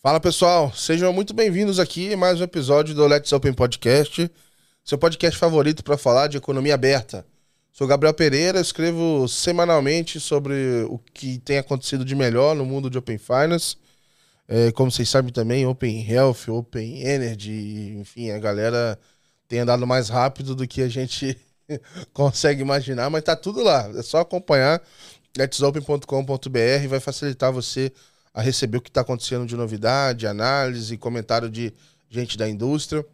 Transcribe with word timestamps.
Fala 0.00 0.20
pessoal, 0.20 0.72
sejam 0.72 1.12
muito 1.12 1.34
bem-vindos 1.34 1.80
aqui 1.80 2.14
mais 2.14 2.40
um 2.40 2.44
episódio 2.44 2.94
do 2.94 3.04
Let's 3.04 3.32
Open 3.32 3.52
Podcast, 3.52 4.30
seu 4.84 4.96
podcast 4.96 5.36
favorito 5.36 5.82
para 5.82 5.98
falar 5.98 6.28
de 6.28 6.36
economia 6.36 6.74
aberta. 6.74 7.26
Sou 7.72 7.84
Gabriel 7.84 8.14
Pereira, 8.14 8.60
escrevo 8.60 9.26
semanalmente 9.26 10.20
sobre 10.20 10.84
o 10.88 11.00
que 11.12 11.40
tem 11.40 11.58
acontecido 11.58 12.04
de 12.04 12.14
melhor 12.14 12.54
no 12.54 12.64
mundo 12.64 12.88
de 12.88 12.96
Open 12.96 13.18
Finance. 13.18 13.76
É, 14.46 14.70
como 14.70 14.88
vocês 14.88 15.08
sabem 15.08 15.32
também, 15.32 15.66
Open 15.66 16.08
Health, 16.08 16.48
Open 16.48 17.02
Energy, 17.02 17.96
enfim, 17.98 18.30
a 18.30 18.38
galera 18.38 18.96
tem 19.48 19.58
andado 19.58 19.84
mais 19.84 20.08
rápido 20.08 20.54
do 20.54 20.66
que 20.68 20.80
a 20.80 20.88
gente 20.88 21.36
consegue 22.14 22.62
imaginar, 22.62 23.10
mas 23.10 23.24
tá 23.24 23.34
tudo 23.34 23.64
lá. 23.64 23.90
É 23.96 24.02
só 24.02 24.20
acompanhar 24.20 24.80
letsopen.com.br, 25.36 26.88
vai 26.88 27.00
facilitar 27.00 27.52
você 27.52 27.92
a 28.38 28.40
receber 28.40 28.78
o 28.78 28.80
que 28.80 28.88
está 28.88 29.00
acontecendo 29.00 29.44
de 29.44 29.56
novidade, 29.56 30.24
análise, 30.24 30.96
comentário 30.96 31.50
de 31.50 31.74
gente 32.08 32.38
da 32.38 32.48
indústria. 32.48 33.04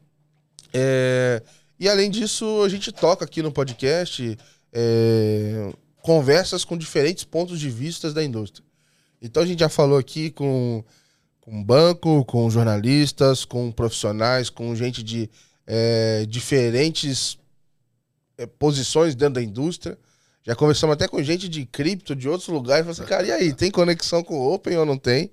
É, 0.71 1.43
e 1.81 1.89
além 1.89 2.11
disso, 2.11 2.63
a 2.63 2.69
gente 2.69 2.93
toca 2.93 3.25
aqui 3.25 3.41
no 3.41 3.51
podcast 3.51 4.37
é, 4.71 5.73
conversas 6.03 6.63
com 6.63 6.77
diferentes 6.77 7.25
pontos 7.25 7.59
de 7.59 7.71
vista 7.71 8.13
da 8.13 8.23
indústria. 8.23 8.63
Então 9.23 9.43
a 9.43 9.47
gente 9.47 9.61
já 9.61 9.71
falou 9.71 9.97
aqui 9.97 10.31
com, 10.31 10.85
com 11.41 11.65
banco, 11.65 12.23
com 12.27 12.51
jornalistas, 12.51 13.47
com 13.47 13.73
profissionais, 13.73 14.51
com 14.51 14.77
gente 14.77 15.03
de 15.03 15.31
é, 15.67 16.27
diferentes 16.29 17.39
é, 18.37 18.45
posições 18.45 19.15
dentro 19.15 19.37
da 19.37 19.43
indústria. 19.43 19.97
Já 20.45 20.55
conversamos 20.55 20.93
até 20.93 21.09
com 21.09 21.23
gente 21.23 21.49
de 21.49 21.65
cripto, 21.65 22.15
de 22.15 22.29
outros 22.29 22.49
lugares. 22.49 22.85
Falei 22.85 22.93
assim, 22.93 23.09
cara, 23.09 23.27
e 23.27 23.33
aí, 23.33 23.53
tem 23.55 23.71
conexão 23.71 24.23
com 24.23 24.39
o 24.39 24.53
Open 24.53 24.77
ou 24.77 24.85
não 24.85 24.99
tem? 24.99 25.31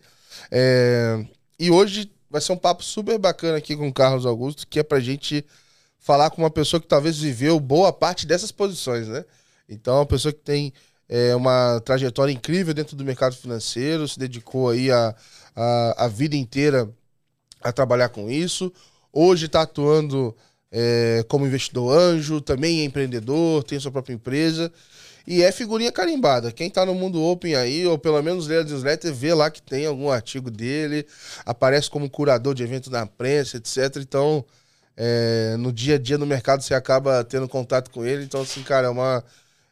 É... 0.50 1.24
E 1.60 1.70
hoje 1.70 2.10
vai 2.30 2.40
ser 2.40 2.54
um 2.54 2.58
papo 2.58 2.82
super 2.82 3.20
bacana 3.20 3.58
aqui 3.58 3.76
com 3.76 3.90
o 3.90 3.94
Carlos 3.94 4.26
Augusto, 4.26 4.66
que 4.66 4.80
é 4.80 4.84
pra 4.84 5.02
gente 5.02 5.46
falar 6.00 6.30
com 6.30 6.42
uma 6.42 6.50
pessoa 6.50 6.80
que 6.80 6.88
talvez 6.88 7.20
viveu 7.20 7.60
boa 7.60 7.92
parte 7.92 8.26
dessas 8.26 8.52
posições, 8.52 9.08
né? 9.10 9.26
Então, 9.68 9.98
uma 9.98 10.06
pessoa 10.06 10.34
que 10.34 10.40
tem 10.40 10.74
é, 11.10 11.36
uma 11.36 11.82
trajetória 11.82 12.32
incrível 12.32 12.74
dentro 12.74 12.96
do 12.96 13.04
mercado 13.04 13.36
financeiro, 13.36 14.08
se 14.08 14.18
dedicou 14.18 14.70
aí 14.70 14.90
a, 14.90 15.14
a, 15.54 16.06
a 16.06 16.08
vida 16.08 16.38
inteira 16.38 16.90
a 17.62 17.72
trabalhar 17.74 18.10
com 18.10 18.30
isso. 18.30 18.72
Hoje 19.12 19.48
está 19.48 19.64
atuando 19.64 20.36
é, 20.72 21.24
como 21.28 21.46
investidor 21.46 21.98
anjo, 21.98 22.40
também 22.40 22.80
é 22.80 22.86
empreendedor, 22.86 23.64
tem 23.64 23.78
sua 23.78 23.92
própria 23.92 24.14
empresa. 24.14 24.72
E 25.32 25.44
é 25.44 25.50
figurinha 25.50 25.94
carimbada. 25.94 26.52
Quem 26.52 26.70
tá 26.70 26.86
no 26.86 26.94
mundo 26.94 27.24
open 27.24 27.56
aí, 27.56 27.88
ou 27.88 27.98
pelo 27.98 28.22
menos 28.22 28.48
lê 28.48 28.58
a 28.58 28.64
newsletter, 28.66 29.14
vê 29.14 29.34
lá 29.34 29.50
que 29.50 29.62
tem 29.62 29.86
algum 29.86 30.12
artigo 30.12 30.52
dele, 30.52 31.08
aparece 31.46 31.90
como 31.90 32.10
curador 32.10 32.54
de 32.54 32.62
evento 32.64 32.92
na 32.92 33.06
prensa, 33.06 33.56
etc. 33.56 33.96
Então, 34.02 34.44
é, 34.98 35.56
no 35.58 35.72
dia 35.72 35.96
a 35.96 35.98
dia 35.98 36.18
no 36.18 36.26
mercado 36.26 36.62
você 36.62 36.74
acaba 36.74 37.24
tendo 37.24 37.48
contato 37.48 37.90
com 37.92 38.06
ele. 38.06 38.26
Então, 38.26 38.42
assim, 38.42 38.62
cara, 38.62 38.88
é 38.88 38.90
uma, 38.90 39.24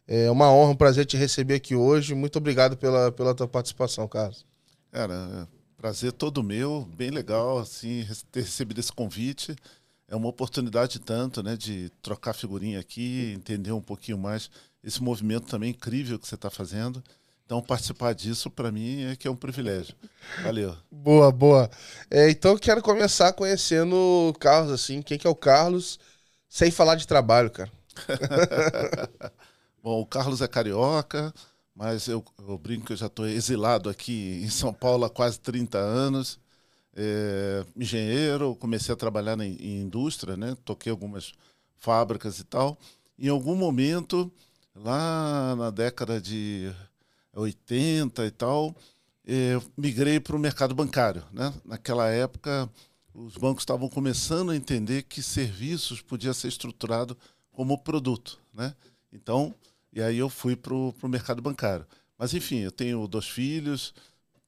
é 0.07 0.31
uma 0.31 0.49
honra, 0.49 0.71
um 0.71 0.77
prazer 0.77 1.05
te 1.05 1.17
receber 1.17 1.55
aqui 1.55 1.75
hoje. 1.75 2.15
Muito 2.15 2.37
obrigado 2.37 2.77
pela, 2.77 3.11
pela 3.11 3.35
tua 3.35 3.45
participação, 3.45 4.07
Carlos. 4.07 4.45
Cara, 4.93 5.45
prazer 5.75 6.13
todo 6.13 6.41
meu, 6.41 6.87
bem 6.95 7.09
legal, 7.09 7.59
assim, 7.59 8.07
ter 8.31 8.43
recebido 8.43 8.79
esse 8.79 8.93
convite. 8.93 9.57
É 10.07 10.15
uma 10.15 10.29
oportunidade 10.29 10.99
tanto, 10.99 11.43
né, 11.43 11.57
de 11.57 11.91
trocar 12.01 12.31
figurinha 12.31 12.79
aqui, 12.79 13.33
entender 13.35 13.73
um 13.73 13.81
pouquinho 13.81 14.17
mais 14.17 14.49
esse 14.83 15.01
movimento 15.01 15.47
também 15.47 15.71
incrível 15.71 16.17
que 16.17 16.27
você 16.27 16.35
está 16.35 16.49
fazendo. 16.49 17.03
Então, 17.45 17.63
participar 17.63 18.13
disso, 18.13 18.47
para 18.49 18.71
mim, 18.71 19.05
é 19.05 19.15
que 19.15 19.27
é 19.27 19.31
um 19.31 19.35
privilégio. 19.35 19.95
Valeu. 20.43 20.75
boa, 20.91 21.31
boa. 21.31 21.69
É, 22.09 22.29
então, 22.29 22.51
eu 22.51 22.59
quero 22.59 22.79
começar 22.79 23.33
conhecendo 23.33 23.95
o 23.95 24.33
Carlos, 24.39 24.71
assim. 24.71 25.01
Quem 25.01 25.17
que 25.17 25.25
é 25.25 25.29
o 25.29 25.35
Carlos, 25.35 25.99
sem 26.47 26.69
falar 26.69 26.93
de 26.93 27.07
trabalho, 27.07 27.49
cara? 27.49 27.71
Bom, 29.81 30.01
o 30.01 30.05
Carlos 30.05 30.41
é 30.41 30.47
carioca, 30.47 31.33
mas 31.73 32.07
eu, 32.07 32.23
eu 32.37 32.55
brinco 32.57 32.85
que 32.85 32.93
eu 32.93 32.97
já 32.97 33.07
estou 33.07 33.25
exilado 33.25 33.89
aqui 33.89 34.41
em 34.43 34.49
São 34.49 34.71
Paulo 34.71 35.05
há 35.05 35.09
quase 35.09 35.39
30 35.39 35.79
anos. 35.79 36.39
É, 36.95 37.65
engenheiro, 37.75 38.55
comecei 38.57 38.93
a 38.93 38.97
trabalhar 38.97 39.39
em, 39.39 39.55
em 39.55 39.81
indústria, 39.81 40.37
né? 40.37 40.55
Toquei 40.63 40.91
algumas 40.91 41.33
fábricas 41.77 42.39
e 42.39 42.43
tal. 42.43 42.77
Em 43.17 43.29
algum 43.29 43.55
momento 43.55 44.31
lá 44.83 45.55
na 45.55 45.69
década 45.69 46.19
de 46.19 46.71
80 47.33 48.25
e 48.25 48.31
tal, 48.31 48.75
eh, 49.25 49.59
migrei 49.77 50.19
para 50.19 50.35
o 50.35 50.39
mercado 50.39 50.73
bancário. 50.73 51.23
Né? 51.31 51.53
Naquela 51.65 52.09
época, 52.09 52.69
os 53.13 53.35
bancos 53.37 53.61
estavam 53.61 53.89
começando 53.89 54.51
a 54.51 54.55
entender 54.55 55.03
que 55.03 55.21
serviços 55.21 56.01
podia 56.01 56.33
ser 56.33 56.47
estruturado 56.47 57.17
como 57.51 57.77
produto. 57.77 58.39
Né? 58.53 58.73
Então, 59.11 59.53
e 59.91 60.01
aí 60.01 60.17
eu 60.17 60.29
fui 60.29 60.55
para 60.55 60.73
o 60.73 60.93
mercado 61.03 61.41
bancário. 61.41 61.85
Mas, 62.17 62.33
enfim, 62.33 62.59
eu 62.59 62.71
tenho 62.71 63.07
dois 63.07 63.27
filhos, 63.27 63.93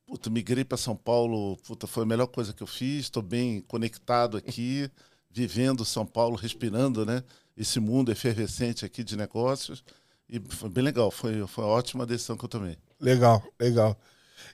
puta, 0.06 0.30
migrei 0.30 0.64
para 0.64 0.78
São 0.78 0.96
Paulo, 0.96 1.58
puta, 1.58 1.88
foi 1.88 2.04
a 2.04 2.06
melhor 2.06 2.28
coisa 2.28 2.54
que 2.54 2.62
eu 2.62 2.68
fiz, 2.68 3.06
estou 3.06 3.24
bem 3.24 3.62
conectado 3.62 4.38
aqui, 4.38 4.90
vivendo 5.30 5.86
São 5.86 6.06
Paulo, 6.06 6.36
respirando 6.36 7.06
né, 7.06 7.24
esse 7.56 7.80
mundo 7.80 8.12
efervescente 8.12 8.84
aqui 8.84 9.04
de 9.04 9.16
negócios. 9.16 9.84
E 10.32 10.40
foi 10.50 10.70
bem 10.70 10.82
legal, 10.82 11.12
foi, 11.12 11.46
foi 11.46 11.66
uma 11.66 11.74
ótima 11.74 12.06
decisão 12.06 12.38
que 12.38 12.46
eu 12.46 12.50
tomei. 12.50 12.78
Legal, 13.02 13.44
legal. 13.60 14.00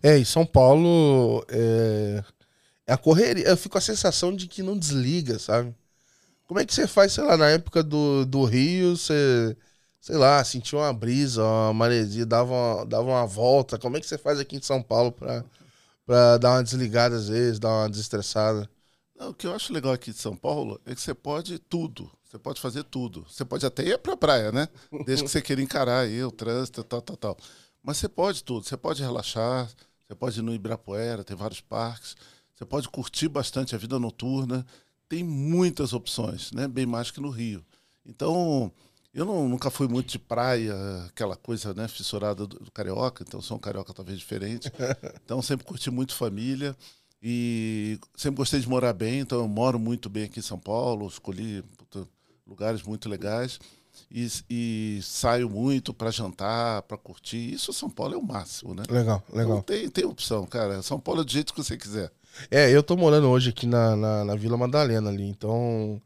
É, 0.02 0.18
em 0.18 0.26
São 0.26 0.44
Paulo 0.44 1.46
é, 1.48 2.24
é 2.88 2.94
a 2.94 2.98
correria. 2.98 3.48
Eu 3.48 3.56
fico 3.56 3.74
com 3.74 3.78
a 3.78 3.82
sensação 3.82 4.36
de 4.36 4.48
que 4.48 4.64
não 4.64 4.76
desliga, 4.76 5.38
sabe? 5.38 5.76
Como 6.48 6.60
é 6.60 6.66
que 6.66 6.74
você 6.74 6.88
faz, 6.88 7.14
sei 7.14 7.24
lá, 7.24 7.38
na 7.38 7.50
época 7.50 7.84
do, 7.84 8.26
do 8.26 8.44
Rio, 8.44 8.98
você, 8.98 9.56
sei 10.02 10.16
lá, 10.18 10.44
sentiu 10.44 10.80
uma 10.80 10.92
brisa, 10.94 11.44
uma 11.44 11.74
maresia, 11.74 12.26
dava 12.26 12.54
uma, 12.54 12.86
dava 12.86 13.08
uma 13.08 13.28
volta. 13.28 13.78
Como 13.78 13.98
é 13.98 14.00
que 14.00 14.08
você 14.08 14.18
faz 14.18 14.40
aqui 14.40 14.56
em 14.56 14.62
São 14.62 14.82
Paulo 14.82 15.12
pra, 15.12 15.46
pra 16.06 16.38
dar 16.38 16.54
uma 16.54 16.64
desligada 16.64 17.16
às 17.16 17.28
vezes, 17.28 17.60
dar 17.60 17.70
uma 17.70 17.90
desestressada? 17.90 18.68
Não, 19.16 19.30
o 19.30 19.34
que 19.34 19.46
eu 19.46 19.54
acho 19.54 19.74
legal 19.74 19.94
aqui 19.94 20.12
de 20.12 20.18
São 20.18 20.36
Paulo 20.36 20.82
é 20.86 20.96
que 20.96 21.02
você 21.02 21.14
pode 21.14 21.60
tudo. 21.60 22.10
Você 22.28 22.38
pode 22.38 22.60
fazer 22.60 22.84
tudo. 22.84 23.26
Você 23.30 23.46
pode 23.46 23.66
até 23.66 23.84
ir 23.84 23.98
para 24.00 24.14
a 24.14 24.18
praia, 24.18 24.52
né? 24.52 24.68
Desde 25.06 25.24
que 25.24 25.32
você 25.32 25.42
queira 25.42 25.62
encarar 25.62 26.02
aí 26.02 26.22
o 26.24 26.32
trânsito, 26.32 26.84
tal, 26.84 27.02
tal, 27.02 27.16
tal. 27.16 27.38
Mas 27.82 27.98
você 27.98 28.10
pode 28.10 28.44
tudo. 28.44 28.66
Você 28.66 28.76
pode 28.76 29.02
relaxar, 29.02 29.70
você 30.06 30.14
pode 30.14 30.40
ir 30.40 30.42
no 30.42 30.54
Ibirapuera, 30.54 31.24
tem 31.24 31.38
vários 31.38 31.62
parques. 31.62 32.18
Você 32.54 32.66
pode 32.66 32.90
curtir 32.90 33.30
bastante 33.30 33.76
a 33.76 33.78
vida 33.78 33.98
noturna. 33.98 34.66
Tem 35.08 35.24
muitas 35.24 35.94
opções, 35.94 36.52
né? 36.52 36.68
Bem 36.68 36.86
mais 36.86 37.12
que 37.12 37.22
no 37.22 37.30
Rio. 37.30 37.64
Então, 38.06 38.72
eu 39.14 39.26
não, 39.26 39.48
nunca 39.48 39.70
fui 39.70 39.88
muito 39.88 40.10
de 40.10 40.20
praia, 40.20 40.76
aquela 41.08 41.38
coisa 41.38 41.74
né, 41.74 41.88
fissurada 41.88 42.46
do, 42.46 42.60
do 42.60 42.72
carioca. 42.72 43.24
Então, 43.26 43.42
sou 43.42 43.56
um 43.56 43.60
carioca 43.60 43.94
talvez 43.94 44.20
diferente. 44.20 44.70
Então, 45.24 45.42
sempre 45.42 45.66
curti 45.66 45.90
muito 45.90 46.14
família. 46.14 46.76
E 47.22 48.00
sempre 48.16 48.38
gostei 48.38 48.60
de 48.60 48.70
morar 48.70 48.94
bem, 48.94 49.20
então 49.20 49.40
eu 49.40 49.48
moro 49.48 49.80
muito 49.80 50.08
bem 50.08 50.26
aqui 50.26 50.40
em 50.40 50.44
São 50.44 50.60
Paulo, 50.60 51.08
escolhi 51.08 51.64
lugares 52.48 52.84
muito 52.84 53.10
legais. 53.10 53.60
E, 54.12 54.28
e 54.50 55.00
saio 55.02 55.50
muito 55.50 55.94
para 55.94 56.12
jantar, 56.12 56.84
para 56.84 56.98
curtir. 56.98 57.54
Isso 57.54 57.74
São 57.74 57.90
Paulo 57.90 58.14
é 58.14 58.18
o 58.18 58.24
máximo, 58.24 58.74
né? 58.74 58.84
Legal, 58.90 59.24
legal. 59.34 59.58
Então, 59.58 59.62
tem, 59.62 59.90
tem 59.90 60.06
opção, 60.06 60.46
cara. 60.46 60.82
São 60.82 61.00
Paulo 61.00 61.22
é 61.22 61.24
do 61.24 61.32
jeito 61.32 61.54
que 61.54 61.64
você 61.64 61.76
quiser. 61.76 62.12
É, 62.52 62.70
eu 62.70 62.84
tô 62.84 62.96
morando 62.96 63.28
hoje 63.28 63.50
aqui 63.50 63.66
na, 63.66 63.96
na, 63.96 64.24
na 64.24 64.36
Vila 64.36 64.58
Madalena 64.58 65.10
ali, 65.10 65.24
então. 65.24 66.02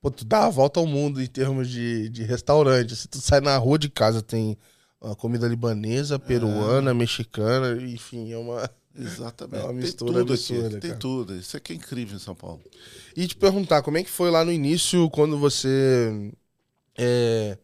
Pô, 0.00 0.10
tu 0.10 0.24
dá 0.24 0.46
a 0.46 0.50
volta 0.50 0.80
ao 0.80 0.86
mundo 0.86 1.22
em 1.22 1.26
termos 1.26 1.68
de, 1.68 2.08
de 2.08 2.22
restaurante. 2.22 2.96
Se 2.96 3.08
tu 3.08 3.20
sai 3.20 3.40
na 3.40 3.56
rua 3.58 3.78
de 3.78 3.90
casa, 3.90 4.22
tem 4.22 4.56
a 5.00 5.14
comida 5.14 5.46
libanesa, 5.46 6.18
peruana, 6.18 6.90
é. 6.90 6.94
mexicana, 6.94 7.80
enfim, 7.82 8.32
é 8.32 8.38
uma. 8.38 8.70
Exatamente. 8.98 9.62
É 9.62 9.64
uma 9.64 9.72
mistura 9.72 10.12
tem 10.12 10.20
tudo 10.20 10.32
absurda, 10.32 10.66
aqui, 10.68 10.88
tem 10.88 10.98
tudo. 10.98 11.36
Isso 11.36 11.56
aqui 11.56 11.72
é 11.72 11.76
incrível 11.76 12.16
em 12.16 12.20
São 12.20 12.34
Paulo. 12.34 12.62
E 13.16 13.26
te 13.26 13.36
perguntar, 13.36 13.82
como 13.82 13.98
é 13.98 14.02
que 14.02 14.10
foi 14.10 14.30
lá 14.30 14.44
no 14.44 14.52
início, 14.52 15.08
quando 15.10 15.38
você 15.38 16.32
é, 16.96 17.58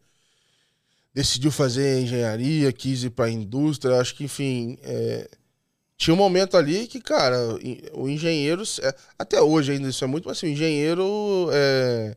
decidiu 1.13 1.51
fazer 1.51 2.01
engenharia, 2.01 2.71
quis 2.71 3.03
ir 3.03 3.11
para 3.11 3.25
a 3.25 3.31
indústria? 3.31 3.99
Acho 3.99 4.15
que, 4.15 4.23
enfim, 4.25 4.77
é, 4.83 5.29
tinha 5.97 6.13
um 6.13 6.17
momento 6.17 6.57
ali 6.57 6.87
que, 6.87 6.99
cara, 6.99 7.37
o 7.93 8.09
engenheiro, 8.09 8.63
é, 8.81 8.95
até 9.17 9.41
hoje 9.41 9.71
ainda 9.71 9.89
isso 9.89 10.03
é 10.03 10.07
muito, 10.07 10.27
mas 10.27 10.37
assim, 10.37 10.47
o 10.47 10.49
engenheiro 10.49 11.49
é, 11.51 12.15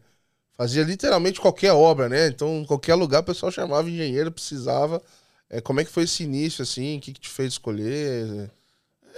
fazia 0.57 0.83
literalmente 0.83 1.41
qualquer 1.41 1.73
obra, 1.73 2.09
né? 2.09 2.29
Então, 2.29 2.59
em 2.59 2.65
qualquer 2.65 2.95
lugar 2.95 3.21
o 3.21 3.25
pessoal 3.25 3.53
chamava 3.53 3.89
engenheiro, 3.89 4.33
precisava. 4.33 5.03
É, 5.49 5.61
como 5.61 5.81
é 5.81 5.85
que 5.85 5.91
foi 5.91 6.05
esse 6.05 6.25
início, 6.25 6.63
assim? 6.63 6.99
O 6.99 7.01
que, 7.01 7.13
que 7.13 7.21
te 7.21 7.29
fez 7.29 7.53
escolher? 7.55 8.51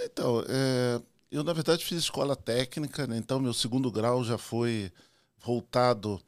Então, 0.05 0.43
é, 0.47 1.01
eu 1.31 1.43
na 1.43 1.53
verdade 1.53 1.83
fiz 1.83 1.97
escola 1.99 2.35
técnica, 2.35 3.05
né? 3.05 3.17
então 3.17 3.39
meu 3.39 3.53
segundo 3.53 3.91
grau 3.91 4.23
já 4.23 4.37
foi 4.37 4.91
voltado 5.43 6.21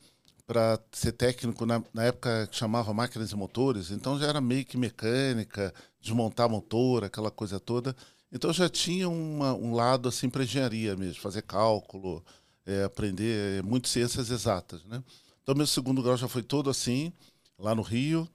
para 0.45 0.79
ser 0.91 1.13
técnico 1.13 1.65
na, 1.65 1.81
na, 1.93 2.03
época 2.03 2.47
que 2.47 2.57
chamava 2.57 2.93
máquinas 2.93 3.31
e 3.31 3.35
motores, 3.35 3.89
então 3.89 4.19
já 4.19 4.27
era 4.27 4.41
meio 4.41 4.65
que 4.65 4.77
mecânica, 4.77 5.73
desmontar 6.01 6.49
motor, 6.49 7.05
aquela 7.05 7.31
coisa 7.31 7.59
toda. 7.59 7.95
Então 8.31 8.51
já 8.51 8.67
tinha 8.69 9.07
uma, 9.09 9.53
um 9.53 9.73
lado 9.73 10.09
assim 10.09 10.29
para 10.29 10.43
engenharia 10.43 10.95
mesmo, 10.95 11.21
fazer 11.21 11.41
cálculo, 11.43 12.23
é, 12.65 12.83
aprender 12.83 13.63
muito 13.63 13.87
ciências 13.87 14.29
exatas, 14.29 14.83
né? 14.85 15.03
Então 15.41 15.55
meu 15.55 15.67
segundo 15.67 16.03
grau 16.03 16.17
já 16.17 16.27
foi 16.27 16.43
todo 16.43 16.69
assim, 16.69 17.13
lá 17.57 17.73
no 17.73 17.81
Rio. 17.81 18.27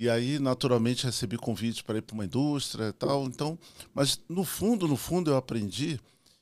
E 0.00 0.08
aí, 0.08 0.38
naturalmente, 0.38 1.04
recebi 1.04 1.36
convite 1.36 1.84
para 1.84 1.98
ir 1.98 2.00
para 2.00 2.14
uma 2.14 2.24
indústria 2.24 2.88
e 2.88 2.92
tal. 2.92 3.26
Então, 3.26 3.58
mas 3.92 4.18
no 4.26 4.44
fundo, 4.44 4.88
no 4.88 4.96
fundo, 4.96 5.30
eu 5.30 5.36
aprendi 5.36 6.00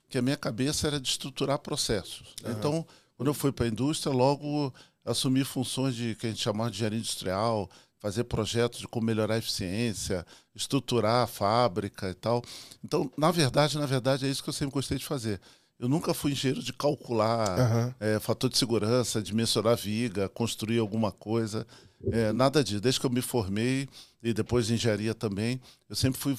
que 0.08 0.16
a 0.16 0.22
minha 0.22 0.37
cabeça 0.37 0.87
era 0.87 1.00
de 1.00 1.08
estruturar 1.08 1.58
processos. 1.58 2.37
Uhum. 2.44 2.52
Então, 2.52 2.87
quando 3.16 3.26
eu 3.26 3.34
fui 3.34 3.50
para 3.50 3.64
a 3.64 3.69
indústria, 3.69 4.14
logo 4.14 4.72
assumi 5.05 5.43
funções 5.43 5.96
de 5.96 6.14
que 6.14 6.26
a 6.26 6.31
gente 6.31 6.40
chamava 6.40 6.70
de 6.70 6.76
engenharia 6.76 7.00
industrial, 7.00 7.69
fazer 7.99 8.22
projetos 8.25 8.78
de 8.78 8.87
como 8.87 9.05
melhorar 9.06 9.34
a 9.34 9.38
eficiência, 9.38 10.25
estruturar 10.55 11.25
a 11.25 11.26
fábrica 11.26 12.08
e 12.08 12.14
tal. 12.14 12.44
Então, 12.84 13.10
na 13.19 13.32
verdade, 13.32 13.76
na 13.76 13.87
verdade, 13.87 14.25
é 14.25 14.31
isso 14.31 14.40
que 14.40 14.50
eu 14.50 14.55
sempre 14.55 14.75
gostei 14.75 14.99
de 14.99 15.05
fazer. 15.05 15.40
Eu 15.81 15.88
nunca 15.88 16.14
fui 16.14 16.31
engenheiro 16.31 16.62
de 16.62 16.72
calcular 16.72 17.58
uhum. 17.58 17.94
é, 17.99 18.20
fator 18.20 18.49
de 18.49 18.56
segurança, 18.56 19.20
de 19.20 19.34
mensurar 19.34 19.76
viga, 19.76 20.28
construir 20.28 20.78
alguma 20.78 21.10
coisa. 21.10 21.66
É, 22.10 22.32
nada 22.32 22.62
disso. 22.62 22.80
Desde 22.80 23.00
que 23.00 23.06
eu 23.06 23.10
me 23.10 23.20
formei 23.20 23.88
e 24.22 24.32
depois 24.32 24.66
de 24.66 24.74
engenharia 24.74 25.14
também, 25.14 25.60
eu 25.88 25.96
sempre 25.96 26.18
fui 26.18 26.36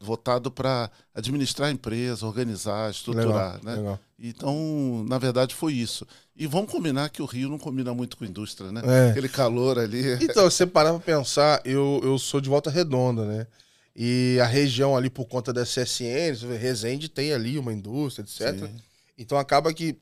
votado 0.00 0.50
para 0.50 0.90
administrar 1.14 1.68
a 1.68 1.72
empresa, 1.72 2.26
organizar, 2.26 2.90
estruturar. 2.90 3.56
Legal, 3.56 3.60
né? 3.64 3.74
Legal. 3.74 4.00
Então, 4.18 5.04
na 5.08 5.18
verdade, 5.18 5.54
foi 5.54 5.74
isso. 5.74 6.06
E 6.36 6.46
vamos 6.46 6.70
combinar 6.70 7.08
que 7.10 7.22
o 7.22 7.26
Rio 7.26 7.48
não 7.48 7.58
combina 7.58 7.92
muito 7.92 8.16
com 8.16 8.24
a 8.24 8.26
indústria, 8.26 8.70
né? 8.72 8.82
É. 8.84 9.10
Aquele 9.10 9.28
calor 9.28 9.78
ali. 9.78 10.02
Então, 10.22 10.44
você 10.44 10.66
parar 10.66 10.90
para 10.92 11.00
pensar, 11.00 11.60
eu, 11.64 12.00
eu 12.02 12.18
sou 12.18 12.40
de 12.40 12.48
Volta 12.48 12.70
Redonda, 12.70 13.24
né? 13.24 13.46
E 13.94 14.38
a 14.40 14.46
região 14.46 14.96
ali, 14.96 15.10
por 15.10 15.26
conta 15.26 15.52
da 15.52 15.64
CSN, 15.64 16.56
Resende 16.58 17.08
tem 17.08 17.32
ali 17.32 17.58
uma 17.58 17.72
indústria, 17.72 18.22
etc. 18.22 18.66
Sim. 18.66 18.74
Então 19.18 19.36
acaba 19.36 19.74
que 19.74 19.98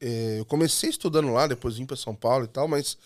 é, 0.00 0.38
eu 0.38 0.44
comecei 0.44 0.90
estudando 0.90 1.32
lá, 1.32 1.46
depois 1.46 1.76
vim 1.76 1.86
para 1.86 1.96
São 1.96 2.14
Paulo 2.14 2.44
e 2.44 2.48
tal, 2.48 2.68
mas 2.68 2.96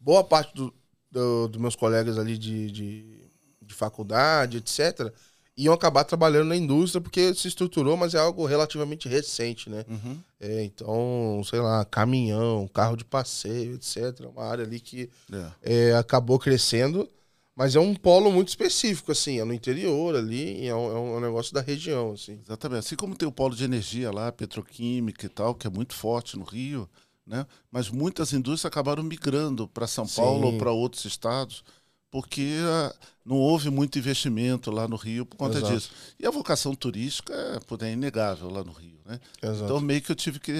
boa 0.00 0.24
parte 0.24 0.54
dos 0.54 0.72
do, 1.16 1.48
do 1.48 1.60
meus 1.60 1.74
colegas 1.74 2.18
ali 2.18 2.36
de, 2.36 2.70
de, 2.70 3.30
de, 3.62 3.74
faculdade, 3.74 4.58
etc., 4.58 5.12
iam 5.56 5.72
acabar 5.72 6.04
trabalhando 6.04 6.48
na 6.48 6.56
indústria 6.56 7.00
porque 7.00 7.34
se 7.34 7.48
estruturou, 7.48 7.96
mas 7.96 8.12
é 8.12 8.18
algo 8.18 8.44
relativamente 8.44 9.08
recente, 9.08 9.70
né? 9.70 9.86
Uhum. 9.88 10.18
É, 10.38 10.64
então, 10.64 11.40
sei 11.48 11.60
lá, 11.60 11.82
caminhão, 11.86 12.68
carro 12.68 12.94
de 12.94 13.06
passeio, 13.06 13.76
etc. 13.76 14.26
Uma 14.30 14.44
área 14.44 14.64
ali 14.64 14.78
que 14.78 15.08
é. 15.32 15.88
É, 15.88 15.94
acabou 15.94 16.38
crescendo, 16.38 17.08
mas 17.54 17.74
é 17.74 17.80
um 17.80 17.94
polo 17.94 18.30
muito 18.30 18.48
específico, 18.48 19.12
assim, 19.12 19.40
é 19.40 19.44
no 19.44 19.54
interior 19.54 20.14
ali, 20.14 20.66
é 20.66 20.74
um, 20.74 20.90
é 20.94 20.98
um 21.16 21.20
negócio 21.20 21.54
da 21.54 21.62
região, 21.62 22.12
assim. 22.12 22.38
Exatamente. 22.44 22.80
Assim 22.80 22.96
como 22.96 23.16
tem 23.16 23.26
o 23.26 23.32
polo 23.32 23.56
de 23.56 23.64
energia 23.64 24.10
lá, 24.10 24.30
petroquímica 24.30 25.24
e 25.24 25.30
tal, 25.30 25.54
que 25.54 25.66
é 25.66 25.70
muito 25.70 25.94
forte 25.94 26.36
no 26.36 26.44
Rio, 26.44 26.86
né? 27.26 27.46
Mas 27.70 27.90
muitas 27.90 28.32
indústrias 28.32 28.66
acabaram 28.66 29.02
migrando 29.02 29.66
para 29.66 29.86
São 29.86 30.06
Paulo 30.06 30.46
Sim. 30.46 30.52
ou 30.52 30.58
para 30.58 30.70
outros 30.70 31.04
estados, 31.04 31.64
porque 32.10 32.58
uh, 32.60 32.94
não 33.24 33.36
houve 33.36 33.68
muito 33.68 33.98
investimento 33.98 34.70
lá 34.70 34.86
no 34.86 34.96
Rio 34.96 35.26
por 35.26 35.36
conta 35.36 35.58
Exato. 35.58 35.74
disso. 35.74 35.90
E 36.18 36.26
a 36.26 36.30
vocação 36.30 36.74
turística 36.74 37.34
é, 37.34 37.86
é 37.86 37.92
inegável 37.92 38.48
lá 38.48 38.62
no 38.62 38.72
Rio. 38.72 39.00
Né? 39.04 39.20
Então, 39.42 39.80
meio 39.80 40.00
que 40.00 40.12
eu 40.12 40.16
tive 40.16 40.38
que 40.38 40.52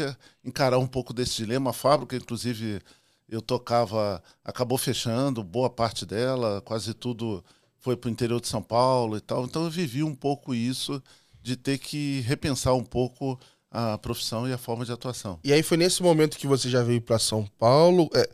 encarar 0.44 0.78
um 0.78 0.86
pouco 0.86 1.14
desse 1.14 1.36
dilema. 1.36 1.70
A 1.70 1.72
fábrica, 1.72 2.16
inclusive, 2.16 2.80
eu 3.28 3.40
tocava, 3.40 4.22
acabou 4.44 4.76
fechando 4.76 5.42
boa 5.44 5.70
parte 5.70 6.04
dela, 6.04 6.60
quase 6.62 6.92
tudo 6.92 7.44
foi 7.78 7.96
para 7.96 8.08
o 8.08 8.10
interior 8.10 8.40
de 8.40 8.48
São 8.48 8.62
Paulo 8.62 9.16
e 9.16 9.20
tal. 9.20 9.44
Então, 9.44 9.64
eu 9.64 9.70
vivi 9.70 10.02
um 10.02 10.14
pouco 10.14 10.52
isso 10.52 11.00
de 11.40 11.56
ter 11.56 11.78
que 11.78 12.20
repensar 12.22 12.74
um 12.74 12.84
pouco 12.84 13.38
a 13.76 13.98
profissão 13.98 14.48
e 14.48 14.52
a 14.54 14.58
forma 14.58 14.86
de 14.86 14.92
atuação. 14.92 15.38
E 15.44 15.52
aí 15.52 15.62
foi 15.62 15.76
nesse 15.76 16.02
momento 16.02 16.38
que 16.38 16.46
você 16.46 16.70
já 16.70 16.82
veio 16.82 17.02
para 17.02 17.18
São 17.18 17.46
Paulo. 17.58 18.08
É, 18.14 18.26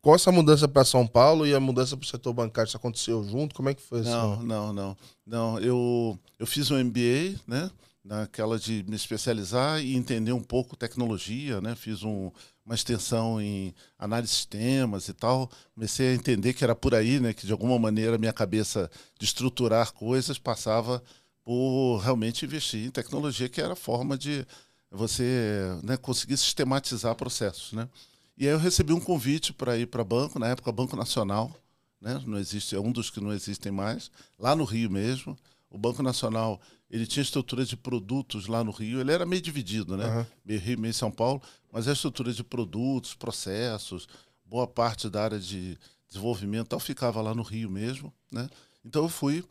com 0.00 0.14
essa 0.14 0.30
mudança 0.30 0.68
para 0.68 0.84
São 0.84 1.06
Paulo 1.06 1.44
e 1.44 1.52
a 1.52 1.58
mudança 1.58 1.96
para 1.96 2.04
o 2.04 2.08
setor 2.08 2.32
bancário, 2.32 2.68
isso 2.68 2.76
aconteceu 2.76 3.24
junto? 3.24 3.54
Como 3.54 3.68
é 3.68 3.74
que 3.74 3.82
foi 3.82 4.00
isso? 4.00 4.10
Não, 4.10 4.42
não, 4.42 4.72
não. 4.72 4.96
Não, 5.26 5.58
eu, 5.58 6.18
eu 6.38 6.46
fiz 6.46 6.70
um 6.70 6.78
MBA, 6.84 7.40
né? 7.46 7.68
Naquela 8.04 8.58
de 8.58 8.84
me 8.88 8.96
especializar 8.96 9.80
e 9.80 9.96
entender 9.96 10.32
um 10.32 10.42
pouco 10.42 10.76
tecnologia, 10.76 11.60
né? 11.60 11.74
Fiz 11.74 12.04
um, 12.04 12.30
uma 12.64 12.74
extensão 12.74 13.40
em 13.40 13.74
análise 13.98 14.32
de 14.32 14.36
sistemas 14.36 15.08
e 15.08 15.12
tal. 15.12 15.50
Comecei 15.74 16.10
a 16.10 16.14
entender 16.14 16.52
que 16.52 16.62
era 16.62 16.74
por 16.74 16.94
aí, 16.94 17.18
né? 17.18 17.32
Que 17.32 17.46
de 17.46 17.52
alguma 17.52 17.78
maneira 17.78 18.18
minha 18.18 18.32
cabeça 18.32 18.88
de 19.18 19.24
estruturar 19.24 19.92
coisas 19.92 20.38
passava 20.38 21.02
por 21.44 21.98
realmente 21.98 22.44
investir 22.44 22.86
em 22.86 22.90
tecnologia, 22.90 23.48
que 23.48 23.60
era 23.60 23.72
a 23.72 23.76
forma 23.76 24.16
de 24.16 24.46
você 24.90 25.78
né, 25.82 25.96
conseguir 25.96 26.36
sistematizar 26.36 27.14
processos. 27.14 27.72
Né? 27.72 27.88
E 28.36 28.46
aí 28.46 28.52
eu 28.52 28.58
recebi 28.58 28.92
um 28.92 29.00
convite 29.00 29.52
para 29.52 29.76
ir 29.76 29.86
para 29.86 30.04
banco, 30.04 30.38
na 30.38 30.48
época 30.48 30.70
Banco 30.70 30.96
Nacional, 30.96 31.54
né? 32.00 32.20
não 32.26 32.38
existe, 32.38 32.76
é 32.76 32.80
um 32.80 32.92
dos 32.92 33.10
que 33.10 33.20
não 33.20 33.32
existem 33.32 33.72
mais, 33.72 34.10
lá 34.38 34.54
no 34.54 34.64
Rio 34.64 34.90
mesmo. 34.90 35.36
O 35.70 35.78
Banco 35.78 36.02
Nacional 36.02 36.60
ele 36.90 37.06
tinha 37.06 37.22
estrutura 37.22 37.64
de 37.64 37.74
produtos 37.74 38.46
lá 38.46 38.62
no 38.62 38.70
Rio, 38.70 39.00
ele 39.00 39.10
era 39.10 39.24
meio 39.24 39.40
dividido, 39.40 39.96
né? 39.96 40.06
Uhum. 40.06 40.26
Meio 40.44 40.60
Rio, 40.60 40.78
meio 40.78 40.92
São 40.92 41.10
Paulo, 41.10 41.40
mas 41.72 41.88
a 41.88 41.92
estrutura 41.94 42.30
de 42.30 42.44
produtos, 42.44 43.14
processos, 43.14 44.06
boa 44.44 44.66
parte 44.66 45.08
da 45.08 45.24
área 45.24 45.38
de 45.40 45.78
desenvolvimento 46.06 46.68
tal 46.68 46.78
ficava 46.78 47.22
lá 47.22 47.34
no 47.34 47.42
Rio 47.42 47.70
mesmo, 47.70 48.12
né? 48.30 48.46
Então 48.84 49.04
eu 49.04 49.08
fui 49.08 49.42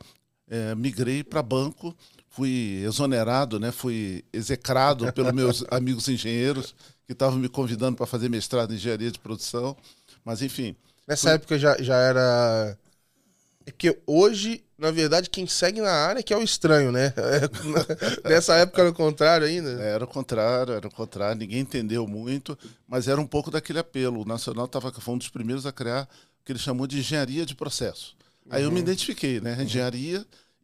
é, 0.52 0.74
migrei 0.74 1.24
para 1.24 1.42
banco, 1.42 1.96
fui 2.28 2.82
exonerado, 2.86 3.58
né, 3.58 3.72
fui 3.72 4.22
execrado 4.30 5.10
pelos 5.14 5.32
meus 5.32 5.64
amigos 5.72 6.06
engenheiros 6.08 6.74
que 7.06 7.14
estavam 7.14 7.38
me 7.38 7.48
convidando 7.48 7.96
para 7.96 8.06
fazer 8.06 8.28
mestrado 8.28 8.72
em 8.72 8.76
engenharia 8.76 9.10
de 9.10 9.18
produção. 9.18 9.74
Mas, 10.22 10.42
enfim. 10.42 10.76
Nessa 11.08 11.28
fui... 11.28 11.34
época 11.36 11.58
já, 11.58 11.80
já 11.80 11.96
era. 11.96 12.78
É 13.64 13.70
porque 13.70 13.98
hoje, 14.06 14.62
na 14.76 14.90
verdade, 14.90 15.30
quem 15.30 15.46
segue 15.46 15.80
na 15.80 15.90
área 15.90 16.20
é 16.20 16.22
que 16.22 16.34
é 16.34 16.36
o 16.36 16.42
estranho, 16.42 16.92
né? 16.92 17.14
Nessa 18.28 18.56
época 18.56 18.82
era 18.82 18.90
o 18.90 18.94
contrário 18.94 19.46
ainda. 19.46 19.70
Era 19.82 20.04
o 20.04 20.08
contrário, 20.08 20.74
era 20.74 20.86
o 20.86 20.90
contrário. 20.90 21.38
Ninguém 21.38 21.60
entendeu 21.60 22.06
muito, 22.06 22.58
mas 22.86 23.08
era 23.08 23.20
um 23.20 23.26
pouco 23.26 23.50
daquele 23.50 23.78
apelo. 23.78 24.20
O 24.20 24.24
Nacional 24.26 24.68
tava, 24.68 24.92
foi 24.92 25.14
um 25.14 25.18
dos 25.18 25.28
primeiros 25.28 25.64
a 25.64 25.72
criar 25.72 26.08
o 26.40 26.44
que 26.44 26.52
ele 26.52 26.58
chamou 26.58 26.86
de 26.86 26.98
engenharia 26.98 27.46
de 27.46 27.54
processo. 27.54 28.14
Aí 28.50 28.64
eu 28.64 28.70
me 28.70 28.76
uhum. 28.76 28.82
identifiquei, 28.82 29.40
né? 29.40 29.54
Uhum. 29.54 29.62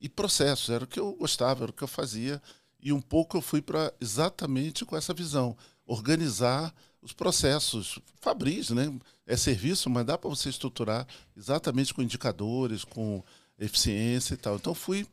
E 0.01 0.09
processos, 0.09 0.71
era 0.71 0.85
o 0.85 0.87
que 0.87 1.01
eu 1.01 1.13
gostava, 1.15 1.65
era 1.65 1.71
o 1.71 1.75
que 1.75 1.83
eu 1.83 1.89
fazia. 1.89 2.41
E 2.81 2.93
um 2.93 3.01
pouco 3.01 3.37
eu 3.37 3.43
fui 3.43 3.61
para 3.61 3.93
exatamente 4.01 4.85
com 4.85 4.97
essa 4.97 5.13
visão, 5.13 5.57
organizar 5.87 6.73
os 7.03 7.13
processos. 7.13 7.99
Fabris, 8.21 8.71
né? 8.71 8.93
É 9.27 9.37
serviço, 9.37 9.91
mas 9.91 10.07
dá 10.07 10.17
para 10.17 10.31
você 10.31 10.49
estruturar 10.49 11.07
exatamente 11.37 11.93
com 11.93 12.03
indicadores, 12.03 12.85
com 12.85 13.23
eficiência 13.59 14.35
e 14.35 14.37
tal. 14.37 14.57
Então 14.57 14.75
fui 14.75 15.07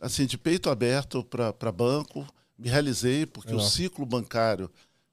assim 0.00 0.26
de 0.26 0.38
peito 0.38 0.70
aberto 0.70 1.22
para 1.22 1.72
banco, 1.72 2.26
me 2.58 2.68
realizei 2.68 3.26
porque 3.26 3.54
o 3.54 3.60
ciclo 3.60 4.06
bancário 4.06 4.70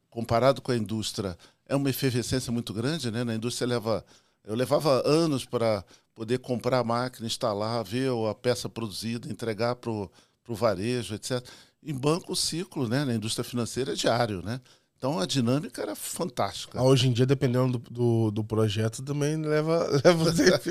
comparado 0.10 0.62
com 0.62 0.72
a 0.72 0.78
indústria 0.78 1.38
é 1.66 1.76
uma 1.76 1.90
efervescência 1.90 2.52
muito 2.52 2.74
grande, 2.74 3.12
né? 3.12 3.24
Na 3.24 3.36
indústria 3.36 3.68
leva 3.68 4.06
eu 4.44 4.56
levava 4.56 5.06
anos 5.06 5.44
para 5.44 5.84
poder 6.18 6.40
comprar 6.40 6.80
a 6.80 6.84
máquina, 6.84 7.28
instalar, 7.28 7.84
ver 7.84 8.10
a 8.28 8.34
peça 8.34 8.68
produzida, 8.68 9.32
entregar 9.32 9.76
para 9.76 9.92
o 9.92 10.10
varejo, 10.50 11.14
etc. 11.14 11.48
Em 11.84 11.94
banco, 11.94 12.34
o 12.34 12.36
ciclo 12.36 12.88
né, 12.88 13.06
na 13.06 13.14
indústria 13.14 13.44
financeira 13.44 13.92
é 13.92 13.96
diário, 13.96 14.42
né? 14.42 14.60
Então 14.98 15.20
a 15.20 15.28
dinâmica 15.28 15.80
era 15.80 15.96
fantástica. 15.96 16.80
Ah, 16.80 16.84
hoje 16.84 17.08
em 17.08 17.14
dia, 17.14 17.28
dependendo 17.28 17.78
do, 17.78 17.92
do, 17.92 18.32
do 18.32 18.44
projeto, 18.44 19.04
também 19.04 19.38
leva, 19.40 19.88
leva 20.04 20.34
tempo. 20.34 20.64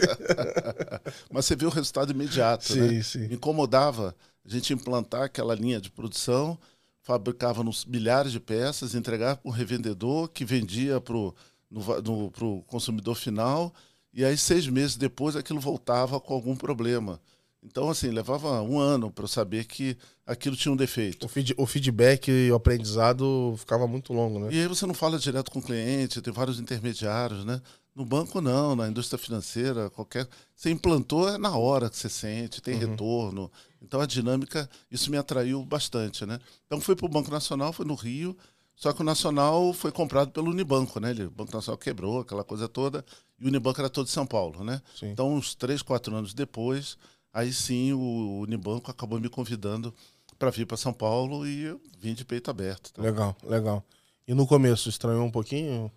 Mas 1.31 1.47
você 1.47 1.55
vê 1.55 1.65
o 1.65 1.71
resultado 1.71 2.11
imediato. 2.11 2.65
Sim, 2.65 2.81
né? 2.81 3.03
sim. 3.05 3.33
Incomodava 3.33 4.17
a 4.45 4.49
gente 4.49 4.73
implantar 4.73 5.23
aquela 5.23 5.55
linha 5.55 5.81
de 5.81 5.93
produção, 5.93 6.59
fabricava 7.05 7.63
nos 7.63 7.85
milhares 7.85 8.33
de 8.33 8.41
peças, 8.41 8.97
entregava 8.97 9.37
para 9.37 9.49
um 9.49 9.55
revendedor 9.55 10.29
que 10.29 10.45
vendia 10.45 11.01
para 11.01 11.17
o 11.17 12.65
consumidor 12.67 13.15
final 13.15 13.73
e 14.17 14.25
aí, 14.25 14.37
seis 14.39 14.67
meses 14.67 14.97
depois, 14.97 15.37
aquilo 15.37 15.61
voltava 15.61 16.19
com 16.19 16.33
algum 16.33 16.57
problema. 16.57 17.21
Então, 17.63 17.91
assim, 17.91 18.09
levava 18.09 18.63
um 18.63 18.79
ano 18.79 19.11
para 19.11 19.25
eu 19.25 19.29
saber 19.29 19.67
que 19.67 19.95
aquilo 20.25 20.57
tinha 20.57 20.73
um 20.73 20.77
defeito. 20.77 21.27
O, 21.27 21.29
feed, 21.29 21.55
o, 21.59 21.67
feedback 21.67 22.31
e 22.31 22.51
o 22.51 22.55
aprendizado 22.55 23.55
ficava 23.59 23.87
muito 23.87 24.15
longo, 24.15 24.39
né? 24.39 24.49
E 24.53 24.61
aí 24.61 24.67
você 24.67 24.87
não 24.87 24.95
fala 24.95 25.19
direto 25.19 25.51
com 25.51 25.59
o 25.59 25.63
cliente, 25.63 26.23
tem 26.23 26.33
vários 26.33 26.59
intermediários, 26.59 27.45
né? 27.45 27.61
No 27.95 28.07
banco, 28.07 28.41
não, 28.41 28.75
na 28.75 28.89
indústria 28.89 29.19
financeira, 29.19 29.91
qualquer. 29.91 30.27
Você 30.55 30.71
implantou 30.71 31.29
é 31.29 31.37
na 31.37 31.55
hora 31.57 31.91
que 31.91 31.97
você 31.97 32.09
sente, 32.09 32.63
tem 32.63 32.75
uhum. 32.75 32.91
retorno. 32.91 33.53
Então 33.83 34.01
a 34.01 34.07
dinâmica, 34.07 34.69
isso 34.91 35.11
me 35.11 35.19
atraiu 35.19 35.63
bastante, 35.63 36.25
né? 36.25 36.39
Então 36.67 36.81
fui 36.81 36.97
para 36.97 37.07
o 37.07 37.11
Banco 37.11 37.31
Nacional, 37.31 37.73
foi 37.73 37.85
no 37.85 37.95
Rio, 37.95 38.37
só 38.77 38.93
que 38.93 39.01
o 39.01 39.05
Nacional 39.05 39.73
foi 39.73 39.91
comprado 39.91 40.31
pelo 40.31 40.51
Unibanco, 40.51 41.01
né? 41.01 41.13
O 41.13 41.31
Banco 41.31 41.55
Nacional 41.55 41.79
quebrou, 41.79 42.21
aquela 42.21 42.45
coisa 42.45 42.69
toda, 42.69 43.03
e 43.41 43.45
o 43.45 43.49
Unibanco 43.49 43.81
era 43.81 43.89
todo 43.89 44.05
de 44.05 44.13
São 44.13 44.27
Paulo, 44.27 44.63
né? 44.63 44.83
Sim. 44.95 45.07
Então, 45.07 45.33
uns 45.33 45.55
três, 45.55 45.81
quatro 45.81 46.15
anos 46.15 46.35
depois, 46.35 46.99
aí 47.33 47.53
sim 47.53 47.95
o 47.95 48.41
Unibanco 48.43 48.91
acabou 48.91 49.19
me 49.19 49.31
convidando 49.31 49.95
para 50.39 50.51
vir 50.51 50.67
para 50.67 50.77
São 50.77 50.93
Paulo 50.93 51.47
e 51.47 51.63
eu 51.63 51.81
vim 51.99 52.13
de 52.13 52.25
peito 52.25 52.51
aberto. 52.51 52.93
Tá? 52.93 53.01
Legal, 53.01 53.35
legal. 53.43 53.83
E 54.29 54.35
no 54.35 54.47
começo 54.47 54.91
estranhou 54.91 55.25
um 55.25 55.31
pouquinho? 55.31 55.91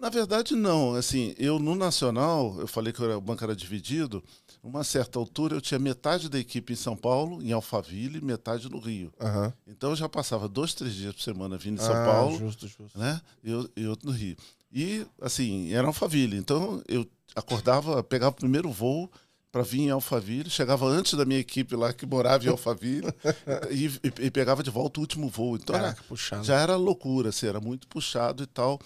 Na 0.00 0.08
verdade, 0.08 0.54
não. 0.54 0.94
Assim, 0.94 1.34
eu 1.38 1.58
no 1.58 1.74
Nacional, 1.74 2.56
eu 2.58 2.66
falei 2.66 2.92
que 2.92 3.02
o 3.02 3.20
banco 3.20 3.44
era 3.44 3.54
dividido. 3.54 4.24
Uma 4.68 4.84
certa 4.84 5.18
altura, 5.18 5.56
eu 5.56 5.62
tinha 5.62 5.78
metade 5.78 6.28
da 6.28 6.38
equipe 6.38 6.74
em 6.74 6.76
São 6.76 6.94
Paulo, 6.94 7.42
em 7.42 7.52
Alphaville, 7.52 8.20
metade 8.20 8.68
no 8.68 8.78
Rio. 8.78 9.10
Uhum. 9.18 9.52
Então, 9.66 9.90
eu 9.90 9.96
já 9.96 10.08
passava 10.10 10.46
dois, 10.46 10.74
três 10.74 10.94
dias 10.94 11.14
por 11.14 11.22
semana 11.22 11.56
vindo 11.56 11.80
em 11.80 11.84
São 11.84 11.96
ah, 11.96 12.04
Paulo. 12.04 12.36
Justo, 12.36 12.68
justo. 12.68 12.98
Né? 12.98 13.18
E, 13.42 13.50
eu, 13.50 13.70
e 13.74 13.86
outro 13.86 14.10
no 14.10 14.12
Rio. 14.12 14.36
E, 14.70 15.06
assim, 15.22 15.72
era 15.72 15.86
Alphaville. 15.86 16.36
Então, 16.36 16.82
eu 16.86 17.08
acordava, 17.34 18.04
pegava 18.04 18.32
o 18.32 18.38
primeiro 18.38 18.70
voo, 18.70 19.10
para 19.50 19.62
vir 19.62 19.80
em 19.80 19.90
Alphaville, 19.90 20.50
chegava 20.50 20.86
antes 20.86 21.14
da 21.14 21.24
minha 21.24 21.40
equipe 21.40 21.74
lá 21.74 21.92
que 21.92 22.04
morava 22.04 22.44
em 22.44 22.48
Alphaville 22.48 23.08
e, 23.70 23.86
e, 23.86 24.26
e, 24.26 24.30
pegava 24.30 24.62
de 24.62 24.70
volta 24.70 25.00
o 25.00 25.02
último 25.02 25.28
voo. 25.28 25.56
Então 25.56 25.74
Caraca, 25.74 26.02
era, 26.32 26.44
já 26.44 26.60
era 26.60 26.76
loucura, 26.76 27.30
assim, 27.30 27.46
era 27.46 27.60
muito 27.60 27.88
puxado 27.88 28.42
e 28.42 28.46
tal. 28.46 28.78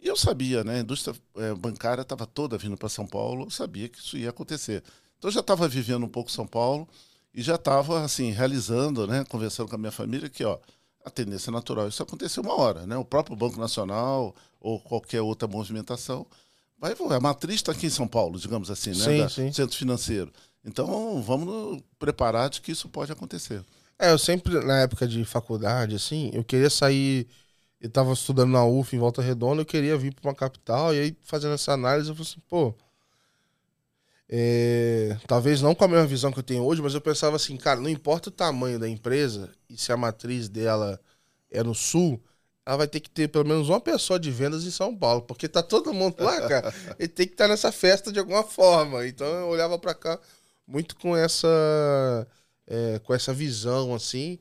E 0.00 0.08
eu 0.08 0.16
sabia, 0.16 0.64
né? 0.64 0.76
A 0.76 0.80
indústria 0.80 1.14
é, 1.36 1.54
bancária 1.54 2.02
estava 2.02 2.26
toda 2.26 2.58
vindo 2.58 2.76
para 2.76 2.88
São 2.88 3.06
Paulo, 3.06 3.44
eu 3.44 3.50
sabia 3.50 3.88
que 3.88 3.98
isso 3.98 4.16
ia 4.16 4.30
acontecer. 4.30 4.82
Então 5.18 5.28
eu 5.28 5.32
já 5.32 5.40
estava 5.40 5.68
vivendo 5.68 6.04
um 6.04 6.08
pouco 6.08 6.30
São 6.30 6.46
Paulo 6.46 6.88
e 7.34 7.42
já 7.42 7.56
estava 7.56 8.02
assim 8.02 8.30
realizando, 8.30 9.06
né? 9.06 9.24
Conversando 9.28 9.68
com 9.68 9.74
a 9.74 9.78
minha 9.78 9.92
família 9.92 10.28
que, 10.28 10.44
ó, 10.44 10.58
a 11.04 11.10
tendência 11.10 11.52
natural 11.52 11.88
isso 11.88 12.02
aconteceu 12.02 12.42
uma 12.42 12.54
hora, 12.54 12.86
né? 12.86 12.96
O 12.96 13.04
próprio 13.04 13.36
Banco 13.36 13.58
Nacional 13.58 14.34
ou 14.60 14.80
qualquer 14.80 15.20
outra 15.20 15.46
movimentação 15.46 16.26
vai 16.78 16.94
A 17.10 17.20
matriz 17.20 17.56
está 17.56 17.72
aqui 17.72 17.86
em 17.86 17.90
São 17.90 18.06
Paulo, 18.06 18.38
digamos 18.38 18.70
assim, 18.70 18.90
né? 18.90 19.04
Sim, 19.04 19.18
da, 19.18 19.28
sim. 19.28 19.52
Centro 19.52 19.76
financeiro. 19.76 20.32
Então, 20.64 21.20
vamos 21.22 21.82
preparar 21.98 22.48
de 22.48 22.60
que 22.60 22.72
isso 22.72 22.88
pode 22.88 23.10
acontecer. 23.10 23.64
É, 23.98 24.12
eu 24.12 24.18
sempre, 24.18 24.64
na 24.64 24.80
época 24.80 25.08
de 25.08 25.24
faculdade, 25.24 25.96
assim, 25.96 26.30
eu 26.32 26.44
queria 26.44 26.70
sair. 26.70 27.26
Eu 27.80 27.88
estava 27.88 28.12
estudando 28.12 28.50
na 28.50 28.64
UF 28.64 28.94
em 28.94 28.98
Volta 28.98 29.22
Redonda, 29.22 29.62
eu 29.62 29.66
queria 29.66 29.96
vir 29.96 30.12
para 30.12 30.28
uma 30.28 30.34
capital, 30.34 30.94
e 30.94 31.00
aí, 31.00 31.16
fazendo 31.22 31.54
essa 31.54 31.72
análise, 31.72 32.08
eu 32.08 32.14
falei 32.14 32.30
assim, 32.30 32.40
pô. 32.48 32.74
É, 34.30 35.16
talvez 35.26 35.62
não 35.62 35.74
com 35.74 35.84
a 35.84 35.88
mesma 35.88 36.06
visão 36.06 36.30
que 36.30 36.38
eu 36.38 36.42
tenho 36.42 36.62
hoje, 36.62 36.82
mas 36.82 36.94
eu 36.94 37.00
pensava 37.00 37.36
assim, 37.36 37.56
cara, 37.56 37.80
não 37.80 37.88
importa 37.88 38.28
o 38.28 38.32
tamanho 38.32 38.78
da 38.78 38.88
empresa 38.88 39.50
e 39.70 39.76
se 39.76 39.90
a 39.90 39.96
matriz 39.96 40.48
dela 40.48 41.00
é 41.50 41.62
no 41.62 41.74
sul, 41.74 42.22
ela 42.66 42.76
vai 42.76 42.88
ter 42.88 43.00
que 43.00 43.08
ter 43.08 43.28
pelo 43.28 43.46
menos 43.46 43.70
uma 43.70 43.80
pessoa 43.80 44.20
de 44.20 44.30
vendas 44.30 44.64
em 44.64 44.70
São 44.70 44.94
Paulo, 44.94 45.22
porque 45.22 45.48
tá 45.48 45.62
todo 45.62 45.94
mundo 45.94 46.16
lá, 46.22 46.46
cara. 46.46 46.74
e 46.98 47.08
tem 47.08 47.26
que 47.26 47.32
estar 47.32 47.44
tá 47.44 47.48
nessa 47.48 47.72
festa 47.72 48.12
de 48.12 48.18
alguma 48.18 48.44
forma. 48.44 49.06
Então 49.06 49.26
eu 49.26 49.46
olhava 49.48 49.78
para 49.78 49.94
cá 49.94 50.20
muito 50.66 50.94
com 50.96 51.16
essa 51.16 51.48
é, 52.66 52.98
com 52.98 53.14
essa 53.14 53.32
visão 53.32 53.94
assim 53.94 54.38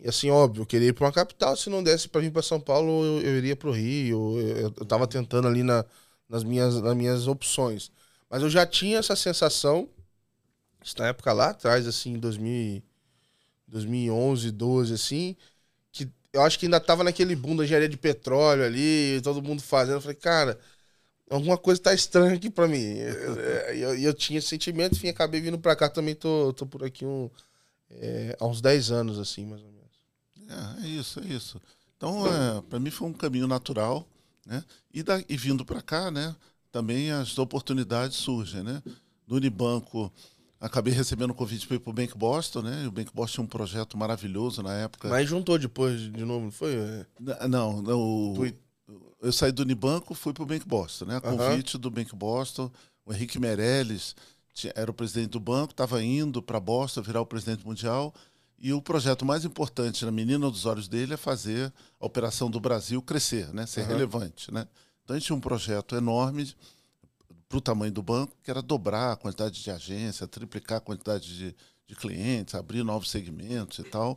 e 0.00 0.08
assim 0.08 0.30
óbvio, 0.30 0.62
eu 0.62 0.66
queria 0.66 0.88
ir 0.88 0.92
para 0.94 1.04
uma 1.06 1.12
capital. 1.12 1.54
Se 1.56 1.68
não 1.68 1.82
desse 1.82 2.08
para 2.08 2.22
vir 2.22 2.32
para 2.32 2.42
São 2.42 2.58
Paulo, 2.58 3.04
eu, 3.04 3.20
eu 3.20 3.36
iria 3.36 3.54
para 3.54 3.68
o 3.68 3.72
Rio. 3.72 4.38
Eu, 4.40 4.72
eu 4.78 4.86
tava 4.86 5.06
tentando 5.06 5.46
ali 5.46 5.62
na, 5.62 5.84
nas 6.28 6.42
minhas 6.42 6.80
nas 6.80 6.96
minhas 6.96 7.26
opções, 7.26 7.90
mas 8.30 8.42
eu 8.42 8.48
já 8.48 8.64
tinha 8.64 8.98
essa 8.98 9.16
sensação 9.16 9.88
na 10.96 11.08
época 11.08 11.32
lá 11.32 11.50
atrás, 11.50 11.86
assim, 11.86 12.14
em 12.14 12.18
2000, 12.18 12.82
2011, 13.68 14.50
12, 14.50 14.94
assim 14.94 15.36
eu 16.32 16.42
acho 16.42 16.58
que 16.58 16.66
ainda 16.66 16.80
tava 16.80 17.04
naquele 17.04 17.34
boom 17.34 17.56
da 17.56 17.64
engenharia 17.64 17.88
de 17.88 17.96
petróleo 17.96 18.64
ali, 18.64 19.20
todo 19.22 19.42
mundo 19.42 19.62
fazendo. 19.62 19.96
Eu 19.96 20.00
falei, 20.00 20.16
cara, 20.16 20.58
alguma 21.28 21.58
coisa 21.58 21.80
tá 21.80 21.92
estranha 21.92 22.34
aqui 22.34 22.50
pra 22.50 22.68
mim. 22.68 22.78
E 23.70 23.80
eu, 23.80 23.94
eu, 23.94 23.98
eu, 23.98 24.14
tinha 24.14 24.38
esse 24.38 24.48
sentimento, 24.48 24.96
enfim, 24.96 25.08
acabei 25.08 25.40
vindo 25.40 25.58
pra 25.58 25.76
cá 25.76 25.88
também, 25.88 26.14
tô, 26.14 26.52
tô 26.52 26.66
por 26.66 26.84
aqui 26.84 27.04
um, 27.04 27.30
é, 27.90 28.36
há 28.38 28.46
uns 28.46 28.60
10 28.60 28.90
anos, 28.90 29.18
assim, 29.18 29.46
mais 29.46 29.62
ou 29.62 29.68
menos. 29.68 30.80
É, 30.82 30.86
é 30.86 30.88
isso, 30.88 31.20
é 31.20 31.24
isso. 31.24 31.60
Então, 31.96 32.26
é, 32.26 32.62
para 32.62 32.80
mim 32.80 32.90
foi 32.90 33.08
um 33.08 33.12
caminho 33.12 33.46
natural, 33.46 34.06
né? 34.46 34.64
E, 34.92 35.02
da, 35.02 35.22
e 35.28 35.36
vindo 35.36 35.64
para 35.64 35.82
cá, 35.82 36.10
né? 36.10 36.34
Também 36.72 37.10
as 37.10 37.38
oportunidades 37.38 38.16
surgem, 38.16 38.62
né? 38.62 38.82
No 39.26 39.36
Unibanco, 39.36 40.12
Acabei 40.60 40.92
recebendo 40.92 41.30
o 41.30 41.34
convite 41.34 41.66
para 41.66 41.76
ir 41.76 41.78
para 41.78 41.90
o 41.90 41.94
Bank 41.94 42.18
Boston, 42.18 42.60
né? 42.60 42.86
O 42.86 42.90
Bank 42.90 43.10
Boston 43.14 43.36
tinha 43.36 43.44
um 43.44 43.48
projeto 43.48 43.96
maravilhoso 43.96 44.62
na 44.62 44.74
época. 44.74 45.08
Mas 45.08 45.26
juntou 45.26 45.58
depois 45.58 45.98
de 45.98 46.22
novo, 46.22 46.44
não 46.44 46.52
foi? 46.52 46.76
Não, 47.48 47.80
não 47.80 47.98
o, 47.98 48.46
eu 49.22 49.32
saí 49.32 49.52
do 49.52 49.62
Unibanco, 49.62 50.14
fui 50.14 50.34
para 50.34 50.42
o 50.42 50.46
Bank 50.46 50.68
Boston, 50.68 51.06
né? 51.06 51.16
A 51.16 51.20
convite 51.22 51.78
do 51.78 51.90
Bank 51.90 52.14
Boston, 52.14 52.70
o 53.06 53.12
Henrique 53.12 53.38
Meirelles 53.38 54.14
era 54.74 54.90
o 54.90 54.94
presidente 54.94 55.30
do 55.30 55.40
banco, 55.40 55.70
estava 55.70 56.02
indo 56.02 56.42
para 56.42 56.60
Boston 56.60 57.00
virar 57.00 57.22
o 57.22 57.26
presidente 57.26 57.64
mundial. 57.64 58.14
E 58.58 58.74
o 58.74 58.82
projeto 58.82 59.24
mais 59.24 59.46
importante 59.46 60.04
na 60.04 60.10
menina 60.10 60.50
dos 60.50 60.66
olhos 60.66 60.86
dele 60.88 61.14
é 61.14 61.16
fazer 61.16 61.72
a 61.98 62.04
operação 62.04 62.50
do 62.50 62.60
Brasil 62.60 63.00
crescer, 63.00 63.50
né? 63.54 63.64
Ser 63.64 63.80
uhum. 63.80 63.86
relevante, 63.86 64.52
né? 64.52 64.68
Então 65.10 65.16
a 65.16 65.18
gente 65.18 65.26
tinha 65.26 65.36
um 65.36 65.40
projeto 65.40 65.96
enorme 65.96 66.54
para 67.48 67.58
o 67.58 67.60
tamanho 67.60 67.90
do 67.90 68.00
banco, 68.00 68.32
que 68.44 68.50
era 68.50 68.62
dobrar 68.62 69.10
a 69.10 69.16
quantidade 69.16 69.60
de 69.60 69.68
agência, 69.68 70.24
triplicar 70.28 70.78
a 70.78 70.80
quantidade 70.80 71.36
de, 71.36 71.56
de 71.84 71.96
clientes, 71.96 72.54
abrir 72.54 72.84
novos 72.84 73.10
segmentos 73.10 73.80
e 73.80 73.82
tal. 73.82 74.16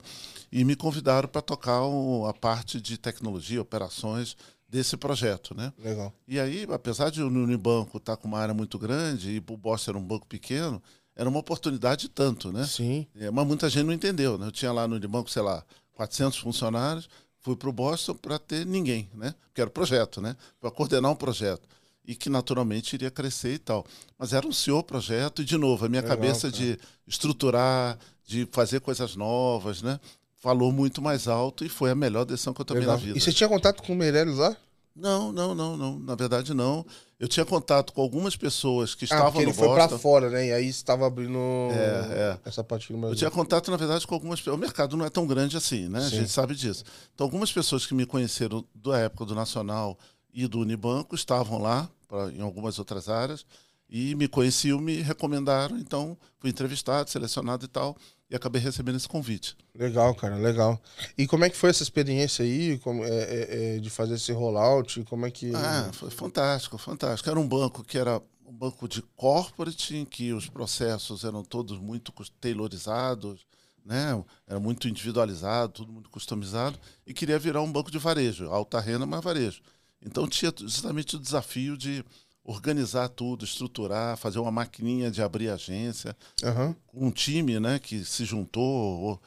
E 0.51 0.63
me 0.63 0.75
convidaram 0.75 1.27
para 1.27 1.41
tocar 1.41 1.81
o, 1.81 2.27
a 2.27 2.33
parte 2.33 2.79
de 2.79 2.95
tecnologia, 2.95 3.59
operações 3.59 4.37
desse 4.69 4.95
projeto, 4.95 5.55
né? 5.57 5.73
Legal. 5.79 6.13
E 6.27 6.39
aí, 6.39 6.67
apesar 6.71 7.09
de 7.09 7.23
o 7.23 7.27
Unibanco 7.27 7.97
estar 7.97 8.15
tá 8.15 8.21
com 8.21 8.27
uma 8.27 8.37
área 8.37 8.53
muito 8.53 8.77
grande 8.77 9.31
e 9.31 9.37
o 9.39 9.57
Boss 9.57 9.87
era 9.87 9.97
um 9.97 10.03
banco 10.03 10.27
pequeno, 10.27 10.79
era 11.15 11.27
uma 11.27 11.39
oportunidade 11.39 12.07
tanto, 12.07 12.51
né? 12.51 12.67
Sim. 12.67 13.07
É, 13.15 13.31
mas 13.31 13.47
muita 13.47 13.67
gente 13.67 13.85
não 13.85 13.93
entendeu, 13.93 14.37
né? 14.37 14.45
Eu 14.45 14.51
tinha 14.51 14.71
lá 14.71 14.87
no 14.87 14.95
Unibanco, 14.95 15.31
sei 15.31 15.41
lá, 15.41 15.65
400 15.93 16.37
funcionários, 16.37 17.09
fui 17.43 17.55
para 17.55 17.69
o 17.69 17.73
Boston 17.73 18.15
para 18.15 18.39
ter 18.39 18.65
ninguém, 18.65 19.09
né? 19.13 19.35
Que 19.53 19.61
era 19.61 19.69
o 19.69 19.73
projeto, 19.73 20.21
né? 20.21 20.35
Para 20.59 20.71
coordenar 20.71 21.11
um 21.11 21.15
projeto 21.15 21.67
e 22.05 22.15
que 22.15 22.29
naturalmente 22.29 22.93
iria 22.93 23.11
crescer 23.11 23.53
e 23.53 23.59
tal. 23.59 23.85
Mas 24.17 24.33
era 24.33 24.47
um 24.47 24.51
senhor 24.51 24.83
projeto 24.83 25.41
e, 25.41 25.45
de 25.45 25.57
novo, 25.57 25.85
a 25.85 25.89
minha 25.89 26.01
Legal, 26.01 26.17
cabeça 26.17 26.49
cara. 26.51 26.63
de 26.63 26.79
estruturar, 27.07 27.97
de 28.25 28.47
fazer 28.51 28.81
coisas 28.81 29.15
novas, 29.15 29.81
né? 29.81 29.99
Falou 30.35 30.71
muito 30.71 31.01
mais 31.01 31.27
alto 31.27 31.63
e 31.63 31.69
foi 31.69 31.91
a 31.91 31.95
melhor 31.95 32.25
decisão 32.25 32.53
que 32.53 32.61
eu 32.61 32.65
tomei 32.65 32.81
Legal. 32.81 32.97
na 32.97 33.01
vida. 33.03 33.17
E 33.17 33.21
você 33.21 33.31
tinha 33.31 33.47
contato 33.47 33.81
com 33.83 33.93
o 33.93 33.95
Meirelles 33.95 34.37
lá? 34.37 34.55
Não, 34.95 35.31
não, 35.31 35.55
não, 35.55 35.77
não. 35.77 35.99
Na 35.99 36.15
verdade, 36.15 36.53
não. 36.53 36.85
Eu 37.23 37.27
tinha 37.29 37.45
contato 37.45 37.93
com 37.93 38.01
algumas 38.01 38.35
pessoas 38.35 38.93
que 38.93 39.05
ah, 39.05 39.15
estavam 39.15 39.41
ele 39.41 39.51
no 39.51 39.55
foi 39.55 39.69
para 39.69 39.97
fora, 39.97 40.29
né? 40.29 40.47
E 40.47 40.51
aí 40.51 40.67
estava 40.67 41.07
abrindo 41.07 41.39
é, 41.71 42.35
é. 42.43 42.49
essa 42.49 42.61
parte 42.65 42.91
do 42.91 43.07
Eu 43.07 43.15
tinha 43.15 43.31
contato, 43.31 43.71
na 43.71 43.77
verdade, 43.77 44.05
com 44.05 44.13
algumas 44.13 44.41
pessoas. 44.41 44.57
O 44.57 44.59
mercado 44.59 44.97
não 44.97 45.05
é 45.05 45.09
tão 45.09 45.25
grande 45.25 45.55
assim, 45.55 45.87
né? 45.87 46.01
Sim. 46.01 46.05
A 46.05 46.09
gente 46.09 46.31
sabe 46.31 46.53
disso. 46.53 46.83
Então, 47.15 47.25
algumas 47.25 47.49
pessoas 47.49 47.85
que 47.85 47.93
me 47.93 48.05
conheceram 48.05 48.65
da 48.75 48.97
época 48.99 49.23
do 49.23 49.33
Nacional 49.33 49.97
e 50.33 50.45
do 50.47 50.59
Unibanco 50.59 51.15
estavam 51.15 51.59
lá 51.59 51.89
pra, 52.09 52.29
em 52.29 52.41
algumas 52.41 52.77
outras 52.77 53.07
áreas 53.07 53.45
e 53.89 54.15
me 54.15 54.27
conheciam, 54.27 54.77
me 54.81 55.01
recomendaram, 55.01 55.77
então 55.77 56.17
fui 56.39 56.49
entrevistado, 56.49 57.09
selecionado 57.09 57.63
e 57.63 57.69
tal, 57.69 57.95
e 58.29 58.35
acabei 58.35 58.61
recebendo 58.61 58.95
esse 58.95 59.07
convite. 59.07 59.55
Legal, 59.75 60.13
cara, 60.15 60.35
legal. 60.35 60.81
E 61.17 61.27
como 61.27 61.45
é 61.45 61.49
que 61.49 61.57
foi 61.57 61.69
essa 61.69 61.83
experiência 61.83 62.43
aí, 62.43 62.79
como, 62.79 63.03
é, 63.03 63.09
é, 63.09 63.75
é, 63.75 63.79
de 63.79 63.89
fazer 63.89 64.15
esse 64.15 64.31
rollout? 64.31 65.03
Como 65.03 65.25
é 65.25 65.31
que. 65.31 65.53
Ah, 65.55 65.89
foi 65.93 66.09
fantástico, 66.09 66.77
fantástico. 66.77 67.29
Era 67.29 67.39
um 67.39 67.47
banco 67.47 67.83
que 67.83 67.97
era 67.97 68.21
um 68.45 68.53
banco 68.53 68.87
de 68.87 69.01
corporate, 69.15 69.95
em 69.95 70.05
que 70.05 70.33
os 70.33 70.47
processos 70.47 71.23
eram 71.23 71.43
todos 71.43 71.79
muito 71.79 72.13
tailorizados, 72.39 73.45
né? 73.85 74.23
Era 74.47 74.59
muito 74.59 74.87
individualizado, 74.87 75.73
tudo 75.73 75.91
muito 75.91 76.09
customizado, 76.09 76.79
e 77.05 77.13
queria 77.13 77.39
virar 77.39 77.61
um 77.61 77.71
banco 77.71 77.91
de 77.91 77.97
varejo, 77.97 78.45
alta 78.49 78.79
renda, 78.79 79.05
mas 79.05 79.23
varejo. 79.23 79.61
Então 80.05 80.27
tinha 80.27 80.53
justamente 80.55 81.15
o 81.15 81.19
desafio 81.19 81.77
de 81.77 82.03
organizar 82.43 83.07
tudo, 83.09 83.45
estruturar, 83.45 84.17
fazer 84.17 84.39
uma 84.39 84.51
maquininha 84.51 85.09
de 85.09 85.21
abrir 85.21 85.49
agência, 85.49 86.15
uhum. 86.43 86.75
um 86.93 87.11
time 87.11 87.59
né, 87.59 87.79
que 87.79 88.03
se 88.03 88.25
juntou, 88.25 89.19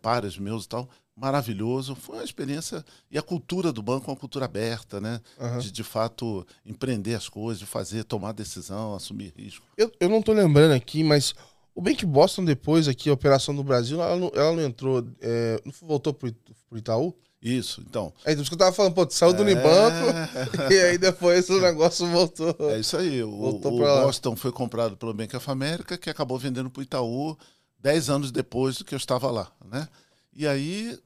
pares 0.00 0.38
meus 0.38 0.64
e 0.64 0.68
tal, 0.68 0.88
maravilhoso. 1.16 1.94
Foi 1.94 2.16
uma 2.16 2.24
experiência. 2.24 2.84
E 3.10 3.18
a 3.18 3.22
cultura 3.22 3.72
do 3.72 3.82
banco 3.82 4.10
é 4.10 4.12
uma 4.12 4.18
cultura 4.18 4.46
aberta, 4.46 5.00
né? 5.00 5.20
Uhum. 5.38 5.58
De, 5.58 5.70
de 5.70 5.84
fato, 5.84 6.46
empreender 6.64 7.14
as 7.14 7.28
coisas, 7.28 7.60
de 7.60 7.66
fazer, 7.66 8.04
tomar 8.04 8.32
decisão, 8.32 8.94
assumir 8.94 9.32
risco. 9.36 9.66
Eu, 9.76 9.92
eu 10.00 10.08
não 10.08 10.20
estou 10.20 10.34
lembrando 10.34 10.72
aqui, 10.72 11.04
mas 11.04 11.34
o 11.74 11.82
Bank 11.82 12.04
Boston, 12.06 12.44
depois 12.44 12.88
aqui, 12.88 13.10
a 13.10 13.12
operação 13.12 13.54
do 13.54 13.64
Brasil, 13.64 14.00
ela 14.00 14.16
não, 14.16 14.30
ela 14.34 14.52
não 14.52 14.62
entrou. 14.62 15.06
É, 15.20 15.60
não 15.64 15.72
voltou 15.82 16.14
para 16.14 16.32
o 16.70 16.78
Itaú? 16.78 17.14
Isso, 17.44 17.82
então. 17.86 18.10
É 18.24 18.32
isso 18.32 18.44
que 18.44 18.54
eu 18.54 18.58
tava 18.58 18.72
falando, 18.72 18.94
pô, 18.94 19.04
tu 19.04 19.12
saiu 19.12 19.34
do 19.34 19.42
é... 19.42 19.44
Unibanco 19.44 20.06
e 20.72 20.78
aí 20.78 20.96
depois 20.96 21.46
o 21.50 21.60
negócio 21.60 22.06
voltou. 22.06 22.56
É 22.70 22.80
isso 22.80 22.96
aí. 22.96 23.22
O, 23.22 23.36
voltou 23.36 23.74
o 23.74 23.78
Boston 23.78 24.34
foi 24.34 24.50
comprado 24.50 24.96
pelo 24.96 25.12
Bank 25.12 25.36
of 25.36 25.50
America, 25.50 25.98
que 25.98 26.08
acabou 26.08 26.38
vendendo 26.38 26.70
para 26.70 26.80
o 26.80 26.82
Itaú 26.82 27.36
dez 27.78 28.08
anos 28.08 28.32
depois 28.32 28.78
do 28.78 28.84
que 28.86 28.94
eu 28.94 28.96
estava 28.96 29.30
lá, 29.30 29.52
né? 29.62 29.86
E 30.34 30.46
aí, 30.46 30.98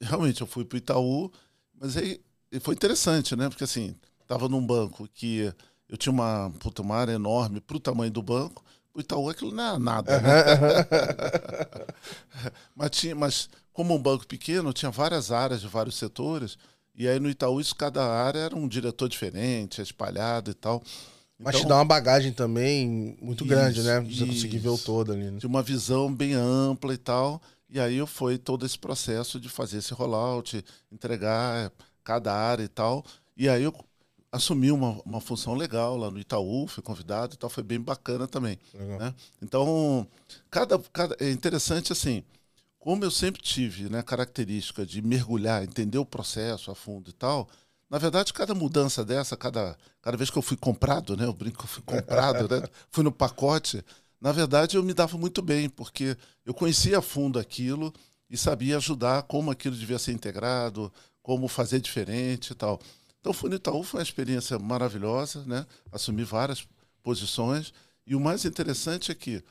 realmente, 0.00 0.40
eu 0.40 0.48
fui 0.48 0.64
para 0.64 0.74
o 0.74 0.78
Itaú, 0.78 1.30
mas 1.80 1.96
aí 1.96 2.20
foi 2.60 2.74
interessante, 2.74 3.36
né? 3.36 3.48
Porque 3.48 3.62
assim, 3.62 3.94
estava 4.20 4.48
num 4.48 4.66
banco 4.66 5.08
que 5.14 5.54
eu 5.88 5.96
tinha 5.96 6.12
uma, 6.12 6.52
puta, 6.58 6.82
uma 6.82 6.96
área 6.96 7.12
enorme 7.12 7.60
para 7.60 7.76
o 7.76 7.80
tamanho 7.80 8.10
do 8.10 8.20
banco, 8.20 8.64
o 8.92 9.00
Itaú 9.00 9.28
aquilo 9.28 9.52
não 9.52 9.76
é 9.76 9.78
nada. 9.78 10.20
Né? 10.20 10.30
mas, 12.74 12.90
tinha, 12.90 13.14
mas 13.14 13.48
como 13.74 13.92
um 13.92 13.98
banco 13.98 14.26
pequeno, 14.26 14.72
tinha 14.72 14.90
várias 14.90 15.30
áreas 15.30 15.60
de 15.60 15.66
vários 15.66 15.96
setores. 15.96 16.56
E 16.94 17.08
aí 17.08 17.18
no 17.18 17.28
Itaú, 17.28 17.60
isso, 17.60 17.74
cada 17.74 18.06
área 18.06 18.38
era 18.38 18.56
um 18.56 18.68
diretor 18.68 19.08
diferente, 19.08 19.82
espalhado 19.82 20.52
e 20.52 20.54
tal. 20.54 20.82
Mas 21.36 21.56
então, 21.56 21.66
te 21.66 21.68
dá 21.68 21.74
uma 21.76 21.84
bagagem 21.84 22.32
também 22.32 23.18
muito 23.20 23.44
isso, 23.44 23.52
grande, 23.52 23.82
né? 23.82 24.00
Você 24.00 24.24
conseguir 24.24 24.58
ver 24.58 24.68
o 24.68 24.78
todo 24.78 25.12
ali. 25.12 25.28
Né? 25.28 25.38
De 25.38 25.46
uma 25.46 25.60
visão 25.60 26.14
bem 26.14 26.34
ampla 26.34 26.94
e 26.94 26.96
tal. 26.96 27.42
E 27.68 27.80
aí 27.80 28.06
foi 28.06 28.38
todo 28.38 28.64
esse 28.64 28.78
processo 28.78 29.40
de 29.40 29.48
fazer 29.48 29.78
esse 29.78 29.92
rollout, 29.92 30.64
entregar 30.92 31.72
cada 32.04 32.32
área 32.32 32.62
e 32.62 32.68
tal. 32.68 33.04
E 33.36 33.48
aí 33.48 33.64
eu 33.64 33.74
assumi 34.30 34.70
uma, 34.70 35.00
uma 35.04 35.20
função 35.20 35.54
legal 35.54 35.96
lá 35.96 36.12
no 36.12 36.20
Itaú, 36.20 36.68
fui 36.68 36.82
convidado 36.82 37.34
e 37.34 37.36
tal, 37.36 37.50
foi 37.50 37.64
bem 37.64 37.80
bacana 37.80 38.28
também. 38.28 38.56
Né? 38.72 39.12
Então, 39.42 40.06
cada, 40.48 40.78
cada, 40.92 41.16
é 41.18 41.30
interessante 41.32 41.92
assim, 41.92 42.22
como 42.84 43.02
eu 43.02 43.10
sempre 43.10 43.40
tive 43.40 43.88
né, 43.88 44.02
característica 44.02 44.84
de 44.84 45.00
mergulhar, 45.00 45.62
entender 45.62 45.96
o 45.96 46.04
processo 46.04 46.70
a 46.70 46.74
fundo 46.74 47.08
e 47.08 47.14
tal, 47.14 47.48
na 47.88 47.96
verdade, 47.96 48.30
cada 48.30 48.54
mudança 48.54 49.02
dessa, 49.02 49.38
cada, 49.38 49.74
cada 50.02 50.18
vez 50.18 50.28
que 50.28 50.36
eu 50.36 50.42
fui 50.42 50.54
comprado, 50.54 51.16
né, 51.16 51.24
eu 51.24 51.32
brinco 51.32 51.56
que 51.56 51.64
eu 51.64 51.68
fui 51.68 51.82
comprado, 51.82 52.46
né, 52.46 52.62
fui 52.92 53.02
no 53.02 53.10
pacote, 53.10 53.82
na 54.20 54.32
verdade 54.32 54.76
eu 54.76 54.82
me 54.82 54.92
dava 54.92 55.16
muito 55.16 55.40
bem, 55.40 55.66
porque 55.66 56.14
eu 56.44 56.52
conhecia 56.52 56.98
a 56.98 57.00
fundo 57.00 57.38
aquilo 57.38 57.90
e 58.28 58.36
sabia 58.36 58.76
ajudar 58.76 59.22
como 59.22 59.50
aquilo 59.50 59.74
devia 59.74 59.98
ser 59.98 60.12
integrado, 60.12 60.92
como 61.22 61.48
fazer 61.48 61.80
diferente 61.80 62.50
e 62.50 62.54
tal. 62.54 62.78
Então, 63.18 63.32
fui 63.32 63.48
no 63.48 63.56
Itaú 63.56 63.82
foi 63.82 64.00
uma 64.00 64.04
experiência 64.04 64.58
maravilhosa, 64.58 65.42
né? 65.46 65.66
Assumi 65.90 66.22
várias 66.22 66.68
posições. 67.02 67.72
E 68.06 68.14
o 68.14 68.20
mais 68.20 68.44
interessante 68.44 69.10
é 69.10 69.14
que, 69.14 69.42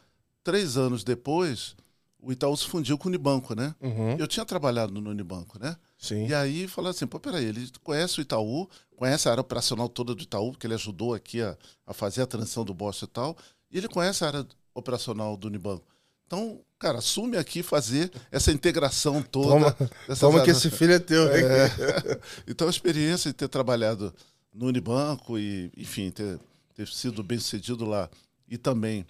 três 0.44 0.78
anos 0.78 1.04
depois, 1.04 1.76
o 2.24 2.32
Itaú 2.32 2.56
se 2.56 2.66
fundiu 2.66 2.98
com 2.98 3.08
o 3.08 3.10
Unibanco, 3.10 3.54
né? 3.54 3.76
Uhum. 3.82 4.16
Eu 4.18 4.28
tinha 4.28 4.46
trabalhado 4.46 4.94
no 4.94 5.10
Unibanco, 5.10 5.60
né? 5.60 5.76
Sim. 5.98 6.28
E 6.28 6.34
aí 6.34 6.68
falou 6.68 6.90
assim, 6.90 7.06
pô, 7.06 7.20
peraí, 7.20 7.46
ele 7.46 7.70
conhece 7.84 8.20
o 8.20 8.22
Itaú, 8.22 8.70
conhece 8.96 9.28
a 9.28 9.32
área 9.32 9.42
operacional 9.42 9.90
toda 9.90 10.16
do 10.16 10.24
Itaú, 10.24 10.52
porque 10.52 10.66
ele 10.66 10.74
ajudou 10.74 11.14
aqui 11.14 11.42
a, 11.42 11.58
a 11.86 11.94
fazer 11.94 12.22
a 12.22 12.26
transição 12.26 12.64
do 12.64 12.74
Bosch 12.74 13.04
e 13.04 13.08
tal, 13.08 13.38
e 13.70 13.78
ele 13.78 13.90
conhece 13.90 14.24
a 14.24 14.28
área 14.28 14.48
operacional 14.74 15.36
do 15.36 15.48
Unibanco. 15.48 15.86
Então, 16.26 16.62
cara, 16.80 17.00
assume 17.00 17.38
aqui 17.38 17.62
fazer 17.62 18.12
essa 18.32 18.52
integração 18.52 19.22
toda. 19.22 19.72
Toma, 19.72 20.16
toma 20.20 20.44
que 20.44 20.50
esse 20.50 20.70
filho 20.70 20.94
é 20.94 21.00
teu. 21.00 21.28
É. 21.28 21.70
então, 22.48 22.68
a 22.68 22.70
experiência 22.72 23.30
de 23.30 23.36
ter 23.36 23.50
trabalhado 23.50 24.14
no 24.54 24.68
Unibanco 24.68 25.38
e, 25.38 25.72
enfim, 25.78 26.10
ter, 26.10 26.40
ter 26.74 26.88
sido 26.88 27.22
bem 27.22 27.38
sucedido 27.38 27.86
lá 27.86 28.10
e 28.48 28.58
também 28.58 29.06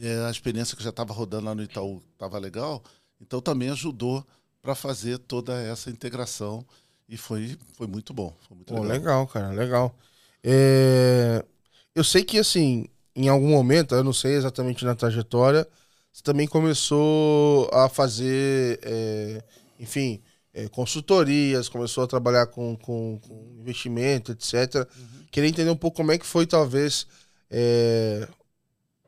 é, 0.00 0.26
a 0.26 0.30
experiência 0.30 0.76
que 0.76 0.82
já 0.82 0.90
estava 0.90 1.12
rodando 1.12 1.46
lá 1.46 1.54
no 1.54 1.62
Itaú 1.62 2.02
estava 2.12 2.38
legal, 2.38 2.82
então 3.20 3.40
também 3.40 3.70
ajudou 3.70 4.26
para 4.60 4.74
fazer 4.74 5.18
toda 5.18 5.60
essa 5.60 5.90
integração 5.90 6.64
e 7.08 7.16
foi, 7.16 7.58
foi 7.74 7.86
muito 7.86 8.14
bom. 8.14 8.34
Foi 8.46 8.56
muito 8.56 8.72
Pô, 8.72 8.80
legal. 8.80 8.96
legal, 8.96 9.26
cara, 9.26 9.48
legal. 9.50 9.94
É... 10.42 11.44
Eu 11.94 12.04
sei 12.04 12.24
que, 12.24 12.38
assim, 12.38 12.86
em 13.14 13.28
algum 13.28 13.50
momento, 13.50 13.94
eu 13.94 14.02
não 14.02 14.12
sei 14.12 14.34
exatamente 14.34 14.84
na 14.84 14.94
trajetória, 14.94 15.68
você 16.12 16.22
também 16.22 16.46
começou 16.46 17.68
a 17.72 17.88
fazer, 17.88 18.78
é, 18.82 19.42
enfim, 19.78 20.22
é, 20.52 20.68
consultorias, 20.68 21.68
começou 21.68 22.04
a 22.04 22.06
trabalhar 22.06 22.46
com, 22.46 22.76
com, 22.76 23.18
com 23.26 23.56
investimento, 23.58 24.32
etc. 24.32 24.86
Uhum. 24.96 25.24
Queria 25.30 25.48
entender 25.48 25.70
um 25.70 25.76
pouco 25.76 25.96
como 25.96 26.12
é 26.12 26.18
que 26.18 26.26
foi, 26.26 26.46
talvez, 26.46 27.06
é, 27.50 28.28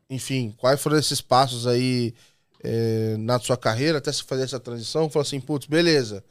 enfim, 0.08 0.54
quais 0.58 0.80
foram 0.80 0.98
esses 0.98 1.20
passos 1.20 1.66
aí 1.66 2.14
é, 2.62 3.16
na 3.18 3.38
sua 3.38 3.56
carreira 3.56 3.98
até 3.98 4.10
se 4.10 4.22
fazer 4.24 4.42
essa 4.44 4.58
transição. 4.58 5.10
Falou 5.10 5.26
assim, 5.26 5.40
putz, 5.40 5.66
beleza. 5.66 6.24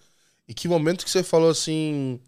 E 0.47 0.53
que 0.53 0.67
momento 0.67 1.05
que 1.05 1.11
você 1.11 1.23
falou 1.23 1.49
assim, 1.49 2.19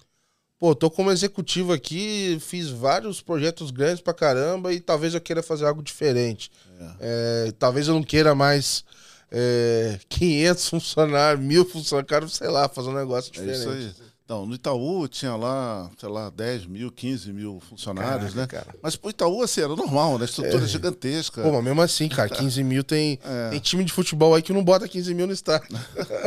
pô, 0.59 0.73
tô 0.75 0.89
como 0.89 1.11
executivo 1.11 1.73
aqui, 1.73 2.37
fiz 2.39 2.69
vários 2.69 3.21
projetos 3.21 3.71
grandes 3.71 4.01
pra 4.01 4.13
caramba 4.13 4.71
e 4.71 4.79
talvez 4.79 5.13
eu 5.13 5.21
queira 5.21 5.43
fazer 5.43 5.65
algo 5.65 5.83
diferente. 5.83 6.51
É. 6.79 7.47
É, 7.47 7.51
talvez 7.59 7.87
eu 7.87 7.93
não 7.93 8.03
queira 8.03 8.33
mais 8.33 8.85
é, 9.31 9.99
500 10.07 10.69
funcionários, 10.69 11.45
mil 11.45 11.65
funcionários, 11.65 12.35
sei 12.35 12.47
lá, 12.47 12.69
fazer 12.69 12.89
um 12.89 12.95
negócio 12.95 13.31
diferente. 13.31 13.55
É 13.55 13.59
isso 13.59 13.69
aí. 13.69 14.14
Então, 14.25 14.43
no 14.43 14.55
Itaú 14.55 15.07
tinha 15.07 15.35
lá, 15.35 15.87
sei 15.99 16.09
lá, 16.09 16.31
10 16.31 16.65
mil, 16.65 16.91
15 16.91 17.31
mil 17.31 17.59
funcionários, 17.59 18.33
Caraca, 18.33 18.57
né? 18.57 18.63
Cara. 18.63 18.75
Mas 18.81 18.95
pro 18.95 19.11
Itaú, 19.11 19.43
assim, 19.43 19.61
era 19.61 19.75
normal, 19.75 20.17
né? 20.17 20.25
Estrutura 20.25 20.63
é. 20.63 20.67
gigantesca. 20.67 21.43
Pô, 21.43 21.51
mas 21.51 21.63
mesmo 21.63 21.79
assim, 21.79 22.09
cara, 22.09 22.27
15 22.27 22.63
mil 22.63 22.83
tem, 22.83 23.19
é. 23.23 23.49
tem 23.51 23.59
time 23.59 23.83
de 23.83 23.93
futebol 23.93 24.33
aí 24.33 24.41
que 24.41 24.51
não 24.51 24.63
bota 24.63 24.87
15 24.87 25.13
mil 25.13 25.27
no 25.27 25.33
estádio. 25.33 25.67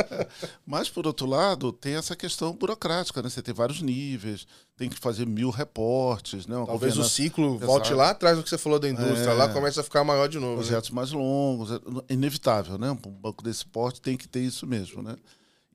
mas, 0.65 0.89
por 0.89 1.05
outro 1.05 1.27
lado, 1.27 1.73
tem 1.73 1.95
essa 1.95 2.15
questão 2.15 2.53
burocrática, 2.53 3.21
né? 3.21 3.29
Você 3.29 3.41
tem 3.41 3.53
vários 3.53 3.81
níveis, 3.81 4.47
tem 4.77 4.87
que 4.87 4.97
fazer 4.97 5.27
mil 5.27 5.49
reportes, 5.49 6.47
né? 6.47 6.55
Uma 6.55 6.67
Talvez 6.67 6.97
o 6.97 7.03
ciclo 7.03 7.57
volte 7.57 7.93
lá 7.93 8.11
atrás 8.11 8.37
do 8.37 8.43
que 8.43 8.49
você 8.49 8.57
falou 8.57 8.79
da 8.79 8.87
indústria, 8.87 9.31
é. 9.31 9.33
lá 9.33 9.49
começa 9.49 9.81
a 9.81 9.83
ficar 9.83 10.05
maior 10.05 10.29
de 10.29 10.39
novo. 10.39 10.61
Né? 10.61 10.61
Projetos 10.61 10.89
né? 10.89 10.95
mais 10.95 11.11
longos, 11.11 11.69
é 12.07 12.13
inevitável, 12.13 12.77
né? 12.77 12.91
Um 12.91 13.11
banco 13.11 13.43
desse 13.43 13.65
porte 13.65 13.99
tem 13.99 14.15
que 14.15 14.25
ter 14.25 14.39
isso 14.39 14.65
mesmo, 14.65 15.03
né? 15.03 15.17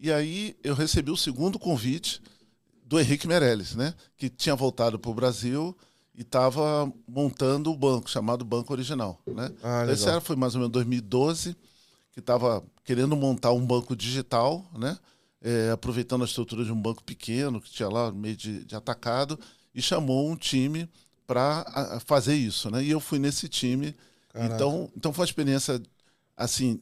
E 0.05 0.13
aí 0.13 0.55
eu 0.63 0.75
recebi 0.75 1.11
o 1.11 1.17
segundo 1.17 1.59
convite 1.59 2.21
do 2.85 3.01
Henrique 3.01 3.27
Meirelles, 3.27 3.75
né? 3.75 3.95
Que 4.19 4.29
tinha 4.29 4.55
voltado 4.55 4.99
para 4.99 5.11
o 5.11 5.15
Brasil 5.15 5.75
e 6.15 6.21
estava 6.21 6.93
montando 7.09 7.73
o 7.73 7.75
banco, 7.75 8.11
chamado 8.11 8.45
Banco 8.45 8.71
Original, 8.71 9.19
né? 9.27 9.51
Ah, 9.63 9.87
Esse 9.91 10.07
era, 10.07 10.21
foi 10.21 10.37
mais 10.37 10.55
ou 10.55 10.61
menos 10.61 10.73
2012, 10.75 11.57
que 12.13 12.21
estava 12.21 12.63
querendo 12.85 13.17
montar 13.17 13.53
um 13.53 13.65
banco 13.65 13.97
digital, 13.97 14.71
né? 14.79 14.99
É, 15.41 15.71
aproveitando 15.71 16.21
a 16.21 16.27
estrutura 16.27 16.67
de 16.67 16.71
um 16.71 16.81
banco 16.83 17.03
pequeno 17.03 17.59
que 17.59 17.71
tinha 17.71 17.89
lá 17.89 18.13
meio 18.13 18.37
de, 18.37 18.63
de 18.63 18.77
atacado 18.77 19.41
e 19.75 19.81
chamou 19.81 20.29
um 20.29 20.37
time 20.37 20.87
para 21.27 21.99
fazer 22.05 22.35
isso, 22.35 22.71
né? 22.71 22.85
E 22.85 22.91
eu 22.91 23.01
fui 23.01 23.19
nesse 23.19 23.49
time. 23.49 23.97
Então, 24.35 24.91
então 24.95 25.15
foi 25.15 25.23
uma 25.23 25.29
experiência 25.31 25.81
assim 26.37 26.79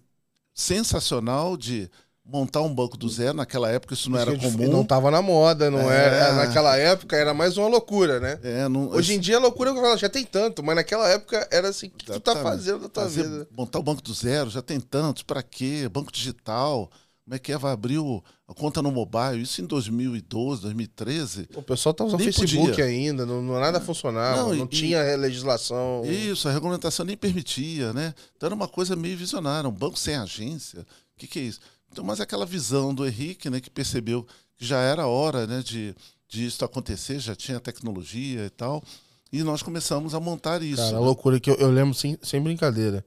sensacional 0.53 1.57
de 1.57 1.89
montar 2.25 2.63
um 2.63 2.73
banco 2.73 2.97
do 2.97 3.09
zero 3.09 3.35
naquela 3.35 3.69
época 3.69 3.95
isso 3.95 4.09
não 4.09 4.19
era 4.19 4.37
comum 4.37 4.71
não 4.71 4.83
estava 4.83 5.11
na 5.11 5.21
moda 5.21 5.71
não 5.71 5.91
é. 5.91 6.07
era 6.07 6.33
naquela 6.35 6.77
época 6.77 7.17
era 7.17 7.35
mais 7.35 7.57
uma 7.57 7.67
loucura 7.67 8.21
né 8.21 8.39
é, 8.45 8.69
não, 8.69 8.91
hoje 8.91 9.15
em 9.15 9.19
dia 9.19 9.37
a 9.37 9.41
loucura 9.41 9.73
já 9.97 10.09
tem 10.09 10.25
tanto 10.25 10.63
mas 10.63 10.77
naquela 10.77 11.09
época 11.09 11.49
era 11.51 11.69
assim 11.69 11.89
o 11.89 11.91
que 11.91 12.07
tu 12.07 12.21
tá 12.21 12.37
fazendo 12.37 12.83
da 12.83 12.89
tua 12.89 13.03
Fazer, 13.03 13.25
vida 13.25 13.49
montar 13.57 13.81
o 13.81 13.83
banco 13.83 14.01
do 14.01 14.15
zero 14.15 14.51
já 14.51 14.63
tem 14.63 14.79
tantos 14.79 15.25
para 15.25 15.43
quê 15.43 15.89
banco 15.89 16.13
digital 16.13 16.89
como 17.25 17.37
é 17.37 17.39
que 17.39 17.53
é? 17.53 17.59
Vai 17.59 17.73
abrir 17.73 17.99
o, 17.99 18.23
a 18.49 18.53
conta 18.53 18.83
no 18.83 18.91
mobile, 18.91 19.41
isso 19.41 19.63
em 19.63 19.67
2012, 19.67 20.63
2013. 20.63 21.49
O 21.55 21.63
pessoal 21.63 21.95
tá 21.95 22.05
usando 22.05 22.23
Facebook 22.23 22.71
podia. 22.71 22.85
ainda, 22.85 23.25
não, 23.25 23.41
não 23.41 23.61
nada 23.61 23.81
funcionava, 23.81 24.43
não, 24.43 24.55
não 24.55 24.65
e, 24.65 24.69
tinha 24.69 25.01
legislação. 25.17 26.03
Isso, 26.05 26.49
a 26.49 26.53
regulamentação 26.53 27.07
nem 27.07 27.17
permitia, 27.17 27.93
né? 27.93 28.13
Então 28.37 28.49
era 28.49 28.55
uma 28.55 28.67
coisa 28.67 28.97
meio 28.97 29.17
visionária, 29.17 29.69
um 29.69 29.73
banco 29.73 29.97
sem 29.97 30.17
agência. 30.17 30.81
O 30.81 30.85
que, 31.17 31.29
que 31.29 31.39
é 31.39 31.43
isso? 31.43 31.61
Então, 31.93 32.03
mas 32.03 32.21
aquela 32.21 32.47
visão 32.47 32.95
do 32.95 33.07
Henrique, 33.07 33.51
né, 33.51 33.61
que 33.61 33.69
percebeu 33.69 34.27
que 34.57 34.65
já 34.65 34.81
era 34.81 35.07
hora 35.07 35.47
né, 35.47 35.63
de, 35.63 35.95
de 36.27 36.47
isso 36.47 36.65
acontecer, 36.65 37.21
já 37.21 37.37
tinha 37.37 37.61
tecnologia 37.61 38.47
e 38.47 38.51
tal. 38.51 38.83
E 39.31 39.43
nós 39.43 39.63
começamos 39.63 40.15
a 40.15 40.21
montar 40.21 40.63
isso. 40.63 40.83
Cara, 40.83 40.93
né? 40.93 40.97
a 40.97 41.01
loucura 41.01 41.39
que 41.39 41.51
eu, 41.51 41.55
eu 41.57 41.71
lembro 41.71 41.95
sem, 41.95 42.19
sem 42.23 42.41
brincadeira. 42.41 43.05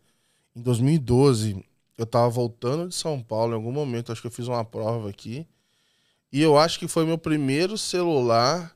Em 0.56 0.62
2012, 0.62 1.66
eu 1.98 2.06
tava 2.06 2.30
voltando 2.30 2.88
de 2.88 2.96
São 2.96 3.22
Paulo 3.22 3.54
em 3.54 3.56
algum 3.56 3.72
momento, 3.72 4.12
acho 4.12 4.22
que 4.22 4.28
eu 4.28 4.32
fiz 4.32 4.48
uma 4.48 4.64
prova 4.64 5.10
aqui. 5.10 5.48
E 6.32 6.42
eu 6.42 6.58
acho 6.58 6.78
que 6.78 6.88
foi 6.88 7.06
meu 7.06 7.18
primeiro 7.18 7.78
celular 7.78 8.75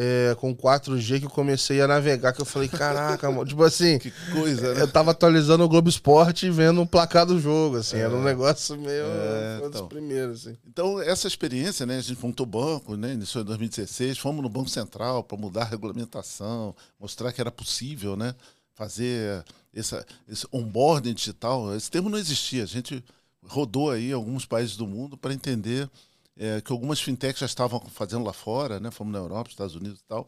é, 0.00 0.36
com 0.36 0.54
4G 0.54 1.18
que 1.18 1.26
eu 1.26 1.30
comecei 1.30 1.80
a 1.80 1.88
navegar, 1.88 2.32
que 2.32 2.40
eu 2.40 2.44
falei, 2.44 2.68
caraca, 2.68 3.28
mano, 3.32 3.44
tipo 3.44 3.64
assim, 3.64 3.98
que 3.98 4.12
coisa, 4.32 4.72
né? 4.72 4.82
Eu 4.82 4.86
tava 4.86 5.10
atualizando 5.10 5.64
o 5.64 5.68
Globo 5.68 5.88
Esporte 5.88 6.46
e 6.46 6.50
vendo 6.50 6.80
o 6.80 6.86
placar 6.86 7.26
do 7.26 7.40
jogo, 7.40 7.78
assim, 7.78 7.96
é. 7.96 8.02
era 8.02 8.14
um 8.14 8.22
negócio 8.22 8.78
meio 8.78 9.04
é, 9.04 9.54
um 9.60 9.66
então. 9.66 9.70
dos 9.70 9.88
primeiros, 9.88 10.46
assim. 10.46 10.56
Então, 10.64 11.02
essa 11.02 11.26
experiência, 11.26 11.84
né, 11.84 11.98
a 11.98 12.00
gente 12.00 12.22
montou 12.24 12.46
o 12.46 12.48
banco, 12.48 12.96
né, 12.96 13.12
iniciou 13.12 13.42
em 13.42 13.46
2016, 13.46 14.18
fomos 14.18 14.40
no 14.40 14.48
Banco 14.48 14.68
Central 14.68 15.24
para 15.24 15.36
mudar 15.36 15.62
a 15.62 15.64
regulamentação, 15.64 16.76
mostrar 17.00 17.32
que 17.32 17.40
era 17.40 17.50
possível, 17.50 18.16
né, 18.16 18.36
fazer 18.76 19.44
essa, 19.74 20.06
esse 20.28 20.46
onboarding 20.52 21.12
digital, 21.12 21.74
esse 21.74 21.90
termo 21.90 22.08
não 22.08 22.18
existia, 22.18 22.62
a 22.62 22.66
gente 22.66 23.04
rodou 23.44 23.90
aí 23.90 24.12
alguns 24.12 24.46
países 24.46 24.76
do 24.76 24.86
mundo 24.86 25.16
para 25.16 25.34
entender 25.34 25.90
é, 26.38 26.60
que 26.60 26.70
algumas 26.70 27.00
fintechs 27.00 27.40
já 27.40 27.46
estavam 27.46 27.80
fazendo 27.90 28.24
lá 28.24 28.32
fora, 28.32 28.78
né? 28.78 28.90
Fomos 28.90 29.12
na 29.12 29.18
Europa, 29.18 29.50
Estados 29.50 29.74
Unidos 29.74 29.98
e 29.98 30.04
tal. 30.04 30.26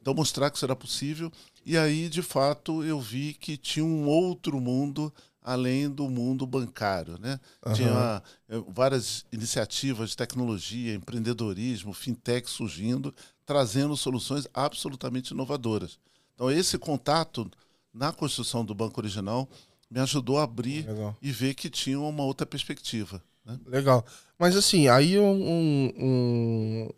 Então 0.00 0.14
mostrar 0.14 0.50
que 0.50 0.56
isso 0.56 0.64
era 0.64 0.74
possível. 0.74 1.30
E 1.64 1.76
aí, 1.76 2.08
de 2.08 2.22
fato, 2.22 2.82
eu 2.82 2.98
vi 2.98 3.34
que 3.34 3.58
tinha 3.58 3.84
um 3.84 4.08
outro 4.08 4.58
mundo 4.58 5.12
além 5.42 5.88
do 5.88 6.08
mundo 6.08 6.46
bancário, 6.46 7.18
né? 7.18 7.38
Uhum. 7.64 7.72
Tinha 7.74 8.22
é, 8.48 8.58
várias 8.68 9.24
iniciativas 9.30 10.10
de 10.10 10.16
tecnologia, 10.16 10.94
empreendedorismo, 10.94 11.92
fintech 11.92 12.48
surgindo, 12.48 13.14
trazendo 13.44 13.96
soluções 13.96 14.46
absolutamente 14.54 15.32
inovadoras. 15.32 15.98
Então 16.34 16.50
esse 16.50 16.78
contato 16.78 17.50
na 17.92 18.12
construção 18.12 18.64
do 18.64 18.74
banco 18.74 19.00
original 19.00 19.48
me 19.90 20.00
ajudou 20.00 20.38
a 20.38 20.44
abrir 20.44 20.86
Legal. 20.86 21.16
e 21.20 21.32
ver 21.32 21.54
que 21.54 21.68
tinha 21.68 21.98
uma 21.98 22.22
outra 22.22 22.46
perspectiva. 22.46 23.22
Né? 23.44 23.58
Legal. 23.66 24.04
Mas 24.38 24.56
assim, 24.56 24.88
aí 24.88 25.18
um, 25.18 25.24
um- 25.32 25.92
um- 26.86 26.90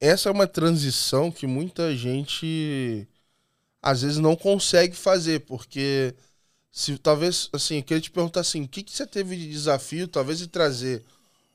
Essa 0.00 0.28
é 0.28 0.32
uma 0.32 0.46
transição 0.46 1.30
que 1.30 1.46
muita 1.46 1.94
gente 1.96 3.08
às 3.82 4.02
vezes 4.02 4.18
não 4.18 4.36
consegue 4.36 4.96
fazer, 4.96 5.40
porque 5.42 6.14
se 6.72 6.98
talvez, 6.98 7.50
assim, 7.52 7.78
eu 7.78 7.84
queria 7.84 8.00
te 8.02 8.10
perguntar 8.10 8.40
assim, 8.40 8.62
o 8.64 8.68
que, 8.68 8.82
que 8.82 8.92
você 8.92 9.06
teve 9.06 9.36
de 9.36 9.50
desafio, 9.50 10.08
talvez, 10.08 10.38
de 10.38 10.48
trazer 10.48 11.04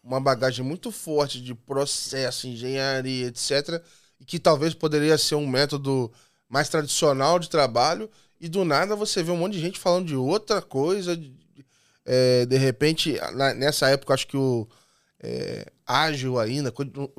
uma 0.03 0.19
bagagem 0.19 0.65
muito 0.65 0.91
forte 0.91 1.41
de 1.41 1.53
processo, 1.55 2.47
engenharia, 2.47 3.27
etc., 3.27 3.83
e 4.19 4.25
que 4.25 4.39
talvez 4.39 4.73
poderia 4.73 5.17
ser 5.17 5.35
um 5.35 5.47
método 5.47 6.11
mais 6.49 6.69
tradicional 6.69 7.39
de 7.39 7.49
trabalho, 7.49 8.09
e 8.39 8.49
do 8.49 8.65
nada 8.65 8.95
você 8.95 9.23
vê 9.23 9.31
um 9.31 9.37
monte 9.37 9.53
de 9.53 9.61
gente 9.61 9.79
falando 9.79 10.07
de 10.07 10.15
outra 10.15 10.61
coisa, 10.61 11.15
de, 11.17 11.33
é, 12.11 12.45
de 12.47 12.57
repente, 12.57 13.13
na- 13.35 13.53
nessa 13.53 13.87
época, 13.89 14.15
acho 14.15 14.25
que 14.27 14.35
o 14.35 14.67
é, 15.21 15.71
ágil 15.85 16.39
ainda, 16.39 16.73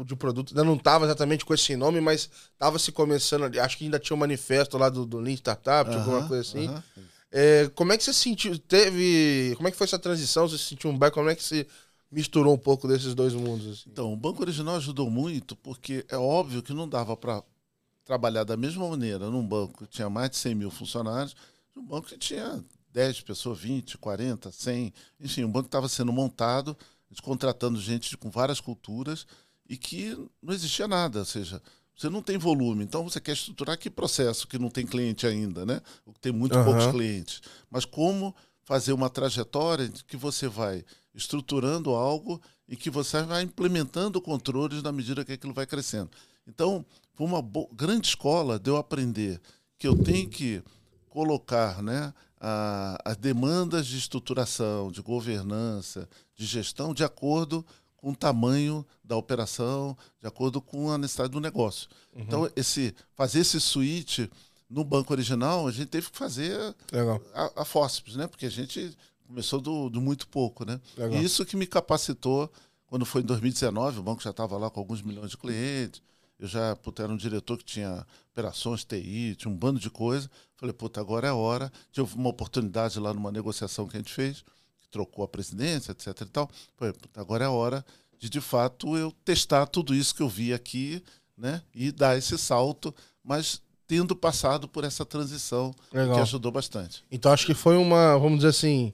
de 0.05 0.17
produto, 0.17 0.51
ainda 0.51 0.65
não 0.65 0.75
estava 0.75 1.05
exatamente 1.05 1.45
com 1.45 1.55
esse 1.55 1.77
nome, 1.77 2.01
mas 2.01 2.29
estava 2.53 2.79
se 2.79 2.91
começando 2.91 3.45
ali. 3.45 3.61
Acho 3.61 3.77
que 3.79 3.85
ainda 3.85 3.99
tinha 4.01 4.17
um 4.17 4.19
manifesto 4.21 4.77
lá 4.79 4.89
do, 4.89 5.07
do 5.07 5.19
Lean 5.19 5.35
Startup, 5.35 5.89
alguma 5.95 6.17
Aham, 6.17 6.29
coisa 6.29 6.43
assim. 6.43 6.67
aham. 6.67 6.83
É, 7.31 7.69
como 7.75 7.93
é 7.93 7.97
que 7.99 8.03
você 8.03 8.13
sentiu? 8.13 8.59
Teve. 8.59 9.55
Como 9.57 9.69
é 9.69 9.71
que 9.71 9.77
foi 9.77 9.85
essa 9.87 9.99
transição? 9.99 10.49
Você 10.49 10.59
sentiu 10.59 10.91
um 10.91 10.99
back? 10.99 11.15
Como 11.15 11.31
é 11.31 11.35
que 11.37 11.43
você 11.45 11.67
misturou 12.11 12.53
um 12.55 12.59
pouco 12.59 12.89
desses 12.89 13.15
dois 13.15 13.35
mundos? 13.35 13.69
assim? 13.81 13.91
Então, 13.91 14.13
o 14.13 14.17
Banco 14.17 14.43
Original 14.43 14.77
ajudou 14.77 15.09
muito, 15.09 15.55
porque 15.57 16.05
é 16.09 16.17
óbvio 16.17 16.63
que 16.63 16.73
não 16.73 16.89
dava 16.89 17.17
para 17.17 17.43
trabalhar 18.05 18.45
da 18.45 18.57
mesma 18.57 18.89
maneira 18.89 19.31
num 19.31 19.47
banco 19.47 19.85
que 19.85 19.91
tinha 19.91 20.11
mais 20.11 20.31
de 20.31 20.37
100 20.39 20.55
mil 20.55 20.71
funcionários, 20.71 21.37
num 21.77 21.85
banco 21.85 22.09
que 22.09 22.19
tinha 22.19 22.65
10 22.93 23.21
pessoas, 23.23 23.59
20, 23.59 23.99
40, 23.99 24.51
100. 24.51 24.93
Enfim, 25.21 25.45
um 25.45 25.51
banco 25.51 25.67
estava 25.67 25.89
sendo 25.89 26.13
montado, 26.13 26.77
contratando 27.23 27.81
gente 27.81 28.17
com 28.17 28.31
várias 28.31 28.61
culturas 28.61 29.27
e 29.69 29.77
que 29.77 30.17
não 30.43 30.53
existia 30.53 30.89
nada. 30.89 31.21
Ou 31.21 31.25
seja, 31.25 31.63
você 31.97 32.09
não 32.09 32.23
tem 32.23 32.39
volume, 32.39 32.83
então 32.83 33.05
você 33.05 33.21
quer 33.21 33.33
estruturar 33.33 33.79
que 33.79 33.91
processo 33.91 34.49
que 34.49 34.59
não 34.59 34.71
tem 34.71 34.87
cliente 34.87 35.27
ainda, 35.27 35.67
né? 35.67 35.81
Ou 36.07 36.13
que 36.13 36.21
tem 36.21 36.33
muito 36.33 36.55
Aham. 36.55 36.65
poucos 36.65 36.87
clientes. 36.87 37.43
Mas 37.71 37.85
como 37.85 38.35
fazer 38.63 38.93
uma 38.93 39.11
trajetória 39.11 39.91
que 40.07 40.17
você 40.17 40.49
vai 40.49 40.85
estruturando 41.15 41.91
algo 41.91 42.41
e 42.69 42.77
que 42.77 42.89
você 42.89 43.23
vai 43.23 43.43
implementando 43.43 44.21
controles 44.21 44.83
na 44.83 44.93
medida 44.93 45.25
que 45.25 45.33
aquilo 45.33 45.53
vai 45.53 45.67
crescendo. 45.67 46.11
Então, 46.47 46.87
foi 47.15 47.27
uma 47.27 47.43
grande 47.73 48.09
escola 48.09 48.59
de 48.59 48.71
eu 48.71 48.77
aprender 48.77 49.41
que 49.79 49.87
eu 49.87 49.97
tenho 49.97 50.29
que 50.29 50.63
colocar 51.09 51.83
né, 51.83 52.15
a- 52.41 52.99
as 53.05 53.17
demandas 53.17 53.87
de 53.87 53.99
estruturação, 53.99 54.91
de 54.91 55.03
governança, 55.03 56.09
de 56.35 56.47
gestão, 56.47 56.95
de 56.95 57.05
acordo 57.05 57.65
com 57.97 58.11
o 58.13 58.17
tamanho 58.17 58.85
da 59.05 59.15
operação, 59.17 59.97
de 60.21 60.27
acordo 60.27 60.61
com 60.63 60.91
a 60.91 60.97
necessidade 60.97 61.33
do 61.33 61.41
negócio. 61.41 61.89
Então, 62.17 62.51
esse, 62.57 62.95
fazer 63.15 63.41
esse 63.41 63.61
switch 63.61 64.21
no 64.69 64.83
banco 64.85 65.13
original, 65.13 65.67
a 65.69 65.71
gente 65.73 65.89
teve 65.89 66.11
que 66.11 66.17
fazer 66.17 66.75
Legal. 66.91 67.21
a, 67.35 67.63
a 67.63 67.65
Fósseis, 67.65 68.17
né? 68.17 68.27
Porque 68.27 68.47
a 68.47 68.51
gente 68.51 68.97
começou 69.27 69.61
do, 69.61 69.91
do 69.91 70.01
muito 70.01 70.27
pouco, 70.29 70.65
né? 70.65 70.81
Legal. 70.97 71.21
E 71.21 71.25
isso 71.25 71.45
que 71.45 71.57
me 71.57 71.67
capacitou 71.67 72.51
quando 72.87 73.05
foi 73.05 73.21
em 73.23 73.25
2019, 73.27 73.99
o 73.99 74.03
banco 74.03 74.23
já 74.23 74.31
estava 74.31 74.57
lá 74.57 74.71
com 74.71 74.81
alguns 74.81 75.03
milhões 75.03 75.31
de 75.31 75.37
clientes. 75.37 76.01
Eu 76.39 76.49
já, 76.49 76.75
puta, 76.77 77.03
era 77.03 77.13
um 77.13 77.17
diretor 77.17 77.59
que 77.59 77.65
tinha 77.65 78.07
operações, 78.33 78.83
TI, 78.85 79.37
tinha 79.37 79.53
um 79.53 79.57
bando 79.57 79.79
de 79.79 79.91
coisa. 79.91 80.31
Falei, 80.61 80.75
puta, 80.75 81.01
agora 81.01 81.27
é 81.27 81.31
a 81.31 81.35
hora. 81.35 81.73
Tive 81.91 82.15
uma 82.15 82.29
oportunidade 82.29 83.01
lá 83.01 83.15
numa 83.15 83.33
negociação 83.33 83.89
que 83.89 83.97
a 83.97 84.01
gente 84.01 84.13
fez, 84.13 84.45
que 84.79 84.89
trocou 84.91 85.25
a 85.25 85.29
presidência, 85.29 85.93
etc 85.93 86.09
e 86.21 86.25
tal. 86.27 86.51
Falei, 86.77 86.93
puta, 86.93 87.19
agora 87.19 87.45
é 87.45 87.49
a 87.49 87.51
hora 87.51 87.85
de, 88.21 88.29
de 88.29 88.41
fato, 88.41 88.99
eu 88.99 89.11
testar 89.25 89.67
tudo 89.67 89.95
isso 89.95 90.15
que 90.15 90.23
eu 90.23 90.29
vi 90.29 90.53
aqui, 90.53 91.03
né? 91.37 91.63
E 91.75 91.91
dar 91.91 92.19
esse 92.19 92.37
salto, 92.37 92.95
mas 93.25 93.63
tendo 93.87 94.15
passado 94.15 94.69
por 94.69 94.85
essa 94.85 95.07
transição 95.07 95.75
Legal. 95.91 96.17
que 96.17 96.21
ajudou 96.21 96.53
bastante. 96.53 97.03
Então 97.11 97.33
acho 97.33 97.47
que 97.47 97.55
foi 97.55 97.79
uma, 97.79 98.19
vamos 98.19 98.41
dizer 98.41 98.49
assim, 98.49 98.93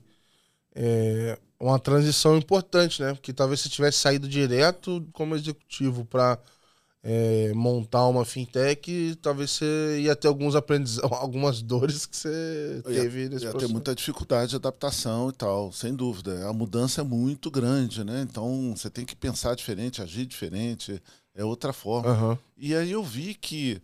é, 0.72 1.37
uma 1.59 1.79
transição 1.81 2.38
importante, 2.38 3.02
né? 3.02 3.12
Porque 3.14 3.33
talvez 3.33 3.61
se 3.61 3.68
tivesse 3.68 3.98
saído 3.98 4.29
direto 4.29 5.05
como 5.12 5.35
executivo 5.35 6.05
para 6.05 6.38
montar 7.55 8.07
uma 8.07 8.25
fintech, 8.25 9.16
talvez 9.23 9.51
você 9.53 10.01
ia 10.03 10.16
ter 10.16 10.29
alguns 10.29 10.55
aprendizados, 10.57 11.11
algumas 11.12 11.62
dores 11.62 12.05
que 12.07 12.16
você 12.16 12.83
Eu 12.85 12.92
ia- 12.92 13.03
teve 13.03 13.29
nesse 13.29 13.45
ia 13.45 13.49
ter 13.53 13.53
processo. 13.53 13.73
muita 13.73 13.95
dificuldade 13.95 14.51
de 14.51 14.57
adaptação 14.57 15.29
e 15.29 15.33
tal, 15.33 15.73
sem 15.73 15.95
dúvida. 15.95 16.49
A 16.49 16.53
mudança 16.53 17.01
é 17.01 17.05
muito 17.05 17.51
grande, 17.51 18.03
né? 18.05 18.23
Então 18.23 18.75
você 18.77 18.90
tem 18.90 19.05
que 19.05 19.14
pensar 19.14 19.55
diferente, 19.55 20.03
agir 20.03 20.27
diferente, 20.27 21.01
é 21.35 21.45
outra 21.45 21.73
forma. 21.73 22.11
Aham. 22.11 22.38
E 22.57 22.75
aí 22.75 22.90
eu 22.92 23.05
vi 23.05 23.35
que 23.35 23.81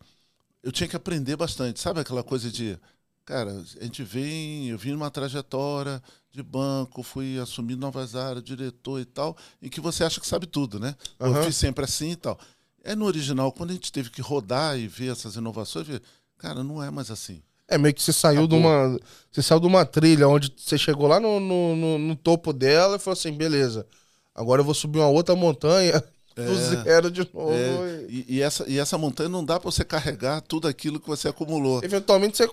eu 0.62 0.72
tinha 0.72 0.88
que 0.88 0.96
aprender 0.96 1.36
bastante. 1.36 1.80
Sabe 1.80 2.00
aquela 2.00 2.22
coisa 2.22 2.50
de, 2.50 2.78
cara, 3.24 3.50
a 3.80 3.84
gente 3.84 4.02
vem, 4.02 4.68
eu 4.68 4.78
vim 4.78 4.92
numa 4.92 5.10
trajetória 5.10 6.02
de 6.30 6.42
banco, 6.42 7.02
fui 7.02 7.38
assumindo 7.38 7.80
novas 7.80 8.16
áreas, 8.16 8.42
diretor 8.44 9.00
e 9.00 9.04
tal, 9.04 9.36
em 9.60 9.68
que 9.68 9.80
você 9.80 10.02
acha 10.04 10.20
que 10.20 10.26
sabe 10.26 10.46
tudo, 10.46 10.80
né? 10.80 10.96
Eu 11.20 11.32
Aham. 11.32 11.44
fiz 11.44 11.56
sempre 11.56 11.84
assim 11.84 12.12
e 12.12 12.16
tal. 12.16 12.38
É 12.84 12.94
no 12.94 13.04
original, 13.06 13.52
quando 13.52 13.70
a 13.70 13.74
gente 13.74 13.92
teve 13.92 14.10
que 14.10 14.20
rodar 14.20 14.78
e 14.78 14.88
ver 14.88 15.12
essas 15.12 15.36
inovações, 15.36 15.86
vi, 15.86 16.00
cara, 16.38 16.62
não 16.64 16.82
é 16.82 16.90
mais 16.90 17.10
assim. 17.10 17.42
É 17.68 17.78
meio 17.78 17.94
que 17.94 18.02
você 18.02 18.12
saiu 18.12 18.46
de 18.46 18.54
uma. 18.54 18.98
Você 19.30 19.40
saiu 19.42 19.60
de 19.60 19.66
uma 19.66 19.86
trilha 19.86 20.28
onde 20.28 20.52
você 20.56 20.76
chegou 20.76 21.06
lá 21.06 21.18
no, 21.18 21.40
no, 21.40 21.76
no- 21.76 21.98
no 21.98 22.16
topo 22.16 22.52
dela 22.52 22.96
e 22.96 22.98
falou 22.98 23.14
assim: 23.14 23.32
beleza, 23.32 23.86
agora 24.34 24.60
eu 24.60 24.64
vou 24.64 24.74
subir 24.74 24.98
uma 24.98 25.08
outra 25.08 25.34
montanha 25.34 26.02
do 26.36 26.54
zero 26.56 27.10
de 27.10 27.26
novo. 27.32 27.52
É, 27.52 28.04
e- 28.10 28.26
e, 28.28 28.42
essa, 28.42 28.68
e 28.68 28.78
essa 28.78 28.98
montanha 28.98 29.28
não 29.28 29.42
dá 29.44 29.58
para 29.58 29.70
você 29.70 29.84
carregar 29.84 30.42
tudo 30.42 30.68
aquilo 30.68 31.00
que 31.00 31.08
você 31.08 31.28
acumulou. 31.28 31.80
Eventualmente 31.82 32.36
você 32.36 32.50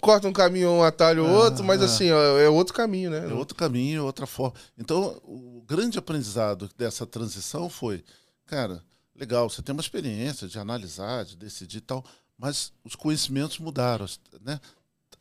corta 0.00 0.26
um 0.28 0.32
caminho, 0.32 0.70
um 0.70 0.82
atalho, 0.82 1.26
outro, 1.26 1.62
mas 1.64 1.82
ah. 1.82 1.84
assim, 1.84 2.06
é 2.08 2.48
outro 2.48 2.72
caminho, 2.72 3.10
né? 3.10 3.28
É 3.28 3.34
outro 3.34 3.54
caminho, 3.56 4.04
outra 4.06 4.26
forma. 4.26 4.54
Então, 4.78 5.20
o 5.24 5.62
grande 5.66 5.98
aprendizado 5.98 6.70
dessa 6.78 7.04
transição 7.04 7.68
foi, 7.68 8.02
cara, 8.46 8.82
legal, 9.14 9.48
você 9.48 9.62
tem 9.62 9.72
uma 9.72 9.82
experiência 9.82 10.48
de 10.48 10.58
analisar, 10.58 11.24
de 11.24 11.36
decidir 11.36 11.78
e 11.78 11.82
tal, 11.82 12.04
mas 12.38 12.72
os 12.84 12.94
conhecimentos 12.94 13.58
mudaram, 13.58 14.06
né? 14.40 14.60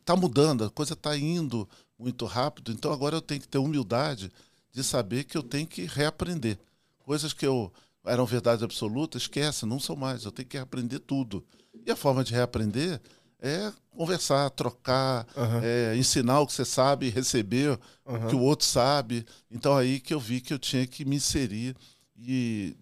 Tá 0.04 0.15
mudando, 0.15 0.63
a 0.63 0.69
coisa 0.69 0.93
está 0.93 1.15
indo 1.15 1.69
muito 1.97 2.25
rápido, 2.25 2.71
então 2.71 2.91
agora 2.91 3.15
eu 3.15 3.21
tenho 3.21 3.41
que 3.41 3.47
ter 3.47 3.60
humildade 3.60 4.32
de 4.71 4.84
saber 4.84 5.25
que 5.25 5.38
eu 5.38 5.43
tenho 5.43 5.67
que 5.67 5.86
reaprender. 5.86 6.58
Coisas 6.99 7.34
que 7.34 7.45
eu 7.45 7.71
eram 8.04 8.25
verdade 8.25 8.63
absoluta, 8.63 9.17
esquece, 9.17 9.65
não 9.65 9.80
são 9.80 9.95
mais, 9.95 10.25
eu 10.25 10.32
tenho 10.32 10.47
que 10.47 10.58
reaprender 10.58 10.99
tudo. 10.99 11.45
E 11.86 11.91
a 11.91 11.95
forma 11.95 12.23
de 12.23 12.34
reaprender 12.34 12.99
é 13.39 13.71
conversar, 13.89 14.49
trocar, 14.51 15.27
Aham. 15.36 15.62
é, 15.63 15.95
ensinar 15.95 16.39
o 16.39 16.47
que 16.47 16.54
você 16.54 16.65
sabe, 16.65 17.10
receber 17.10 17.80
o 18.06 18.27
que 18.27 18.36
o 18.36 18.41
outro 18.41 18.65
sabe. 18.65 19.25
Então 19.49 19.75
aí 19.75 19.99
que 19.99 20.13
eu 20.13 20.19
vi 20.19 20.41
que 20.41 20.54
eu 20.54 20.60
tinha 20.60 20.86
que 20.88 21.04
me 21.06 21.15
inserir 21.15 21.75
e 22.17 22.75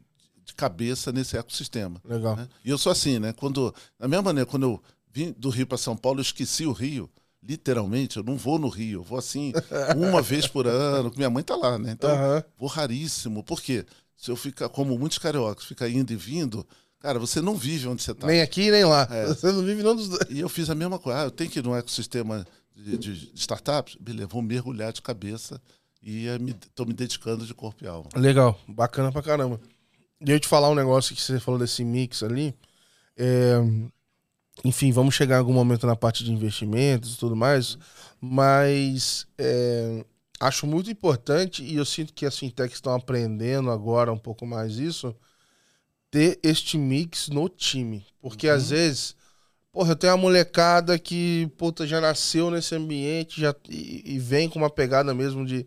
cabeça 0.59 1.11
nesse 1.11 1.37
ecossistema. 1.37 2.01
Legal. 2.03 2.35
né? 2.35 2.47
E 2.65 2.69
eu 2.69 2.77
sou 2.77 2.91
assim, 2.91 3.17
né? 3.19 3.31
Quando, 3.33 3.73
da 3.97 4.07
mesma 4.07 4.23
maneira, 4.23 4.45
quando 4.49 4.63
eu 4.63 4.81
vim 5.11 5.33
do 5.37 5.49
Rio 5.49 5.65
para 5.65 5.77
São 5.77 5.95
Paulo, 5.95 6.19
eu 6.19 6.23
esqueci 6.23 6.65
o 6.65 6.71
Rio. 6.73 7.09
Literalmente, 7.41 8.17
eu 8.17 8.23
não 8.23 8.35
vou 8.35 8.59
no 8.59 8.67
Rio, 8.67 8.99
eu 8.99 9.03
vou 9.03 9.17
assim, 9.17 9.53
uma 9.95 10.21
vez 10.21 10.45
por 10.45 10.67
ano, 10.67 11.09
minha 11.15 11.29
mãe 11.29 11.41
tá 11.43 11.55
lá, 11.55 11.79
né? 11.79 11.91
Então, 11.91 12.09
Aham. 12.11 12.43
vou 12.57 12.67
raríssimo. 12.67 13.41
Por 13.43 13.61
quê? 13.61 13.85
Se 14.17 14.29
eu 14.29 14.35
ficar, 14.35 14.67
como 14.67 14.97
muitos 14.99 15.17
cariocas, 15.17 15.63
ficar 15.63 15.87
indo 15.87 16.11
e 16.11 16.15
vindo, 16.17 16.67
cara, 16.99 17.17
você 17.17 17.39
não 17.41 17.55
vive 17.55 17.87
onde 17.87 18.03
você 18.03 18.11
está. 18.11 18.27
Nem 18.27 18.41
aqui, 18.41 18.69
nem 18.69 18.83
lá. 18.83 19.07
É. 19.09 19.27
Você 19.33 19.49
não 19.53 19.63
vive 19.63 19.81
nenhum 19.81 19.95
dos 19.95 20.09
dois. 20.09 20.25
E 20.29 20.39
eu 20.41 20.49
fiz 20.49 20.69
a 20.69 20.75
mesma 20.75 20.99
coisa. 20.99 21.21
Ah, 21.21 21.23
eu 21.23 21.31
tenho 21.31 21.49
que 21.49 21.59
ir 21.59 21.63
num 21.63 21.73
ecossistema 21.75 22.45
de, 22.75 22.97
de- 22.97 23.31
de 23.31 23.39
startups? 23.39 23.95
Beleza, 24.01 24.27
vou 24.27 24.41
mergulhar 24.41 24.91
de 24.91 25.01
cabeça 25.01 25.61
e 26.03 26.25
estou 26.27 26.85
me 26.85 26.93
dedicando 26.93 27.45
de 27.45 27.53
corpo 27.53 27.85
e 27.85 27.87
alma. 27.87 28.09
Legal, 28.17 28.59
bacana 28.67 29.11
pra 29.13 29.21
caramba. 29.21 29.59
E 30.21 30.31
eu 30.31 30.39
te 30.39 30.47
falar 30.47 30.69
um 30.69 30.75
negócio 30.75 31.15
que 31.15 31.21
você 31.21 31.39
falou 31.39 31.59
desse 31.59 31.83
mix 31.83 32.23
ali. 32.23 32.53
É, 33.17 33.55
enfim, 34.63 34.91
vamos 34.91 35.15
chegar 35.15 35.35
em 35.35 35.39
algum 35.39 35.53
momento 35.53 35.87
na 35.87 35.95
parte 35.95 36.23
de 36.23 36.31
investimentos 36.31 37.15
e 37.15 37.17
tudo 37.17 37.35
mais, 37.35 37.77
mas 38.19 39.25
é, 39.37 40.03
acho 40.39 40.67
muito 40.67 40.89
importante, 40.89 41.63
e 41.63 41.75
eu 41.75 41.85
sinto 41.85 42.13
que 42.13 42.25
as 42.25 42.37
fintechs 42.37 42.75
estão 42.75 42.93
aprendendo 42.93 43.71
agora 43.71 44.11
um 44.11 44.17
pouco 44.17 44.45
mais 44.45 44.77
isso, 44.77 45.15
ter 46.11 46.39
este 46.43 46.77
mix 46.77 47.29
no 47.29 47.47
time. 47.47 48.05
Porque 48.21 48.49
às 48.49 48.69
vezes, 48.69 49.15
porra, 49.71 49.91
eu 49.91 49.95
tenho 49.95 50.13
uma 50.13 50.21
molecada 50.21 50.99
que 50.99 51.49
puta, 51.57 51.87
já 51.87 52.01
nasceu 52.01 52.51
nesse 52.51 52.75
ambiente 52.75 53.39
já, 53.39 53.55
e, 53.69 54.15
e 54.15 54.19
vem 54.19 54.49
com 54.49 54.59
uma 54.59 54.69
pegada 54.69 55.13
mesmo 55.13 55.45
de, 55.45 55.65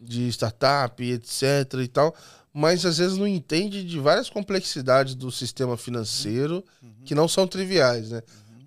de 0.00 0.28
startup, 0.28 1.02
etc 1.02 1.74
e 1.82 1.88
tal, 1.88 2.14
mas 2.52 2.84
às 2.84 2.98
vezes 2.98 3.16
não 3.16 3.26
entende 3.26 3.82
de 3.82 3.98
várias 3.98 4.28
complexidades 4.28 5.14
do 5.14 5.30
sistema 5.30 5.76
financeiro 5.76 6.62
que 7.04 7.14
não 7.14 7.26
são 7.26 7.46
triviais, 7.46 8.10
né? 8.10 8.22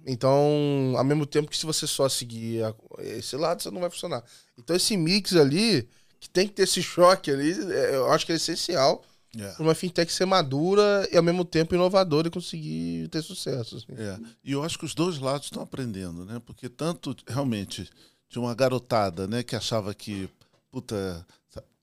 Então, 0.06 0.93
ao 0.95 1.04
mesmo 1.04 1.26
tempo 1.26 1.50
que 1.50 1.58
se 1.58 1.65
você 1.65 1.88
só 1.88 2.08
seguir 2.08 2.62
esse 3.00 3.36
lado, 3.36 3.62
você 3.62 3.71
não 3.71 3.82
vai 3.82 3.89
funcionar. 3.89 4.24
Então, 4.58 4.76
esse 4.76 4.95
mix 4.95 5.36
ali, 5.36 5.88
que 6.19 6.30
tem 6.30 6.48
que 6.48 6.54
ter 6.54 6.63
esse 6.63 6.82
choque 6.82 7.32
ali, 7.32 7.52
é, 7.74 7.95
eu 7.95 8.12
acho 8.12 8.26
que 8.26 8.32
é 8.32 8.36
essencial 8.36 9.04
yeah. 9.36 9.52
É. 9.52 9.56
para 9.56 9.63
uma 9.63 9.76
fintech 9.76 10.12
ser 10.12 10.26
madura 10.26 11.08
e 11.12 11.17
ao 11.17 11.24
mesmo 11.24 11.43
tempo 11.43 11.74
inovadora 11.74 12.28
e 12.28 12.32
conseguir 12.32 13.08
ter 13.10 13.24
sucesso. 13.24 13.78
Assim. 13.78 14.00
É. 14.00 14.19
E 14.43 14.52
eu 14.52 14.63
acho 14.63 14.78
que 14.78 14.86
os 14.86 14.93
dois 14.93 15.17
lados 15.17 15.48
estão 15.48 15.63
aprendendo, 15.63 16.24
né? 16.24 16.39
Porque 16.45 16.69
tanto 16.69 17.15
realmente 17.28 17.89
de 18.30 18.39
uma 18.39 18.54
garotada, 18.54 19.28
né, 19.28 19.43
que 19.43 19.56
achava 19.56 19.93
que 19.93 20.30
puta 20.71 21.26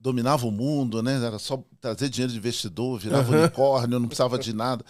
dominava 0.02 0.46
o 0.46 0.50
mundo, 0.50 1.00
né? 1.02 1.24
Era 1.24 1.38
só 1.38 1.62
trazer 1.80 2.08
dinheiro 2.08 2.32
de 2.32 2.38
investidor, 2.38 2.98
virava 2.98 3.32
uhum. 3.32 3.40
unicórnio, 3.40 4.00
não 4.00 4.08
precisava 4.08 4.36
de 4.36 4.52
nada. 4.52 4.84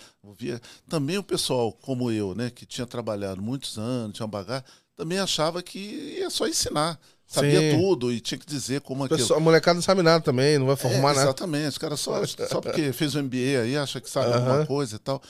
Também 0.89 1.19
o 1.19 1.23
pessoal 1.23 1.71
como 1.73 2.11
eu, 2.11 2.35
né, 2.35 2.51
que 2.51 2.65
tinha 2.65 2.87
trabalhado 2.87 3.43
muitos 3.43 3.79
anos, 3.79 4.17
tinha 4.17 4.27
bagagem, 4.27 4.65
também 4.97 5.19
achava 5.19 5.63
que 5.63 5.79
ia 6.19 6.31
só 6.31 6.49
ensinar 6.49 6.99
sabia 7.33 7.61
Sim. 7.61 7.79
tudo 7.79 8.13
e 8.13 8.21
tinha 8.21 8.39
que 8.39 8.47
dizer 8.47 8.83
como 8.83 9.05
aquilo. 9.05 9.19
Pessoal, 9.19 9.39
a 9.39 9.43
molecada 9.43 9.75
não 9.75 9.83
sabe 9.83 10.03
nada 10.03 10.23
também, 10.23 10.59
não 10.59 10.67
vai 10.67 10.77
formar 10.77 11.13
é, 11.13 11.15
nada. 11.15 11.23
Exatamente, 11.23 11.69
os 11.69 11.79
caras 11.79 11.99
só, 11.99 12.23
só 12.27 12.61
porque 12.61 12.93
fez 12.93 13.15
o 13.15 13.23
MBA 13.23 13.63
aí 13.63 13.77
acha 13.77 14.03
que 14.03 14.11
sabe 14.11 14.35
alguma 14.35 14.67
coisa 14.67 14.97
e 14.97 14.99
tal. 14.99 15.23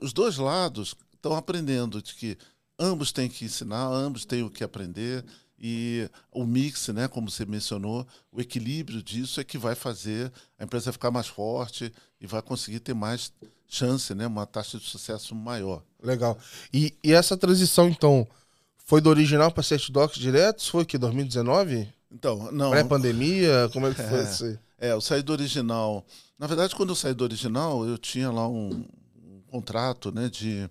Os 0.00 0.12
dois 0.12 0.36
lados 0.36 0.94
estão 1.14 1.34
aprendendo 1.34 2.00
de 2.00 2.14
que 2.14 2.38
ambos 2.78 3.10
têm 3.10 3.28
que 3.28 3.44
ensinar, 3.44 3.86
ambos 3.86 4.24
têm 4.24 4.44
o 4.44 4.50
que 4.50 4.62
aprender 4.62 5.24
e 5.64 6.10
o 6.32 6.44
mix, 6.44 6.88
né, 6.88 7.06
como 7.06 7.30
você 7.30 7.46
mencionou, 7.46 8.04
o 8.32 8.40
equilíbrio 8.40 9.00
disso 9.00 9.40
é 9.40 9.44
que 9.44 9.56
vai 9.56 9.76
fazer 9.76 10.32
a 10.58 10.64
empresa 10.64 10.90
ficar 10.90 11.12
mais 11.12 11.28
forte 11.28 11.92
e 12.20 12.26
vai 12.26 12.42
conseguir 12.42 12.80
ter 12.80 12.94
mais 12.94 13.32
chance, 13.68 14.12
né, 14.12 14.26
uma 14.26 14.44
taxa 14.44 14.76
de 14.76 14.84
sucesso 14.84 15.36
maior. 15.36 15.84
Legal. 16.02 16.36
E, 16.74 16.92
e 17.04 17.12
essa 17.12 17.36
transição, 17.36 17.88
então, 17.88 18.26
foi 18.76 19.00
do 19.00 19.08
original 19.08 19.52
para 19.52 19.62
Set 19.62 19.92
Docs 19.92 20.18
direto? 20.18 20.68
Foi 20.68 20.84
que 20.84 20.98
2019? 20.98 21.88
Então, 22.10 22.50
não. 22.50 22.70
Pré-pandemia? 22.70 23.70
Como 23.72 23.86
é 23.86 23.94
que 23.94 24.02
foi 24.02 24.18
é, 24.18 24.22
isso 24.24 24.44
aí? 24.44 24.58
É, 24.80 24.92
eu 24.92 25.00
saí 25.00 25.22
do 25.22 25.32
original. 25.32 26.04
Na 26.36 26.48
verdade, 26.48 26.74
quando 26.74 26.88
eu 26.88 26.96
saí 26.96 27.14
do 27.14 27.22
original, 27.22 27.86
eu 27.86 27.96
tinha 27.96 28.32
lá 28.32 28.48
um, 28.48 28.84
um 29.16 29.40
contrato 29.48 30.10
né, 30.10 30.28
de, 30.28 30.68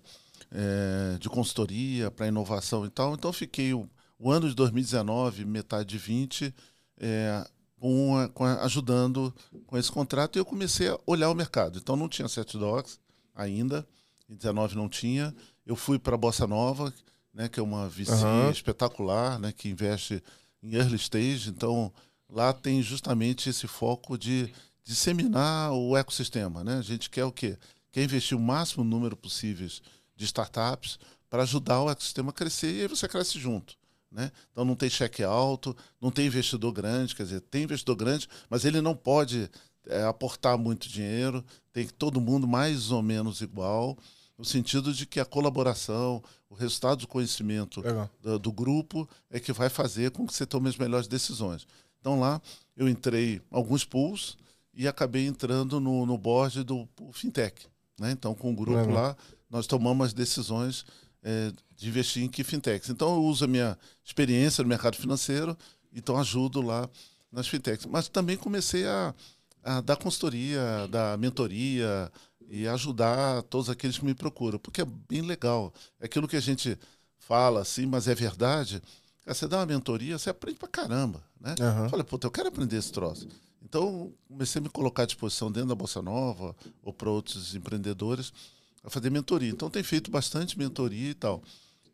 é, 0.52 1.16
de 1.18 1.30
consultoria 1.30 2.10
para 2.10 2.28
inovação 2.28 2.84
e 2.84 2.90
tal. 2.90 3.14
Então, 3.14 3.30
eu 3.30 3.32
fiquei 3.32 3.72
o, 3.72 3.88
o, 4.22 4.30
ano 4.30 4.48
de 4.48 4.54
2019, 4.54 5.44
metade 5.44 5.88
de 5.88 5.98
20, 5.98 6.54
é, 6.98 7.46
com, 7.78 8.30
com, 8.32 8.44
ajudando 8.44 9.34
com 9.66 9.76
esse 9.76 9.90
contrato. 9.90 10.36
E 10.36 10.38
eu 10.38 10.44
comecei 10.44 10.88
a 10.88 10.98
olhar 11.06 11.30
o 11.30 11.34
mercado. 11.34 11.78
Então, 11.78 11.96
não 11.96 12.08
tinha 12.08 12.28
Set 12.28 12.56
Docs 12.56 13.00
ainda. 13.34 13.86
Em 14.28 14.36
19 14.36 14.76
não 14.76 14.88
tinha. 14.88 15.34
Eu 15.66 15.74
fui 15.74 15.98
para 15.98 16.14
a 16.14 16.18
Bossa 16.18 16.46
Nova, 16.46 16.92
né, 17.34 17.48
que 17.48 17.58
é 17.58 17.62
uma 17.62 17.88
VC 17.88 18.12
uhum. 18.12 18.50
espetacular, 18.50 19.38
né, 19.38 19.52
que 19.52 19.68
investe 19.68 20.22
em 20.62 20.74
early 20.74 20.96
stage. 20.96 21.50
Então, 21.50 21.92
lá 22.28 22.52
tem 22.52 22.82
justamente 22.82 23.50
esse 23.50 23.66
foco 23.66 24.16
de 24.16 24.52
disseminar 24.84 25.72
o 25.72 25.96
ecossistema. 25.96 26.62
Né? 26.62 26.78
A 26.78 26.82
gente 26.82 27.10
quer 27.10 27.24
o 27.24 27.32
quê? 27.32 27.58
Quer 27.90 28.04
investir 28.04 28.36
o 28.36 28.40
máximo 28.40 28.84
número 28.84 29.16
possível 29.16 29.68
de 30.16 30.24
startups 30.24 30.98
para 31.28 31.42
ajudar 31.42 31.82
o 31.82 31.90
ecossistema 31.90 32.30
a 32.30 32.32
crescer 32.32 32.72
e 32.72 32.82
aí 32.82 32.88
você 32.88 33.08
cresce 33.08 33.38
junto. 33.38 33.74
Né? 34.12 34.30
Então 34.50 34.64
não 34.64 34.76
tem 34.76 34.90
cheque 34.90 35.22
alto, 35.22 35.74
não 36.00 36.10
tem 36.10 36.26
investidor 36.26 36.72
grande, 36.72 37.16
quer 37.16 37.22
dizer, 37.22 37.40
tem 37.40 37.64
investidor 37.64 37.96
grande, 37.96 38.28
mas 38.50 38.64
ele 38.64 38.80
não 38.82 38.94
pode 38.94 39.50
é, 39.86 40.04
aportar 40.04 40.58
muito 40.58 40.88
dinheiro, 40.88 41.42
tem 41.72 41.86
que 41.86 41.94
todo 41.94 42.20
mundo 42.20 42.46
mais 42.46 42.90
ou 42.90 43.02
menos 43.02 43.40
igual 43.40 43.96
no 44.36 44.44
sentido 44.44 44.92
de 44.92 45.06
que 45.06 45.20
a 45.20 45.24
colaboração, 45.24 46.22
o 46.50 46.54
resultado 46.54 47.00
do 47.00 47.06
conhecimento 47.06 47.82
do, 48.20 48.38
do, 48.38 48.52
grupo 48.52 49.08
é 49.30 49.38
que 49.38 49.52
vai 49.52 49.68
fazer 49.68 50.10
com 50.10 50.26
que 50.26 50.34
você 50.34 50.44
tome 50.44 50.68
as 50.68 50.76
melhores 50.76 51.06
decisões. 51.06 51.66
Então 52.00 52.18
lá 52.18 52.40
eu 52.76 52.88
entrei 52.88 53.40
alguns 53.50 53.84
pools 53.84 54.36
e 54.74 54.88
acabei 54.88 55.26
entrando 55.26 55.78
no, 55.78 56.04
no 56.04 56.18
board 56.18 56.64
do 56.64 56.88
fintech. 57.12 57.66
Né? 58.00 58.10
Então 58.10 58.34
com 58.34 58.50
o 58.50 58.56
grupo 58.56 58.80
Legal. 58.80 58.94
lá 58.94 59.16
nós 59.48 59.66
tomamos 59.66 60.06
as 60.06 60.12
decisões 60.12 60.84
é, 61.22 61.52
de 61.76 61.88
investir 61.88 62.22
em 62.22 62.28
que 62.28 62.44
fintechs. 62.44 62.88
Então 62.90 63.14
eu 63.14 63.22
uso 63.22 63.44
a 63.44 63.48
minha 63.48 63.78
experiência 64.04 64.62
no 64.62 64.68
mercado 64.68 64.96
financeiro, 64.96 65.56
então 65.92 66.18
ajudo 66.18 66.60
lá 66.60 66.88
nas 67.30 67.48
fintechs. 67.48 67.86
Mas 67.86 68.08
também 68.08 68.36
comecei 68.36 68.86
a, 68.86 69.14
a 69.62 69.80
dar 69.80 69.96
consultoria, 69.96 70.88
dar 70.90 71.16
mentoria, 71.18 72.10
e 72.52 72.68
ajudar 72.68 73.42
todos 73.44 73.70
aqueles 73.70 73.96
que 73.96 74.04
me 74.04 74.14
procuram, 74.14 74.58
porque 74.58 74.82
é 74.82 74.84
bem 74.84 75.22
legal. 75.22 75.72
É 75.98 76.04
aquilo 76.04 76.28
que 76.28 76.36
a 76.36 76.40
gente 76.40 76.78
fala 77.16 77.62
assim, 77.62 77.86
mas 77.86 78.06
é 78.06 78.14
verdade. 78.14 78.82
Você 79.26 79.48
dá 79.48 79.58
uma 79.60 79.66
mentoria, 79.66 80.18
você 80.18 80.28
aprende 80.28 80.58
pra 80.58 80.68
caramba, 80.68 81.24
né? 81.40 81.54
Uhum. 81.58 81.88
Falei, 81.88 82.04
puta, 82.04 82.26
eu 82.26 82.30
quero 82.30 82.48
aprender 82.48 82.76
esse 82.76 82.92
troço. 82.92 83.26
Então, 83.62 84.12
comecei 84.28 84.60
a 84.60 84.62
me 84.62 84.68
colocar 84.68 85.04
à 85.04 85.06
disposição 85.06 85.50
dentro 85.50 85.70
da 85.70 85.74
Bolsa 85.74 86.02
Nova 86.02 86.54
ou 86.82 86.92
para 86.92 87.08
outros 87.08 87.54
empreendedores 87.54 88.34
a 88.82 88.90
fazer 88.90 89.10
mentoria. 89.10 89.50
Então, 89.50 89.70
tem 89.70 89.82
feito 89.82 90.10
bastante 90.10 90.58
mentoria 90.58 91.10
e 91.10 91.14
tal. 91.14 91.42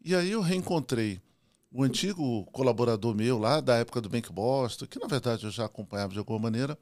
E 0.05 0.15
aí 0.15 0.31
eu 0.31 0.41
reencontrei 0.41 1.21
o 1.71 1.83
antigo 1.83 2.45
colaborador 2.47 3.15
meu 3.15 3.39
lá 3.39 3.61
da 3.61 3.77
época 3.77 4.01
do 4.01 4.09
Bank 4.09 4.33
Boston, 4.33 4.87
que 4.87 4.99
na 4.99 5.07
verdade 5.07 5.45
eu 5.45 5.51
já 5.51 5.67
acompanhava 5.67 6.13
de 6.13 6.19
alguma 6.19 6.39
maneira. 6.39 6.79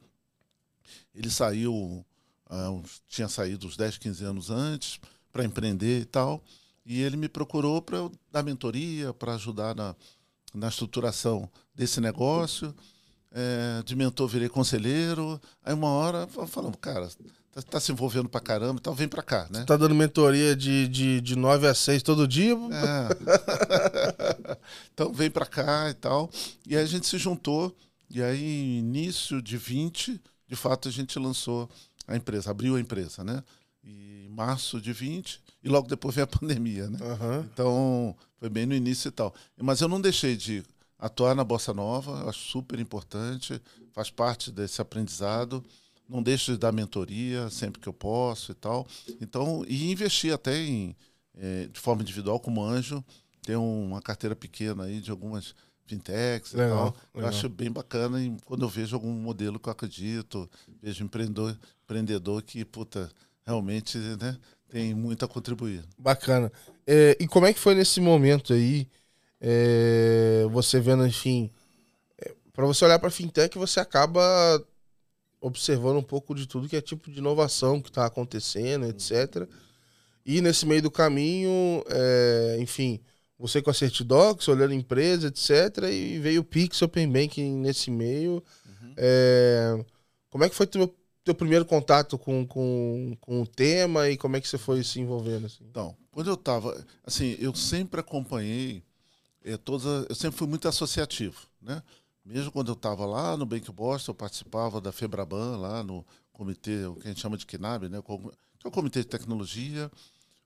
Ele 1.14 1.30
saiu 1.30 2.04
uh, 2.50 2.82
tinha 3.08 3.28
saído 3.28 3.66
uns 3.66 3.76
10, 3.76 3.98
15 3.98 4.24
anos 4.24 4.50
antes 4.50 5.00
para 5.32 5.44
empreender 5.44 6.00
e 6.00 6.04
tal. 6.04 6.42
E 6.84 7.02
ele 7.02 7.16
me 7.16 7.28
procurou 7.28 7.82
para 7.82 8.08
dar 8.30 8.42
mentoria, 8.42 9.12
para 9.12 9.34
ajudar 9.34 9.74
na, 9.74 9.96
na 10.54 10.68
estruturação 10.68 11.50
desse 11.74 12.00
negócio. 12.00 12.74
É, 13.32 13.82
de 13.82 13.96
mentor 13.96 14.28
virei 14.28 14.48
conselheiro. 14.48 15.40
Aí 15.64 15.74
uma 15.74 15.88
hora 15.88 16.26
falamos, 16.26 16.78
cara, 16.80 17.08
tá, 17.56 17.62
tá, 17.62 17.80
se 17.80 17.90
envolvendo 17.90 18.28
pra 18.28 18.40
caramba, 18.40 18.78
então 18.78 18.94
vem 18.94 19.08
pra 19.08 19.22
cá, 19.22 19.46
né? 19.50 19.60
Você 19.60 19.66
tá 19.66 19.76
dando 19.76 19.94
mentoria 19.94 20.54
de, 20.54 20.86
de, 20.88 21.20
de 21.20 21.36
9 21.36 21.66
a 21.66 21.74
6 21.74 22.02
todo 22.02 22.28
dia? 22.28 22.54
É. 22.54 24.56
então 24.92 25.12
vem 25.12 25.30
pra 25.30 25.46
cá 25.46 25.88
e 25.88 25.94
tal. 25.94 26.30
E 26.66 26.76
aí 26.76 26.82
a 26.82 26.86
gente 26.86 27.06
se 27.06 27.18
juntou. 27.18 27.74
E 28.08 28.22
aí, 28.22 28.78
início 28.78 29.42
de 29.42 29.56
20, 29.56 30.20
de 30.46 30.54
fato, 30.54 30.88
a 30.88 30.92
gente 30.92 31.18
lançou 31.18 31.68
a 32.06 32.16
empresa, 32.16 32.50
abriu 32.50 32.76
a 32.76 32.80
empresa, 32.80 33.24
né? 33.24 33.42
E 33.82 34.26
em 34.26 34.28
março 34.28 34.80
de 34.80 34.92
20, 34.92 35.40
e 35.64 35.68
logo 35.68 35.88
depois 35.88 36.14
veio 36.14 36.24
a 36.24 36.28
pandemia, 36.28 36.88
né? 36.88 36.98
Uhum. 37.00 37.40
Então, 37.52 38.16
foi 38.38 38.48
bem 38.48 38.64
no 38.64 38.74
início 38.74 39.08
e 39.08 39.12
tal. 39.12 39.34
Mas 39.60 39.80
eu 39.80 39.88
não 39.88 40.00
deixei 40.00 40.36
de 40.36 40.62
atuar 40.98 41.34
na 41.34 41.42
Bossa 41.42 41.74
Nova, 41.74 42.28
acho 42.28 42.50
super 42.50 42.78
importante, 42.78 43.60
faz 43.92 44.10
parte 44.10 44.52
desse 44.52 44.80
aprendizado. 44.80 45.64
Não 46.08 46.22
deixo 46.22 46.52
de 46.52 46.58
dar 46.58 46.72
mentoria 46.72 47.50
sempre 47.50 47.80
que 47.80 47.88
eu 47.88 47.92
posso 47.92 48.52
e 48.52 48.54
tal. 48.54 48.86
Então, 49.20 49.64
e 49.66 49.90
investir 49.90 50.32
até 50.32 50.56
em, 50.56 50.94
eh, 51.36 51.68
de 51.72 51.80
forma 51.80 52.02
individual 52.02 52.38
como 52.38 52.62
anjo. 52.62 53.04
Tem 53.42 53.56
uma 53.56 54.00
carteira 54.00 54.34
pequena 54.34 54.84
aí 54.84 55.00
de 55.00 55.10
algumas 55.10 55.54
fintechs 55.86 56.52
legal, 56.52 56.68
e 56.68 56.70
tal. 56.70 56.84
Legal. 56.84 57.00
Eu 57.14 57.26
acho 57.28 57.48
bem 57.48 57.70
bacana 57.70 58.20
e 58.20 58.36
quando 58.44 58.64
eu 58.64 58.68
vejo 58.68 58.94
algum 58.94 59.12
modelo 59.12 59.58
que 59.58 59.68
eu 59.68 59.72
acredito, 59.72 60.50
vejo 60.82 61.04
empreendedor, 61.04 61.56
empreendedor 61.84 62.42
que, 62.42 62.64
puta, 62.64 63.10
realmente 63.44 63.96
né, 63.98 64.36
tem 64.68 64.94
muito 64.94 65.24
a 65.24 65.28
contribuir. 65.28 65.84
Bacana. 65.96 66.52
É, 66.86 67.16
e 67.20 67.26
como 67.26 67.46
é 67.46 67.52
que 67.52 67.60
foi 67.60 67.74
nesse 67.74 68.00
momento 68.00 68.52
aí, 68.52 68.88
é, 69.40 70.44
você 70.50 70.80
vendo, 70.80 71.06
enfim, 71.06 71.50
é, 72.18 72.34
para 72.52 72.66
você 72.66 72.84
olhar 72.84 72.98
para 72.98 73.10
fintech, 73.10 73.56
você 73.56 73.80
acaba 73.80 74.20
observando 75.46 75.98
um 75.98 76.02
pouco 76.02 76.34
de 76.34 76.46
tudo 76.46 76.68
que 76.68 76.76
é 76.76 76.80
tipo 76.80 77.10
de 77.10 77.18
inovação 77.18 77.80
que 77.80 77.88
está 77.88 78.04
acontecendo, 78.04 78.86
etc. 78.86 79.48
E 80.24 80.40
nesse 80.40 80.66
meio 80.66 80.82
do 80.82 80.90
caminho, 80.90 81.84
é, 81.88 82.56
enfim, 82.58 83.00
você 83.38 83.62
com 83.62 83.70
a 83.70 83.74
Certidocs, 83.74 84.48
olhando 84.48 84.74
empresa, 84.74 85.28
etc. 85.28 85.84
E 85.90 86.18
veio 86.18 86.40
o 86.40 86.44
Pix 86.44 86.82
Open 86.82 87.08
Banking 87.08 87.58
nesse 87.58 87.90
meio. 87.90 88.42
Uhum. 88.66 88.94
É, 88.96 89.84
como 90.28 90.42
é 90.42 90.48
que 90.48 90.54
foi 90.56 90.66
teu, 90.66 90.92
teu 91.24 91.34
primeiro 91.34 91.64
contato 91.64 92.18
com, 92.18 92.44
com, 92.44 93.16
com 93.20 93.42
o 93.42 93.46
tema 93.46 94.10
e 94.10 94.16
como 94.16 94.36
é 94.36 94.40
que 94.40 94.48
você 94.48 94.58
foi 94.58 94.82
se 94.82 95.00
envolvendo? 95.00 95.46
Assim? 95.46 95.64
Então, 95.70 95.96
quando 96.10 96.28
eu 96.28 96.34
estava... 96.34 96.84
Assim, 97.04 97.36
eu 97.38 97.54
sempre 97.54 98.00
acompanhei... 98.00 98.82
É, 99.44 99.56
toda, 99.56 100.04
eu 100.08 100.14
sempre 100.16 100.36
fui 100.36 100.48
muito 100.48 100.66
associativo, 100.66 101.38
né? 101.62 101.80
Mesmo 102.26 102.50
quando 102.50 102.68
eu 102.68 102.74
estava 102.74 103.06
lá 103.06 103.36
no 103.36 103.46
Bank 103.46 103.70
Boston, 103.70 104.10
eu 104.10 104.14
participava 104.16 104.80
da 104.80 104.90
FEBRABAN, 104.90 105.58
lá 105.58 105.84
no 105.84 106.04
comitê, 106.32 106.84
o 106.84 106.96
que 106.96 107.06
a 107.06 107.10
gente 107.10 107.20
chama 107.20 107.36
de 107.36 107.46
KNAB, 107.46 107.88
né? 107.88 108.02
que 108.02 108.66
é 108.66 108.68
o 108.68 108.72
Comitê 108.72 108.98
de 109.00 109.06
Tecnologia, 109.06 109.90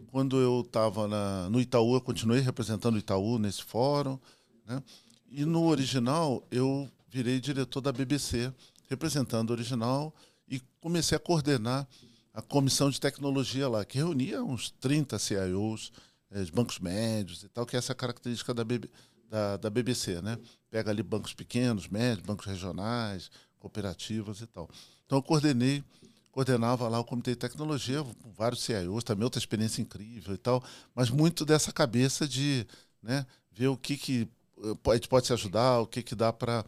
quando 0.09 0.37
eu 0.37 0.61
estava 0.61 1.09
no 1.49 1.59
Itaú, 1.59 1.95
eu 1.95 2.01
continuei 2.03 2.41
representando 2.41 2.97
o 2.97 2.99
Itaú 2.99 3.39
nesse 3.39 3.65
fórum. 3.65 4.19
Né? 4.67 4.83
E 5.31 5.47
no 5.47 5.65
original, 5.65 6.47
eu 6.51 6.87
virei 7.09 7.41
diretor 7.41 7.81
da 7.81 7.93
BBC, 7.93 8.53
representando 8.89 9.51
o 9.51 9.53
original, 9.55 10.15
e 10.47 10.61
comecei 10.83 11.17
a 11.17 11.21
coordenar 11.21 11.89
a 12.35 12.43
comissão 12.43 12.91
de 12.91 13.01
tecnologia 13.01 13.69
lá, 13.69 13.85
que 13.87 13.99
reunia 13.99 14.43
uns 14.43 14.71
30 14.81 15.19
CIOs 15.19 15.93
é, 16.31 16.43
de 16.43 16.53
bancos 16.53 16.79
médios 16.79 17.43
e 17.43 17.49
tal, 17.49 17.67
que 17.67 17.75
é 17.75 17.79
essa 17.79 17.95
característica 17.95 18.55
da, 18.55 18.65
BB, 18.65 18.89
da, 19.31 19.57
da 19.57 19.71
BBC, 19.71 20.21
né? 20.21 20.37
Pega 20.69 20.91
ali 20.91 21.03
bancos 21.03 21.33
pequenos, 21.33 21.89
médios, 21.89 22.27
bancos 22.27 22.47
regionais, 22.47 23.31
cooperativas 23.61 24.41
e 24.41 24.47
tal. 24.47 24.69
Então 25.07 25.19
eu 25.19 25.23
coordenei, 25.23 25.85
coordenava 26.33 26.89
lá 26.89 26.99
o 26.99 27.05
Comitê 27.05 27.31
de 27.31 27.37
Tecnologia, 27.37 28.05
vários 28.37 28.63
CIOs, 28.63 29.05
também 29.05 29.25
outra 29.25 29.39
experiência 29.39 29.81
incrível 29.81 30.35
e 30.35 30.39
tal, 30.39 30.63
mas 30.95 31.11
muito 31.11 31.45
dessa 31.45 31.73
cabeça 31.73 32.27
de 32.27 32.67
né, 33.01 33.25
ver 33.53 33.69
o 33.69 33.77
que, 33.77 33.97
que 33.97 34.29
eh, 34.63 34.75
pode, 34.83 35.09
pode 35.09 35.27
se 35.27 35.33
ajudar, 35.33 35.81
o 35.81 35.87
que, 35.87 36.03
que 36.03 36.15
dá 36.15 36.33
para 36.33 36.65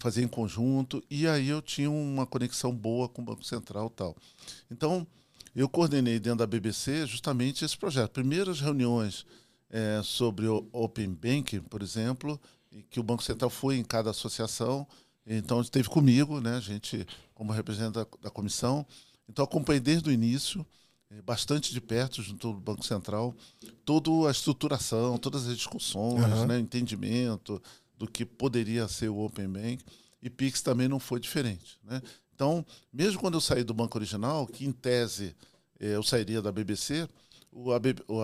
fazer 0.00 0.22
em 0.22 0.28
conjunto. 0.28 1.02
E 1.10 1.26
aí 1.26 1.48
eu 1.48 1.60
tinha 1.60 1.90
uma 1.90 2.26
conexão 2.26 2.74
boa 2.74 3.08
com 3.08 3.22
o 3.22 3.24
Banco 3.24 3.44
Central 3.44 3.88
e 3.92 3.96
tal. 3.96 4.16
Então, 4.70 5.06
eu 5.54 5.68
coordenei 5.68 6.18
dentro 6.18 6.40
da 6.40 6.46
BBC 6.46 7.06
justamente 7.06 7.64
esse 7.64 7.76
projeto. 7.76 8.10
Primeiras 8.10 8.60
reuniões 8.60 9.24
é, 9.70 10.00
sobre 10.02 10.46
o 10.46 10.66
Open 10.72 11.10
Banking, 11.10 11.60
por 11.60 11.82
exemplo, 11.82 12.40
que 12.90 13.00
o 13.00 13.02
Banco 13.02 13.22
Central 13.22 13.50
foi 13.50 13.76
em 13.76 13.84
cada 13.84 14.10
associação. 14.10 14.86
Então, 15.26 15.60
esteve 15.60 15.88
comigo, 15.88 16.40
né, 16.40 16.56
a 16.56 16.60
gente, 16.60 17.06
como 17.34 17.52
representante 17.52 17.94
da, 17.94 18.06
da 18.22 18.30
comissão. 18.30 18.86
Então, 19.28 19.44
acompanhei 19.44 19.80
desde 19.80 20.08
o 20.08 20.12
início, 20.12 20.66
é, 21.10 21.22
bastante 21.22 21.72
de 21.72 21.80
perto, 21.80 22.22
junto 22.22 22.48
ao 22.48 22.54
Banco 22.54 22.84
Central, 22.84 23.34
toda 23.84 24.28
a 24.28 24.30
estruturação, 24.30 25.18
todas 25.18 25.46
as 25.46 25.56
discussões, 25.56 26.24
uhum. 26.24 26.46
né, 26.46 26.58
entendimento 26.58 27.62
do 27.96 28.06
que 28.06 28.24
poderia 28.24 28.86
ser 28.88 29.08
o 29.08 29.18
Open 29.18 29.48
Bank. 29.48 29.84
E 30.22 30.30
Pix 30.30 30.62
também 30.62 30.88
não 30.88 30.98
foi 30.98 31.20
diferente. 31.20 31.78
Né? 31.84 32.00
Então, 32.34 32.64
mesmo 32.92 33.20
quando 33.20 33.34
eu 33.34 33.40
saí 33.40 33.62
do 33.62 33.74
banco 33.74 33.96
original, 33.96 34.46
que 34.46 34.64
em 34.64 34.72
tese 34.72 35.36
eh, 35.78 35.94
eu 35.94 36.02
sairia 36.02 36.42
da 36.42 36.50
BBC, 36.50 37.08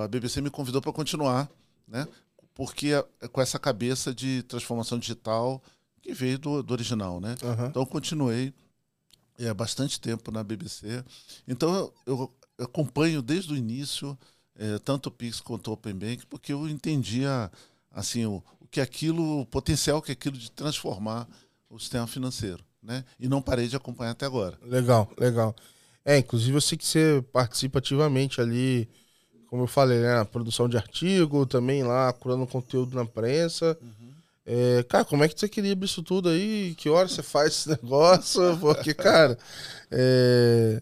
a, 0.03 0.09
BBC 0.09 0.41
me 0.41 0.51
convidou 0.51 0.81
para 0.81 0.93
continuar, 0.93 1.51
né? 1.87 2.07
porque 2.55 2.89
é 3.21 3.29
com 3.29 3.41
essa 3.41 3.59
cabeça 3.59 4.13
de 4.13 4.43
transformação 4.43 4.99
digital 4.99 5.63
que 6.03 6.13
veio 6.13 6.39
do, 6.39 6.63
do 6.63 6.73
original. 6.73 7.21
Né? 7.21 7.37
Uhum. 7.43 7.67
Então, 7.67 7.87
continuei 7.87 8.53
é, 9.39 9.53
bastante 9.55 10.01
tempo 10.01 10.31
na 10.31 10.43
BBC. 10.43 11.05
Então, 11.47 11.93
eu, 12.07 12.33
eu 12.59 12.65
acompanho 12.65 13.23
desde 13.23 13.53
o 13.53 13.57
início 13.57 14.19
é, 14.57 14.79
tanto 14.79 15.07
o 15.07 15.13
Pix 15.13 15.41
quanto 15.41 15.69
o 15.69 15.73
Open 15.73 15.95
Bank, 15.95 16.27
porque 16.27 16.53
eu 16.53 16.69
entendia 16.69 17.51
assim, 17.91 18.27
o, 18.27 18.43
o 18.61 18.67
que 18.67 18.81
aquilo, 18.81 19.41
o 19.41 19.47
potencial 19.47 20.03
que 20.03 20.13
aquilo 20.13 20.37
de 20.37 20.51
transformar 20.51 21.27
o 21.71 21.79
sistema 21.79 22.07
financeiro 22.07 22.63
né? 22.83 23.05
E 23.19 23.29
não 23.29 23.43
parei 23.43 23.69
de 23.69 23.77
acompanhar 23.77 24.13
até 24.13 24.27
agora. 24.27 24.59
Legal, 24.63 25.11
legal. 25.19 25.55
É, 26.05 26.19
inclusive 26.19 26.57
eu 26.57 26.61
sei 26.61 26.79
que 26.79 26.87
você 26.87 27.23
participa 27.33 27.79
ativamente 27.79 28.41
ali, 28.41 28.89
como 29.51 29.65
eu 29.65 29.67
falei, 29.67 29.99
né? 29.99 30.15
Na 30.15 30.25
produção 30.25 30.69
de 30.69 30.77
artigo, 30.77 31.45
também 31.45 31.83
lá, 31.83 32.13
curando 32.13 32.47
conteúdo 32.47 32.95
na 32.95 33.05
prensa. 33.05 33.77
Uhum. 33.83 34.11
É, 34.47 34.85
cara, 34.85 35.05
como 35.05 35.25
é 35.25 35.29
que 35.29 35.39
você 35.39 35.47
equilibra 35.47 35.85
isso 35.85 36.05
tudo 36.05 36.29
aí? 36.29 36.73
Que 36.79 36.89
hora 36.89 37.09
você 37.09 37.21
faz 37.21 37.49
esse 37.49 37.69
negócio? 37.83 38.57
Porque, 38.59 38.95
cara, 38.95 39.37
é, 39.91 40.81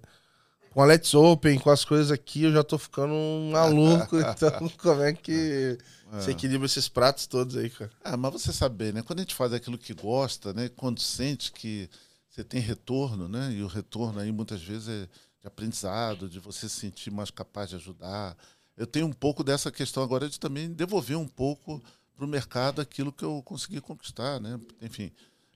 com 0.70 0.82
a 0.82 0.84
Let's 0.84 1.14
Open, 1.14 1.58
com 1.58 1.70
as 1.70 1.82
coisas 1.82 2.12
aqui, 2.12 2.42
eu 2.42 2.52
já 2.52 2.62
tô 2.62 2.76
ficando 2.76 3.14
um 3.14 3.52
maluco. 3.52 4.16
então, 4.20 4.68
como 4.76 5.02
é 5.02 5.14
que 5.14 5.78
é. 6.12 6.20
Você 6.20 6.30
equilibra 6.30 6.66
esses 6.66 6.88
pratos 6.88 7.26
todos 7.26 7.56
aí, 7.56 7.68
cara. 7.68 7.90
Ah, 8.02 8.16
mas 8.16 8.32
você 8.32 8.52
sabe, 8.52 8.92
né? 8.92 9.02
Quando 9.02 9.18
a 9.18 9.22
gente 9.22 9.34
faz 9.34 9.52
aquilo 9.52 9.76
que 9.76 9.92
gosta, 9.92 10.54
né? 10.54 10.70
Quando 10.74 11.00
sente 11.00 11.52
que 11.52 11.88
você 12.28 12.44
tem 12.44 12.60
retorno, 12.60 13.28
né? 13.28 13.52
E 13.52 13.62
o 13.62 13.66
retorno 13.66 14.20
aí 14.20 14.32
muitas 14.32 14.62
vezes 14.62 14.88
é 14.88 15.08
de 15.40 15.46
aprendizado, 15.46 16.28
de 16.28 16.40
você 16.40 16.68
se 16.68 16.80
sentir 16.80 17.10
mais 17.10 17.30
capaz 17.30 17.70
de 17.70 17.76
ajudar. 17.76 18.36
Eu 18.78 18.86
tenho 18.86 19.06
um 19.06 19.12
pouco 19.12 19.42
dessa 19.42 19.72
questão 19.72 20.02
agora 20.02 20.28
de 20.28 20.38
também 20.38 20.72
devolver 20.72 21.18
um 21.18 21.26
pouco 21.26 21.82
para 22.14 22.24
o 22.24 22.28
mercado 22.28 22.80
aquilo 22.80 23.12
que 23.12 23.24
eu 23.24 23.42
consegui 23.44 23.80
conquistar, 23.80 24.40
né? 24.40 24.58
Enfim, 24.80 25.10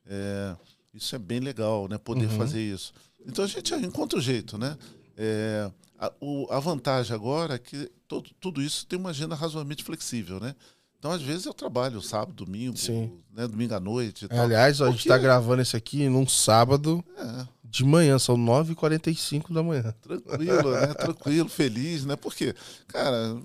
é, 0.05 0.57
isso 0.93 1.15
é 1.15 1.19
bem 1.19 1.39
legal, 1.39 1.87
né? 1.89 1.97
Poder 1.99 2.27
uhum. 2.27 2.37
fazer 2.37 2.61
isso. 2.61 2.93
Então 3.25 3.45
a 3.45 3.49
gente 3.49 3.73
encontra 3.75 4.19
o 4.19 4.23
jeito, 4.23 4.59
né? 4.59 4.77
É, 5.17 5.71
a, 5.99 6.13
o, 6.21 6.49
a, 6.51 6.59
vantagem 6.59 7.15
agora 7.15 7.55
é 7.55 7.59
que 7.59 7.91
todo, 8.09 8.31
tudo 8.41 8.61
isso 8.61 8.85
tem 8.87 8.99
uma 8.99 9.11
agenda 9.11 9.37
razoavelmente 9.37 9.85
flexível, 9.85 10.41
né? 10.41 10.57
Então, 11.03 11.11
às 11.11 11.21
vezes, 11.21 11.47
eu 11.47 11.53
trabalho 11.53 12.01
sábado, 12.01 12.45
domingo, 12.45 12.77
Sim. 12.77 13.11
Né, 13.35 13.49
domingo 13.49 13.75
à 13.75 13.81
noite. 13.81 14.29
É, 14.31 14.39
aliás, 14.39 14.81
ó, 14.81 14.87
a 14.87 14.91
gente 14.93 15.01
está 15.01 15.19
gravando 15.19 15.61
isso 15.61 15.77
aqui 15.77 16.09
num 16.09 16.29
sábado 16.29 17.05
é. 17.19 17.45
de 17.65 17.85
manhã, 17.85 18.21
são 18.21 18.37
9h45 18.37 19.53
da 19.53 19.65
manhã. 19.65 19.93
Tranquilo, 20.01 20.71
né? 20.71 20.87
Tranquilo, 20.95 21.49
feliz, 21.49 22.05
né? 22.05 22.15
Porque, 22.15 22.55
cara, 22.87 23.37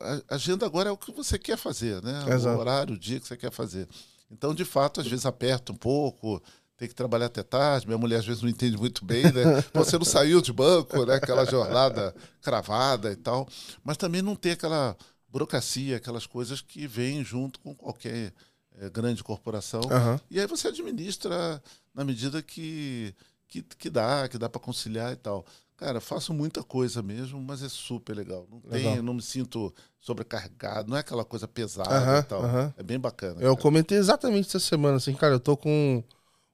a, 0.00 0.34
agenda 0.34 0.64
agora 0.64 0.88
é 0.88 0.92
o 0.92 0.96
que 0.96 1.12
você 1.12 1.38
quer 1.38 1.58
fazer, 1.58 2.02
né? 2.02 2.24
Exato. 2.30 2.56
O 2.56 2.60
horário, 2.60 2.94
o 2.94 2.98
dia 2.98 3.20
que 3.20 3.28
você 3.28 3.36
quer 3.36 3.52
fazer. 3.52 3.86
Então, 4.30 4.54
de 4.54 4.64
fato, 4.64 5.02
às 5.02 5.06
vezes 5.06 5.26
aperta 5.26 5.70
um 5.70 5.76
pouco, 5.76 6.42
tem 6.78 6.88
que 6.88 6.94
trabalhar 6.94 7.26
até 7.26 7.42
tarde. 7.42 7.86
Minha 7.86 7.98
mulher 7.98 8.20
às 8.20 8.26
vezes 8.26 8.40
não 8.40 8.48
entende 8.48 8.78
muito 8.78 9.04
bem, 9.04 9.24
né? 9.24 9.62
Você 9.74 9.98
não 9.98 10.04
saiu 10.06 10.40
de 10.40 10.50
banco, 10.50 11.04
né? 11.04 11.16
Aquela 11.16 11.44
jornada 11.44 12.14
cravada 12.40 13.12
e 13.12 13.16
tal. 13.16 13.46
Mas 13.84 13.98
também 13.98 14.22
não 14.22 14.34
tem 14.34 14.52
aquela 14.52 14.96
burocracia, 15.32 15.96
aquelas 15.96 16.26
coisas 16.26 16.60
que 16.60 16.86
vêm 16.86 17.24
junto 17.24 17.58
com 17.58 17.74
qualquer 17.74 18.32
é, 18.78 18.90
grande 18.90 19.24
corporação. 19.24 19.80
Uhum. 19.80 20.20
E 20.30 20.38
aí 20.38 20.46
você 20.46 20.68
administra 20.68 21.62
na 21.94 22.04
medida 22.04 22.42
que, 22.42 23.14
que, 23.48 23.62
que 23.62 23.88
dá, 23.88 24.28
que 24.28 24.36
dá 24.36 24.48
para 24.48 24.60
conciliar 24.60 25.12
e 25.12 25.16
tal. 25.16 25.44
Cara, 25.74 26.00
faço 26.00 26.32
muita 26.34 26.62
coisa 26.62 27.02
mesmo, 27.02 27.40
mas 27.40 27.62
é 27.62 27.68
super 27.68 28.14
legal. 28.14 28.46
Não, 28.48 28.62
legal. 28.70 28.92
Tem, 28.92 29.02
não 29.02 29.14
me 29.14 29.22
sinto 29.22 29.74
sobrecarregado, 29.98 30.90
não 30.90 30.96
é 30.96 31.00
aquela 31.00 31.24
coisa 31.24 31.48
pesada 31.48 32.12
uhum, 32.12 32.18
e 32.18 32.22
tal. 32.22 32.42
Uhum. 32.42 32.72
É 32.76 32.82
bem 32.82 33.00
bacana. 33.00 33.40
Eu 33.40 33.54
cara. 33.54 33.62
comentei 33.62 33.96
exatamente 33.96 34.48
essa 34.48 34.60
semana, 34.60 34.98
assim, 34.98 35.14
cara, 35.14 35.34
eu 35.34 35.40
tô 35.40 35.56
com 35.56 36.04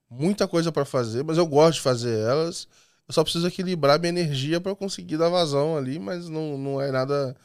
muita 0.09 0.47
coisa 0.47 0.71
para 0.71 0.85
fazer, 0.85 1.25
mas 1.25 1.37
eu 1.37 1.47
gosto 1.47 1.75
de 1.75 1.83
fazer 1.83 2.17
elas. 2.21 2.69
Eu 3.07 3.13
só 3.13 3.23
preciso 3.23 3.47
equilibrar 3.47 3.99
minha 3.99 4.11
energia 4.11 4.61
para 4.61 4.75
conseguir 4.75 5.17
dar 5.17 5.29
vazão 5.29 5.77
ali, 5.77 5.99
mas 5.99 6.29
não, 6.29 6.57
não 6.57 6.81
é 6.81 6.91
nada 6.91 7.37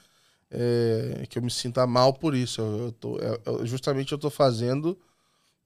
é, 0.53 1.25
que 1.27 1.39
eu 1.39 1.41
me 1.41 1.49
sinta 1.49 1.85
mal 1.87 2.13
por 2.13 2.35
isso. 2.35 2.61
Eu, 2.61 2.77
eu 2.85 2.91
tô, 2.91 3.17
eu, 3.17 3.33
é, 3.33 3.63
é, 3.63 3.65
justamente 3.65 4.11
eu 4.11 4.17
tô 4.17 4.29
fazendo, 4.29 4.97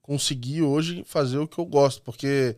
conseguir 0.01 0.61
hoje 0.61 1.03
fazer 1.05 1.37
o 1.37 1.47
que 1.47 1.59
eu 1.59 1.65
gosto, 1.65 2.01
porque 2.01 2.55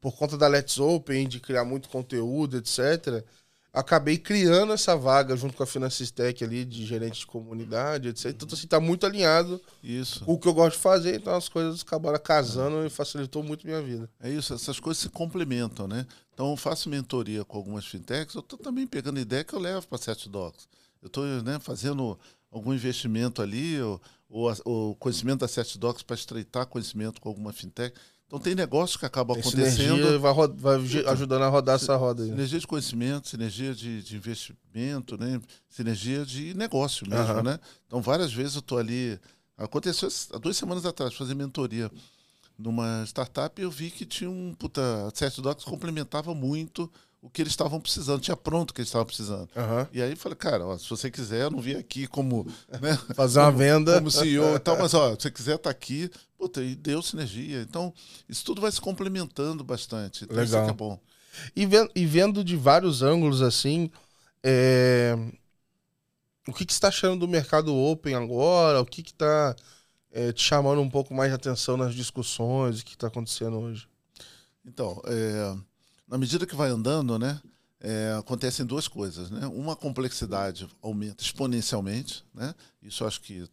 por 0.00 0.16
conta 0.16 0.36
da 0.36 0.48
Let's 0.48 0.78
Open, 0.78 1.28
de 1.28 1.40
criar 1.40 1.64
muito 1.64 1.88
conteúdo, 1.88 2.58
etc., 2.58 3.24
acabei 3.72 4.18
criando 4.18 4.72
essa 4.72 4.96
vaga 4.96 5.36
junto 5.36 5.54
com 5.56 5.62
a 5.62 5.66
Financistec 5.66 6.42
ali 6.42 6.64
de 6.64 6.84
gerente 6.84 7.20
de 7.20 7.26
comunidade, 7.26 8.08
etc. 8.08 8.26
Então, 8.26 8.48
assim, 8.50 8.66
tá 8.66 8.80
muito 8.80 9.06
alinhado 9.06 9.60
isso. 9.82 10.24
com 10.24 10.32
o 10.32 10.38
que 10.38 10.48
eu 10.48 10.54
gosto 10.54 10.76
de 10.76 10.82
fazer, 10.82 11.16
então 11.16 11.34
as 11.34 11.48
coisas 11.48 11.82
acabaram 11.82 12.18
casando 12.18 12.84
e 12.84 12.90
facilitou 12.90 13.42
muito 13.42 13.66
minha 13.66 13.80
vida. 13.80 14.10
É 14.20 14.30
isso, 14.30 14.54
essas 14.54 14.80
coisas 14.80 15.00
se 15.00 15.08
complementam, 15.08 15.86
né? 15.86 16.06
Então, 16.34 16.50
eu 16.50 16.56
faço 16.56 16.88
mentoria 16.88 17.44
com 17.44 17.56
algumas 17.56 17.86
fintechs, 17.86 18.34
eu 18.34 18.42
tô 18.42 18.56
também 18.56 18.86
pegando 18.86 19.20
ideia 19.20 19.44
que 19.44 19.54
eu 19.54 19.60
levo 19.60 19.86
para 19.86 19.98
Set 19.98 20.28
Docs. 20.28 20.68
Eu 21.02 21.06
estou 21.06 21.24
né, 21.42 21.58
fazendo 21.60 22.18
algum 22.50 22.72
investimento 22.72 23.42
ali, 23.42 23.80
ou, 23.80 24.00
ou, 24.28 24.90
o 24.90 24.94
conhecimento 24.96 25.40
da 25.40 25.48
Set 25.48 25.78
Docs 25.78 26.02
para 26.02 26.16
estreitar 26.16 26.66
conhecimento 26.66 27.20
com 27.20 27.28
alguma 27.28 27.52
fintech. 27.52 27.94
Então 28.26 28.38
tem 28.38 28.54
negócios 28.54 28.98
que 28.98 29.06
acabam 29.06 29.34
tem 29.34 29.40
acontecendo. 29.40 30.14
e 30.14 30.18
vai, 30.18 30.34
vai 30.48 30.74
ajudando 31.06 31.42
a 31.42 31.48
rodar 31.48 31.76
essa 31.76 31.96
roda 31.96 32.22
aí. 32.22 32.28
Sinergia 32.28 32.60
de 32.60 32.66
conhecimento, 32.66 33.28
sinergia 33.28 33.74
de, 33.74 34.02
de 34.02 34.16
investimento, 34.16 35.16
né? 35.16 35.40
sinergia 35.66 36.26
de 36.26 36.52
negócio 36.52 37.08
mesmo. 37.08 37.36
Uhum. 37.36 37.42
Né? 37.42 37.58
Então 37.86 38.02
várias 38.02 38.32
vezes 38.32 38.54
eu 38.54 38.60
estou 38.60 38.76
ali. 38.76 39.18
Aconteceu 39.56 40.08
há 40.34 40.38
duas 40.38 40.58
semanas 40.58 40.84
atrás, 40.84 41.14
fazer 41.14 41.34
mentoria 41.34 41.90
numa 42.58 43.02
startup 43.06 43.58
e 43.58 43.64
eu 43.64 43.70
vi 43.70 43.90
que 43.90 44.04
tinha 44.04 44.28
um. 44.28 44.52
Puta, 44.52 44.82
a 45.08 45.40
Docs 45.40 45.64
complementava 45.64 46.34
muito 46.34 46.90
o 47.20 47.28
que 47.28 47.42
eles 47.42 47.52
estavam 47.52 47.80
precisando, 47.80 48.20
tinha 48.20 48.36
pronto 48.36 48.70
o 48.70 48.74
que 48.74 48.80
eles 48.80 48.88
estavam 48.88 49.06
precisando. 49.06 49.48
Uhum. 49.56 49.86
E 49.92 50.00
aí 50.00 50.14
falei, 50.14 50.36
cara, 50.36 50.64
ó, 50.64 50.78
se 50.78 50.88
você 50.88 51.10
quiser, 51.10 51.42
eu 51.42 51.50
não 51.50 51.60
vim 51.60 51.74
aqui 51.74 52.06
como. 52.06 52.46
Né, 52.80 52.96
Fazer 53.14 53.40
uma 53.40 53.46
como, 53.46 53.58
venda. 53.58 53.94
Como 53.94 54.10
CEO 54.10 54.54
e 54.54 54.58
tal, 54.58 54.78
mas 54.78 54.94
ó, 54.94 55.10
se 55.16 55.22
você 55.22 55.30
quiser 55.30 55.56
estar 55.56 55.64
tá 55.64 55.70
aqui, 55.70 56.10
puta, 56.36 56.62
e 56.62 56.76
deu 56.76 57.02
sinergia. 57.02 57.62
Então, 57.62 57.92
isso 58.28 58.44
tudo 58.44 58.60
vai 58.60 58.70
se 58.70 58.80
complementando 58.80 59.64
bastante. 59.64 60.24
Então, 60.24 60.36
Legal. 60.36 60.62
Isso 60.62 60.70
é 60.70 60.74
bom. 60.74 61.00
E 61.54 61.66
vendo, 61.66 61.90
e 61.94 62.06
vendo 62.06 62.44
de 62.44 62.56
vários 62.56 63.02
ângulos 63.02 63.42
assim, 63.42 63.90
é... 64.42 65.16
o 66.46 66.52
que, 66.52 66.64
que 66.64 66.72
você 66.72 66.76
está 66.76 66.88
achando 66.88 67.20
do 67.20 67.28
mercado 67.28 67.74
open 67.74 68.14
agora? 68.14 68.80
O 68.80 68.86
que 68.86 69.00
está 69.00 69.56
é, 70.12 70.32
te 70.32 70.42
chamando 70.42 70.80
um 70.80 70.90
pouco 70.90 71.12
mais 71.12 71.30
de 71.30 71.34
atenção 71.34 71.76
nas 71.76 71.94
discussões? 71.94 72.80
O 72.80 72.84
que 72.84 72.94
está 72.94 73.08
acontecendo 73.08 73.58
hoje? 73.58 73.88
Então, 74.64 75.00
é 75.04 75.67
na 76.08 76.18
medida 76.18 76.46
que 76.46 76.56
vai 76.56 76.70
andando, 76.70 77.18
né, 77.18 77.40
é, 77.80 78.14
acontecem 78.18 78.66
duas 78.66 78.88
coisas, 78.88 79.30
né? 79.30 79.46
Uma 79.46 79.74
a 79.74 79.76
complexidade 79.76 80.68
aumenta 80.82 81.22
exponencialmente, 81.22 82.24
né? 82.34 82.54
Isso 82.82 83.04
acho 83.04 83.20
que 83.20 83.48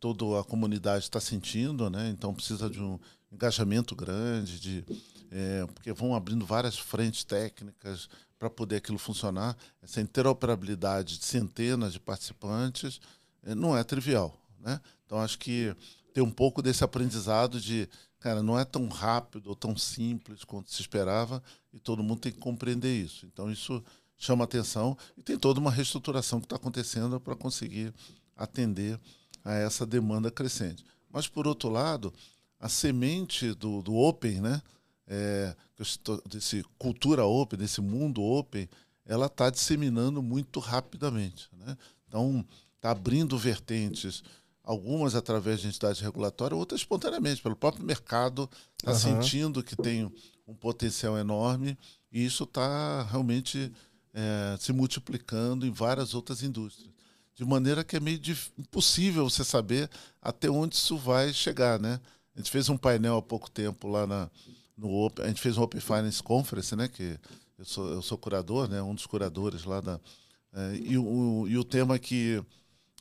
toda 0.00 0.40
a 0.40 0.44
comunidade 0.44 1.04
está 1.04 1.20
sentindo, 1.20 1.88
né? 1.88 2.08
Então 2.10 2.34
precisa 2.34 2.68
de 2.68 2.80
um 2.80 2.98
engajamento 3.30 3.94
grande, 3.94 4.58
de 4.58 4.84
é, 5.30 5.66
porque 5.74 5.92
vão 5.92 6.14
abrindo 6.14 6.44
várias 6.44 6.76
frentes 6.78 7.22
técnicas 7.22 8.08
para 8.38 8.48
poder 8.48 8.76
aquilo 8.76 8.98
funcionar. 8.98 9.56
Essa 9.82 10.00
interoperabilidade 10.00 11.18
de 11.18 11.24
centenas 11.24 11.92
de 11.92 12.00
participantes 12.00 13.00
é, 13.42 13.54
não 13.54 13.76
é 13.76 13.84
trivial. 13.84 14.40
Né? 14.60 14.80
Então, 15.04 15.20
acho 15.20 15.38
que 15.38 15.74
tem 16.12 16.22
um 16.22 16.30
pouco 16.30 16.62
desse 16.62 16.82
aprendizado 16.82 17.60
de, 17.60 17.88
cara, 18.20 18.42
não 18.42 18.58
é 18.58 18.64
tão 18.64 18.88
rápido 18.88 19.48
ou 19.48 19.56
tão 19.56 19.76
simples 19.76 20.44
quanto 20.44 20.70
se 20.70 20.80
esperava 20.80 21.42
e 21.72 21.78
todo 21.78 22.02
mundo 22.02 22.20
tem 22.20 22.32
que 22.32 22.38
compreender 22.38 22.94
isso. 22.94 23.26
Então, 23.26 23.50
isso 23.50 23.82
chama 24.16 24.44
atenção 24.44 24.96
e 25.16 25.22
tem 25.22 25.38
toda 25.38 25.60
uma 25.60 25.70
reestruturação 25.70 26.40
que 26.40 26.46
está 26.46 26.56
acontecendo 26.56 27.20
para 27.20 27.36
conseguir 27.36 27.94
atender 28.36 28.98
a 29.44 29.54
essa 29.54 29.86
demanda 29.86 30.30
crescente. 30.30 30.84
Mas, 31.10 31.26
por 31.28 31.46
outro 31.46 31.68
lado, 31.68 32.12
a 32.58 32.68
semente 32.68 33.54
do, 33.54 33.82
do 33.82 33.94
Open, 33.94 34.40
né? 34.40 34.62
É, 35.10 35.56
desse 36.28 36.62
cultura 36.76 37.24
open, 37.24 37.58
desse 37.58 37.80
mundo 37.80 38.22
open, 38.22 38.68
ela 39.06 39.26
está 39.26 39.48
disseminando 39.48 40.22
muito 40.22 40.60
rapidamente. 40.60 41.48
Né? 41.52 41.76
Então, 42.06 42.44
está 42.76 42.90
abrindo 42.90 43.38
vertentes, 43.38 44.22
algumas 44.68 45.14
através 45.14 45.60
de 45.60 45.68
entidades 45.68 45.98
regulatórias, 45.98 46.58
outras 46.58 46.82
espontaneamente, 46.82 47.40
pelo 47.40 47.56
próprio 47.56 47.82
mercado, 47.82 48.50
está 48.76 48.92
uhum. 48.92 48.98
sentindo 49.22 49.62
que 49.62 49.74
tem 49.74 50.12
um 50.46 50.54
potencial 50.54 51.16
enorme 51.16 51.76
e 52.12 52.22
isso 52.22 52.44
está 52.44 53.02
realmente 53.04 53.72
é, 54.12 54.56
se 54.60 54.70
multiplicando 54.74 55.66
em 55.66 55.70
várias 55.70 56.12
outras 56.12 56.42
indústrias. 56.42 56.90
De 57.34 57.46
maneira 57.46 57.82
que 57.82 57.96
é 57.96 58.00
meio 58.00 58.20
impossível 58.58 59.30
você 59.30 59.42
saber 59.42 59.88
até 60.20 60.50
onde 60.50 60.74
isso 60.74 60.98
vai 60.98 61.32
chegar. 61.32 61.80
Né? 61.80 61.98
A 62.34 62.38
gente 62.38 62.50
fez 62.50 62.68
um 62.68 62.76
painel 62.76 63.16
há 63.16 63.22
pouco 63.22 63.50
tempo 63.50 63.88
lá 63.88 64.06
na, 64.06 64.30
no 64.76 64.92
Open, 64.92 65.24
a 65.24 65.28
gente 65.28 65.40
fez 65.40 65.56
um 65.56 65.62
Open 65.62 65.80
Finance 65.80 66.22
Conference, 66.22 66.76
né? 66.76 66.88
Que 66.88 67.18
eu 67.58 67.64
sou, 67.64 67.88
eu 67.90 68.02
sou 68.02 68.18
curador, 68.18 68.68
né? 68.68 68.82
Um 68.82 68.94
dos 68.94 69.06
curadores 69.06 69.64
lá 69.64 69.80
da. 69.80 69.98
É, 70.52 70.76
e, 70.76 70.98
o, 70.98 71.46
e 71.48 71.56
o 71.56 71.64
tema 71.64 71.98
que 71.98 72.42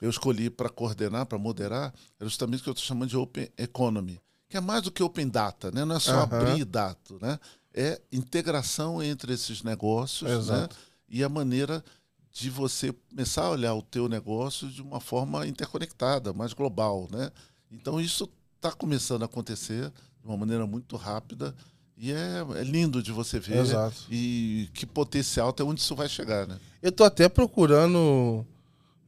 eu 0.02 0.10
escolhi 0.10 0.50
para 0.50 0.70
coordenar, 0.70 1.26
para 1.26 1.38
moderar, 1.38 1.94
é 2.20 2.24
justamente 2.24 2.62
o 2.62 2.64
que 2.64 2.70
eu 2.70 2.74
estou 2.74 2.86
chamando 2.86 3.10
de 3.10 3.18
Open 3.18 3.50
Economy, 3.58 4.20
que 4.50 4.58
é 4.58 4.62
mais 4.62 4.84
do 4.84 4.92
que 4.92 5.04
Open 5.04 5.28
Data, 5.28 5.72
né? 5.72 5.84
Não 5.84 5.96
é 5.96 6.00
só 6.00 6.16
uhum. 6.16 6.22
abrir 6.22 6.66
dado, 6.66 7.20
né? 7.22 7.40
É 7.74 8.02
integração 8.12 9.02
entre 9.04 9.34
esses 9.34 9.64
negócios, 9.64 10.48
né? 10.48 10.68
E 11.10 11.24
a 11.24 11.30
maneira 11.30 11.84
de 12.32 12.50
você 12.50 12.94
começar 13.10 13.44
a 13.44 13.50
olhar 13.50 13.74
o 13.74 13.82
teu 13.82 14.08
negócio 14.08 14.68
de 14.70 14.82
uma 14.82 15.00
forma 15.00 15.48
interconectada, 15.48 16.34
mais 16.34 16.54
global, 16.54 17.08
né? 17.12 17.32
Então 17.72 18.00
isso 18.00 18.30
está 18.56 18.72
começando 18.72 19.24
a 19.24 19.26
acontecer 19.26 19.92
de 20.22 20.28
uma 20.28 20.38
maneira 20.38 20.66
muito 20.68 20.96
rápida 20.96 21.56
e 21.98 22.12
é, 22.12 22.46
é, 22.56 22.64
lindo 22.64 23.02
de 23.02 23.12
você 23.12 23.40
ver 23.40 23.58
Exato. 23.58 24.06
e 24.12 24.70
que 24.74 24.86
potencial 24.86 25.50
até 25.50 25.64
onde 25.64 25.82
isso 25.82 25.96
vai 25.96 26.08
chegar, 26.08 26.46
né? 26.48 26.60
Eu 26.82 26.92
tô 26.92 27.04
até 27.04 27.28
procurando 27.28 28.46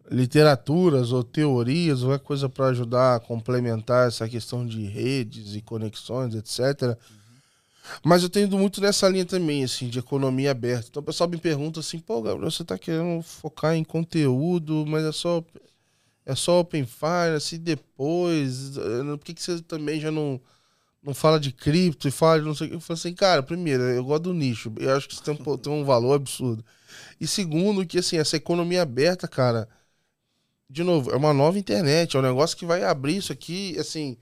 literaturas 0.09 1.11
ou 1.11 1.23
teorias 1.23 2.03
ou 2.03 2.13
é 2.13 2.17
coisa 2.17 2.49
para 2.49 2.67
ajudar 2.67 3.15
a 3.15 3.19
complementar 3.19 4.07
essa 4.07 4.27
questão 4.27 4.65
de 4.65 4.85
redes 4.85 5.55
e 5.55 5.61
conexões, 5.61 6.33
etc. 6.33 6.97
Mas 8.03 8.23
eu 8.23 8.29
tenho 8.29 8.47
ido 8.47 8.57
muito 8.57 8.81
nessa 8.81 9.07
linha 9.07 9.25
também, 9.25 9.63
assim, 9.63 9.87
de 9.87 9.99
economia 9.99 10.51
aberta. 10.51 10.87
Então 10.89 11.01
o 11.01 11.05
pessoal 11.05 11.29
me 11.29 11.37
pergunta 11.37 11.79
assim, 11.79 11.99
pô, 11.99 12.21
Gabriel, 12.21 12.49
você 12.49 12.63
tá 12.63 12.77
querendo 12.77 13.21
focar 13.21 13.75
em 13.75 13.83
conteúdo, 13.83 14.85
mas 14.87 15.03
é 15.03 15.11
só 15.11 15.43
é 16.25 16.35
só 16.35 16.59
Open 16.59 16.85
Finance 16.85 17.55
e 17.55 17.57
depois, 17.57 18.77
eh, 18.77 19.03
por 19.17 19.25
que, 19.25 19.33
que 19.33 19.41
você 19.41 19.61
também 19.61 19.99
já 19.99 20.11
não 20.11 20.39
não 21.01 21.13
fala 21.13 21.39
de 21.39 21.51
cripto 21.51 22.07
e 22.07 22.11
fala 22.11 22.39
de 22.39 22.45
não 22.45 22.53
sei 22.53 22.67
o 22.67 22.69
que. 22.71 22.75
Eu 22.75 22.81
falei 22.81 22.99
assim, 22.99 23.13
cara, 23.13 23.41
primeiro, 23.41 23.83
eu 23.83 24.03
gosto 24.03 24.23
do 24.23 24.33
nicho. 24.33 24.71
Eu 24.77 24.95
acho 24.95 25.07
que 25.07 25.13
isso 25.13 25.23
tem 25.23 25.33
um, 25.33 25.57
tem 25.57 25.71
um 25.71 25.85
valor 25.85 26.13
absurdo. 26.15 26.63
E 27.19 27.27
segundo, 27.27 27.85
que 27.85 27.97
assim, 27.99 28.17
essa 28.17 28.35
economia 28.37 28.81
aberta, 28.81 29.27
cara, 29.27 29.67
de 30.69 30.83
novo, 30.83 31.11
é 31.11 31.15
uma 31.15 31.33
nova 31.33 31.57
internet, 31.57 32.15
é 32.15 32.19
um 32.19 32.23
negócio 32.23 32.55
que 32.55 32.65
vai 32.65 32.83
abrir 32.83 33.17
isso 33.17 33.31
aqui, 33.31 33.77
assim. 33.79 34.17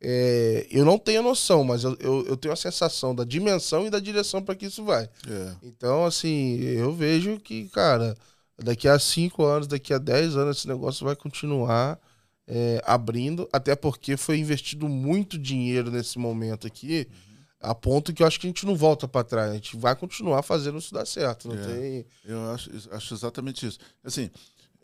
É, 0.00 0.66
eu 0.70 0.84
não 0.84 0.98
tenho 0.98 1.22
noção, 1.22 1.62
mas 1.62 1.84
eu, 1.84 1.96
eu, 2.00 2.26
eu, 2.26 2.36
tenho 2.36 2.52
a 2.52 2.56
sensação 2.56 3.14
da 3.14 3.22
dimensão 3.22 3.86
e 3.86 3.90
da 3.90 4.00
direção 4.00 4.42
para 4.42 4.56
que 4.56 4.66
isso 4.66 4.82
vai. 4.82 5.04
É. 5.04 5.54
Então, 5.62 6.04
assim, 6.04 6.58
eu 6.60 6.92
vejo 6.92 7.38
que, 7.38 7.68
cara, 7.68 8.16
daqui 8.58 8.88
a 8.88 8.98
cinco 8.98 9.44
anos, 9.44 9.68
daqui 9.68 9.94
a 9.94 9.98
dez 9.98 10.36
anos, 10.36 10.56
esse 10.56 10.66
negócio 10.66 11.04
vai 11.04 11.14
continuar 11.14 12.00
é, 12.48 12.82
abrindo, 12.84 13.48
até 13.52 13.76
porque 13.76 14.16
foi 14.16 14.38
investido 14.38 14.88
muito 14.88 15.38
dinheiro 15.38 15.88
nesse 15.90 16.18
momento 16.18 16.66
aqui, 16.66 17.06
uhum. 17.08 17.70
a 17.70 17.74
ponto 17.74 18.12
que 18.12 18.24
eu 18.24 18.26
acho 18.26 18.40
que 18.40 18.46
a 18.46 18.50
gente 18.50 18.66
não 18.66 18.74
volta 18.74 19.06
para 19.06 19.22
trás, 19.22 19.50
a 19.52 19.54
gente 19.54 19.76
vai 19.76 19.94
continuar 19.94 20.42
fazendo 20.42 20.78
isso 20.78 20.92
dar 20.92 21.06
certo. 21.06 21.46
Não 21.46 21.54
é, 21.54 21.64
tem... 21.64 22.06
Eu 22.24 22.50
acho, 22.50 22.70
acho 22.90 23.14
exatamente 23.14 23.66
isso. 23.66 23.78
Assim, 24.02 24.28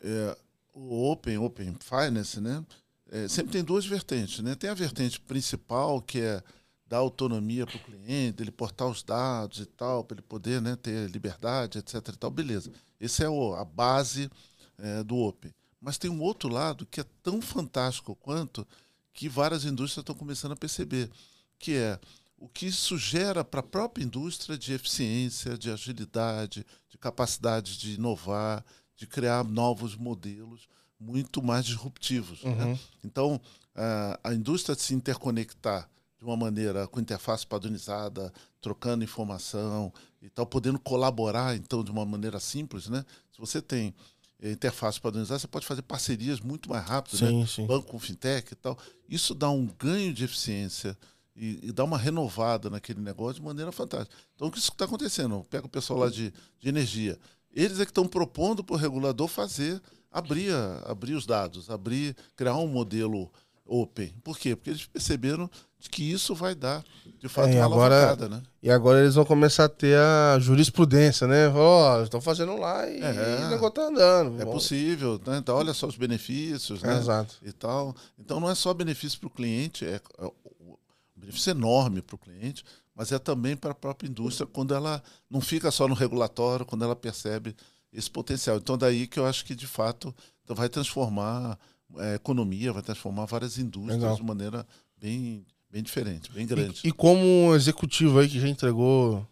é, 0.01 0.37
o 0.79 1.11
Open, 1.11 1.37
Open 1.37 1.75
Finance, 1.79 2.39
né? 2.39 2.63
É, 3.11 3.27
sempre 3.27 3.51
tem 3.51 3.63
duas 3.63 3.85
vertentes, 3.85 4.39
né? 4.39 4.55
Tem 4.55 4.69
a 4.69 4.73
vertente 4.73 5.19
principal, 5.19 6.01
que 6.01 6.21
é 6.21 6.43
dar 6.87 6.97
autonomia 6.97 7.67
para 7.67 7.77
o 7.77 7.83
cliente, 7.83 8.41
ele 8.41 8.51
portar 8.51 8.87
os 8.87 9.03
dados 9.03 9.59
e 9.59 9.65
tal, 9.65 10.03
para 10.03 10.15
ele 10.15 10.21
poder 10.21 10.61
né, 10.61 10.75
ter 10.75 11.09
liberdade, 11.09 11.77
etc. 11.77 11.95
E 11.95 12.17
tal, 12.17 12.31
beleza. 12.31 12.71
Essa 12.99 13.25
é 13.25 13.29
o, 13.29 13.53
a 13.53 13.65
base 13.65 14.29
é, 14.77 15.03
do 15.03 15.17
Open. 15.17 15.53
Mas 15.81 15.97
tem 15.97 16.09
um 16.09 16.21
outro 16.21 16.49
lado 16.49 16.85
que 16.85 17.01
é 17.01 17.05
tão 17.21 17.41
fantástico 17.41 18.15
quanto 18.15 18.67
que 19.13 19.29
várias 19.29 19.65
indústrias 19.65 20.01
estão 20.01 20.15
começando 20.15 20.53
a 20.53 20.57
perceber, 20.57 21.09
que 21.57 21.75
é 21.75 21.99
o 22.37 22.47
que 22.47 22.67
isso 22.67 22.97
gera 22.97 23.43
para 23.43 23.59
a 23.59 23.63
própria 23.63 24.03
indústria 24.03 24.57
de 24.57 24.73
eficiência, 24.73 25.57
de 25.57 25.69
agilidade, 25.69 26.65
de 26.89 26.97
capacidade 26.97 27.77
de 27.77 27.95
inovar, 27.95 28.65
de 28.99 29.07
criar 29.07 29.45
novos 29.45 29.95
modelos 29.95 30.67
muito 30.99 31.41
mais 31.41 31.65
disruptivos. 31.65 32.43
Né? 32.43 32.51
Uhum. 32.51 32.71
Né? 32.73 32.79
Então, 33.03 33.41
a, 33.73 34.19
a 34.25 34.33
indústria 34.33 34.75
se 34.75 34.93
interconectar 34.93 35.89
de 36.17 36.25
uma 36.25 36.35
maneira 36.35 36.85
com 36.85 36.99
interface 36.99 37.47
padronizada, 37.47 38.33
trocando 38.59 39.05
informação 39.05 39.93
e 40.21 40.29
tal, 40.29 40.45
podendo 40.45 40.77
colaborar 40.77 41.55
então 41.55 41.81
de 41.81 41.89
uma 41.89 42.05
maneira 42.05 42.41
simples, 42.41 42.89
né? 42.89 43.05
Se 43.31 43.39
você 43.39 43.61
tem 43.61 43.95
interface 44.43 44.99
padronizada, 44.99 45.39
você 45.39 45.47
pode 45.47 45.65
fazer 45.65 45.81
parcerias 45.81 46.41
muito 46.41 46.69
mais 46.69 46.85
rápidas, 46.85 47.21
sim, 47.21 47.39
né? 47.39 47.47
Sim. 47.47 47.65
Banco 47.65 47.87
com 47.87 47.97
fintech 47.97 48.51
e 48.51 48.55
tal. 48.55 48.77
Isso 49.07 49.33
dá 49.33 49.49
um 49.49 49.65
ganho 49.65 50.13
de 50.13 50.25
eficiência 50.25 50.97
e, 51.33 51.69
e 51.69 51.71
dá 51.71 51.85
uma 51.85 51.97
renovada 51.97 52.69
naquele 52.69 52.99
negócio 52.99 53.35
de 53.35 53.41
maneira 53.41 53.71
fantástica. 53.71 54.13
Então, 54.35 54.49
o 54.49 54.51
que 54.51 54.59
está 54.59 54.83
acontecendo? 54.83 55.45
Pega 55.49 55.67
o 55.67 55.69
pessoal 55.69 55.99
lá 55.99 56.09
de, 56.09 56.33
de 56.59 56.67
energia. 56.67 57.17
Eles 57.53 57.79
é 57.79 57.85
que 57.85 57.91
estão 57.91 58.07
propondo 58.07 58.63
para 58.63 58.75
o 58.75 58.77
regulador 58.77 59.27
fazer, 59.27 59.81
abrir, 60.11 60.53
abrir 60.85 61.13
os 61.13 61.25
dados, 61.25 61.69
abrir, 61.69 62.15
criar 62.35 62.55
um 62.55 62.67
modelo 62.67 63.31
open. 63.65 64.13
Por 64.23 64.37
quê? 64.37 64.55
Porque 64.55 64.71
eles 64.71 64.85
perceberam 64.85 65.49
que 65.91 66.03
isso 66.03 66.35
vai 66.35 66.53
dar, 66.53 66.83
de 67.19 67.29
fato, 67.29 67.49
é, 67.49 67.55
uma 67.55 67.65
agora, 67.65 68.15
né? 68.27 68.43
E 68.61 68.69
agora 68.69 68.99
eles 68.99 69.15
vão 69.15 69.23
começar 69.23 69.65
a 69.65 69.69
ter 69.69 69.97
a 69.97 70.37
jurisprudência, 70.39 71.25
né? 71.25 71.47
Ó, 71.47 71.99
oh, 71.99 72.03
estão 72.03 72.19
fazendo 72.19 72.57
lá 72.57 72.89
e, 72.89 72.99
é, 72.99 73.45
o 73.45 73.49
negócio 73.49 73.75
tá 73.75 73.83
andando. 73.83 74.41
É 74.41 74.45
bom. 74.45 74.51
possível, 74.51 75.21
né? 75.25 75.37
Então, 75.37 75.55
olha 75.55 75.73
só 75.73 75.87
os 75.87 75.95
benefícios, 75.95 76.81
né? 76.83 76.97
Exato. 76.97 77.35
E 77.41 77.53
tal. 77.53 77.95
Então, 78.17 78.39
não 78.41 78.49
é 78.49 78.55
só 78.55 78.73
benefício 78.73 79.19
para 79.19 79.27
o 79.27 79.31
cliente, 79.31 79.85
é, 79.85 80.01
é 80.17 80.25
um 80.25 80.75
benefício 81.15 81.51
enorme 81.51 82.01
para 82.01 82.15
o 82.15 82.19
cliente, 82.19 82.63
mas 82.99 83.13
é 83.13 83.17
também 83.17 83.55
para 83.55 83.71
a 83.71 83.73
própria 83.75 84.09
indústria, 84.09 84.45
quando 84.45 84.73
ela 84.73 85.01
não 85.29 85.39
fica 85.39 85.71
só 85.71 85.87
no 85.87 85.93
regulatório, 85.93 86.65
quando 86.65 86.83
ela 86.83 86.97
percebe 86.97 87.55
esse 87.93 88.11
potencial. 88.11 88.57
Então, 88.57 88.77
daí 88.77 89.07
que 89.07 89.17
eu 89.17 89.25
acho 89.25 89.45
que, 89.45 89.55
de 89.55 89.65
fato, 89.65 90.13
vai 90.45 90.67
transformar 90.67 91.57
a 91.95 92.05
é, 92.07 92.15
economia, 92.15 92.73
vai 92.73 92.83
transformar 92.83 93.23
várias 93.23 93.57
indústrias 93.57 94.01
Legal. 94.01 94.17
de 94.17 94.23
maneira 94.23 94.67
bem 94.97 95.45
Bem 95.71 95.83
diferente, 95.83 96.31
bem 96.31 96.47
grande. 96.47 96.81
E, 96.83 96.89
e 96.89 96.91
como 96.91 97.53
executivo 97.53 98.19
aí 98.19 98.27
que 98.27 98.39
já 98.39 98.47
entregou 98.47 99.25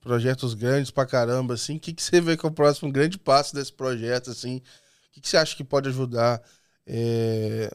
projetos 0.00 0.52
grandes 0.52 0.90
pra 0.90 1.06
caramba, 1.06 1.54
assim, 1.54 1.76
o 1.76 1.80
que, 1.80 1.94
que 1.94 2.02
você 2.02 2.20
vê 2.20 2.36
que 2.36 2.44
é 2.44 2.48
o 2.48 2.52
próximo 2.52 2.90
grande 2.90 3.16
passo 3.16 3.54
desse 3.54 3.72
projeto, 3.72 4.30
assim? 4.30 4.56
O 4.56 5.12
que, 5.12 5.20
que 5.20 5.28
você 5.28 5.36
acha 5.36 5.56
que 5.56 5.62
pode 5.62 5.88
ajudar 5.88 6.42
é, 6.84 7.72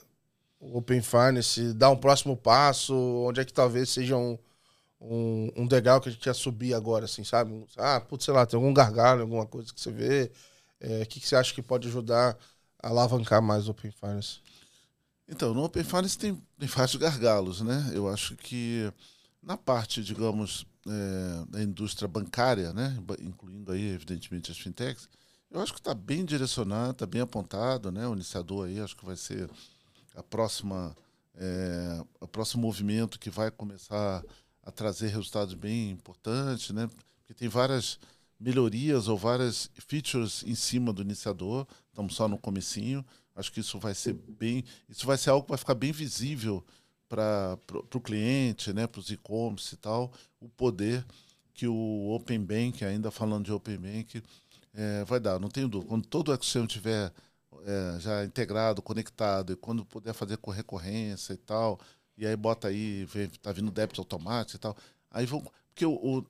o 0.59 0.77
Open 0.77 1.01
Finance, 1.01 1.73
dar 1.73 1.89
um 1.89 1.95
próximo 1.95 2.35
passo? 2.35 2.93
Onde 3.25 3.39
é 3.39 3.45
que 3.45 3.53
talvez 3.53 3.89
seja 3.89 4.17
um, 4.17 4.37
um, 4.99 5.51
um 5.55 5.67
degrau 5.67 6.01
que 6.01 6.09
a 6.09 6.11
gente 6.11 6.25
ia 6.25 6.33
subir 6.33 6.73
agora, 6.73 7.05
assim, 7.05 7.23
sabe? 7.23 7.65
Ah, 7.77 7.99
putz, 7.99 8.25
sei 8.25 8.33
lá, 8.33 8.45
tem 8.45 8.57
algum 8.57 8.73
gargalo, 8.73 9.21
alguma 9.21 9.45
coisa 9.45 9.73
que 9.73 9.79
você 9.79 9.91
vê? 9.91 10.31
É, 10.79 11.03
o 11.03 11.05
que, 11.05 11.19
que 11.19 11.27
você 11.27 11.35
acha 11.35 11.53
que 11.53 11.61
pode 11.61 11.87
ajudar 11.87 12.37
a 12.81 12.89
alavancar 12.89 13.41
mais 13.41 13.67
o 13.67 13.71
Open 13.71 13.91
Finance? 13.91 14.39
Então, 15.27 15.53
no 15.53 15.63
Open 15.63 15.83
Finance 15.83 16.17
tem, 16.17 16.41
tem 16.57 16.67
vários 16.67 16.95
gargalos, 16.95 17.61
né? 17.61 17.91
Eu 17.93 18.09
acho 18.09 18.35
que 18.35 18.91
na 19.41 19.55
parte, 19.57 20.03
digamos, 20.03 20.65
é, 20.87 21.45
da 21.49 21.63
indústria 21.63 22.07
bancária, 22.07 22.73
né? 22.73 22.97
incluindo 23.21 23.71
aí, 23.71 23.93
evidentemente, 23.93 24.51
as 24.51 24.57
fintechs, 24.57 25.07
eu 25.51 25.61
acho 25.61 25.73
que 25.73 25.79
está 25.79 25.93
bem 25.93 26.25
direcionado, 26.25 26.91
está 26.91 27.05
bem 27.05 27.21
apontado, 27.21 27.91
né? 27.91 28.07
O 28.07 28.13
iniciador 28.13 28.67
aí, 28.67 28.79
acho 28.79 28.95
que 28.95 29.05
vai 29.05 29.15
ser 29.15 29.49
a 30.15 30.21
próxima, 30.21 30.95
é, 31.35 32.03
o 32.19 32.27
próximo 32.27 32.61
movimento 32.61 33.19
que 33.19 33.29
vai 33.29 33.49
começar 33.49 34.23
a 34.69 34.71
trazer 34.71 35.07
resultados 35.07 35.53
bem 35.53 35.91
importantes, 35.91 36.69
né? 36.71 36.89
Porque 37.19 37.33
tem 37.33 37.49
várias 37.49 37.99
melhorias 38.39 39.07
ou 39.07 39.17
várias 39.17 39.69
features 39.75 40.43
em 40.45 40.55
cima 40.55 40.93
do 40.93 41.01
iniciador, 41.01 41.67
estamos 41.91 42.15
só 42.15 42.27
no 42.27 42.37
comecinho, 42.37 43.05
Acho 43.39 43.53
que 43.53 43.61
isso 43.61 43.79
vai 43.79 43.95
ser 43.95 44.13
bem, 44.13 44.65
isso 44.89 45.07
vai 45.07 45.17
ser 45.17 45.29
algo 45.29 45.45
que 45.45 45.51
vai 45.51 45.57
ficar 45.57 45.73
bem 45.73 45.93
visível 45.93 46.61
para 47.07 47.57
o 47.71 48.01
cliente, 48.01 48.73
né, 48.73 48.85
para 48.85 48.99
os 48.99 49.09
e-commerce 49.09 49.75
e 49.75 49.77
tal, 49.77 50.11
o 50.41 50.49
poder 50.49 51.05
que 51.53 51.65
o 51.65 52.09
Open 52.09 52.43
Bank, 52.43 52.83
ainda 52.83 53.09
falando 53.09 53.45
de 53.45 53.53
Open 53.53 53.77
Bank, 53.77 54.21
é, 54.73 55.05
vai 55.05 55.21
dar. 55.21 55.39
Não 55.39 55.47
tenho 55.47 55.69
dúvida. 55.69 55.89
Quando 55.89 56.05
todo 56.05 56.29
o 56.29 56.33
ecossistema 56.33 56.65
estiver 56.65 57.13
é, 57.63 57.99
já 57.99 58.25
integrado, 58.25 58.81
conectado, 58.81 59.53
e 59.53 59.55
quando 59.55 59.85
puder 59.85 60.13
fazer 60.13 60.35
com 60.37 60.51
recorrência 60.51 61.31
e 61.31 61.37
tal, 61.37 61.79
e 62.19 62.27
aí 62.27 62.35
bota 62.35 62.67
aí, 62.67 63.05
vem, 63.05 63.29
tá 63.29 63.51
vindo 63.51 63.71
débito 63.71 64.01
automático 64.01 64.57
e 64.57 64.59
tal, 64.59 64.77
aí 65.09 65.25
vão. 65.25 65.41
Porque 65.69 65.85
o, 65.85 65.93
o 65.93 66.25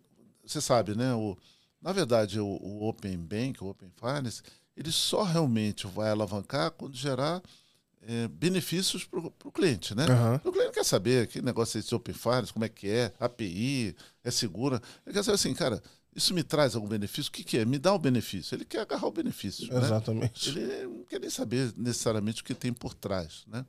você 0.45 0.61
sabe, 0.61 0.95
né? 0.95 1.13
O, 1.15 1.37
na 1.81 1.91
verdade, 1.91 2.39
o, 2.39 2.45
o 2.45 2.87
Open 2.87 3.17
Bank, 3.17 3.63
o 3.63 3.69
Open 3.69 3.91
Finance, 3.95 4.41
ele 4.77 4.91
só 4.91 5.23
realmente 5.23 5.87
vai 5.87 6.11
alavancar 6.11 6.71
quando 6.71 6.95
gerar 6.95 7.41
é, 8.01 8.27
benefícios 8.27 9.03
para 9.03 9.19
o 9.19 9.51
cliente, 9.51 9.95
né? 9.95 10.05
Uhum. 10.05 10.49
O 10.49 10.51
cliente 10.51 10.73
quer 10.73 10.85
saber 10.85 11.27
que 11.27 11.41
negócio 11.41 11.77
é 11.77 11.79
esse 11.79 11.93
Open 11.93 12.13
Finance, 12.13 12.53
como 12.53 12.65
é 12.65 12.69
que 12.69 12.87
é, 12.87 13.13
API, 13.19 13.95
é 14.23 14.31
segura. 14.31 14.81
Ele 15.05 15.13
quer 15.13 15.23
saber 15.23 15.35
assim, 15.35 15.53
cara, 15.53 15.81
isso 16.15 16.33
me 16.33 16.43
traz 16.43 16.75
algum 16.75 16.87
benefício? 16.87 17.29
O 17.29 17.33
que, 17.33 17.43
que 17.43 17.57
é? 17.57 17.65
Me 17.65 17.77
dá 17.77 17.93
o 17.93 17.99
benefício. 17.99 18.55
Ele 18.55 18.65
quer 18.65 18.81
agarrar 18.81 19.07
o 19.07 19.11
benefício. 19.11 19.71
Né? 19.71 19.79
Exatamente. 19.79 20.51
Né? 20.51 20.61
Ele 20.61 20.87
não 20.87 21.03
quer 21.03 21.19
nem 21.19 21.29
saber 21.29 21.73
necessariamente 21.77 22.41
o 22.41 22.45
que 22.45 22.53
tem 22.53 22.73
por 22.73 22.93
trás, 22.93 23.43
né? 23.47 23.65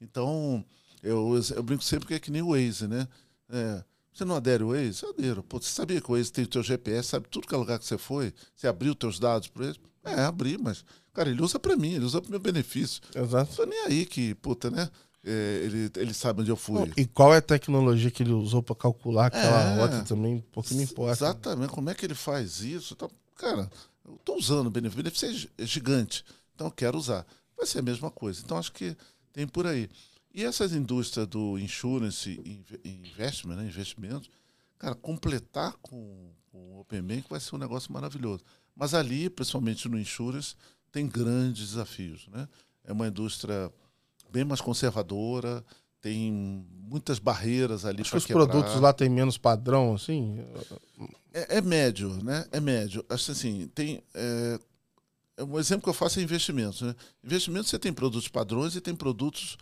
Então, 0.00 0.64
eu, 1.04 1.40
eu 1.54 1.62
brinco 1.62 1.84
sempre 1.84 2.08
que 2.08 2.14
é 2.14 2.18
que 2.18 2.30
nem 2.30 2.42
o 2.42 2.50
Waze, 2.50 2.88
né? 2.88 3.06
É, 3.48 3.84
você 4.12 4.24
não 4.24 4.36
adere 4.36 4.62
ao 4.62 4.70
Waze? 4.70 5.02
Eu 5.02 5.10
adero. 5.10 5.42
Pô, 5.42 5.60
você 5.60 5.70
sabia 5.70 6.00
que 6.00 6.10
o 6.10 6.14
Waze 6.14 6.32
tem 6.32 6.44
o 6.44 6.48
teu 6.48 6.62
GPS, 6.62 7.08
sabe 7.08 7.28
tudo 7.28 7.46
que 7.46 7.54
é 7.54 7.58
lugar 7.58 7.78
que 7.78 7.84
você 7.84 7.98
foi? 7.98 8.32
Você 8.56 8.66
abriu 8.66 8.92
os 8.92 8.98
teus 8.98 9.18
dados 9.18 9.48
para 9.48 9.66
ele? 9.66 9.78
É, 10.04 10.20
abri, 10.20 10.58
mas, 10.58 10.84
cara, 11.12 11.30
ele 11.30 11.42
usa 11.42 11.58
para 11.58 11.76
mim, 11.76 11.94
ele 11.94 12.04
usa 12.04 12.20
para 12.20 12.30
meu 12.30 12.40
benefício. 12.40 13.02
Exato. 13.14 13.50
Não 13.50 13.56
tô 13.56 13.64
nem 13.66 13.80
aí 13.86 14.06
que, 14.06 14.34
puta, 14.36 14.70
né? 14.70 14.88
É, 15.26 15.60
ele, 15.64 15.90
ele 15.96 16.12
sabe 16.12 16.42
onde 16.42 16.50
eu 16.50 16.56
fui. 16.56 16.92
E 16.96 17.06
qual 17.06 17.32
é 17.32 17.38
a 17.38 17.42
tecnologia 17.42 18.10
que 18.10 18.22
ele 18.22 18.32
usou 18.32 18.62
para 18.62 18.76
calcular 18.76 19.26
aquela 19.26 19.62
é, 19.62 19.76
rota 19.76 20.02
também? 20.02 20.44
Porque 20.52 20.74
me 20.74 20.84
importa. 20.84 21.12
Exatamente. 21.12 21.70
Como 21.70 21.88
é 21.88 21.94
que 21.94 22.04
ele 22.04 22.14
faz 22.14 22.60
isso? 22.60 22.94
Tá, 22.94 23.08
cara, 23.36 23.70
eu 24.04 24.18
tô 24.22 24.36
usando 24.36 24.66
o 24.66 24.70
benefício. 24.70 25.00
O 25.00 25.02
benefício 25.02 25.50
é, 25.58 25.62
é 25.62 25.66
gigante. 25.66 26.24
Então 26.54 26.66
eu 26.66 26.70
quero 26.70 26.98
usar. 26.98 27.26
Vai 27.56 27.66
ser 27.66 27.78
a 27.78 27.82
mesma 27.82 28.10
coisa. 28.10 28.42
Então 28.44 28.58
acho 28.58 28.72
que 28.72 28.94
tem 29.32 29.46
por 29.48 29.66
aí. 29.66 29.88
E 30.34 30.42
essas 30.42 30.72
indústrias 30.72 31.28
do 31.28 31.56
insurance 31.56 32.40
investment, 32.84 33.54
né, 33.54 33.64
investimentos, 33.66 34.28
cara, 34.76 34.96
completar 34.96 35.74
com, 35.80 36.32
com 36.50 36.58
o 36.72 36.80
Open 36.80 37.02
Bank 37.02 37.24
vai 37.30 37.38
ser 37.38 37.54
um 37.54 37.58
negócio 37.58 37.92
maravilhoso. 37.92 38.42
Mas 38.74 38.94
ali, 38.94 39.30
principalmente 39.30 39.88
no 39.88 39.96
insurance, 39.96 40.56
tem 40.90 41.06
grandes 41.06 41.68
desafios. 41.68 42.26
Né? 42.26 42.48
É 42.82 42.92
uma 42.92 43.06
indústria 43.06 43.70
bem 44.28 44.44
mais 44.44 44.60
conservadora, 44.60 45.64
tem 46.00 46.32
muitas 46.32 47.20
barreiras 47.20 47.84
ali 47.84 48.02
para 48.02 48.18
os 48.18 48.26
produtos 48.26 48.80
lá 48.80 48.92
têm 48.92 49.08
menos 49.08 49.38
padrão, 49.38 49.94
assim? 49.94 50.44
É, 51.32 51.58
é, 51.58 51.60
médio, 51.62 52.10
né? 52.22 52.44
É 52.50 52.58
médio. 52.58 53.04
Acho 53.08 53.30
assim, 53.30 53.68
tem... 53.72 54.02
É, 54.12 54.58
um 55.38 55.58
exemplo 55.58 55.84
que 55.84 55.88
eu 55.88 55.94
faço 55.94 56.18
é 56.18 56.22
investimentos. 56.22 56.82
Né? 56.82 56.94
Investimentos 57.22 57.70
você 57.70 57.78
tem 57.78 57.92
produtos 57.92 58.28
padrões 58.28 58.74
e 58.74 58.80
tem 58.80 58.94
produtos 58.94 59.56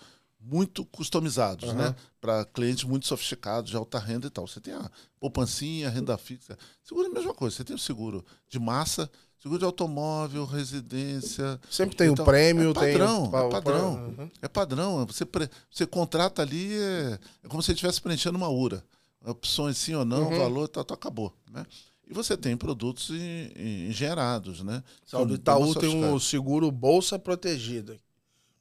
muito 0.45 0.85
customizados, 0.85 1.71
uhum. 1.71 1.77
né? 1.77 1.95
Para 2.21 2.45
clientes 2.45 2.85
muito 2.85 3.07
sofisticados, 3.07 3.71
de 3.71 3.77
alta 3.77 3.99
renda 3.99 4.27
e 4.27 4.31
tal. 4.31 4.47
Você 4.47 4.61
tem 4.61 4.75
a 4.75 4.91
poupancinha, 5.21 5.89
renda 5.89 6.17
fixa. 6.19 6.59
Seguro 6.83 7.07
é 7.07 7.11
a 7.11 7.15
mesma 7.15 7.35
coisa. 7.35 7.57
Você 7.57 7.65
tem 7.65 7.77
o 7.77 7.79
seguro 7.79 8.25
de 8.49 8.59
massa, 8.59 9.11
seguro 9.39 9.59
de 9.59 9.65
automóvel, 9.65 10.45
residência. 10.45 11.61
Sempre 11.71 11.97
tem 11.97 12.11
então, 12.11 12.25
o 12.25 12.27
prêmio, 12.27 12.71
é 12.71 12.75
padrão, 12.75 13.31
tem 13.31 13.41
é 13.41 13.51
padrão. 13.51 13.95
Uhum. 13.95 14.31
É 14.43 14.49
padrão. 14.49 15.07
Você, 15.07 15.25
pre... 15.25 15.49
você 15.71 15.87
contrata 15.87 16.43
ali, 16.43 16.75
é, 16.75 17.19
é 17.45 17.49
como 17.49 17.63
se 17.63 17.67
você 17.67 17.73
estivesse 17.73 18.01
preenchendo 18.01 18.37
uma 18.37 18.49
URA. 18.49 18.85
Opções 19.25 19.79
sim 19.79 19.95
ou 19.95 20.05
não, 20.05 20.25
uhum. 20.25 20.39
valor, 20.39 20.67
tal, 20.67 20.85
tal, 20.85 20.97
acabou. 20.97 21.33
Né? 21.49 21.65
E 22.09 22.13
você 22.13 22.37
tem 22.37 22.57
produtos 22.57 23.11
engenhados, 23.57 24.63
né? 24.63 24.83
O 25.13 25.33
Itaú 25.33 25.73
tem 25.77 26.05
um 26.05 26.19
seguro 26.19 26.71
Bolsa 26.73 27.19
Protegida 27.19 27.97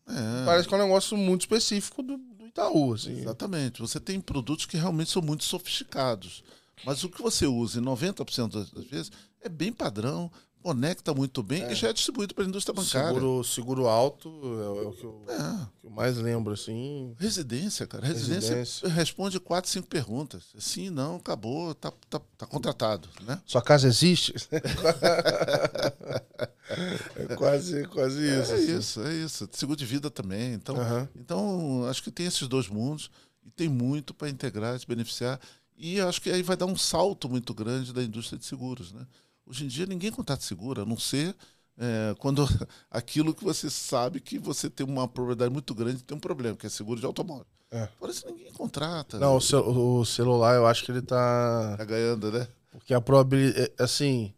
é. 0.08 0.46
Parece 0.46 0.68
que 0.68 0.74
é 0.74 0.78
um 0.78 0.82
negócio 0.82 1.18
muito 1.18 1.42
específico 1.42 2.02
do, 2.02 2.18
do 2.18 2.48
Itaú. 2.48 2.94
Assim. 2.94 3.20
Exatamente. 3.20 3.82
Você 3.82 4.00
tem 4.00 4.20
produtos 4.20 4.66
que 4.66 4.78
realmente 4.78 5.12
são 5.12 5.22
muito 5.22 5.44
sofisticados. 5.44 6.44
Mas 6.86 7.04
o 7.04 7.10
que 7.10 7.22
você 7.22 7.46
usa 7.46 7.80
em 7.80 7.84
90% 7.84 8.74
das 8.74 8.86
vezes 8.86 9.12
é 9.42 9.50
bem 9.50 9.72
padrão, 9.72 10.32
conecta 10.62 11.14
muito 11.14 11.42
bem 11.42 11.64
é. 11.64 11.72
e 11.72 11.76
já 11.76 11.90
é 11.90 11.94
distribuído 11.94 12.34
para 12.34 12.44
a 12.44 12.48
indústria 12.48 12.74
bancária. 12.74 13.14
Seguro, 13.14 13.44
seguro 13.44 13.88
alto 13.88 14.30
é, 14.30 14.88
o 14.88 14.92
que 14.92 15.04
eu, 15.04 15.24
é. 15.28 15.36
que 15.82 15.88
eu, 15.88 15.92
mais 15.92 16.18
lembro, 16.18 16.54
assim. 16.54 17.14
Residência, 17.18 17.88
cara. 17.88 18.06
Residência, 18.06 18.56
Residência. 18.56 18.90
responde 18.90 19.40
quatro, 19.40 19.70
cinco 19.70 19.88
perguntas. 19.88 20.44
Sim, 20.58 20.90
não, 20.90 21.16
acabou, 21.18 21.74
tá, 21.76 21.92
tá, 22.10 22.22
tá 22.38 22.46
contratado. 22.46 23.10
Né? 23.26 23.42
Sua 23.46 23.62
casa 23.62 23.88
existe? 23.88 24.34
é 27.16 27.36
quase, 27.36 27.88
quase 27.88 28.28
é, 28.28 28.42
isso. 28.42 28.52
É 28.52 28.56
assim. 28.56 28.78
isso, 28.78 29.02
é 29.02 29.14
isso. 29.14 29.50
Seguro 29.52 29.78
de 29.78 29.86
vida 29.86 30.10
também. 30.10 30.54
Então, 30.54 30.76
uhum. 30.76 31.08
então, 31.16 31.86
acho 31.90 32.04
que 32.04 32.12
tem 32.12 32.26
esses 32.26 32.48
dois 32.48 32.68
mundos 32.68 33.10
e 33.46 33.50
tem 33.50 33.68
muito 33.68 34.14
para 34.14 34.30
integrar, 34.30 34.80
se 34.80 34.88
beneficiar. 34.88 35.40
E 35.76 36.00
acho 36.00 36.22
que 36.22 36.30
aí 36.30 36.44
vai 36.44 36.56
dar 36.56 36.68
um 36.68 36.78
salto 36.78 37.28
muito 37.28 37.54
grande 37.56 37.92
da 37.92 38.04
indústria 38.04 38.38
de 38.38 38.46
seguros, 38.46 38.92
né? 38.92 39.06
Hoje 39.46 39.66
em 39.66 39.68
dia 39.68 39.86
ninguém 39.86 40.12
contrata 40.12 40.44
seguro, 40.44 40.82
a 40.82 40.86
não 40.86 40.98
ser 40.98 41.36
é, 41.78 42.14
quando 42.20 42.46
aquilo 42.92 43.34
que 43.34 43.44
você 43.44 43.70
sabe 43.70 44.20
que 44.20 44.38
você 44.38 44.70
tem 44.70 44.86
uma 44.86 45.08
probabilidade 45.08 45.52
muito 45.52 45.74
grande 45.74 45.98
de 45.98 46.04
ter 46.04 46.14
um 46.14 46.20
problema, 46.20 46.56
que 46.56 46.68
é 46.68 46.70
seguro 46.70 47.00
de 47.00 47.06
automóvel. 47.06 47.46
É. 47.72 47.88
Por 47.98 48.10
isso 48.10 48.26
ninguém 48.28 48.52
contrata. 48.52 49.18
Não, 49.18 49.32
né? 49.32 49.38
o, 49.38 49.42
cel 49.42 49.68
o, 49.68 50.06
celular 50.06 50.56
eu 50.56 50.68
acho 50.68 50.84
que 50.84 50.92
ele 50.92 51.02
tá. 51.02 51.76
Tá 51.78 51.86
ganhando, 51.86 52.32
né? 52.32 52.48
Porque 52.72 52.94
a 52.94 53.02
probabilidade. 53.02 53.72
É, 53.78 53.84
assim. 53.84 54.34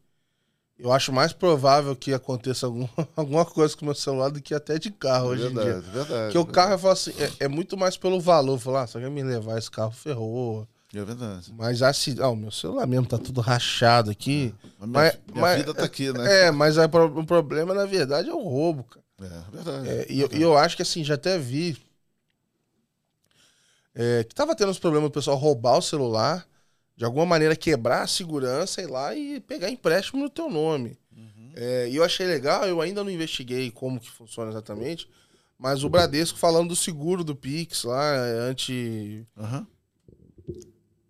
Eu 0.77 0.91
acho 0.91 1.13
mais 1.13 1.31
provável 1.31 1.95
que 1.95 2.13
aconteça 2.13 2.65
algum, 2.65 2.87
alguma 3.15 3.45
coisa 3.45 3.75
com 3.77 3.83
o 3.83 3.85
meu 3.85 3.95
celular 3.95 4.29
do 4.29 4.41
que 4.41 4.53
até 4.53 4.77
de 4.77 4.91
carro 4.91 5.29
hoje 5.29 5.43
verdade, 5.43 5.69
em 5.69 5.71
dia. 5.71 5.81
Verdade, 5.81 6.23
Porque 6.25 6.37
o 6.37 6.45
carro, 6.45 6.73
eu 6.73 6.79
falo 6.79 6.93
assim, 6.93 7.13
é, 7.19 7.45
é, 7.45 7.47
muito 7.47 7.77
mais 7.77 7.95
pelo 7.95 8.19
valor. 8.19 8.57
Falar, 8.59 8.83
ah, 8.83 8.87
quer 8.87 9.09
me 9.09 9.23
levar 9.23 9.57
esse 9.57 9.69
carro, 9.69 9.91
ferrou. 9.91 10.67
É 10.95 11.03
verdade. 11.03 11.51
Mas 11.57 11.81
assim, 11.81 12.15
ah, 12.19 12.29
o 12.29 12.35
meu 12.35 12.51
celular 12.51 12.85
mesmo 12.85 13.07
tá 13.07 13.17
tudo 13.17 13.41
rachado 13.41 14.11
aqui. 14.11 14.53
É, 14.63 14.83
a 14.83 14.87
minha, 14.87 15.01
mas, 15.01 15.19
minha 15.27 15.41
mas, 15.41 15.57
vida 15.57 15.73
tá 15.73 15.83
aqui, 15.83 16.13
né? 16.13 16.45
É, 16.45 16.51
mas 16.51 16.77
é, 16.77 16.85
o 16.85 17.25
problema, 17.25 17.73
na 17.73 17.85
verdade, 17.85 18.29
é 18.29 18.33
o 18.33 18.43
roubo, 18.43 18.83
cara. 18.83 19.03
É, 19.21 19.51
verdade. 19.51 19.89
É, 19.89 20.05
e, 20.07 20.19
verdade. 20.19 20.37
e 20.37 20.41
eu 20.41 20.55
acho 20.55 20.75
que 20.75 20.83
assim, 20.83 21.03
já 21.03 21.15
até 21.15 21.39
vi. 21.39 21.77
É, 23.95 24.23
que 24.23 24.35
tava 24.35 24.55
tendo 24.55 24.69
uns 24.69 24.79
problemas 24.79 25.09
do 25.09 25.13
pessoal 25.13 25.35
roubar 25.35 25.77
o 25.77 25.81
celular, 25.81 26.47
de 26.95 27.03
alguma 27.03 27.25
maneira 27.25 27.55
quebrar 27.55 28.03
a 28.03 28.07
segurança 28.07 28.81
e 28.81 28.85
lá 28.85 29.15
e 29.15 29.39
pegar 29.39 29.71
empréstimo 29.71 30.21
no 30.21 30.29
teu 30.29 30.47
nome. 30.47 30.97
Uhum. 31.15 31.53
É, 31.55 31.89
e 31.89 31.95
eu 31.95 32.03
achei 32.03 32.27
legal, 32.27 32.67
eu 32.67 32.81
ainda 32.81 33.03
não 33.03 33.09
investiguei 33.09 33.71
como 33.71 33.99
que 33.99 34.11
funciona 34.11 34.51
exatamente, 34.51 35.09
mas 35.57 35.83
o 35.83 35.89
Bradesco 35.89 36.37
falando 36.37 36.69
do 36.69 36.75
seguro 36.75 37.23
do 37.23 37.35
Pix 37.35 37.83
lá, 37.83 38.15
é 38.15 38.39
anti. 38.49 39.25
Uhum 39.35 39.72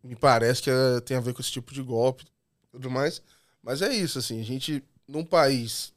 me 0.04 0.16
parece 0.16 0.62
que 0.62 0.70
é, 0.70 1.00
tem 1.02 1.16
a 1.16 1.22
ver 1.22 1.34
com 1.34 1.42
esse 1.42 1.52
tipo 1.52 1.74
de 1.74 1.82
golpe 1.82 2.24
e 2.24 2.68
tudo 2.72 2.90
mais. 2.90 3.22
Mas 3.62 3.82
é 3.82 3.94
isso, 3.94 4.20
assim, 4.20 4.42
a 4.42 4.44
gente, 4.44 4.84
num 5.08 5.24
país 5.24 5.94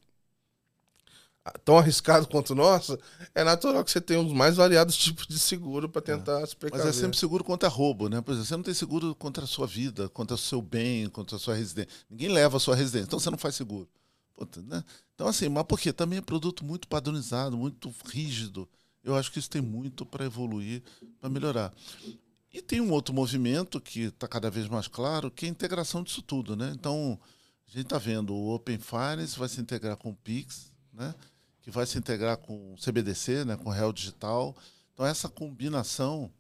tão 1.64 1.78
arriscado 1.78 2.26
quanto 2.26 2.50
o 2.50 2.54
nosso, 2.54 2.98
é 3.34 3.44
natural 3.44 3.84
que 3.84 3.90
você 3.90 4.00
tenha 4.00 4.20
os 4.20 4.32
mais 4.32 4.56
variados 4.56 4.96
tipos 4.98 5.26
de 5.26 5.38
seguro 5.38 5.88
para 5.88 6.02
tentar 6.02 6.40
é. 6.40 6.46
se 6.46 6.56
precaver. 6.56 6.86
Mas 6.86 6.96
é 6.96 7.00
sempre 7.00 7.16
seguro 7.16 7.44
contra 7.44 7.68
roubo, 7.68 8.08
né? 8.08 8.20
Por 8.20 8.32
exemplo, 8.32 8.48
você 8.48 8.56
não 8.56 8.62
tem 8.62 8.74
seguro 8.74 9.14
contra 9.14 9.44
a 9.44 9.46
sua 9.46 9.66
vida, 9.66 10.08
contra 10.08 10.34
o 10.34 10.38
seu 10.38 10.60
bem, 10.60 11.08
contra 11.08 11.36
a 11.36 11.38
sua 11.38 11.54
residência. 11.54 11.90
Ninguém 12.10 12.28
leva 12.28 12.56
a 12.56 12.60
sua 12.60 12.74
residência, 12.74 13.06
então 13.06 13.18
você 13.18 13.30
não 13.30 13.38
faz 13.38 13.54
seguro. 13.54 13.88
Puta, 14.34 14.60
né? 14.62 14.84
Então, 15.14 15.26
assim, 15.28 15.48
mas 15.48 15.64
por 15.64 15.80
quê? 15.80 15.92
Também 15.92 16.18
é 16.18 16.22
produto 16.22 16.64
muito 16.64 16.86
padronizado, 16.88 17.56
muito 17.56 17.92
rígido. 18.06 18.68
Eu 19.02 19.14
acho 19.14 19.30
que 19.32 19.38
isso 19.38 19.48
tem 19.48 19.62
muito 19.62 20.04
para 20.04 20.24
evoluir, 20.24 20.82
para 21.20 21.30
melhorar. 21.30 21.72
E 22.56 22.62
tem 22.62 22.80
um 22.80 22.90
outro 22.90 23.12
movimento 23.12 23.78
que 23.78 24.04
está 24.04 24.26
cada 24.26 24.50
vez 24.50 24.66
mais 24.66 24.88
claro, 24.88 25.30
que 25.30 25.44
é 25.44 25.48
a 25.48 25.50
integração 25.50 26.02
disso 26.02 26.22
tudo. 26.22 26.56
Né? 26.56 26.72
Então, 26.74 27.20
a 27.68 27.70
gente 27.70 27.84
está 27.84 27.98
vendo 27.98 28.34
o 28.34 28.54
Open 28.54 28.78
Finance 28.78 29.38
vai 29.38 29.46
se 29.46 29.60
integrar 29.60 29.94
com 29.98 30.08
o 30.08 30.16
Pix, 30.16 30.72
né? 30.90 31.14
que 31.60 31.70
vai 31.70 31.84
se 31.84 31.98
integrar 31.98 32.38
com 32.38 32.72
o 32.72 32.76
CBDC, 32.78 33.44
né? 33.44 33.58
com 33.58 33.68
o 33.68 33.72
Real 33.72 33.92
Digital. 33.92 34.56
Então, 34.94 35.04
essa 35.04 35.28
combinação, 35.28 36.32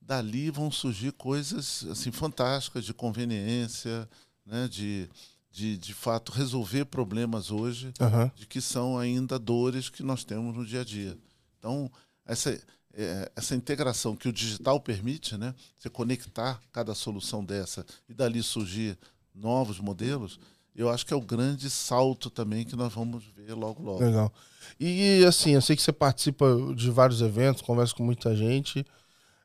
dali 0.00 0.48
vão 0.48 0.70
surgir 0.70 1.10
coisas 1.10 1.84
assim 1.90 2.12
fantásticas 2.12 2.84
de 2.84 2.94
conveniência, 2.94 4.08
né? 4.46 4.68
de, 4.68 5.10
de, 5.50 5.76
de 5.76 5.92
fato, 5.92 6.30
resolver 6.30 6.84
problemas 6.84 7.50
hoje, 7.50 7.92
uhum. 7.98 8.30
de 8.36 8.46
que 8.46 8.60
são 8.60 8.96
ainda 8.96 9.40
dores 9.40 9.88
que 9.88 10.04
nós 10.04 10.22
temos 10.22 10.54
no 10.54 10.64
dia 10.64 10.82
a 10.82 10.84
dia. 10.84 11.18
Então, 11.58 11.90
essa 12.24 12.56
é, 12.94 13.30
essa 13.36 13.54
integração 13.54 14.16
que 14.16 14.28
o 14.28 14.32
digital 14.32 14.80
permite, 14.80 15.36
né? 15.36 15.54
Você 15.78 15.88
conectar 15.88 16.60
cada 16.72 16.94
solução 16.94 17.44
dessa 17.44 17.84
e 18.08 18.14
dali 18.14 18.42
surgir 18.42 18.98
novos 19.34 19.78
modelos, 19.78 20.40
eu 20.74 20.88
acho 20.88 21.04
que 21.04 21.12
é 21.12 21.16
o 21.16 21.20
grande 21.20 21.68
salto 21.68 22.30
também 22.30 22.64
que 22.64 22.76
nós 22.76 22.92
vamos 22.92 23.24
ver 23.36 23.52
logo 23.52 23.82
logo. 23.82 24.04
Legal. 24.04 24.32
E 24.78 25.24
assim, 25.24 25.50
eu 25.50 25.62
sei 25.62 25.74
que 25.74 25.82
você 25.82 25.92
participa 25.92 26.46
de 26.76 26.90
vários 26.90 27.20
eventos, 27.20 27.62
conversa 27.62 27.94
com 27.94 28.04
muita 28.04 28.34
gente. 28.36 28.84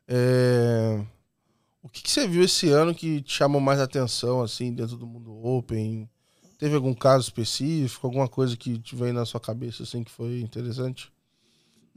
É... 0.06 1.04
O 1.82 1.88
que, 1.88 2.02
que, 2.02 2.10
você 2.10 2.26
viu 2.26 2.42
esse 2.42 2.70
ano 2.70 2.94
que 2.94 3.20
te 3.20 3.34
chamou 3.34 3.60
mais 3.60 3.78
atenção, 3.78 4.40
assim, 4.40 4.72
dentro 4.72 4.96
do 4.96 5.06
mundo 5.06 5.44
open? 5.44 6.08
Teve 6.56 6.76
algum 6.76 6.94
caso 6.94 7.24
específico, 7.24 8.06
alguma 8.06 8.26
coisa 8.28 8.56
que 8.56 8.78
te 8.78 8.96
veio 8.96 9.12
na 9.12 9.26
sua 9.26 9.40
cabeça, 9.40 9.82
assim, 9.82 10.02
que 10.02 10.10
foi 10.10 10.40
interessante? 10.40 11.12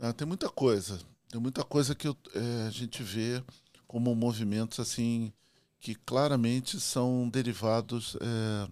Ah, 0.02 0.12
tem 0.12 0.28
muita 0.28 0.50
coisa. 0.50 1.00
Tem 1.30 1.40
muita 1.42 1.64
coisa 1.64 1.94
que 1.94 2.08
eu, 2.08 2.16
é, 2.34 2.68
a 2.68 2.70
gente 2.70 3.04
vê 3.04 3.44
como 3.88 4.16
movimentos, 4.16 4.80
assim, 4.80 5.32
que 5.80 5.96
claramente 5.96 6.80
são 6.80 7.30
derivados 7.30 8.16
é, 8.22 8.70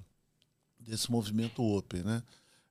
desse 0.80 1.12
movimento 1.12 1.64
open, 1.64 2.04
né? 2.04 2.24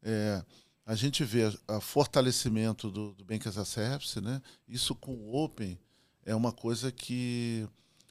É, 0.03 0.45
a 0.87 0.95
gente 0.95 1.25
vê 1.25 1.47
o 1.69 1.81
fortalecimento 1.81 2.91
do, 2.91 3.13
do 3.15 3.25
Bank 3.25 3.49
as 3.49 3.57
a 3.57 3.65
Service, 3.65 4.21
né? 4.21 4.41
Isso 4.69 4.95
com 4.95 5.15
o 5.15 5.35
open 5.35 5.79
é 6.25 6.35
uma 6.35 6.53
coisa 6.53 6.93
que 6.93 7.67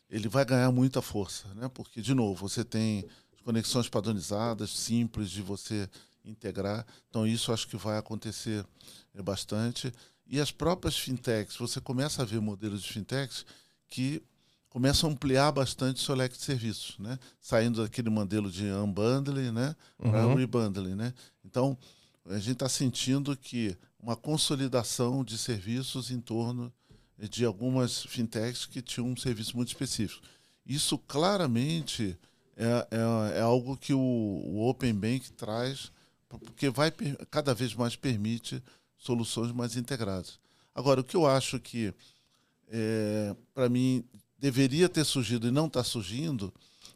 ele 0.09 0.27
vai 0.27 0.43
ganhar 0.45 0.71
muita 0.71 1.01
força, 1.01 1.47
né? 1.55 1.69
Porque 1.69 2.01
de 2.01 2.13
novo 2.13 2.47
você 2.47 2.63
tem 2.63 3.05
conexões 3.43 3.89
padronizadas, 3.89 4.71
simples 4.71 5.29
de 5.29 5.41
você 5.41 5.89
integrar. 6.25 6.85
Então 7.09 7.27
isso 7.27 7.51
acho 7.51 7.67
que 7.67 7.77
vai 7.77 7.97
acontecer 7.97 8.65
bastante. 9.23 9.91
E 10.33 10.41
as 10.41 10.49
próprias 10.49 10.97
fintechs, 10.97 11.55
você 11.57 11.79
começa 11.79 12.23
a 12.23 12.25
ver 12.25 12.41
modelos 12.41 12.81
de 12.81 12.91
fintechs 12.91 13.45
que 13.87 14.19
começam 14.67 15.07
a 15.07 15.13
ampliar 15.13 15.51
bastante 15.51 15.97
o 15.97 16.03
seu 16.03 16.15
leque 16.15 16.35
de 16.35 16.43
serviços, 16.43 16.97
né? 16.97 17.19
Saindo 17.39 17.83
daquele 17.83 18.09
modelo 18.09 18.49
de 18.49 18.63
unbundling, 18.63 19.51
né? 19.51 19.75
Para 19.95 20.25
uhum. 20.25 20.33
rebundling, 20.33 20.95
né? 20.95 21.13
Então, 21.45 21.77
a 22.25 22.39
gente 22.39 22.53
está 22.53 22.67
sentindo 22.67 23.37
que 23.37 23.77
uma 23.99 24.15
consolidação 24.15 25.23
de 25.23 25.37
serviços 25.37 26.09
em 26.09 26.19
torno 26.19 26.73
de 27.15 27.45
algumas 27.45 28.01
fintechs 28.01 28.65
que 28.65 28.81
tinham 28.81 29.09
um 29.09 29.15
serviço 29.15 29.55
muito 29.55 29.67
específico. 29.67 30.25
Isso 30.65 30.97
claramente 30.97 32.17
é, 32.57 32.87
é, 32.89 33.37
é 33.37 33.41
algo 33.41 33.77
que 33.77 33.93
o, 33.93 33.99
o, 33.99 34.67
Open 34.67 34.95
Bank 34.95 35.31
traz, 35.33 35.91
porque 36.27 36.71
vai 36.71 36.91
cada 37.29 37.53
vez 37.53 37.75
mais 37.75 37.95
permite 37.95 38.63
soluções 39.03 39.51
mais 39.51 39.75
integradas. 39.75 40.39
Agora, 40.73 41.01
o 41.01 41.03
que 41.03 41.15
eu 41.15 41.27
acho 41.27 41.59
que, 41.59 41.93
é, 42.69 43.35
para 43.53 43.69
mim, 43.69 44.03
deveria 44.39 44.87
ter 44.87 45.03
surgido 45.03 45.47
e 45.47 45.51
não 45.51 45.67
está 45.67 45.83
surgindo, 45.83 46.53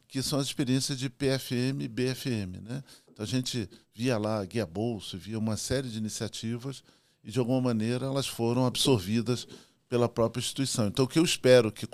que 0.08 0.22
são 0.22 0.38
as 0.38 0.46
experiências 0.46 0.98
de 0.98 1.10
PFM 1.10 1.82
e 1.82 1.88
BFM. 1.88 2.60
Né? 2.62 2.82
Então, 3.12 3.22
a 3.22 3.28
gente 3.28 3.68
via 3.94 4.16
lá 4.16 4.44
Guia 4.44 4.66
Bolso, 4.66 5.18
via 5.18 5.38
uma 5.38 5.56
série 5.56 5.88
de 5.88 5.98
iniciativas 5.98 6.82
e, 7.22 7.30
de 7.30 7.38
alguma 7.38 7.60
maneira, 7.60 8.06
elas 8.06 8.26
foram 8.26 8.66
absorvidas 8.66 9.46
pela 9.88 10.08
própria 10.08 10.40
instituição. 10.40 10.86
Então, 10.88 11.04
o 11.04 11.08
que 11.08 11.18
eu 11.18 11.24
espero 11.24 11.70
que 11.70 11.86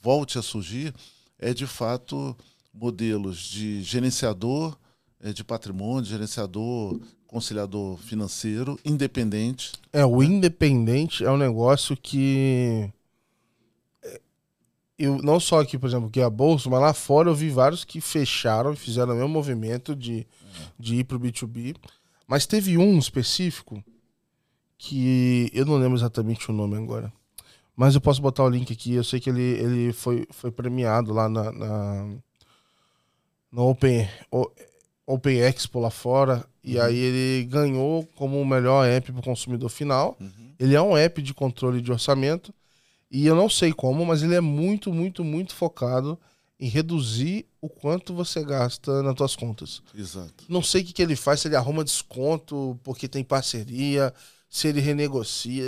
volte 0.00 0.38
a 0.38 0.42
surgir 0.42 0.94
é, 1.38 1.52
de 1.52 1.66
fato, 1.66 2.36
modelos 2.72 3.38
de 3.38 3.82
gerenciador 3.82 4.76
é, 5.20 5.32
de 5.32 5.42
patrimônio, 5.42 6.04
gerenciador, 6.04 7.00
conciliador 7.28 7.98
financeiro, 7.98 8.80
independente. 8.84 9.72
É, 9.92 10.04
o 10.04 10.22
independente 10.22 11.24
é 11.24 11.30
um 11.30 11.36
negócio 11.36 11.96
que. 11.96 12.90
É, 14.02 14.20
eu, 14.98 15.18
não 15.18 15.38
só 15.38 15.60
aqui, 15.60 15.78
por 15.78 15.86
exemplo, 15.86 16.10
que 16.10 16.20
é 16.20 16.24
a 16.24 16.30
Bolsa, 16.30 16.68
mas 16.68 16.80
lá 16.80 16.92
fora 16.92 17.28
eu 17.28 17.34
vi 17.34 17.50
vários 17.50 17.84
que 17.84 18.00
fecharam 18.00 18.72
e 18.72 18.76
fizeram 18.76 19.12
o 19.12 19.16
mesmo 19.16 19.28
movimento 19.28 19.94
de, 19.94 20.26
de 20.76 20.96
ir 20.96 21.04
para 21.04 21.18
o 21.18 21.20
B2B. 21.20 21.76
Mas 22.26 22.46
teve 22.46 22.76
um 22.76 22.98
específico 22.98 23.82
que 24.76 25.50
eu 25.52 25.66
não 25.66 25.76
lembro 25.76 25.96
exatamente 25.96 26.50
o 26.50 26.54
nome 26.54 26.76
agora. 26.76 27.12
Mas 27.76 27.94
eu 27.94 28.00
posso 28.00 28.20
botar 28.20 28.42
o 28.42 28.48
link 28.48 28.72
aqui. 28.72 28.94
Eu 28.94 29.04
sei 29.04 29.20
que 29.20 29.30
ele, 29.30 29.42
ele 29.42 29.92
foi, 29.92 30.26
foi 30.30 30.50
premiado 30.50 31.12
lá 31.12 31.28
na, 31.28 31.52
na, 31.52 32.08
no 33.52 33.68
Open, 33.68 34.08
Open 35.08 35.38
Expo 35.38 35.80
lá 35.80 35.90
fora. 35.90 36.44
E 36.62 36.76
uhum. 36.76 36.82
aí 36.82 36.96
ele 36.96 37.46
ganhou 37.46 38.06
como 38.14 38.40
o 38.40 38.46
melhor 38.46 38.86
app 38.86 39.10
para 39.10 39.20
o 39.20 39.24
consumidor 39.24 39.70
final. 39.70 40.16
Uhum. 40.20 40.52
Ele 40.58 40.74
é 40.74 40.82
um 40.82 40.96
app 40.96 41.22
de 41.22 41.32
controle 41.32 41.80
de 41.80 41.90
orçamento. 41.90 42.52
E 43.10 43.26
eu 43.26 43.34
não 43.34 43.48
sei 43.48 43.72
como, 43.72 44.04
mas 44.04 44.22
ele 44.22 44.34
é 44.34 44.40
muito, 44.40 44.92
muito, 44.92 45.24
muito 45.24 45.54
focado 45.54 46.18
em 46.60 46.68
reduzir 46.68 47.46
o 47.60 47.68
quanto 47.68 48.12
você 48.12 48.44
gasta 48.44 49.02
nas 49.02 49.16
suas 49.16 49.34
contas. 49.34 49.82
Exato. 49.96 50.44
Não 50.48 50.62
sei 50.62 50.82
o 50.82 50.84
que, 50.84 50.92
que 50.92 51.02
ele 51.02 51.16
faz, 51.16 51.40
se 51.40 51.48
ele 51.48 51.56
arruma 51.56 51.84
desconto 51.84 52.78
porque 52.82 53.08
tem 53.08 53.24
parceria 53.24 54.12
se 54.50 54.68
ele 54.68 54.80
renegocia. 54.80 55.62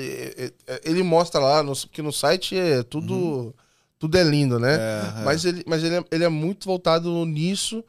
Ele 0.85 1.03
mostra 1.03 1.41
lá, 1.41 1.63
no, 1.63 1.75
que 1.75 2.03
no 2.03 2.13
site 2.13 2.57
é 2.57 2.83
tudo, 2.83 3.15
uhum. 3.15 3.53
tudo 3.99 4.17
é 4.17 4.23
lindo, 4.23 4.59
né? 4.59 4.75
É, 4.75 5.21
é. 5.21 5.25
Mas, 5.25 5.45
ele, 5.45 5.63
mas 5.67 5.85
ele, 5.85 5.97
é, 5.97 6.05
ele 6.11 6.25
é 6.25 6.29
muito 6.29 6.67
voltado 6.67 7.25
nisso. 7.27 7.85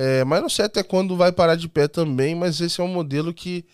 É, 0.00 0.22
mas 0.22 0.40
não 0.40 0.48
sei 0.48 0.66
até 0.66 0.80
quando 0.80 1.16
vai 1.16 1.32
parar 1.32 1.56
de 1.56 1.68
pé 1.68 1.88
também, 1.88 2.32
mas 2.32 2.60
esse 2.60 2.80
é 2.80 2.84
um 2.84 2.88
modelo 2.88 3.34
que 3.34 3.64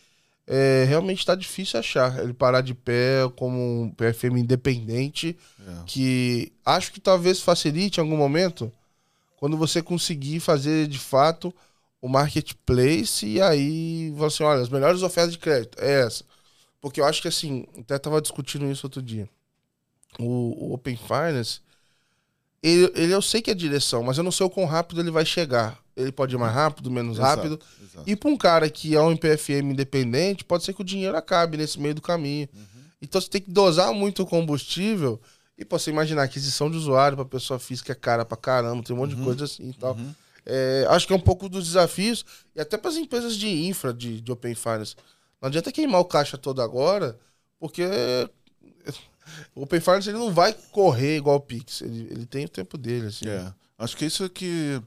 é, 0.47 0.87
realmente 0.89 1.19
está 1.19 1.35
difícil 1.35 1.79
achar. 1.79 2.19
Ele 2.19 2.33
parar 2.33 2.63
de 2.63 2.73
pé 2.73 3.31
como 3.37 3.83
um 3.83 3.91
PFM 3.91 4.39
independente, 4.39 5.37
é. 5.61 5.83
que 5.85 6.51
acho 6.65 6.93
que 6.93 6.99
talvez 6.99 7.43
facilite 7.43 8.01
em 8.01 8.03
algum 8.03 8.17
momento 8.17 8.73
quando 9.37 9.59
você 9.59 9.83
conseguir 9.83 10.41
fazer 10.41 10.89
de 10.89 10.99
fato 10.99 11.55
o 12.01 12.09
marketplace 12.09 13.27
e 13.27 13.43
aí 13.43 14.11
você 14.17 14.43
assim, 14.43 14.45
olha, 14.45 14.63
as 14.63 14.71
melhores 14.71 15.03
ofertas 15.03 15.33
de 15.33 15.39
crédito 15.39 15.77
é 15.79 16.07
essa. 16.07 16.25
Porque 16.81 17.03
eu 17.03 17.05
acho 17.05 17.21
que 17.21 17.29
assim, 17.29 17.67
até 17.79 17.99
tava 17.99 18.23
discutindo 18.23 18.71
isso 18.71 18.87
outro 18.87 19.03
dia. 19.03 19.29
O, 20.19 20.69
o 20.69 20.73
Open 20.73 20.97
Finance, 20.97 21.61
ele, 22.65 22.93
ele, 22.95 23.13
eu 23.13 23.21
sei 23.21 23.43
que 23.43 23.51
é 23.51 23.55
direção, 23.55 24.03
mas 24.03 24.17
eu 24.17 24.25
não 24.25 24.33
sei 24.33 24.47
o 24.47 24.51
quão 24.51 24.65
rápido 24.65 25.01
ele 25.01 25.11
vai 25.11 25.27
chegar. 25.27 25.79
Ele 25.95 26.11
pode 26.11 26.35
ir 26.35 26.39
mais 26.39 26.53
rápido, 26.55 26.91
menos 26.91 27.19
exato, 27.19 27.37
rápido. 27.37 27.61
Exato. 27.83 28.11
E 28.11 28.17
para 28.17 28.31
um 28.31 28.37
cara 28.39 28.71
que 28.71 28.97
é 28.97 29.01
um 29.03 29.15
PFM 29.15 29.71
independente, 29.73 30.45
pode 30.45 30.65
ser 30.65 30.73
que 30.73 30.81
o 30.81 30.85
dinheiro 30.85 31.15
acabe 31.15 31.59
nesse 31.59 31.79
meio 31.79 31.95
do 31.95 32.01
caminho. 32.01 32.49
Uhum. 32.55 32.83
Então 33.03 33.21
você 33.21 33.29
tem 33.29 33.43
que 33.43 33.51
dosar 33.51 33.93
muito 33.93 34.23
o 34.23 34.27
combustível. 34.27 35.21
E 35.59 35.65
pô, 35.65 35.79
você 35.79 35.91
imaginar, 35.91 36.23
aquisição 36.23 36.71
de 36.71 36.79
usuário 36.79 37.19
para 37.19 37.27
pessoa 37.27 37.61
física 37.61 37.93
é 37.93 37.95
cara 37.95 38.25
pra 38.25 38.37
caramba, 38.37 38.83
tem 38.83 38.97
um 38.97 38.99
monte 38.99 39.13
uhum. 39.13 39.19
de 39.19 39.25
coisa 39.25 39.45
assim 39.45 39.69
e 39.69 39.75
tal. 39.75 39.95
Uhum. 39.95 40.15
É, 40.47 40.87
acho 40.89 41.07
que 41.07 41.13
é 41.13 41.17
um 41.17 41.21
pouco 41.21 41.51
dos 41.51 41.67
desafios, 41.67 42.25
e 42.57 42.61
até 42.61 42.79
para 42.79 42.91
as 42.91 42.97
empresas 42.97 43.37
de 43.37 43.49
infra 43.49 43.93
de, 43.93 44.23
de 44.23 44.33
Open 44.33 44.55
Finance. 44.55 44.97
Não 45.41 45.49
adianta 45.49 45.71
queimar 45.71 46.01
o 46.01 46.05
caixa 46.07 46.39
todo 46.39 46.63
agora, 46.63 47.19
porque 47.61 47.83
o 49.55 49.63
Open 49.63 49.81
Finance 49.81 50.09
ele 50.09 50.19
não 50.19 50.33
vai 50.33 50.53
correr 50.73 51.17
igual 51.17 51.37
o 51.37 51.41
Pix. 51.41 51.83
Ele, 51.83 52.09
ele 52.11 52.27
tem 52.27 52.45
o 52.45 52.49
tempo 52.49 52.77
dele. 52.77 53.07
Assim. 53.07 53.29
É. 53.29 53.53
Acho 53.79 53.97
que 53.97 54.05
isso 54.05 54.25
é 54.25 54.29
que 54.29 54.81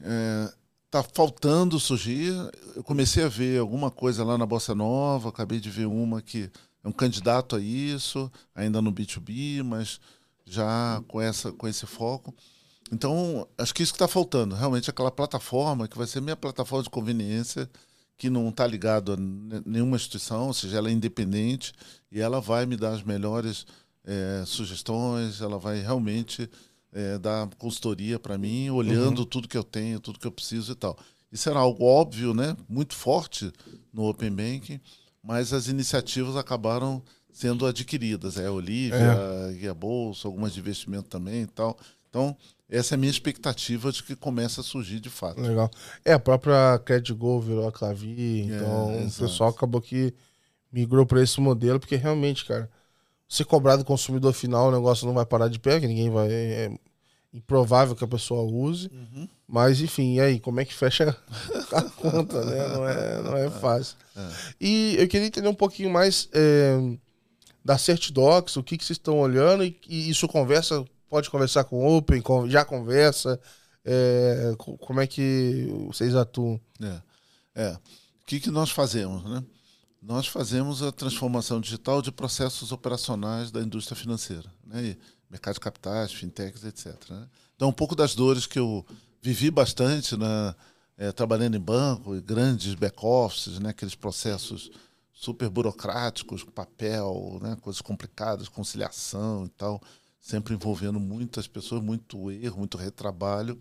é, 0.00 0.52
tá 0.90 1.02
faltando 1.02 1.78
surgir. 1.78 2.32
Eu 2.74 2.82
comecei 2.82 3.24
a 3.24 3.28
ver 3.28 3.60
alguma 3.60 3.90
coisa 3.90 4.24
lá 4.24 4.38
na 4.38 4.46
Bossa 4.46 4.74
Nova, 4.74 5.28
acabei 5.28 5.60
de 5.60 5.70
ver 5.70 5.86
uma 5.86 6.22
que 6.22 6.50
é 6.82 6.88
um 6.88 6.92
candidato 6.92 7.56
a 7.56 7.60
isso, 7.60 8.30
ainda 8.54 8.80
no 8.80 8.92
B2B, 8.92 9.62
mas 9.62 10.00
já 10.46 11.02
com, 11.08 11.20
essa, 11.20 11.52
com 11.52 11.68
esse 11.68 11.86
foco. 11.86 12.34
Então, 12.90 13.46
acho 13.58 13.74
que 13.74 13.82
isso 13.82 13.92
que 13.92 13.96
está 13.96 14.08
faltando, 14.08 14.54
realmente 14.54 14.88
aquela 14.88 15.10
plataforma 15.10 15.86
que 15.86 15.98
vai 15.98 16.06
ser 16.06 16.22
minha 16.22 16.36
plataforma 16.36 16.82
de 16.82 16.90
conveniência, 16.90 17.68
que 18.18 18.28
não 18.28 18.48
está 18.48 18.66
ligado 18.66 19.12
a 19.12 19.16
nenhuma 19.64 19.96
instituição, 19.96 20.48
ou 20.48 20.52
seja, 20.52 20.76
ela 20.76 20.88
é 20.88 20.92
independente 20.92 21.72
e 22.10 22.20
ela 22.20 22.40
vai 22.40 22.66
me 22.66 22.76
dar 22.76 22.90
as 22.90 23.02
melhores 23.04 23.64
é, 24.04 24.42
sugestões, 24.44 25.40
ela 25.40 25.56
vai 25.56 25.80
realmente 25.80 26.50
é, 26.92 27.16
dar 27.18 27.48
consultoria 27.56 28.18
para 28.18 28.36
mim, 28.36 28.70
olhando 28.70 29.20
uhum. 29.20 29.24
tudo 29.24 29.46
que 29.46 29.56
eu 29.56 29.62
tenho, 29.62 30.00
tudo 30.00 30.18
que 30.18 30.26
eu 30.26 30.32
preciso 30.32 30.72
e 30.72 30.74
tal. 30.74 30.98
Isso 31.30 31.48
era 31.48 31.60
algo 31.60 31.84
óbvio, 31.84 32.34
né? 32.34 32.56
muito 32.68 32.94
forte 32.94 33.52
no 33.92 34.08
Open 34.08 34.30
Banking, 34.30 34.80
mas 35.22 35.52
as 35.52 35.68
iniciativas 35.68 36.36
acabaram 36.36 37.02
sendo 37.30 37.66
adquiridas. 37.66 38.36
É 38.36 38.46
a 38.46 38.52
Olivia, 38.52 38.96
é. 38.96 39.52
Guia 39.52 39.74
Bolsa, 39.74 40.26
algumas 40.26 40.52
de 40.52 40.60
investimento 40.60 41.08
também 41.08 41.42
e 41.42 41.46
tal. 41.46 41.78
Então, 42.08 42.36
essa 42.68 42.94
é 42.94 42.96
a 42.96 42.98
minha 42.98 43.10
expectativa 43.10 43.90
de 43.90 44.02
que 44.02 44.14
comece 44.14 44.60
a 44.60 44.62
surgir 44.62 45.00
de 45.00 45.08
fato. 45.08 45.40
Legal. 45.40 45.70
É, 46.04 46.12
a 46.12 46.18
própria 46.18 46.78
CredGo 46.84 47.40
virou 47.40 47.66
a 47.66 47.72
Clavi, 47.72 48.42
então 48.42 48.90
é, 48.92 49.04
o 49.04 49.10
pessoal 49.10 49.50
acabou 49.50 49.80
que 49.80 50.14
migrou 50.72 51.06
para 51.06 51.22
esse 51.22 51.40
modelo, 51.40 51.80
porque 51.80 51.96
realmente, 51.96 52.44
cara, 52.44 52.70
se 53.28 53.44
cobrar 53.44 53.76
do 53.76 53.84
consumidor 53.84 54.32
final, 54.32 54.68
o 54.68 54.72
negócio 54.72 55.06
não 55.06 55.14
vai 55.14 55.26
parar 55.26 55.48
de 55.48 55.58
pé, 55.58 55.80
que 55.80 55.86
ninguém 55.86 56.10
vai. 56.10 56.28
É 56.30 56.78
improvável 57.32 57.94
que 57.94 58.04
a 58.04 58.08
pessoa 58.08 58.42
use. 58.42 58.90
Uhum. 58.92 59.28
Mas, 59.46 59.80
enfim, 59.80 60.14
e 60.14 60.20
aí, 60.20 60.40
como 60.40 60.60
é 60.60 60.64
que 60.64 60.74
fecha 60.74 61.14
a 61.72 61.82
conta, 61.82 62.44
né? 62.44 62.68
Não 62.68 62.88
é, 62.88 63.22
não 63.22 63.36
é 63.36 63.50
fácil. 63.50 63.96
É. 64.16 64.30
E 64.60 64.96
eu 64.98 65.08
queria 65.08 65.26
entender 65.26 65.48
um 65.48 65.54
pouquinho 65.54 65.90
mais 65.90 66.28
é, 66.32 66.78
da 67.64 67.76
Certidocs, 67.76 68.56
o 68.56 68.62
que, 68.62 68.78
que 68.78 68.84
vocês 68.84 68.98
estão 68.98 69.18
olhando, 69.18 69.62
e, 69.64 69.78
e 69.86 70.10
isso 70.10 70.26
conversa 70.26 70.84
pode 71.08 71.30
conversar 71.30 71.64
com 71.64 71.76
o 71.76 71.96
Open, 71.96 72.22
já 72.48 72.64
conversa. 72.64 73.40
É, 73.84 74.54
como 74.80 75.00
é 75.00 75.06
que 75.06 75.66
vocês 75.86 76.14
atuam? 76.14 76.60
É. 76.82 77.02
É. 77.54 77.72
O 77.72 78.26
que, 78.26 78.40
que 78.40 78.50
nós 78.50 78.70
fazemos, 78.70 79.24
né? 79.24 79.42
Nós 80.00 80.26
fazemos 80.26 80.82
a 80.82 80.92
transformação 80.92 81.60
digital 81.60 82.00
de 82.00 82.12
processos 82.12 82.70
operacionais 82.70 83.50
da 83.50 83.60
indústria 83.60 83.96
financeira, 83.96 84.52
né? 84.64 84.84
E 84.84 84.98
mercado 85.30 85.54
de 85.54 85.60
capitais, 85.60 86.12
fintechs, 86.12 86.64
etc. 86.64 86.94
Né? 87.10 87.28
Então, 87.54 87.68
um 87.68 87.72
pouco 87.72 87.94
das 87.94 88.14
dores 88.14 88.46
que 88.46 88.58
eu 88.58 88.84
vivi 89.20 89.50
bastante 89.50 90.16
na, 90.16 90.54
é, 90.96 91.12
trabalhando 91.12 91.56
em 91.56 91.60
banco, 91.60 92.20
grandes 92.22 92.74
back-offices, 92.74 93.58
né? 93.58 93.70
aqueles 93.70 93.94
processos 93.94 94.70
super 95.12 95.48
burocráticos, 95.48 96.44
papel, 96.44 97.38
né? 97.42 97.56
coisas 97.60 97.82
complicadas, 97.82 98.48
conciliação 98.48 99.46
e 99.46 99.48
tal, 99.50 99.82
sempre 100.28 100.52
envolvendo 100.52 101.00
muitas 101.00 101.46
pessoas, 101.46 101.82
muito 101.82 102.30
erro, 102.30 102.58
muito 102.58 102.76
retrabalho. 102.76 103.58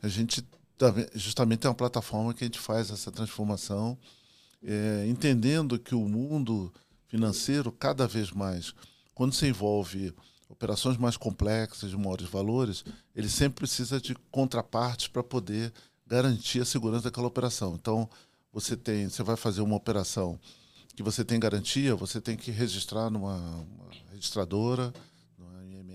A 0.00 0.06
gente 0.06 0.46
justamente 1.16 1.60
tem 1.60 1.68
uma 1.68 1.74
plataforma 1.74 2.32
que 2.32 2.44
a 2.44 2.46
gente 2.46 2.60
faz 2.60 2.92
essa 2.92 3.10
transformação, 3.10 3.98
é, 4.62 5.04
entendendo 5.08 5.80
que 5.80 5.96
o 5.96 6.08
mundo 6.08 6.72
financeiro, 7.08 7.72
cada 7.72 8.06
vez 8.06 8.30
mais, 8.30 8.72
quando 9.16 9.34
se 9.34 9.48
envolve 9.48 10.14
operações 10.48 10.96
mais 10.96 11.16
complexas, 11.16 11.90
de 11.90 11.96
maiores 11.96 12.28
valores, 12.28 12.84
ele 13.12 13.28
sempre 13.28 13.56
precisa 13.56 14.00
de 14.00 14.14
contrapartes 14.30 15.08
para 15.08 15.24
poder 15.24 15.72
garantir 16.06 16.60
a 16.60 16.64
segurança 16.64 17.04
daquela 17.04 17.26
operação. 17.26 17.74
Então, 17.74 18.08
você 18.52 18.76
tem, 18.76 19.08
você 19.08 19.24
vai 19.24 19.36
fazer 19.36 19.60
uma 19.60 19.74
operação 19.74 20.38
que 20.94 21.02
você 21.02 21.24
tem 21.24 21.40
garantia, 21.40 21.96
você 21.96 22.20
tem 22.20 22.36
que 22.36 22.52
registrar 22.52 23.10
numa 23.10 23.66
registradora, 24.12 24.92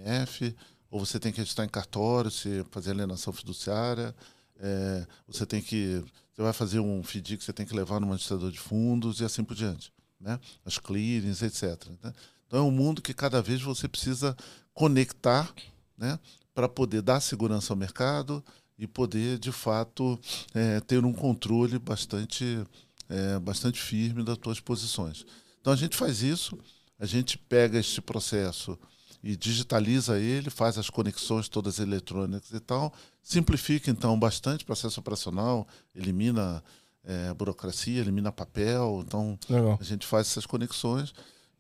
IMF, 0.02 0.56
ou 0.90 1.00
você 1.00 1.20
tem 1.20 1.32
que 1.32 1.40
registrar 1.40 1.66
em 1.66 1.70
cartório, 1.70 2.30
se 2.30 2.66
fazer 2.70 2.92
alienação 2.92 3.32
fiduciária, 3.32 4.14
é, 4.60 5.08
você 5.28 5.46
tem 5.46 5.62
que, 5.62 6.04
você 6.34 6.42
vai 6.42 6.54
fazer 6.54 6.80
um 6.80 7.02
FDIC, 7.02 7.44
você 7.44 7.54
tem 7.54 7.66
que 7.66 7.76
levar 7.76 8.00
no 8.00 8.08
administrador 8.08 8.52
de 8.52 8.60
fundos 8.60 9.20
e 9.20 9.26
assim 9.26 9.44
por 9.44 9.56
diante, 9.56 9.92
né? 10.20 10.40
As 10.66 10.78
clearings, 10.78 11.42
etc. 11.42 11.88
Né? 12.04 12.14
Então 12.46 12.60
é 12.60 12.62
um 12.62 12.72
mundo 12.72 13.02
que 13.02 13.14
cada 13.14 13.42
vez 13.42 13.62
você 13.62 13.88
precisa 13.88 14.36
conectar, 14.74 15.52
né? 15.98 16.20
Para 16.54 16.68
poder 16.68 17.02
dar 17.02 17.22
segurança 17.22 17.72
ao 17.74 17.78
mercado 17.78 18.44
e 18.78 18.86
poder, 18.86 19.40
de 19.40 19.52
fato, 19.52 20.20
é, 20.54 20.80
ter 20.82 21.04
um 21.06 21.14
controle 21.14 21.80
bastante, 21.80 22.64
é, 23.08 23.40
bastante 23.40 23.80
firme 23.80 24.24
das 24.24 24.38
suas 24.44 24.60
posições. 24.60 25.26
Então 25.62 25.72
a 25.72 25.76
gente 25.76 25.96
faz 25.96 26.22
isso, 26.22 26.58
a 27.00 27.06
gente 27.06 27.38
pega 27.38 27.80
este 27.80 28.02
processo 28.02 28.78
e 29.24 29.36
digitaliza 29.36 30.20
ele, 30.20 30.50
faz 30.50 30.78
as 30.78 30.90
conexões 30.90 31.48
todas 31.48 31.80
eletrônicas 31.80 32.52
e 32.52 32.60
tal, 32.60 32.94
simplifica 33.22 33.92
então 33.92 34.18
bastante 34.18 34.64
o 34.64 34.66
processo 34.66 35.00
operacional, 35.00 35.68
elimina 35.96 36.64
é, 37.04 37.34
burocracia, 37.34 38.02
elimina 38.02 38.32
papel, 38.32 39.04
então 39.06 39.38
Legal. 39.50 39.78
a 39.80 39.84
gente 39.84 40.06
faz 40.06 40.28
essas 40.28 40.46
conexões 40.46 41.14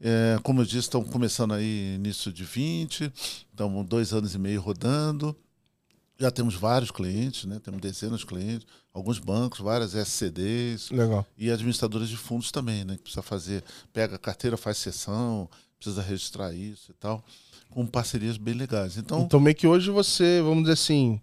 é, 0.03 0.39
como 0.41 0.61
eu 0.61 0.65
disse, 0.65 0.79
estão 0.79 1.03
começando 1.03 1.53
aí 1.53 1.93
início 1.95 2.33
de 2.33 2.43
20, 2.43 3.13
estamos 3.13 3.85
dois 3.85 4.13
anos 4.13 4.33
e 4.33 4.39
meio 4.39 4.59
rodando. 4.59 5.35
Já 6.17 6.31
temos 6.31 6.55
vários 6.55 6.91
clientes, 6.91 7.45
né? 7.45 7.59
temos 7.63 7.79
dezenas 7.79 8.21
de 8.21 8.25
clientes, 8.25 8.65
alguns 8.93 9.19
bancos, 9.19 9.59
várias 9.59 9.93
SCDs. 9.93 10.89
Legal. 10.89 11.25
E 11.37 11.51
administradoras 11.51 12.09
de 12.09 12.17
fundos 12.17 12.51
também, 12.51 12.83
né? 12.83 12.95
Que 12.95 13.03
precisa 13.03 13.21
fazer, 13.21 13.63
pega 13.93 14.15
a 14.15 14.19
carteira, 14.19 14.57
faz 14.57 14.77
sessão, 14.77 15.47
precisa 15.79 16.01
registrar 16.01 16.51
isso 16.53 16.91
e 16.91 16.93
tal, 16.95 17.23
com 17.71 17.85
parcerias 17.87 18.37
bem 18.37 18.53
legais. 18.53 18.97
Então, 18.97 19.21
então 19.21 19.39
meio 19.39 19.55
que 19.55 19.65
hoje 19.65 19.89
você, 19.89 20.41
vamos 20.41 20.63
dizer 20.63 20.73
assim, 20.73 21.19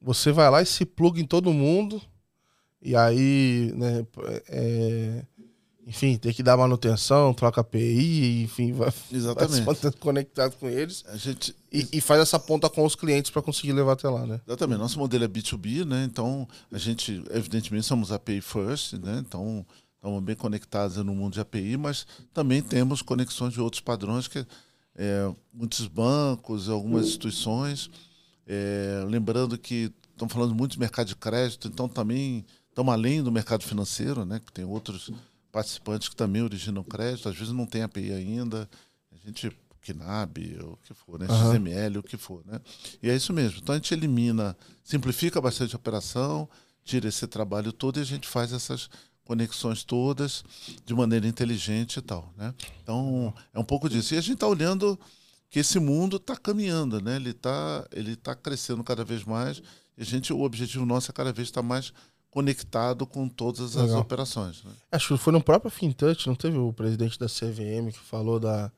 você 0.00 0.32
vai 0.32 0.50
lá 0.50 0.60
e 0.60 0.66
se 0.66 0.84
pluga 0.84 1.20
em 1.20 1.24
todo 1.24 1.52
mundo, 1.52 2.02
e 2.82 2.96
aí, 2.96 3.72
né, 3.76 4.06
é, 4.48 5.24
enfim, 5.86 6.16
tem 6.16 6.32
que 6.32 6.42
dar 6.42 6.56
manutenção, 6.56 7.32
troca 7.32 7.60
API, 7.60 8.42
enfim, 8.42 8.72
vai, 8.72 8.92
Exatamente. 9.12 9.62
vai 9.62 9.74
se 9.74 9.90
conectado 9.92 10.56
com 10.56 10.68
eles. 10.68 11.04
A 11.06 11.16
gente... 11.16 11.54
E, 11.72 11.86
e 11.92 12.00
faz 12.00 12.20
essa 12.20 12.38
ponta 12.38 12.68
com 12.68 12.84
os 12.84 12.96
clientes 12.96 13.30
para 13.30 13.42
conseguir 13.42 13.72
levar 13.72 13.92
até 13.92 14.08
lá, 14.08 14.26
né? 14.26 14.40
Exatamente. 14.46 14.78
Nosso 14.78 14.98
modelo 14.98 15.24
é 15.24 15.28
B2B, 15.28 15.84
né? 15.84 16.04
Então, 16.04 16.48
a 16.72 16.78
gente, 16.78 17.22
evidentemente, 17.30 17.86
somos 17.86 18.10
API 18.10 18.40
first, 18.40 18.94
né? 18.94 19.22
Então, 19.24 19.64
estamos 19.96 20.22
bem 20.22 20.34
conectados 20.34 20.96
no 20.96 21.14
mundo 21.14 21.34
de 21.34 21.40
API, 21.40 21.76
mas 21.76 22.06
também 22.32 22.62
temos 22.62 23.02
conexões 23.02 23.52
de 23.52 23.60
outros 23.60 23.80
padrões 23.80 24.26
que 24.26 24.46
é, 24.96 25.32
muitos 25.52 25.86
bancos, 25.86 26.68
algumas 26.68 27.06
instituições. 27.06 27.90
É, 28.46 29.04
lembrando 29.06 29.58
que 29.58 29.92
estamos 30.12 30.32
falando 30.32 30.54
muito 30.54 30.72
de 30.72 30.80
mercado 30.80 31.06
de 31.06 31.16
crédito, 31.16 31.68
então 31.68 31.88
também 31.88 32.44
estamos 32.70 32.92
além 32.92 33.22
do 33.22 33.30
mercado 33.30 33.62
financeiro, 33.62 34.24
né? 34.24 34.40
Que 34.44 34.52
tem 34.52 34.64
outros 34.64 35.10
participantes 35.52 36.08
que 36.08 36.16
também 36.16 36.42
originam 36.42 36.82
crédito, 36.82 37.28
às 37.28 37.36
vezes 37.36 37.52
não 37.52 37.66
tem 37.66 37.82
API 37.82 38.12
ainda, 38.12 38.68
a 39.12 39.16
gente 39.16 39.50
KNAB, 39.80 40.58
o 40.62 40.76
que 40.82 40.92
for, 40.94 41.18
né? 41.18 41.26
Uhum. 41.28 41.52
XML, 41.52 41.98
o 41.98 42.02
que 42.02 42.16
for, 42.16 42.44
né? 42.44 42.60
E 43.02 43.08
é 43.08 43.14
isso 43.14 43.32
mesmo. 43.32 43.60
Então 43.62 43.74
a 43.74 43.78
gente 43.78 43.92
elimina, 43.94 44.56
simplifica 44.82 45.40
bastante 45.40 45.74
a 45.74 45.78
operação, 45.78 46.48
tira 46.84 47.08
esse 47.08 47.26
trabalho 47.26 47.72
todo 47.72 47.98
e 47.98 48.02
a 48.02 48.04
gente 48.04 48.26
faz 48.26 48.52
essas 48.52 48.88
conexões 49.26 49.84
todas 49.84 50.44
de 50.86 50.94
maneira 50.94 51.26
inteligente 51.26 51.98
e 51.98 52.02
tal, 52.02 52.32
né? 52.36 52.54
Então 52.82 53.34
é 53.52 53.58
um 53.58 53.64
pouco 53.64 53.88
disso. 53.88 54.14
E 54.14 54.18
a 54.18 54.20
gente 54.20 54.34
está 54.34 54.46
olhando 54.46 54.98
que 55.50 55.58
esse 55.58 55.78
mundo 55.78 56.16
está 56.16 56.36
caminhando, 56.36 57.00
né? 57.00 57.16
Ele 57.16 57.30
está 57.30 57.86
ele 57.92 58.16
tá 58.16 58.34
crescendo 58.34 58.82
cada 58.82 59.04
vez 59.04 59.24
mais. 59.24 59.60
E 59.98 60.02
a 60.02 60.04
gente, 60.04 60.32
o 60.32 60.42
objetivo 60.42 60.86
nosso 60.86 61.10
é 61.10 61.14
cada 61.14 61.32
vez 61.32 61.48
estar 61.48 61.60
tá 61.60 61.66
mais 61.66 61.92
conectado 62.30 63.06
com 63.06 63.28
todas 63.28 63.76
as 63.76 63.86
Legal. 63.86 64.00
operações. 64.00 64.62
Né? 64.62 64.70
Acho 64.92 65.08
que 65.08 65.22
foi 65.22 65.32
no 65.32 65.42
próprio 65.42 65.70
Fintouch, 65.70 66.26
não 66.26 66.34
teve 66.34 66.58
o 66.58 66.72
presidente 66.72 67.18
da 67.18 67.26
CVM 67.26 67.90
que 67.90 67.98
falou 67.98 68.38
da. 68.38 68.70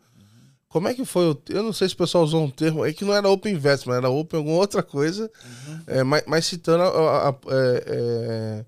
Como 0.68 0.86
é 0.86 0.94
que 0.94 1.04
foi 1.04 1.30
o. 1.30 1.42
Eu 1.48 1.62
não 1.62 1.72
sei 1.72 1.88
se 1.88 1.94
o 1.94 1.98
pessoal 1.98 2.24
usou 2.24 2.44
um 2.44 2.50
termo, 2.50 2.84
é 2.84 2.92
que 2.92 3.04
não 3.04 3.12
era 3.12 3.28
Open 3.28 3.54
Investment, 3.54 3.96
era 3.96 4.10
Open 4.10 4.38
alguma 4.38 4.58
outra 4.58 4.82
coisa, 4.82 5.30
uhum. 5.44 5.80
é, 5.86 6.02
mas, 6.04 6.22
mas, 6.26 6.46
citando 6.46 6.82
a, 6.84 6.88
a, 6.88 7.28
a, 7.30 7.34
é, 7.48 7.84
é, 7.86 8.64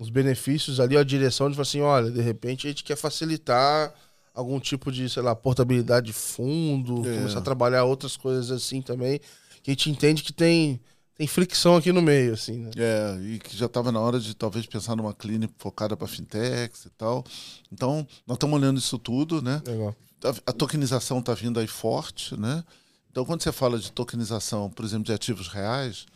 os 0.00 0.08
benefícios 0.08 0.80
ali, 0.80 0.96
a 0.96 1.04
direção 1.04 1.50
de 1.50 1.54
falar 1.54 1.62
assim: 1.62 1.82
olha, 1.82 2.10
de 2.10 2.22
repente 2.22 2.66
a 2.66 2.70
gente 2.70 2.82
quer 2.82 2.96
facilitar 2.96 3.94
algum 4.34 4.58
tipo 4.58 4.90
de, 4.90 5.08
sei 5.10 5.22
lá, 5.22 5.36
portabilidade 5.36 6.06
de 6.06 6.12
fundo, 6.14 7.06
é. 7.06 7.16
começar 7.16 7.38
a 7.38 7.42
trabalhar 7.42 7.84
outras 7.84 8.16
coisas 8.16 8.50
assim 8.50 8.80
também, 8.80 9.20
que 9.62 9.70
a 9.70 9.74
gente 9.74 9.90
entende 9.90 10.22
que 10.22 10.32
tem 10.32 10.80
tem 11.14 11.26
fricção 11.26 11.76
aqui 11.76 11.92
no 11.92 12.00
meio, 12.00 12.32
assim, 12.32 12.56
né? 12.56 12.70
É, 12.78 13.20
e 13.20 13.38
que 13.38 13.54
já 13.54 13.66
estava 13.66 13.92
na 13.92 14.00
hora 14.00 14.18
de 14.18 14.34
talvez 14.34 14.64
pensar 14.64 14.96
numa 14.96 15.12
clínica 15.12 15.52
focada 15.58 15.94
para 15.94 16.08
fintechs 16.08 16.86
e 16.86 16.90
tal. 16.90 17.22
Então, 17.70 18.06
nós 18.26 18.36
estamos 18.36 18.58
olhando 18.58 18.78
isso 18.78 18.98
tudo, 18.98 19.42
né? 19.42 19.60
Legal. 19.66 19.94
A, 20.24 20.50
a 20.50 20.52
tokenização 20.54 21.18
está 21.18 21.34
vindo 21.34 21.60
aí 21.60 21.66
forte, 21.66 22.40
né? 22.40 22.64
Então, 23.10 23.26
quando 23.26 23.42
você 23.42 23.52
fala 23.52 23.78
de 23.78 23.92
tokenização, 23.92 24.70
por 24.70 24.82
exemplo, 24.82 25.04
de 25.04 25.12
ativos 25.12 25.48
reais, 25.48 26.06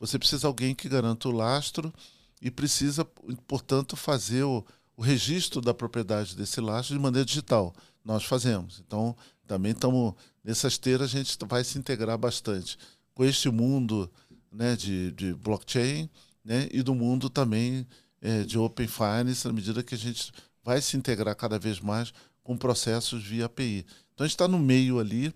você 0.00 0.18
precisa 0.18 0.40
de 0.40 0.46
alguém 0.46 0.74
que 0.74 0.88
garanta 0.88 1.28
o 1.28 1.32
lastro 1.32 1.94
e 2.40 2.50
precisa, 2.50 3.04
portanto, 3.46 3.96
fazer 3.96 4.44
o, 4.44 4.64
o 4.96 5.02
registro 5.02 5.60
da 5.60 5.74
propriedade 5.74 6.36
desse 6.36 6.60
lastro 6.60 6.94
de 6.94 7.00
maneira 7.00 7.24
digital. 7.24 7.74
Nós 8.04 8.24
fazemos. 8.24 8.82
Então, 8.86 9.16
também 9.46 9.72
estamos 9.72 10.14
nessa 10.44 10.68
esteira, 10.68 11.04
a 11.04 11.08
gente 11.08 11.36
vai 11.46 11.64
se 11.64 11.78
integrar 11.78 12.16
bastante 12.16 12.78
com 13.14 13.24
este 13.24 13.50
mundo 13.50 14.10
né, 14.52 14.76
de, 14.76 15.10
de 15.12 15.34
blockchain 15.34 16.08
né, 16.44 16.68
e 16.70 16.82
do 16.82 16.94
mundo 16.94 17.28
também 17.28 17.86
é, 18.20 18.42
de 18.44 18.58
Open 18.58 18.86
Finance, 18.86 19.46
na 19.46 19.52
medida 19.52 19.82
que 19.82 19.94
a 19.94 19.98
gente 19.98 20.32
vai 20.62 20.80
se 20.80 20.96
integrar 20.96 21.34
cada 21.34 21.58
vez 21.58 21.80
mais 21.80 22.12
com 22.42 22.56
processos 22.56 23.24
via 23.24 23.46
API. 23.46 23.84
Então 24.14 24.24
a 24.24 24.28
gente 24.28 24.34
está 24.34 24.48
no 24.48 24.58
meio 24.58 24.98
ali, 24.98 25.34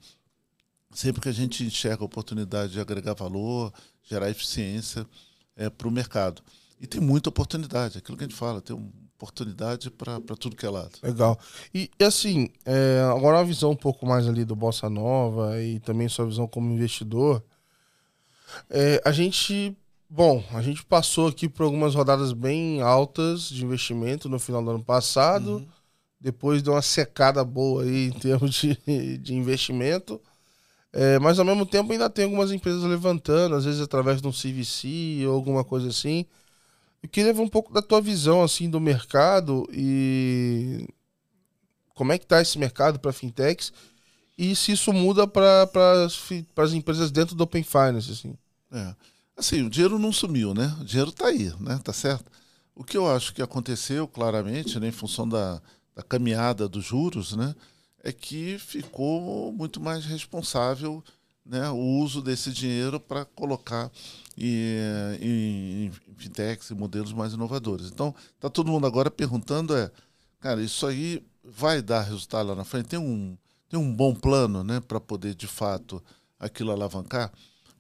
sempre 0.93 1.21
que 1.21 1.29
a 1.29 1.33
gente 1.33 1.65
enxerga 1.65 2.03
a 2.03 2.07
oportunidade 2.07 2.73
de 2.73 2.81
agregar 2.81 3.15
valor, 3.15 3.73
gerar 4.03 4.31
eficiência 4.31 5.07
é, 5.57 5.69
para 5.69 5.89
o 5.89 5.91
mercado. 5.91 6.43
E 6.83 6.87
tem 6.89 7.01
muita 7.01 7.29
oportunidade, 7.29 7.97
aquilo 7.97 8.19
que 8.19 8.25
a 8.25 8.27
gente 8.27 8.37
fala, 8.37 8.61
tem 8.61 8.77
oportunidade 9.15 9.89
para 9.89 10.19
tudo 10.37 10.57
que 10.57 10.67
é 10.67 10.69
lado. 10.69 10.91
Legal. 11.01 11.39
E, 11.73 11.89
e 11.97 12.05
assim, 12.05 12.49
é, 12.67 13.01
agora 13.09 13.37
uma 13.37 13.45
visão 13.45 13.71
um 13.71 13.77
pouco 13.77 14.05
mais 14.05 14.27
ali 14.27 14.45
do 14.45 14.57
Bossa 14.57 14.91
Nova 14.91 15.63
e 15.63 15.79
também 15.79 16.09
sua 16.09 16.27
visão 16.27 16.49
como 16.49 16.73
investidor. 16.73 17.41
É, 18.69 19.01
a 19.05 19.13
gente. 19.13 19.77
Bom, 20.11 20.45
a 20.53 20.61
gente 20.61 20.85
passou 20.85 21.29
aqui 21.29 21.49
por 21.49 21.63
algumas 21.63 21.95
rodadas 21.95 22.33
bem 22.33 22.83
altas 22.83 23.49
de 23.49 23.65
investimento 23.65 24.29
no 24.29 24.41
final 24.41 24.63
do 24.63 24.73
ano 24.73 24.85
passado. 24.85 25.59
Uhum. 25.59 25.67
Depois 26.21 26.63
deu 26.63 26.75
uma 26.75 26.83
secada 26.83 27.45
boa 27.45 27.85
aí 27.85 28.09
em 28.09 28.13
termos 28.13 28.55
de, 28.55 28.77
de 29.19 29.35
investimento. 29.35 30.21
É, 30.93 31.19
mas 31.21 31.39
ao 31.39 31.45
mesmo 31.45 31.65
tempo 31.65 31.93
ainda 31.93 32.11
tem 32.11 32.25
algumas 32.25 32.51
empresas 32.51 32.83
levantando, 32.83 33.55
às 33.55 33.65
vezes 33.65 33.81
através 33.81 34.21
de 34.21 34.29
um 34.29 34.33
CVC 34.33 35.25
ou 35.29 35.35
alguma 35.35 35.65
coisa 35.65 35.89
assim. 35.89 36.27
Eu 37.03 37.09
queria 37.09 37.33
ver 37.33 37.41
um 37.41 37.49
pouco 37.49 37.73
da 37.73 37.83
tua 37.83 38.01
visão 38.01 38.43
assim 38.43 38.71
do 38.71 38.81
mercado 38.81 39.69
e 39.73 40.87
como 41.95 42.13
é 42.13 42.19
que 42.19 42.25
está 42.25 42.41
esse 42.41 42.59
mercado 42.59 42.99
para 42.99 43.13
fintechs 43.13 43.73
e 44.39 44.55
se 44.55 44.73
isso 44.73 44.93
muda 44.93 45.27
para 45.27 45.69
as 46.07 46.73
empresas 46.73 47.11
dentro 47.11 47.35
do 47.35 47.45
Open 47.45 47.63
Finance 47.63 48.13
assim. 48.13 48.35
É. 48.71 48.95
Assim, 49.37 49.63
o 49.63 49.71
dinheiro 49.71 49.99
não 49.99 50.13
sumiu, 50.13 50.55
né? 50.55 50.77
O 50.81 50.85
dinheiro 50.85 51.11
está 51.11 51.27
aí, 51.27 51.53
né? 51.59 51.81
Tá 51.83 51.93
certo? 51.93 52.31
O 52.75 52.85
que 52.85 52.97
eu 52.97 53.11
acho 53.11 53.35
que 53.35 53.43
aconteceu 53.43 54.09
claramente, 54.09 54.79
né, 54.81 54.89
em 54.89 54.93
função 54.93 55.29
da, 55.29 55.61
da 55.95 56.03
caminhada 56.03 56.69
dos 56.69 56.85
juros, 56.85 57.37
né, 57.37 57.55
é 58.03 58.13
que 58.13 58.59
ficou 58.59 59.53
muito 59.53 59.81
mais 59.81 60.05
responsável 60.05 61.05
né, 61.45 61.69
o 61.71 61.77
uso 61.77 62.23
desse 62.23 62.51
dinheiro 62.51 62.99
para 62.99 63.25
colocar 63.25 63.91
em, 64.37 65.87
em 65.87 65.93
fintechs 66.17 66.71
e 66.71 66.75
modelos 66.75 67.13
mais 67.13 67.33
inovadores. 67.33 67.87
Então, 67.87 68.15
está 68.35 68.49
todo 68.49 68.71
mundo 68.71 68.87
agora 68.87 69.11
perguntando 69.11 69.77
é, 69.77 69.91
cara, 70.41 70.63
isso 70.63 70.87
aí 70.87 71.25
vai 71.45 71.83
dar 71.83 72.03
resultado 72.03 72.49
lá 72.49 72.55
na 72.55 72.65
frente? 72.65 72.89
Tem 72.89 72.99
um, 72.99 73.37
tem 73.69 73.79
um 73.79 73.95
bom 73.95 74.15
plano 74.15 74.63
né, 74.63 74.81
para 74.81 75.01
poder, 75.01 75.35
de 75.35 75.47
fato, 75.47 76.03
aquilo 76.39 76.71
alavancar? 76.71 77.33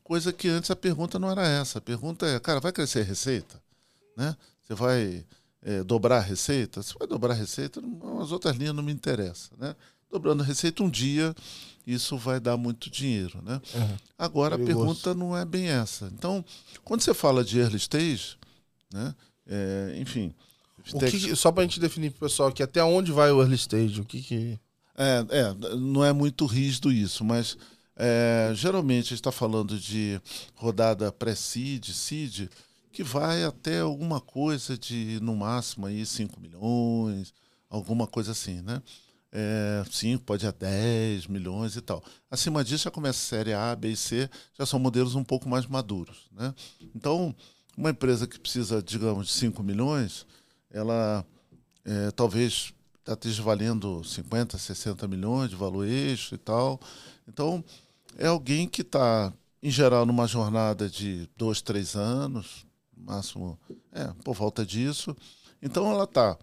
Coisa 0.02 0.32
que 0.32 0.48
antes 0.48 0.70
a 0.70 0.76
pergunta 0.76 1.18
não 1.18 1.30
era 1.30 1.46
essa. 1.46 1.78
A 1.78 1.82
pergunta 1.82 2.26
é, 2.26 2.38
cara, 2.40 2.60
vai 2.60 2.72
crescer 2.72 3.00
a 3.00 3.04
receita? 3.04 3.62
Né? 4.16 4.36
Você 4.62 4.74
vai 4.74 5.24
é, 5.62 5.84
dobrar 5.84 6.18
a 6.18 6.20
receita? 6.20 6.82
Se 6.82 6.94
vai 6.98 7.06
dobrar 7.06 7.34
a 7.34 7.36
receita, 7.36 7.80
as 8.20 8.32
outras 8.32 8.56
linhas 8.56 8.74
não 8.74 8.82
me 8.82 8.92
interessam. 8.92 9.56
Né? 9.58 9.76
Dobrando 10.10 10.42
a 10.42 10.46
receita 10.46 10.82
um 10.82 10.90
dia, 10.90 11.34
isso 11.86 12.16
vai 12.16 12.40
dar 12.40 12.56
muito 12.56 12.90
dinheiro. 12.90 13.40
Né? 13.42 13.60
Uhum. 13.74 13.96
Agora, 14.18 14.56
Perigoso. 14.56 14.82
a 14.82 14.86
pergunta 14.86 15.14
não 15.14 15.36
é 15.36 15.44
bem 15.44 15.68
essa. 15.68 16.10
Então, 16.12 16.44
quando 16.84 17.02
você 17.02 17.14
fala 17.14 17.44
de 17.44 17.58
early 17.58 17.76
stage, 17.76 18.36
né? 18.92 19.14
É, 19.46 19.94
enfim... 19.98 20.34
Que, 20.98 21.36
só 21.36 21.52
para 21.52 21.62
a 21.62 21.66
gente 21.66 21.78
definir 21.78 22.10
para 22.10 22.26
o 22.26 22.28
pessoal 22.28 22.48
aqui, 22.48 22.60
até 22.60 22.82
onde 22.82 23.12
vai 23.12 23.30
o 23.30 23.40
early 23.40 23.54
stage? 23.54 24.00
O 24.00 24.04
que 24.04 24.20
que... 24.20 24.58
É, 24.96 25.24
é, 25.30 25.76
não 25.76 26.04
é 26.04 26.12
muito 26.12 26.44
rígido 26.44 26.90
isso, 26.90 27.24
mas 27.24 27.56
é, 27.96 28.50
geralmente 28.54 29.06
a 29.06 29.08
gente 29.10 29.14
está 29.14 29.32
falando 29.32 29.78
de 29.78 30.20
rodada 30.54 31.12
pré-seed, 31.12 31.90
seed, 31.90 32.48
que 32.90 33.02
vai 33.02 33.44
até 33.44 33.80
alguma 33.80 34.20
coisa 34.20 34.76
de, 34.76 35.18
no 35.22 35.36
máximo, 35.36 35.86
aí 35.86 36.04
5 36.04 36.40
milhões, 36.40 37.32
alguma 37.70 38.06
coisa 38.06 38.32
assim, 38.32 38.60
né? 38.60 38.82
É, 39.34 39.82
5, 39.90 40.24
pode 40.24 40.44
ir 40.44 40.48
a 40.48 40.50
10 40.50 41.26
milhões 41.26 41.74
e 41.74 41.80
tal. 41.80 42.04
Acima 42.30 42.62
disso 42.62 42.84
já 42.84 42.90
começa 42.90 43.18
a 43.18 43.38
série 43.38 43.54
A, 43.54 43.74
B 43.74 43.92
e 43.92 43.96
C, 43.96 44.28
já 44.58 44.66
são 44.66 44.78
modelos 44.78 45.14
um 45.14 45.24
pouco 45.24 45.48
mais 45.48 45.66
maduros. 45.66 46.28
Né? 46.32 46.54
Então, 46.94 47.34
uma 47.76 47.90
empresa 47.90 48.26
que 48.26 48.38
precisa, 48.38 48.82
digamos, 48.82 49.28
de 49.28 49.32
5 49.32 49.62
milhões, 49.62 50.26
ela 50.70 51.24
é, 51.84 52.10
talvez 52.10 52.74
esteja 53.06 53.42
valendo 53.42 54.04
50, 54.04 54.58
60 54.58 55.08
milhões 55.08 55.50
de 55.50 55.56
valor 55.56 55.86
eixo 55.86 56.34
e 56.34 56.38
tal. 56.38 56.78
Então, 57.26 57.64
é 58.18 58.26
alguém 58.26 58.68
que 58.68 58.82
está, 58.82 59.32
em 59.62 59.70
geral, 59.70 60.04
numa 60.04 60.26
jornada 60.26 60.88
de 60.88 61.28
dois, 61.36 61.62
três 61.62 61.96
anos, 61.96 62.66
máximo, 62.96 63.58
é, 63.92 64.08
por 64.24 64.34
volta 64.34 64.64
disso. 64.64 65.16
Então 65.60 65.90
ela 65.90 66.06
tá, 66.06 66.36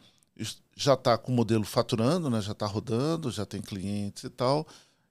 já 0.80 0.94
está 0.94 1.18
com 1.18 1.32
o 1.32 1.36
modelo 1.36 1.66
faturando, 1.66 2.30
né, 2.30 2.42
já 2.42 2.54
está 2.54 2.66
rodando, 2.66 3.30
já 3.30 3.46
tem 3.46 3.62
clientes 3.62 4.24
e 4.24 4.30
tal, 4.30 4.66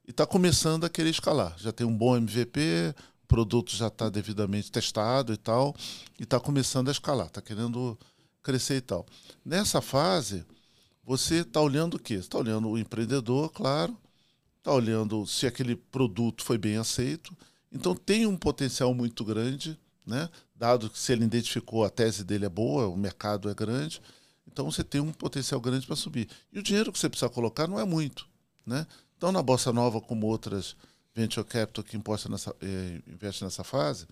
e 0.06 0.10
está 0.10 0.26
começando 0.26 0.84
a 0.84 0.88
querer 0.88 1.10
escalar. 1.10 1.54
Já 1.58 1.70
tem 1.70 1.86
um 1.86 1.94
bom 1.94 2.16
MVP, 2.16 2.94
o 3.24 3.26
produto 3.26 3.76
já 3.76 3.88
está 3.88 4.08
devidamente 4.08 4.72
testado 4.72 5.30
e 5.30 5.36
tal, 5.36 5.76
e 6.18 6.22
está 6.22 6.40
começando 6.40 6.88
a 6.88 6.92
escalar, 6.92 7.26
está 7.26 7.42
querendo 7.42 7.98
crescer 8.42 8.76
e 8.76 8.80
tal. 8.80 9.04
Nessa 9.44 9.82
fase, 9.82 10.42
você 11.04 11.40
está 11.40 11.60
olhando 11.60 11.98
o 11.98 11.98
quê? 11.98 12.14
Está 12.14 12.38
olhando 12.38 12.70
o 12.70 12.78
empreendedor, 12.78 13.50
claro, 13.50 13.94
está 14.56 14.72
olhando 14.72 15.26
se 15.26 15.46
aquele 15.46 15.76
produto 15.76 16.42
foi 16.42 16.56
bem 16.56 16.78
aceito. 16.78 17.36
Então 17.70 17.94
tem 17.94 18.26
um 18.26 18.38
potencial 18.38 18.94
muito 18.94 19.22
grande, 19.22 19.78
né? 20.06 20.30
dado 20.56 20.88
que 20.88 20.98
se 20.98 21.12
ele 21.12 21.26
identificou 21.26 21.84
a 21.84 21.90
tese 21.90 22.24
dele 22.24 22.46
é 22.46 22.48
boa, 22.48 22.88
o 22.88 22.96
mercado 22.96 23.50
é 23.50 23.54
grande, 23.54 24.00
então 24.50 24.70
você 24.70 24.82
tem 24.82 25.00
um 25.00 25.12
potencial 25.12 25.60
grande 25.60 25.86
para 25.86 25.96
subir. 25.96 26.28
E 26.52 26.58
o 26.58 26.62
dinheiro 26.62 26.92
que 26.92 26.98
você 26.98 27.08
precisa 27.08 27.28
colocar 27.28 27.66
não 27.66 27.78
é 27.78 27.84
muito. 27.84 28.26
Né? 28.66 28.86
Então, 29.16 29.32
na 29.32 29.42
Bossa 29.42 29.72
Nova, 29.72 30.00
como 30.00 30.26
outras 30.26 30.76
venture 31.14 31.44
capital 31.44 31.82
que 31.82 31.98
nessa, 32.28 32.54
eh, 32.60 33.00
investe 33.08 33.42
nessa 33.42 33.64
fase, 33.64 34.06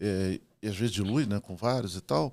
eh, 0.00 0.40
e 0.62 0.68
às 0.68 0.76
vezes 0.76 0.94
dilui 0.94 1.26
né, 1.26 1.40
com 1.40 1.56
vários 1.56 1.96
e 1.96 2.00
tal, 2.00 2.32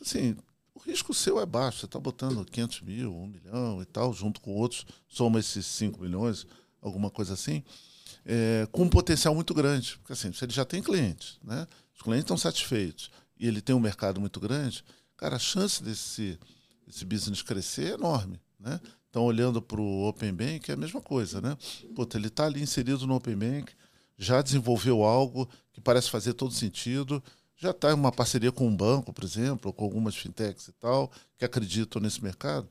assim, 0.00 0.36
o 0.74 0.78
risco 0.80 1.14
seu 1.14 1.40
é 1.40 1.46
baixo. 1.46 1.80
Você 1.80 1.86
está 1.86 1.98
botando 1.98 2.44
500 2.44 2.82
mil, 2.82 3.14
1 3.14 3.26
milhão 3.26 3.82
e 3.82 3.86
tal, 3.86 4.12
junto 4.12 4.40
com 4.40 4.54
outros, 4.54 4.86
soma 5.08 5.40
esses 5.40 5.64
5 5.64 6.00
milhões, 6.02 6.46
alguma 6.82 7.10
coisa 7.10 7.32
assim, 7.32 7.62
é, 8.24 8.68
com 8.70 8.82
um 8.82 8.88
potencial 8.88 9.34
muito 9.34 9.54
grande. 9.54 9.96
Porque 9.98 10.12
assim, 10.12 10.32
se 10.32 10.44
ele 10.44 10.52
já 10.52 10.64
tem 10.64 10.82
clientes, 10.82 11.38
né? 11.42 11.66
os 11.94 12.02
clientes 12.02 12.24
estão 12.24 12.36
satisfeitos 12.36 13.10
e 13.38 13.46
ele 13.46 13.62
tem 13.62 13.74
um 13.74 13.80
mercado 13.80 14.20
muito 14.20 14.38
grande, 14.38 14.84
cara, 15.16 15.36
a 15.36 15.38
chance 15.38 15.82
desse, 15.82 16.38
desse 16.86 17.04
business 17.04 17.42
crescer 17.42 17.92
é 17.92 17.94
enorme. 17.94 18.40
Né? 18.58 18.80
Então, 19.10 19.24
olhando 19.24 19.60
para 19.60 19.80
o 19.80 20.08
Open 20.08 20.32
Bank, 20.32 20.70
é 20.70 20.74
a 20.74 20.76
mesma 20.76 21.00
coisa. 21.00 21.40
Né? 21.40 21.56
Puta, 21.94 22.16
ele 22.16 22.28
está 22.28 22.46
ali 22.46 22.62
inserido 22.62 23.06
no 23.06 23.14
Open 23.14 23.36
Bank, 23.36 23.72
já 24.18 24.40
desenvolveu 24.40 25.02
algo 25.02 25.48
que 25.72 25.80
parece 25.80 26.10
fazer 26.10 26.32
todo 26.34 26.52
sentido, 26.52 27.22
já 27.56 27.70
está 27.70 27.90
em 27.90 27.94
uma 27.94 28.12
parceria 28.12 28.52
com 28.52 28.66
um 28.66 28.76
banco, 28.76 29.12
por 29.12 29.24
exemplo, 29.24 29.68
ou 29.68 29.72
com 29.72 29.84
algumas 29.84 30.14
fintechs 30.14 30.68
e 30.68 30.72
tal, 30.72 31.10
que 31.38 31.44
acreditam 31.44 32.00
nesse 32.00 32.22
mercado. 32.22 32.68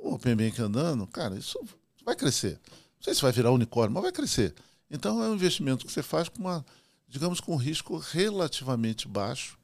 O 0.00 0.14
Open 0.14 0.34
Bank 0.34 0.60
andando, 0.60 1.06
cara, 1.06 1.36
isso 1.36 1.58
vai 2.04 2.16
crescer. 2.16 2.60
Não 2.96 3.02
sei 3.02 3.14
se 3.14 3.22
vai 3.22 3.32
virar 3.32 3.50
unicórnio, 3.50 3.92
mas 3.92 4.02
vai 4.02 4.12
crescer. 4.12 4.54
Então 4.90 5.22
é 5.22 5.28
um 5.28 5.34
investimento 5.34 5.84
que 5.84 5.92
você 5.92 6.02
faz 6.02 6.28
com 6.28 6.40
uma, 6.40 6.64
digamos, 7.08 7.40
com 7.40 7.52
um 7.52 7.56
risco 7.56 7.96
relativamente 7.98 9.08
baixo, 9.08 9.58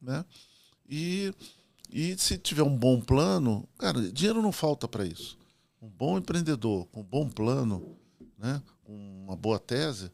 né? 0.00 0.24
E, 0.88 1.32
e 1.94 2.18
se 2.18 2.36
tiver 2.36 2.62
um 2.62 2.76
bom 2.76 3.00
plano, 3.00 3.68
cara, 3.78 4.00
dinheiro 4.12 4.42
não 4.42 4.52
falta 4.52 4.88
para 4.88 5.06
isso. 5.06 5.38
Um 5.80 5.88
bom 5.88 6.18
empreendedor 6.18 6.86
com 6.86 7.00
um 7.00 7.04
bom 7.04 7.28
plano, 7.28 7.96
né? 8.38 8.60
Com 8.82 8.92
uma 9.24 9.36
boa 9.36 9.58
tese, 9.58 10.10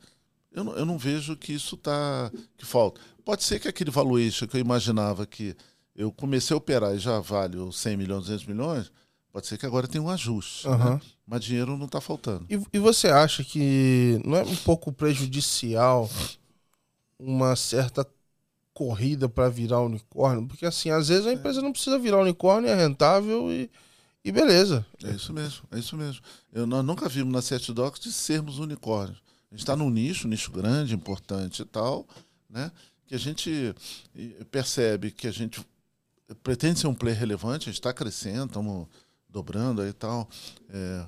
eu 0.52 0.62
não, 0.62 0.76
eu 0.76 0.84
não 0.84 0.98
vejo 0.98 1.36
que 1.36 1.52
isso 1.52 1.76
tá 1.76 2.30
que 2.56 2.66
falta. 2.66 3.00
Pode 3.24 3.42
ser 3.44 3.58
que 3.58 3.68
aquele 3.68 3.90
valuation 3.90 4.46
que 4.46 4.56
eu 4.56 4.60
imaginava 4.60 5.26
que 5.26 5.56
eu 5.96 6.12
comecei 6.12 6.54
a 6.54 6.58
operar 6.58 6.94
e 6.94 6.98
já 6.98 7.18
vale 7.18 7.56
100 7.72 7.96
milhões, 7.96 8.24
200 8.24 8.46
milhões, 8.46 8.92
Pode 9.32 9.46
ser 9.46 9.58
que 9.58 9.66
agora 9.66 9.86
tenha 9.86 10.02
um 10.02 10.10
ajuste, 10.10 10.66
uhum. 10.66 10.94
né? 10.94 11.00
mas 11.24 11.44
dinheiro 11.44 11.76
não 11.76 11.86
está 11.86 12.00
faltando. 12.00 12.46
E, 12.50 12.60
e, 12.72 12.78
você 12.80 13.08
acha 13.08 13.44
que 13.44 14.20
não 14.24 14.36
é 14.36 14.42
um 14.42 14.56
pouco 14.56 14.92
prejudicial 14.92 16.10
uma 17.16 17.54
certa 17.54 18.04
corrida 18.72 19.28
para 19.28 19.48
virar 19.48 19.80
unicórnio? 19.80 20.46
Porque 20.46 20.66
assim, 20.66 20.90
às 20.90 21.08
vezes 21.08 21.26
a 21.26 21.32
empresa 21.32 21.60
não 21.60 21.72
precisa 21.72 21.98
virar 21.98 22.20
unicórnio, 22.20 22.70
é 22.70 22.74
rentável 22.74 23.50
e, 23.52 23.70
e 24.24 24.32
beleza. 24.32 24.86
É 25.04 25.10
isso 25.10 25.32
mesmo, 25.32 25.64
é 25.70 25.78
isso 25.78 25.96
mesmo. 25.96 26.22
Eu, 26.52 26.66
nós 26.66 26.84
nunca 26.84 27.08
vimos 27.08 27.32
na 27.32 27.42
Set 27.42 27.72
Docs 27.72 28.00
de 28.00 28.12
sermos 28.12 28.58
unicórnios. 28.58 29.22
A 29.50 29.54
gente 29.54 29.60
está 29.60 29.74
num 29.74 29.90
nicho, 29.90 30.26
um 30.26 30.30
nicho 30.30 30.52
grande, 30.52 30.94
importante 30.94 31.62
e 31.62 31.64
tal, 31.64 32.06
né? 32.48 32.70
que 33.10 33.16
a 33.16 33.18
gente 33.18 33.74
percebe 34.52 35.10
que 35.10 35.26
a 35.26 35.32
gente 35.32 35.66
pretende 36.44 36.78
ser 36.78 36.86
um 36.86 36.94
player 36.94 37.18
relevante, 37.18 37.68
a 37.68 37.72
gente 37.72 37.80
está 37.80 37.92
crescendo, 37.92 38.46
estamos 38.46 38.86
dobrando 39.28 39.82
aí 39.82 39.88
e 39.88 39.92
tal, 39.92 40.28
é, 40.68 41.06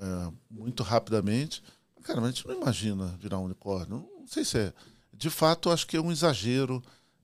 é, 0.00 0.32
muito 0.50 0.82
rapidamente. 0.82 1.62
Cara, 2.04 2.22
mas 2.22 2.30
a 2.30 2.32
gente 2.32 2.48
não 2.48 2.54
imagina 2.54 3.18
virar 3.20 3.38
um 3.38 3.44
unicórnio. 3.44 4.08
Não 4.18 4.26
sei 4.26 4.46
se 4.46 4.58
é. 4.58 4.72
De 5.12 5.28
fato, 5.28 5.68
acho 5.68 5.86
que 5.86 5.94
é 5.94 6.00
um 6.00 6.10
exagero 6.10 6.82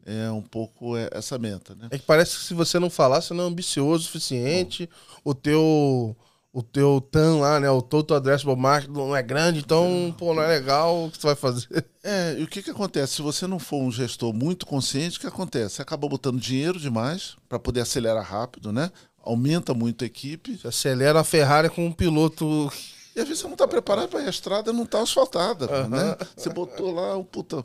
é 0.08 0.30
um 0.30 0.42
pouco 0.42 0.96
é, 0.96 1.08
essa 1.12 1.38
meta, 1.38 1.74
né? 1.74 1.88
É 1.90 1.98
que 1.98 2.04
parece 2.04 2.36
que 2.36 2.44
se 2.44 2.54
você 2.54 2.78
não 2.78 2.88
falar, 2.88 3.20
você 3.20 3.34
não 3.34 3.44
é 3.44 3.46
ambicioso 3.46 4.04
o 4.04 4.06
suficiente, 4.06 4.88
Bom. 5.24 5.30
o 5.30 5.34
teu 5.34 6.16
o 6.50 6.62
teu 6.62 7.00
TAM 7.00 7.40
lá, 7.40 7.60
né, 7.60 7.70
o 7.70 7.82
Total 7.82 8.16
Addressable 8.16 8.56
Market 8.56 8.90
não 8.90 9.14
é 9.14 9.22
grande, 9.22 9.60
então, 9.60 10.12
pô, 10.18 10.34
não 10.34 10.42
é 10.42 10.48
legal 10.48 11.04
o 11.04 11.10
que 11.10 11.18
você 11.18 11.26
vai 11.26 11.36
fazer. 11.36 11.68
É, 12.02 12.36
e 12.38 12.42
o 12.42 12.48
que 12.48 12.62
que 12.62 12.70
acontece? 12.70 13.16
Se 13.16 13.22
você 13.22 13.46
não 13.46 13.58
for 13.58 13.82
um 13.82 13.92
gestor 13.92 14.32
muito 14.32 14.64
consciente, 14.64 15.18
o 15.18 15.20
que 15.20 15.26
acontece? 15.26 15.76
Você 15.76 15.82
acaba 15.82 16.08
botando 16.08 16.40
dinheiro 16.40 16.80
demais 16.80 17.36
para 17.48 17.58
poder 17.58 17.82
acelerar 17.82 18.24
rápido, 18.24 18.72
né? 18.72 18.90
aumenta 19.28 19.74
muito 19.74 20.04
a 20.04 20.06
equipe. 20.06 20.56
Você 20.56 20.68
acelera 20.68 21.20
a 21.20 21.24
Ferrari 21.24 21.68
com 21.68 21.86
um 21.86 21.92
piloto. 21.92 22.72
E 23.18 23.20
às 23.20 23.26
vezes 23.26 23.40
você 23.40 23.48
não 23.48 23.54
está 23.54 23.66
preparado 23.66 24.10
para 24.10 24.20
a 24.20 24.30
estrada 24.30 24.72
não 24.72 24.84
está 24.84 25.02
asfaltada. 25.02 25.66
Uhum. 25.66 25.88
Né? 25.88 26.16
Você 26.36 26.48
botou 26.50 26.92
lá 26.92 27.16
um 27.16 27.24
puta, 27.24 27.64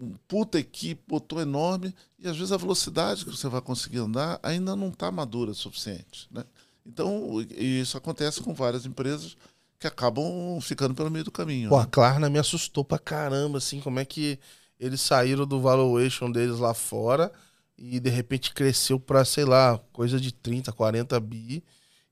um 0.00 0.14
puta 0.28 0.56
equipe, 0.56 1.02
botou 1.08 1.40
enorme, 1.40 1.92
e 2.16 2.28
às 2.28 2.36
vezes 2.36 2.52
a 2.52 2.56
velocidade 2.56 3.24
que 3.24 3.30
você 3.32 3.48
vai 3.48 3.60
conseguir 3.60 3.98
andar 3.98 4.38
ainda 4.40 4.76
não 4.76 4.90
está 4.90 5.10
madura 5.10 5.50
o 5.50 5.54
suficiente. 5.54 6.28
Né? 6.30 6.44
Então, 6.86 7.44
isso 7.56 7.96
acontece 7.96 8.40
com 8.40 8.54
várias 8.54 8.86
empresas 8.86 9.36
que 9.80 9.86
acabam 9.88 10.60
ficando 10.60 10.94
pelo 10.94 11.10
meio 11.10 11.24
do 11.24 11.32
caminho. 11.32 11.70
Pô, 11.70 11.78
né? 11.78 11.82
a 11.82 11.86
Klarna 11.86 12.30
me 12.30 12.38
assustou 12.38 12.84
pra 12.84 12.96
caramba, 12.96 13.58
assim, 13.58 13.80
como 13.80 13.98
é 13.98 14.04
que 14.04 14.38
eles 14.78 15.00
saíram 15.00 15.44
do 15.44 15.60
valuation 15.60 16.30
deles 16.30 16.60
lá 16.60 16.72
fora 16.72 17.32
e 17.76 17.98
de 17.98 18.10
repente 18.10 18.54
cresceu 18.54 19.00
para, 19.00 19.24
sei 19.24 19.44
lá, 19.44 19.76
coisa 19.92 20.20
de 20.20 20.32
30, 20.32 20.70
40 20.72 21.18
bi. 21.18 21.64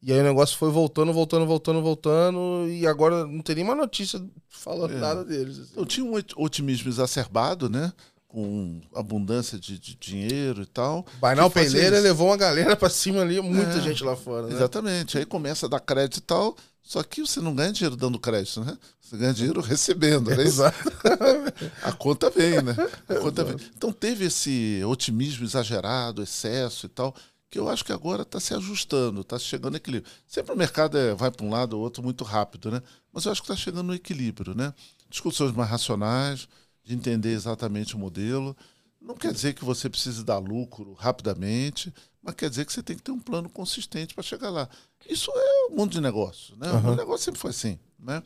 E 0.02 0.12
aí 0.12 0.18
o 0.18 0.24
negócio 0.24 0.58
foi 0.58 0.70
voltando, 0.70 1.12
voltando, 1.12 1.46
voltando, 1.46 1.80
voltando, 1.80 2.68
e 2.68 2.86
agora 2.86 3.24
não 3.24 3.40
tem 3.40 3.54
nenhuma 3.54 3.74
notícia 3.74 4.20
falando 4.48 4.94
é. 4.94 4.98
nada 4.98 5.24
deles. 5.24 5.60
Assim. 5.60 5.72
Eu 5.76 5.86
tinha 5.86 6.04
um 6.04 6.14
otimismo 6.36 6.88
exacerbado, 6.90 7.68
né? 7.68 7.92
com 8.32 8.80
abundância 8.94 9.58
de, 9.58 9.78
de 9.78 9.94
dinheiro 9.94 10.62
e 10.62 10.66
tal. 10.66 11.04
Bainal 11.20 11.52
isso. 11.54 12.02
levou 12.02 12.28
uma 12.28 12.36
galera 12.36 12.74
pra 12.74 12.88
cima 12.88 13.20
ali, 13.20 13.38
muita 13.42 13.76
É, 13.76 13.80
gente 13.82 14.02
lá 14.02 14.16
fora, 14.16 14.46
né? 14.46 14.54
Exatamente. 14.54 15.18
Aí 15.18 15.26
começa 15.26 15.66
a 15.66 15.68
dar 15.68 15.80
crédito 15.80 16.16
e 16.16 16.22
tal. 16.22 16.56
Só 16.82 17.02
que 17.02 17.20
você 17.20 17.40
não 17.40 17.54
ganha 17.54 17.72
dinheiro 17.72 17.94
dando 17.94 18.18
crédito, 18.18 18.64
né? 18.64 18.76
Você 19.00 19.16
ganha 19.16 19.34
dinheiro 19.34 19.60
recebendo, 19.60 20.30
né? 20.30 20.42
Exato. 20.42 20.78
A 21.84 21.92
conta 21.92 22.30
vem, 22.30 22.62
né? 22.62 22.74
A 23.06 23.14
conta 23.16 23.44
vem. 23.44 23.56
Então 23.76 23.92
teve 23.92 24.24
esse 24.24 24.82
otimismo 24.84 25.44
exagerado, 25.44 26.22
excesso 26.22 26.86
e 26.86 26.88
tal, 26.88 27.14
que 27.52 27.58
eu 27.58 27.68
acho 27.68 27.84
que 27.84 27.92
agora 27.92 28.22
está 28.22 28.40
se 28.40 28.54
ajustando, 28.54 29.20
está 29.20 29.38
chegando 29.38 29.72
no 29.72 29.76
equilíbrio. 29.76 30.10
Sempre 30.26 30.54
o 30.54 30.56
mercado 30.56 30.96
é- 30.96 31.14
vai 31.14 31.30
para 31.30 31.44
um 31.44 31.50
lado 31.50 31.74
ou 31.74 31.82
outro 31.82 32.02
muito 32.02 32.24
rápido, 32.24 32.70
né? 32.70 32.82
Mas 33.12 33.26
eu 33.26 33.30
acho 33.30 33.42
que 33.42 33.44
está 33.52 33.54
chegando 33.62 33.88
no 33.88 33.94
equilíbrio, 33.94 34.54
né? 34.54 34.72
Discussões 35.10 35.52
mais 35.52 35.68
racionais, 35.68 36.48
de 36.82 36.94
entender 36.94 37.28
exatamente 37.32 37.94
o 37.94 37.98
modelo. 37.98 38.56
Não 38.98 39.14
quer 39.14 39.34
dizer 39.34 39.52
que 39.52 39.66
você 39.66 39.90
precise 39.90 40.24
dar 40.24 40.38
lucro 40.38 40.94
rapidamente, 40.94 41.92
mas 42.22 42.34
quer 42.34 42.48
dizer 42.48 42.64
que 42.64 42.72
você 42.72 42.82
tem 42.82 42.96
que 42.96 43.02
ter 43.02 43.12
um 43.12 43.20
plano 43.20 43.50
consistente 43.50 44.14
para 44.14 44.22
chegar 44.24 44.48
lá. 44.48 44.66
Isso 45.06 45.30
é 45.34 45.66
o 45.70 45.76
mundo 45.76 45.92
de 45.92 46.00
negócio, 46.00 46.56
né? 46.56 46.68
Aham. 46.68 46.92
O 46.92 46.96
negócio 46.96 47.26
sempre 47.26 47.38
foi 47.40 47.50
assim, 47.50 47.78
né? 48.00 48.22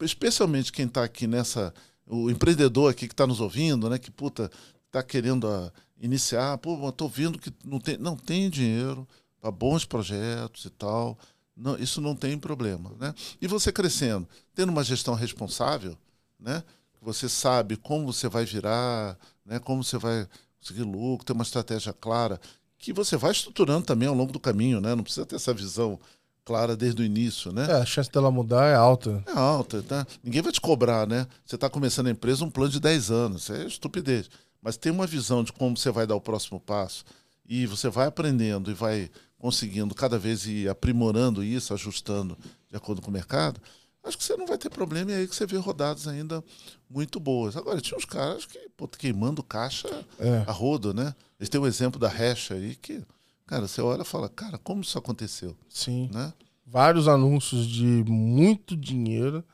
Especialmente 0.00 0.72
quem 0.72 0.86
está 0.86 1.04
aqui 1.04 1.28
nessa 1.28 1.72
o 2.08 2.28
empreendedor 2.28 2.90
aqui 2.90 3.06
que 3.06 3.14
está 3.14 3.24
nos 3.24 3.40
ouvindo, 3.40 3.88
né? 3.88 4.00
Que 4.00 4.10
puta 4.10 4.50
está 4.86 5.00
querendo 5.00 5.46
ah, 5.46 5.72
iniciar, 6.00 6.58
pô, 6.58 6.86
eu 6.86 6.92
tô 6.92 7.08
vendo 7.08 7.38
que 7.38 7.52
não 7.64 7.78
tem, 7.78 7.96
não 7.96 8.16
tem 8.16 8.50
dinheiro 8.50 9.06
para 9.40 9.50
bons 9.50 9.84
projetos 9.84 10.64
e 10.64 10.70
tal. 10.70 11.18
Não, 11.56 11.76
isso 11.78 12.00
não 12.00 12.16
tem 12.16 12.36
problema, 12.38 12.92
né? 12.98 13.14
E 13.40 13.46
você 13.46 13.70
crescendo, 13.70 14.28
tendo 14.54 14.70
uma 14.70 14.82
gestão 14.82 15.14
responsável, 15.14 15.96
né? 16.38 16.62
Você 17.00 17.28
sabe 17.28 17.76
como 17.76 18.12
você 18.12 18.28
vai 18.28 18.44
virar, 18.44 19.16
né? 19.44 19.58
Como 19.58 19.84
você 19.84 19.98
vai 19.98 20.26
conseguir 20.58 20.82
lucro, 20.82 21.24
ter 21.24 21.32
uma 21.32 21.42
estratégia 21.42 21.92
clara, 21.92 22.40
que 22.78 22.92
você 22.92 23.16
vai 23.16 23.32
estruturando 23.32 23.86
também 23.86 24.08
ao 24.08 24.14
longo 24.14 24.32
do 24.32 24.40
caminho, 24.40 24.80
né? 24.80 24.94
Não 24.94 25.04
precisa 25.04 25.26
ter 25.26 25.36
essa 25.36 25.54
visão 25.54 26.00
clara 26.44 26.76
desde 26.76 27.02
o 27.02 27.04
início, 27.04 27.52
né? 27.52 27.66
É, 27.70 27.74
a 27.74 27.86
chance 27.86 28.10
dela 28.10 28.30
mudar 28.30 28.66
é 28.66 28.74
alta. 28.74 29.22
É 29.26 29.32
alta, 29.32 29.82
tá? 29.82 30.06
Ninguém 30.22 30.42
vai 30.42 30.52
te 30.52 30.60
cobrar, 30.60 31.06
né? 31.06 31.26
Você 31.44 31.54
está 31.54 31.70
começando 31.70 32.08
a 32.08 32.10
empresa 32.10 32.44
um 32.44 32.50
plano 32.50 32.70
de 32.70 32.80
10 32.80 33.10
anos, 33.10 33.42
isso 33.42 33.52
é 33.52 33.64
estupidez. 33.64 34.28
Mas 34.64 34.78
tem 34.78 34.90
uma 34.90 35.06
visão 35.06 35.44
de 35.44 35.52
como 35.52 35.76
você 35.76 35.90
vai 35.90 36.06
dar 36.06 36.16
o 36.16 36.20
próximo 36.22 36.58
passo 36.58 37.04
e 37.46 37.66
você 37.66 37.90
vai 37.90 38.06
aprendendo 38.06 38.70
e 38.70 38.74
vai 38.74 39.10
conseguindo 39.38 39.94
cada 39.94 40.18
vez 40.18 40.46
ir 40.46 40.70
aprimorando 40.70 41.44
isso, 41.44 41.74
ajustando 41.74 42.36
de 42.70 42.74
acordo 42.74 43.02
com 43.02 43.10
o 43.10 43.12
mercado. 43.12 43.60
Acho 44.02 44.16
que 44.16 44.24
você 44.24 44.36
não 44.38 44.46
vai 44.46 44.56
ter 44.56 44.70
problema 44.70 45.10
e 45.12 45.14
aí 45.14 45.28
que 45.28 45.36
você 45.36 45.44
vê 45.44 45.58
rodadas 45.58 46.08
ainda 46.08 46.42
muito 46.88 47.20
boas. 47.20 47.56
Agora, 47.58 47.78
tinha 47.80 47.96
uns 47.98 48.06
caras 48.06 48.46
que 48.46 48.58
pô, 48.74 48.88
queimando 48.88 49.42
caixa 49.42 49.88
É. 50.18 50.44
a 50.46 50.52
rodo, 50.52 50.94
né? 50.94 51.14
Eles 51.38 51.50
têm 51.50 51.60
o 51.60 51.66
exemplo 51.66 52.00
da 52.00 52.08
Hash 52.08 52.52
aí 52.52 52.74
que, 52.74 53.02
cara, 53.46 53.68
você 53.68 53.82
olha 53.82 54.00
e 54.00 54.06
fala, 54.06 54.30
cara, 54.30 54.56
como 54.56 54.80
isso 54.80 54.96
aconteceu, 54.96 55.54
Sim. 55.68 56.08
né? 56.10 56.32
Vários 56.66 57.06
anúncios 57.06 57.66
de 57.66 57.84
muito 58.06 58.74
dinheiro. 58.74 59.44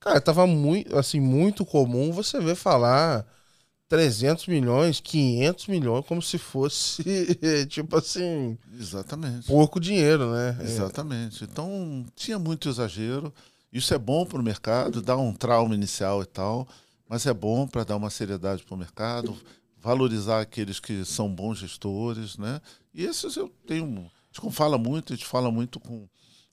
Cara, 0.00 0.20
tava 0.20 0.46
muito, 0.48 0.96
assim, 0.98 1.20
muito 1.20 1.64
comum 1.64 2.10
você 2.12 2.40
ver 2.40 2.56
falar 2.56 3.24
300 3.88 4.46
milhões, 4.46 5.00
500 5.00 5.66
milhões, 5.66 6.04
como 6.06 6.20
se 6.20 6.36
fosse, 6.36 7.02
tipo 7.68 7.96
assim, 7.96 8.58
Exatamente. 8.78 9.46
pouco 9.46 9.80
dinheiro, 9.80 10.30
né? 10.30 10.58
É. 10.60 10.64
Exatamente. 10.64 11.44
Então, 11.44 12.04
tinha 12.14 12.38
muito 12.38 12.68
exagero. 12.68 13.32
Isso 13.72 13.94
é 13.94 13.98
bom 13.98 14.26
para 14.26 14.38
o 14.38 14.42
mercado, 14.42 15.00
dá 15.00 15.16
um 15.16 15.32
trauma 15.32 15.74
inicial 15.74 16.22
e 16.22 16.26
tal, 16.26 16.68
mas 17.08 17.26
é 17.26 17.32
bom 17.32 17.66
para 17.66 17.84
dar 17.84 17.96
uma 17.96 18.10
seriedade 18.10 18.62
para 18.62 18.74
o 18.74 18.78
mercado, 18.78 19.36
valorizar 19.80 20.40
aqueles 20.40 20.78
que 20.78 21.04
são 21.04 21.32
bons 21.32 21.58
gestores, 21.58 22.36
né? 22.36 22.60
E 22.92 23.04
esses 23.04 23.36
eu 23.36 23.48
tenho. 23.66 24.10
A 24.34 24.42
gente 24.42 24.54
fala 24.54 24.76
muito, 24.76 25.12
a 25.12 25.16
gente 25.16 25.26
fala 25.26 25.50
muito 25.50 25.80
com. 25.80 26.06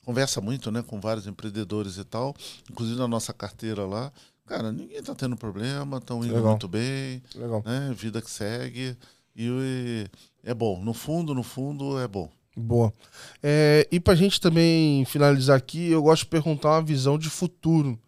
Conversa 0.05 0.39
muito, 0.39 0.71
né, 0.71 0.83
com 0.83 1.01
vários 1.01 1.25
empreendedores 1.25 1.97
e 1.97 2.03
tal, 2.03 2.36
inclusive 2.69 2.99
na 2.99 3.07
nossa 3.07 3.33
carteira 3.33 3.88
lá. 3.88 4.13
Cara, 4.46 4.72
ninguém 4.72 4.98
está 4.98 5.16
tendo 5.16 5.36
problema, 5.36 5.98
estão 5.98 6.24
indo 6.24 6.34
Legal. 6.36 6.52
muito 6.52 6.68
bem, 6.68 7.22
Legal. 7.36 7.64
né? 7.66 7.93
Vida 7.98 8.22
que 8.22 8.30
segue. 8.30 8.96
E 9.36 10.08
é 10.43 10.54
bom. 10.54 10.82
No 10.84 10.93
fundo, 10.93 11.34
no 11.34 11.43
fundo, 11.43 12.00
é 12.00 12.08
bom. 12.08 12.30
Boa. 12.56 12.93
É, 13.43 13.88
e 13.91 14.00
pra 14.00 14.16
gente 14.16 14.39
também 14.39 15.04
finalizar 15.06 15.58
aqui, 15.58 15.89
eu 15.91 16.02
gosto 16.02 16.24
de 16.24 16.30
perguntar 16.30 16.70
uma 16.70 16.82
visão 16.82 17.18
de 17.18 17.30
futuro. 17.30 18.00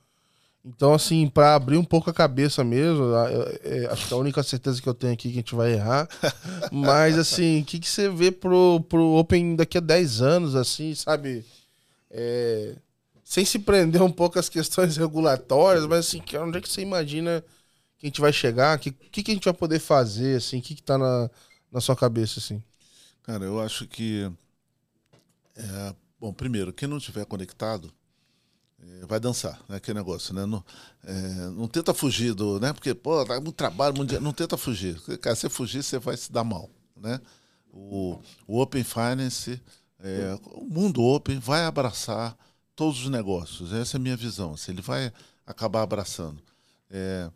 Então, 0.63 0.93
assim, 0.93 1.27
pra 1.27 1.55
abrir 1.55 1.77
um 1.77 1.83
pouco 1.83 2.09
a 2.09 2.13
cabeça 2.13 2.63
mesmo, 2.63 3.15
é, 3.15 3.59
é, 3.63 3.85
acho 3.87 4.07
que 4.07 4.13
a 4.13 4.17
única 4.17 4.43
certeza 4.43 4.81
que 4.81 4.87
eu 4.87 4.93
tenho 4.93 5.13
aqui 5.13 5.29
é 5.29 5.31
que 5.31 5.37
a 5.37 5.41
gente 5.41 5.55
vai 5.55 5.73
errar. 5.73 6.07
Mas, 6.71 7.17
assim, 7.17 7.61
o 7.61 7.65
que, 7.65 7.79
que 7.79 7.89
você 7.89 8.09
vê 8.09 8.31
pro, 8.31 8.81
pro 8.87 9.15
Open 9.15 9.55
daqui 9.55 9.77
a 9.77 9.81
10 9.81 10.21
anos, 10.21 10.55
assim, 10.55 10.93
sabe? 10.93 11.45
É, 12.11 12.75
sem 13.27 13.43
se 13.43 13.59
prender 13.59 14.01
um 14.01 14.09
pouco 14.09 14.39
às 14.39 14.47
questões 14.47 14.95
regulatórias, 14.95 15.85
mas, 15.85 16.07
assim, 16.07 16.23
onde 16.41 16.59
é 16.59 16.61
que 16.61 16.69
você 16.69 16.79
imagina 16.79 17.43
que 17.97 18.05
a 18.05 18.07
gente 18.07 18.21
vai 18.21 18.31
chegar? 18.31 18.77
O 18.77 18.79
que, 18.79 18.89
que, 18.89 19.21
que 19.21 19.31
a 19.31 19.33
gente 19.33 19.43
vai 19.43 19.53
poder 19.53 19.79
fazer, 19.79 20.37
assim? 20.37 20.59
O 20.59 20.61
que, 20.61 20.73
que 20.73 20.81
tá 20.81 20.97
na, 20.97 21.29
na 21.69 21.81
sua 21.81 21.93
cabeça, 21.93 22.39
assim? 22.39 22.63
Cara, 23.23 23.43
eu 23.43 23.59
acho 23.59 23.85
que. 23.85 24.31
é, 25.57 25.95
bom, 26.17 26.31
primeiro, 26.31 26.71
quem 26.71 26.87
não 26.87 26.99
estiver 26.99 27.25
conectado 27.25 27.91
é, 28.81 29.05
vai 29.05 29.19
dançar, 29.19 29.61
né? 29.67 29.75
Aquele 29.75 29.97
negócio, 29.97 30.33
né? 30.33 30.45
Não, 30.45 30.63
é, 31.03 31.49
não 31.49 31.67
tenta 31.67 31.93
fugir 31.93 32.33
do. 32.33 32.61
Né? 32.61 32.71
Porque, 32.71 32.95
pô, 32.95 33.25
dá 33.25 33.41
muito 33.41 33.57
trabalho, 33.57 33.93
muito. 33.97 34.17
Não 34.21 34.31
tenta 34.31 34.55
fugir. 34.55 35.01
Cara, 35.19 35.35
se 35.35 35.49
fugir, 35.49 35.83
você 35.83 35.99
vai 35.99 36.15
se 36.15 36.31
dar 36.31 36.45
mal, 36.45 36.69
né? 36.95 37.19
O, 37.73 38.21
o 38.47 38.61
Open 38.61 38.85
Finance, 38.85 39.61
é, 39.99 40.39
o 40.45 40.63
mundo 40.63 41.03
Open 41.03 41.39
vai 41.39 41.65
abraçar 41.65 42.37
todos 42.77 43.01
os 43.01 43.09
negócios. 43.09 43.73
Essa 43.73 43.97
é 43.97 43.99
a 43.99 44.01
minha 44.01 44.15
visão. 44.15 44.53
assim, 44.53 44.71
ele 44.71 44.81
vai 44.81 45.11
acabar 45.45 45.81
abraçando. 45.81 46.41
É, 46.89 47.29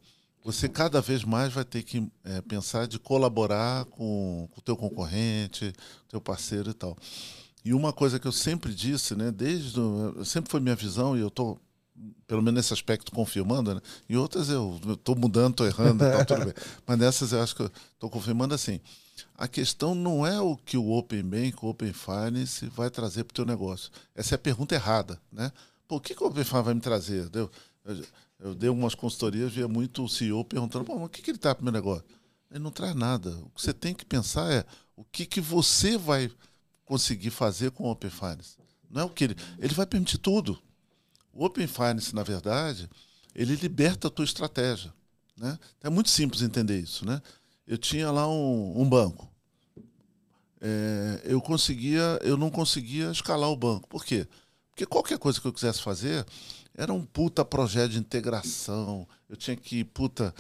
você 0.44 0.70
cada 0.70 1.02
vez 1.02 1.24
mais 1.26 1.52
vai 1.52 1.66
ter 1.66 1.84
que 1.84 2.08
é, 2.24 2.40
pensar 2.42 2.88
de 2.88 2.98
colaborar 2.98 3.84
com 3.86 4.48
o 4.56 4.62
teu 4.62 4.78
concorrente, 4.78 5.74
teu 6.08 6.22
parceiro 6.22 6.70
e 6.70 6.74
tal. 6.74 6.96
E 7.66 7.74
uma 7.74 7.92
coisa 7.92 8.20
que 8.20 8.28
eu 8.28 8.32
sempre 8.32 8.74
disse, 8.74 9.16
né, 9.16 9.32
desde 9.32 9.80
o- 9.80 10.24
sempre 10.24 10.50
foi 10.50 10.60
minha 10.60 10.76
visão 10.76 11.18
e 11.18 11.20
eu 11.20 11.30
tô 11.30 11.58
pelo 12.26 12.42
menos 12.42 12.58
nesse 12.58 12.74
aspecto 12.74 13.12
confirmando, 13.12 13.76
né? 13.76 13.82
E 14.10 14.18
outras 14.18 14.50
eu 14.50 14.80
estou 14.94 15.16
mudando, 15.16 15.52
estou 15.52 15.68
errando, 15.68 16.00
tá 16.00 16.24
tudo 16.26 16.46
bem. 16.46 16.54
Mas 16.88 16.98
nessas 16.98 17.32
eu 17.34 17.42
acho 17.44 17.56
que 17.56 17.64
estou 17.94 18.10
confirmando 18.10 18.56
assim. 18.56 18.80
A 19.42 19.48
questão 19.48 19.96
não 19.96 20.24
é 20.24 20.40
o 20.40 20.56
que 20.56 20.78
o 20.78 20.92
Open 20.92 21.24
Bank, 21.24 21.66
o 21.66 21.70
Open 21.70 21.92
Finance 21.92 22.64
vai 22.68 22.92
trazer 22.92 23.24
para 23.24 23.32
o 23.32 23.36
teu 23.38 23.44
negócio. 23.44 23.90
Essa 24.14 24.36
é 24.36 24.38
a 24.38 24.40
pergunta 24.40 24.76
errada, 24.76 25.20
né? 25.32 25.52
O 25.90 26.00
que, 26.00 26.14
que 26.14 26.24
o 26.24 26.28
Open 26.28 26.44
Finance 26.44 26.66
vai 26.66 26.74
me 26.76 26.80
trazer? 26.80 27.28
Deu? 27.28 27.50
Eu, 27.84 28.06
eu 28.40 28.54
dei 28.54 28.70
umas 28.70 28.94
consultorias, 28.94 29.52
via 29.52 29.68
muito 29.68 30.04
o 30.04 30.08
CEO 30.08 30.46
perguntando, 30.46 30.86
Pô, 30.86 30.94
mas 30.94 31.06
o 31.06 31.10
que, 31.10 31.24
que 31.24 31.32
ele 31.32 31.40
está 31.40 31.56
para 31.56 31.62
o 31.62 31.64
meu 31.64 31.74
negócio? 31.74 32.06
Ele 32.52 32.60
não 32.60 32.70
traz 32.70 32.94
nada. 32.94 33.32
O 33.32 33.50
que 33.50 33.64
você 33.64 33.74
tem 33.74 33.96
que 33.96 34.06
pensar 34.06 34.54
é 34.54 34.64
o 34.96 35.04
que, 35.04 35.26
que 35.26 35.42
você 35.42 35.98
vai 35.98 36.32
conseguir 36.86 37.32
fazer 37.32 37.72
com 37.72 37.86
o 37.86 37.90
Open 37.90 38.12
Finance. 38.12 38.58
Não 38.92 39.02
é 39.02 39.06
o 39.06 39.10
que 39.10 39.24
ele. 39.24 39.36
Ele 39.58 39.74
vai 39.74 39.88
permitir 39.88 40.20
tudo. 40.20 40.62
O 41.34 41.44
Open 41.44 41.66
Finance, 41.66 42.14
na 42.14 42.22
verdade, 42.22 42.88
ele 43.34 43.56
liberta 43.56 44.08
a 44.08 44.12
tua 44.12 44.24
estratégia. 44.24 44.94
Né? 45.36 45.58
É 45.82 45.90
muito 45.90 46.12
simples 46.12 46.44
entender 46.44 46.80
isso. 46.80 47.08
Né? 47.08 47.20
Eu 47.66 47.80
tinha 47.80 48.12
lá 48.12 48.30
um, 48.30 48.80
um 48.80 48.88
banco. 48.88 49.31
É, 50.62 51.22
eu 51.24 51.42
conseguia, 51.42 52.20
eu 52.22 52.38
não 52.38 52.52
conseguia 52.52 53.10
escalar 53.10 53.50
o 53.50 53.58
banco. 53.58 53.88
Por 53.90 54.06
quê? 54.06 54.28
Porque 54.70 54.86
qualquer 54.86 55.18
coisa 55.18 55.42
que 55.42 55.48
eu 55.48 55.54
quisesse 55.54 55.82
fazer 55.82 56.26
era 56.76 56.94
um 56.94 57.04
puta 57.04 57.44
projeto 57.44 57.92
de 57.92 58.00
integração. 58.00 59.08
Eu 59.28 59.36
tinha 59.36 59.56
que, 59.56 59.84
puta, 59.84 60.34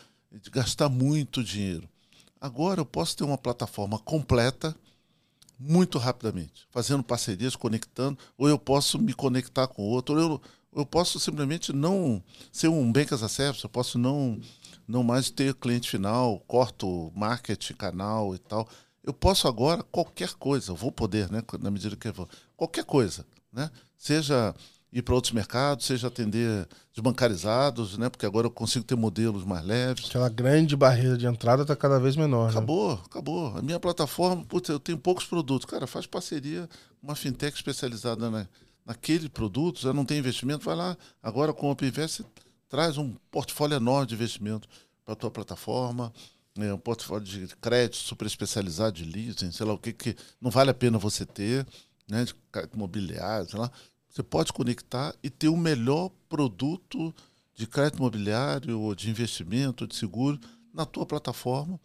gastar 0.52 0.90
muito 0.90 1.44
dinheiro. 1.44 1.90
Agora 2.40 2.82
eu 2.82 2.86
posso 2.86 3.18
ter 3.18 3.24
uma 3.24 3.38
plataforma 3.38 4.00
completa 4.00 4.76
muito 5.60 6.00
rapidamente, 6.00 6.68
fazendo 6.72 7.04
parcerias, 7.04 7.56
conectando, 7.56 8.18
ou 8.36 8.50
eu 8.50 8.58
posso 8.58 8.98
me 8.98 9.14
conectar 9.14 9.68
com 9.68 9.84
outro, 9.84 10.16
ou 10.16 10.22
eu, 10.22 10.42
eu 10.78 10.86
posso 10.86 11.20
simplesmente 11.20 11.72
não 11.72 12.24
ser 12.52 12.68
um 12.68 12.92
bank 12.92 13.14
as 13.14 13.22
a 13.22 13.30
service, 13.30 13.64
eu 13.64 13.70
posso 13.70 14.00
não 14.00 14.40
não 14.88 15.04
mais 15.04 15.30
ter 15.30 15.54
cliente 15.54 15.90
final, 15.90 16.40
corto 16.48 17.12
marketing, 17.16 17.74
canal 17.74 18.36
e 18.36 18.40
tal. 18.40 18.68
Eu 19.04 19.14
posso 19.14 19.48
agora 19.48 19.84
qualquer 19.84 20.34
coisa, 20.34 20.72
eu 20.72 20.76
vou 20.76 20.92
poder, 20.92 21.32
né, 21.32 21.42
na 21.60 21.72
medida 21.72 21.96
que 21.96 22.08
eu 22.08 22.14
vou, 22.14 22.30
qualquer 22.56 22.86
coisa, 22.86 23.26
né? 23.52 23.70
Seja 23.98 24.54
ir 24.92 25.02
para 25.02 25.16
outros 25.16 25.32
mercados, 25.32 25.86
seja 25.86 26.08
atender 26.08 26.68
desbancarizados, 26.94 27.98
né? 27.98 28.10
Porque 28.10 28.26
agora 28.26 28.48
eu 28.48 28.52
consigo 28.52 28.84
ter 28.84 28.96
modelos 28.96 29.46
mais 29.46 29.64
leves. 29.66 30.08
Aquela 30.10 30.30
grande 30.30 30.76
barreira 30.76 31.18
de 31.18 31.26
entrada 31.26 31.66
tá 31.66 31.76
cada 31.76 32.00
vez 32.00 32.16
menor. 32.16 32.46
né? 32.46 32.52
Acabou, 32.52 32.94
acabou. 33.06 33.58
A 33.58 33.62
minha 33.62 33.80
plataforma, 33.80 34.44
putz, 34.44 34.70
eu 34.70 34.80
tenho 34.80 34.98
poucos 34.98 35.26
produtos. 35.26 35.66
Cara, 35.66 35.88
faz 35.88 36.06
parceria 36.06 36.68
com 37.00 37.08
uma 37.08 37.16
fintech 37.16 37.56
especializada 37.56 38.30
na, 38.30 38.48
naquele 38.86 39.30
produto, 39.30 39.80
já 39.80 39.94
não 39.94 40.04
tem 40.04 40.18
investimento, 40.18 40.66
vai 40.66 40.76
lá. 40.76 40.98
Agora 41.24 41.54
com 41.54 41.68
o 41.68 41.72
Open 41.72 41.88
Invest, 41.88 42.18
você 42.18 42.26
traz 42.68 42.98
um 42.98 43.16
portfólio 43.32 43.76
enorme 43.78 44.08
de 44.08 44.14
investimento 44.16 44.68
para 45.06 45.14
a 45.14 45.18
tua 45.18 45.32
plataforma. 45.32 46.12
Né, 46.56 46.74
um 46.74 46.78
portfólio 46.78 47.26
de 47.26 47.56
crédito 47.58 47.98
super 47.98 48.26
especializado 48.26 48.98
de 48.98 49.06
leasing, 49.06 49.52
sei 49.52 49.66
lá 49.66 49.74
o 49.74 49.78
que, 49.78 49.94
que 49.94 50.16
não 50.40 50.52
vale 50.52 50.70
a 50.70 50.74
pena 50.74 50.98
você 50.98 51.26
ter, 51.26 51.66
né, 52.08 52.26
de 52.26 52.36
imobiliário, 52.74 53.50
sei 53.50 53.60
lá. 53.60 53.72
Você 54.10 54.22
pode 54.22 54.52
conectar 54.52 55.16
e 55.24 55.30
ter 55.30 55.48
o 55.48 55.56
melhor 55.56 56.12
produto 56.28 57.16
de 57.56 57.66
crédito 57.66 58.00
imobiliário, 58.00 58.80
ou 58.80 58.94
de 58.94 59.10
investimento, 59.10 59.88
de 59.88 59.96
seguro 59.96 60.40
na 60.74 60.86
tua 60.86 61.06
plataforma. 61.06 61.80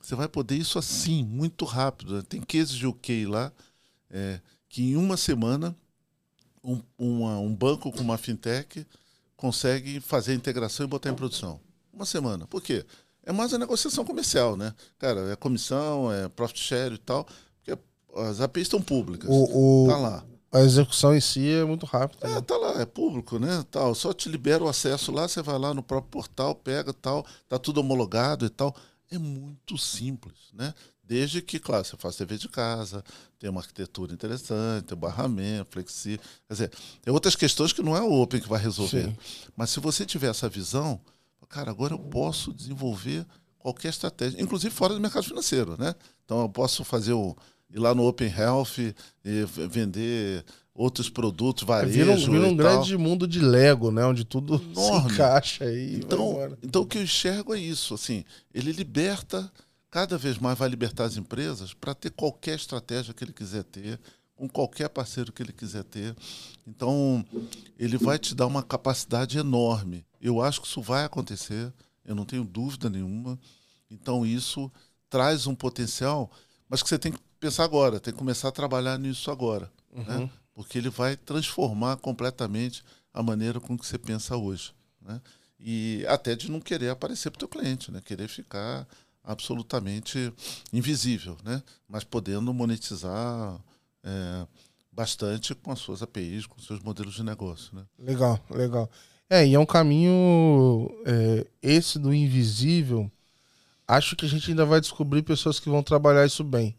Você 0.00 0.14
vai 0.14 0.28
poder 0.28 0.56
isso 0.56 0.78
assim, 0.78 1.24
muito 1.24 1.64
rápido. 1.64 2.16
Né? 2.16 2.22
Tem 2.28 2.40
cases 2.40 2.74
de 2.74 2.86
UK 2.86 3.26
lá 3.26 3.52
é, 4.10 4.40
que 4.68 4.82
em 4.82 4.96
uma 4.96 5.16
semana 5.16 5.76
um, 6.62 6.80
uma, 6.98 7.38
um 7.38 7.54
banco 7.54 7.90
com 7.92 8.00
uma 8.00 8.18
fintech 8.18 8.86
consegue 9.36 10.00
fazer 10.00 10.32
a 10.32 10.34
integração 10.34 10.84
e 10.84 10.88
botar 10.88 11.10
em 11.10 11.14
produção. 11.14 11.60
Uma 11.92 12.04
semana. 12.04 12.46
Por 12.46 12.62
quê? 12.62 12.84
É 13.30 13.32
mais 13.32 13.54
a 13.54 13.58
negociação 13.58 14.04
comercial, 14.04 14.56
né? 14.56 14.74
Cara, 14.98 15.30
é 15.30 15.36
comissão, 15.36 16.12
é 16.12 16.28
profit 16.28 16.58
share 16.58 16.94
e 16.94 16.98
tal. 16.98 17.24
Porque 17.62 17.80
as 18.16 18.40
APIs 18.40 18.62
estão 18.62 18.82
públicas. 18.82 19.30
O, 19.30 19.84
o, 19.84 19.88
tá 19.88 19.96
lá. 19.96 20.24
A 20.50 20.60
execução 20.62 21.14
em 21.14 21.20
si 21.20 21.48
é 21.48 21.64
muito 21.64 21.86
rápida. 21.86 22.26
É, 22.26 22.34
né? 22.34 22.40
tá 22.40 22.56
lá, 22.56 22.80
é 22.80 22.84
público, 22.84 23.38
né? 23.38 23.64
Tal. 23.70 23.94
Só 23.94 24.12
te 24.12 24.28
libera 24.28 24.64
o 24.64 24.68
acesso 24.68 25.12
lá, 25.12 25.28
você 25.28 25.40
vai 25.42 25.56
lá 25.60 25.72
no 25.72 25.80
próprio 25.80 26.10
portal, 26.10 26.56
pega 26.56 26.92
tal, 26.92 27.24
tá 27.48 27.56
tudo 27.56 27.78
homologado 27.78 28.44
e 28.44 28.50
tal. 28.50 28.74
É 29.08 29.16
muito 29.16 29.78
simples, 29.78 30.34
né? 30.52 30.74
Desde 31.04 31.40
que, 31.40 31.60
claro, 31.60 31.84
você 31.84 31.96
faça 31.96 32.18
TV 32.18 32.36
de 32.36 32.48
casa, 32.48 33.04
tem 33.38 33.48
uma 33.48 33.60
arquitetura 33.60 34.12
interessante, 34.12 34.86
tem 34.86 34.98
barramento, 34.98 35.70
flexível. 35.70 36.18
Quer 36.48 36.52
dizer, 36.52 36.72
tem 37.00 37.14
outras 37.14 37.36
questões 37.36 37.72
que 37.72 37.80
não 37.80 37.96
é 37.96 38.00
o 38.00 38.12
Open 38.20 38.40
que 38.40 38.48
vai 38.48 38.60
resolver. 38.60 39.04
Sim. 39.04 39.16
Mas 39.56 39.70
se 39.70 39.78
você 39.78 40.04
tiver 40.04 40.30
essa 40.30 40.48
visão, 40.48 41.00
cara, 41.50 41.70
agora 41.70 41.92
eu 41.92 41.98
posso 41.98 42.54
desenvolver 42.54 43.26
qualquer 43.58 43.88
estratégia, 43.88 44.40
inclusive 44.40 44.74
fora 44.74 44.94
do 44.94 45.00
mercado 45.00 45.24
financeiro, 45.24 45.76
né? 45.78 45.94
Então 46.24 46.40
eu 46.40 46.48
posso 46.48 46.82
fazer 46.84 47.12
o 47.12 47.36
ir 47.72 47.78
lá 47.78 47.94
no 47.94 48.06
Open 48.06 48.32
Health 48.32 48.78
e 48.78 49.44
vender 49.68 50.44
outros 50.74 51.10
produtos, 51.10 51.64
varejo 51.64 51.92
Vira 51.92 52.12
um, 52.12 52.16
vira 52.16 52.46
um 52.46 52.56
grande 52.56 52.96
mundo 52.96 53.28
de 53.28 53.40
Lego, 53.40 53.90
né? 53.90 54.04
Onde 54.04 54.24
tudo 54.24 54.54
Enorme. 54.54 55.08
se 55.08 55.14
encaixa 55.14 55.64
aí. 55.64 55.96
Então, 55.96 56.56
então 56.62 56.82
o 56.82 56.86
que 56.86 56.98
eu 56.98 57.02
enxergo 57.02 57.54
é 57.54 57.58
isso, 57.58 57.94
assim, 57.94 58.24
ele 58.54 58.72
liberta, 58.72 59.50
cada 59.90 60.16
vez 60.16 60.38
mais 60.38 60.58
vai 60.58 60.68
libertar 60.68 61.04
as 61.04 61.16
empresas 61.16 61.74
para 61.74 61.94
ter 61.94 62.10
qualquer 62.10 62.56
estratégia 62.56 63.12
que 63.12 63.22
ele 63.22 63.32
quiser 63.32 63.64
ter, 63.64 64.00
com 64.34 64.48
qualquer 64.48 64.88
parceiro 64.88 65.32
que 65.32 65.42
ele 65.42 65.52
quiser 65.52 65.84
ter. 65.84 66.16
Então, 66.66 67.24
ele 67.78 67.98
vai 67.98 68.18
te 68.18 68.34
dar 68.34 68.46
uma 68.46 68.62
capacidade 68.62 69.36
enorme. 69.36 70.04
Eu 70.20 70.40
acho 70.40 70.60
que 70.60 70.66
isso 70.66 70.82
vai 70.82 71.04
acontecer, 71.04 71.72
eu 72.04 72.14
não 72.14 72.24
tenho 72.24 72.44
dúvida 72.44 72.90
nenhuma. 72.90 73.38
Então, 73.90 74.24
isso 74.26 74.70
traz 75.08 75.46
um 75.46 75.54
potencial, 75.54 76.30
mas 76.68 76.82
que 76.82 76.88
você 76.88 76.98
tem 76.98 77.12
que 77.12 77.18
pensar 77.38 77.64
agora, 77.64 77.98
tem 77.98 78.12
que 78.12 78.18
começar 78.18 78.48
a 78.48 78.52
trabalhar 78.52 78.98
nisso 78.98 79.30
agora, 79.30 79.70
né? 79.92 80.30
Porque 80.54 80.78
ele 80.78 80.90
vai 80.90 81.16
transformar 81.16 81.96
completamente 81.96 82.84
a 83.12 83.22
maneira 83.22 83.58
com 83.58 83.78
que 83.78 83.86
você 83.86 83.98
pensa 83.98 84.36
hoje, 84.36 84.72
né? 85.00 85.20
E 85.58 86.04
até 86.08 86.34
de 86.34 86.50
não 86.50 86.60
querer 86.60 86.90
aparecer 86.90 87.30
para 87.30 87.38
o 87.38 87.40
teu 87.40 87.48
cliente, 87.48 87.90
né? 87.90 88.00
Querer 88.04 88.28
ficar 88.28 88.86
absolutamente 89.22 90.32
invisível, 90.72 91.36
né? 91.44 91.62
Mas 91.88 92.04
podendo 92.04 92.52
monetizar 92.54 93.60
é, 94.02 94.46
bastante 94.92 95.54
com 95.54 95.70
as 95.72 95.78
suas 95.78 96.02
APIs, 96.02 96.46
com 96.46 96.58
os 96.58 96.66
seus 96.66 96.80
modelos 96.80 97.14
de 97.14 97.22
negócio, 97.22 97.74
né? 97.74 97.84
Legal, 97.98 98.38
legal. 98.50 98.90
É, 99.30 99.46
e 99.46 99.54
é 99.54 99.58
um 99.58 99.64
caminho. 99.66 100.90
é, 101.06 101.46
esse 101.62 101.98
do 101.98 102.12
invisível. 102.12 103.10
Acho 103.86 104.14
que 104.16 104.26
a 104.26 104.28
gente 104.28 104.50
ainda 104.50 104.64
vai 104.64 104.80
descobrir 104.80 105.22
pessoas 105.22 105.58
que 105.60 105.68
vão 105.70 105.82
trabalhar 105.82 106.26
isso 106.26 106.44
bem. 106.44 106.76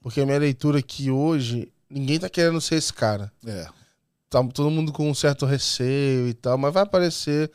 Porque 0.00 0.20
a 0.20 0.26
minha 0.26 0.38
leitura 0.38 0.78
é 0.80 0.82
que 0.82 1.10
hoje 1.10 1.72
ninguém 1.88 2.18
tá 2.18 2.28
querendo 2.28 2.60
ser 2.60 2.74
esse 2.76 2.92
cara. 2.92 3.32
É, 3.46 3.66
Tá 4.28 4.42
todo 4.48 4.70
mundo 4.70 4.92
com 4.92 5.08
um 5.08 5.14
certo 5.14 5.46
receio 5.46 6.28
e 6.28 6.34
tal, 6.34 6.58
mas 6.58 6.74
vai 6.74 6.82
aparecer. 6.82 7.50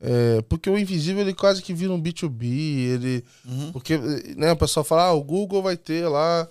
é, 0.00 0.40
porque 0.42 0.70
o 0.70 0.78
invisível 0.78 1.20
ele 1.22 1.34
quase 1.34 1.60
que 1.60 1.74
vira 1.74 1.92
um 1.92 2.00
B2B. 2.00 2.44
Ele, 2.44 3.24
Uhum. 3.44 3.72
porque 3.72 3.98
né, 4.36 4.52
o 4.52 4.56
pessoal 4.56 4.84
fala, 4.84 5.04
ah, 5.06 5.12
o 5.12 5.22
Google 5.22 5.62
vai 5.62 5.76
ter 5.76 6.06
lá 6.08 6.48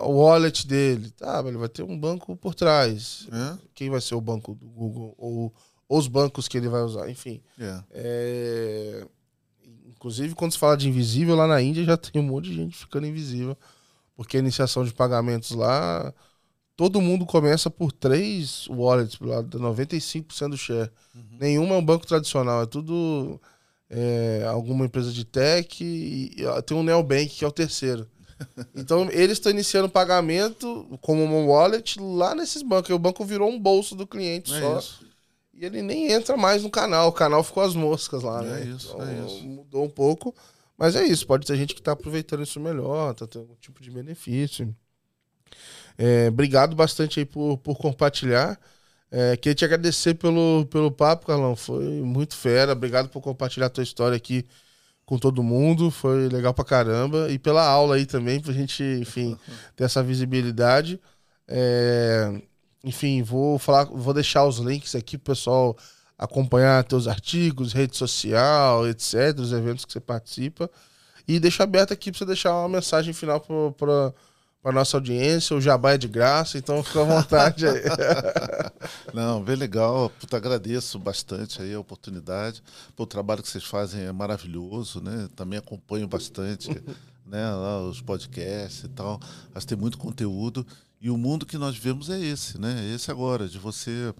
o 0.00 0.12
wallet 0.22 0.66
dele. 0.66 1.10
Tá, 1.10 1.36
mas 1.42 1.46
ele 1.48 1.58
vai 1.58 1.68
ter 1.68 1.82
um 1.82 1.98
banco 1.98 2.34
por 2.36 2.54
trás. 2.54 3.26
é, 3.30 3.58
Quem 3.74 3.90
vai 3.90 4.00
ser 4.00 4.14
o 4.14 4.20
banco 4.20 4.54
do 4.54 4.66
Google? 4.66 5.14
Ou 5.18 5.52
os 5.88 6.08
bancos 6.08 6.48
que 6.48 6.56
ele 6.56 6.68
vai 6.68 6.82
usar, 6.82 7.08
enfim. 7.08 7.40
é. 7.58 7.82
É, 7.90 9.06
Inclusive, 9.96 10.34
quando 10.34 10.52
se 10.52 10.58
fala 10.58 10.76
de 10.76 10.88
invisível, 10.88 11.34
lá 11.34 11.46
na 11.46 11.60
Índia 11.60 11.82
já 11.84 11.96
tem 11.96 12.20
um 12.20 12.26
monte 12.26 12.50
de 12.50 12.54
gente 12.54 12.76
ficando 12.76 13.06
invisível. 13.06 13.56
Porque 14.14 14.36
a 14.36 14.40
iniciação 14.40 14.84
de 14.84 14.92
pagamentos 14.92 15.50
lá, 15.50 16.12
todo 16.76 17.00
mundo 17.00 17.26
começa 17.26 17.70
por 17.70 17.90
três 17.92 18.66
wallets, 18.68 19.18
lá, 19.20 19.42
dá 19.42 19.58
95% 19.58 20.50
do 20.50 20.56
share. 20.56 20.90
Nenhuma 21.38 21.74
é 21.74 21.78
um 21.78 21.84
banco 21.84 22.06
tradicional, 22.06 22.62
é 22.62 22.66
tudo 22.66 23.40
é, 23.90 24.44
alguma 24.48 24.84
empresa 24.84 25.12
de 25.12 25.24
tech 25.24 25.82
e, 25.82 26.34
e, 26.36 26.62
tem 26.62 26.76
um 26.76 26.82
neobank 26.82 27.28
que 27.28 27.44
é 27.44 27.48
o 27.48 27.52
terceiro. 27.52 28.06
Então, 28.76 29.08
eles 29.10 29.38
estão 29.38 29.50
iniciando 29.50 29.88
pagamento 29.88 30.98
como 31.00 31.24
um 31.24 31.48
wallet 31.48 31.98
lá 31.98 32.34
nesses 32.34 32.62
bancos. 32.62 32.90
E 32.90 32.92
o 32.92 32.98
banco 32.98 33.24
virou 33.24 33.48
um 33.50 33.58
bolso 33.58 33.96
do 33.96 34.06
cliente 34.06 34.52
É 34.54 34.60
só. 34.60 34.78
isso. 34.78 35.05
E 35.58 35.64
ele 35.64 35.80
nem 35.82 36.12
entra 36.12 36.36
mais 36.36 36.62
no 36.62 36.70
canal. 36.70 37.08
O 37.08 37.12
canal 37.12 37.42
ficou 37.42 37.62
as 37.62 37.74
moscas 37.74 38.22
lá, 38.22 38.42
É 38.44 38.46
né? 38.46 38.64
isso, 38.66 38.92
Então, 38.94 39.08
é 39.08 39.26
isso. 39.26 39.44
Mudou 39.44 39.84
um 39.84 39.90
pouco. 39.90 40.34
Mas 40.76 40.94
é 40.94 41.02
isso. 41.04 41.26
Pode 41.26 41.46
ter 41.46 41.56
gente 41.56 41.74
que 41.74 41.80
tá 41.80 41.92
aproveitando 41.92 42.42
isso 42.42 42.60
melhor, 42.60 43.14
tá 43.14 43.26
tendo 43.26 43.42
algum 43.42 43.54
tipo 43.56 43.82
de 43.82 43.90
benefício. 43.90 44.74
É, 45.96 46.28
obrigado 46.28 46.76
bastante 46.76 47.20
aí 47.20 47.24
por, 47.26 47.56
por 47.58 47.76
compartilhar. 47.78 48.60
É, 49.10 49.36
queria 49.36 49.54
te 49.54 49.64
agradecer 49.64 50.14
pelo, 50.14 50.66
pelo 50.66 50.90
papo, 50.90 51.26
Carlão. 51.26 51.56
Foi 51.56 51.84
muito 52.02 52.36
fera. 52.36 52.72
Obrigado 52.72 53.08
por 53.08 53.22
compartilhar 53.22 53.66
a 53.66 53.70
tua 53.70 53.82
história 53.84 54.16
aqui 54.16 54.44
com 55.06 55.16
todo 55.18 55.42
mundo. 55.42 55.90
Foi 55.90 56.28
legal 56.28 56.52
pra 56.52 56.64
caramba. 56.64 57.30
E 57.30 57.38
pela 57.38 57.66
aula 57.66 57.94
aí 57.96 58.04
também, 58.04 58.40
pra 58.40 58.52
gente, 58.52 58.82
enfim, 58.82 59.38
ter 59.74 59.84
essa 59.84 60.02
visibilidade. 60.02 61.00
É, 61.48 62.42
enfim, 62.86 63.20
vou 63.20 63.58
falar, 63.58 63.84
vou 63.86 64.14
deixar 64.14 64.46
os 64.46 64.58
links 64.58 64.94
aqui 64.94 65.18
pro 65.18 65.34
pessoal 65.34 65.76
acompanhar 66.16 66.84
teus 66.84 67.08
artigos, 67.08 67.72
rede 67.72 67.96
social, 67.96 68.86
etc., 68.88 69.36
os 69.38 69.52
eventos 69.52 69.84
que 69.84 69.92
você 69.92 70.00
participa. 70.00 70.70
E 71.26 71.40
deixo 71.40 71.64
aberto 71.64 71.92
aqui 71.92 72.12
para 72.12 72.18
você 72.20 72.24
deixar 72.24 72.54
uma 72.54 72.68
mensagem 72.68 73.12
final 73.12 73.40
para 73.40 74.14
a 74.64 74.72
nossa 74.72 74.96
audiência. 74.96 75.56
O 75.56 75.60
jabá 75.60 75.94
é 75.94 75.98
de 75.98 76.06
graça, 76.06 76.56
então 76.56 76.80
fica 76.80 77.00
à 77.00 77.04
vontade 77.04 77.66
aí. 77.66 77.82
Não, 79.12 79.42
bem 79.42 79.56
legal. 79.56 80.08
Puta, 80.20 80.36
agradeço 80.36 80.96
bastante 80.96 81.60
aí 81.60 81.74
a 81.74 81.80
oportunidade. 81.80 82.62
O 82.96 83.04
trabalho 83.04 83.42
que 83.42 83.48
vocês 83.48 83.64
fazem 83.64 84.04
é 84.04 84.12
maravilhoso, 84.12 85.00
né? 85.02 85.28
Também 85.34 85.58
acompanho 85.58 86.06
bastante 86.06 86.70
né, 87.26 87.52
os 87.88 88.00
podcasts 88.00 88.84
e 88.84 88.88
tal. 88.88 89.20
Acho 89.54 89.66
que 89.66 89.74
tem 89.74 89.78
muito 89.78 89.98
conteúdo. 89.98 90.64
E 91.00 91.10
o 91.10 91.16
mundo 91.16 91.46
que 91.46 91.58
nós 91.58 91.74
vivemos 91.74 92.10
é 92.10 92.18
esse, 92.18 92.58
né? 92.58 92.90
Esse 92.94 93.10
agora, 93.10 93.48
de 93.48 93.58
você 93.58 94.14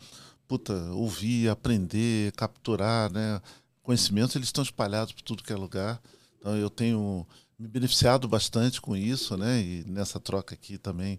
puta, 0.47 0.75
ouvir, 0.93 1.49
aprender, 1.49 2.33
capturar, 2.33 3.11
né? 3.13 3.41
Conhecimentos, 3.83 4.37
eles 4.37 4.49
estão 4.49 4.65
espalhados 4.65 5.13
por 5.13 5.23
tudo 5.23 5.43
que 5.43 5.53
é 5.53 5.57
lugar. 5.57 6.01
Então 6.39 6.57
eu 6.57 6.71
tenho 6.71 7.27
me 7.59 7.67
beneficiado 7.67 8.29
bastante 8.29 8.81
com 8.81 8.97
isso, 8.97 9.37
né? 9.37 9.61
E 9.61 9.85
nessa 9.87 10.21
troca 10.21 10.55
aqui 10.55 10.79
também 10.79 11.19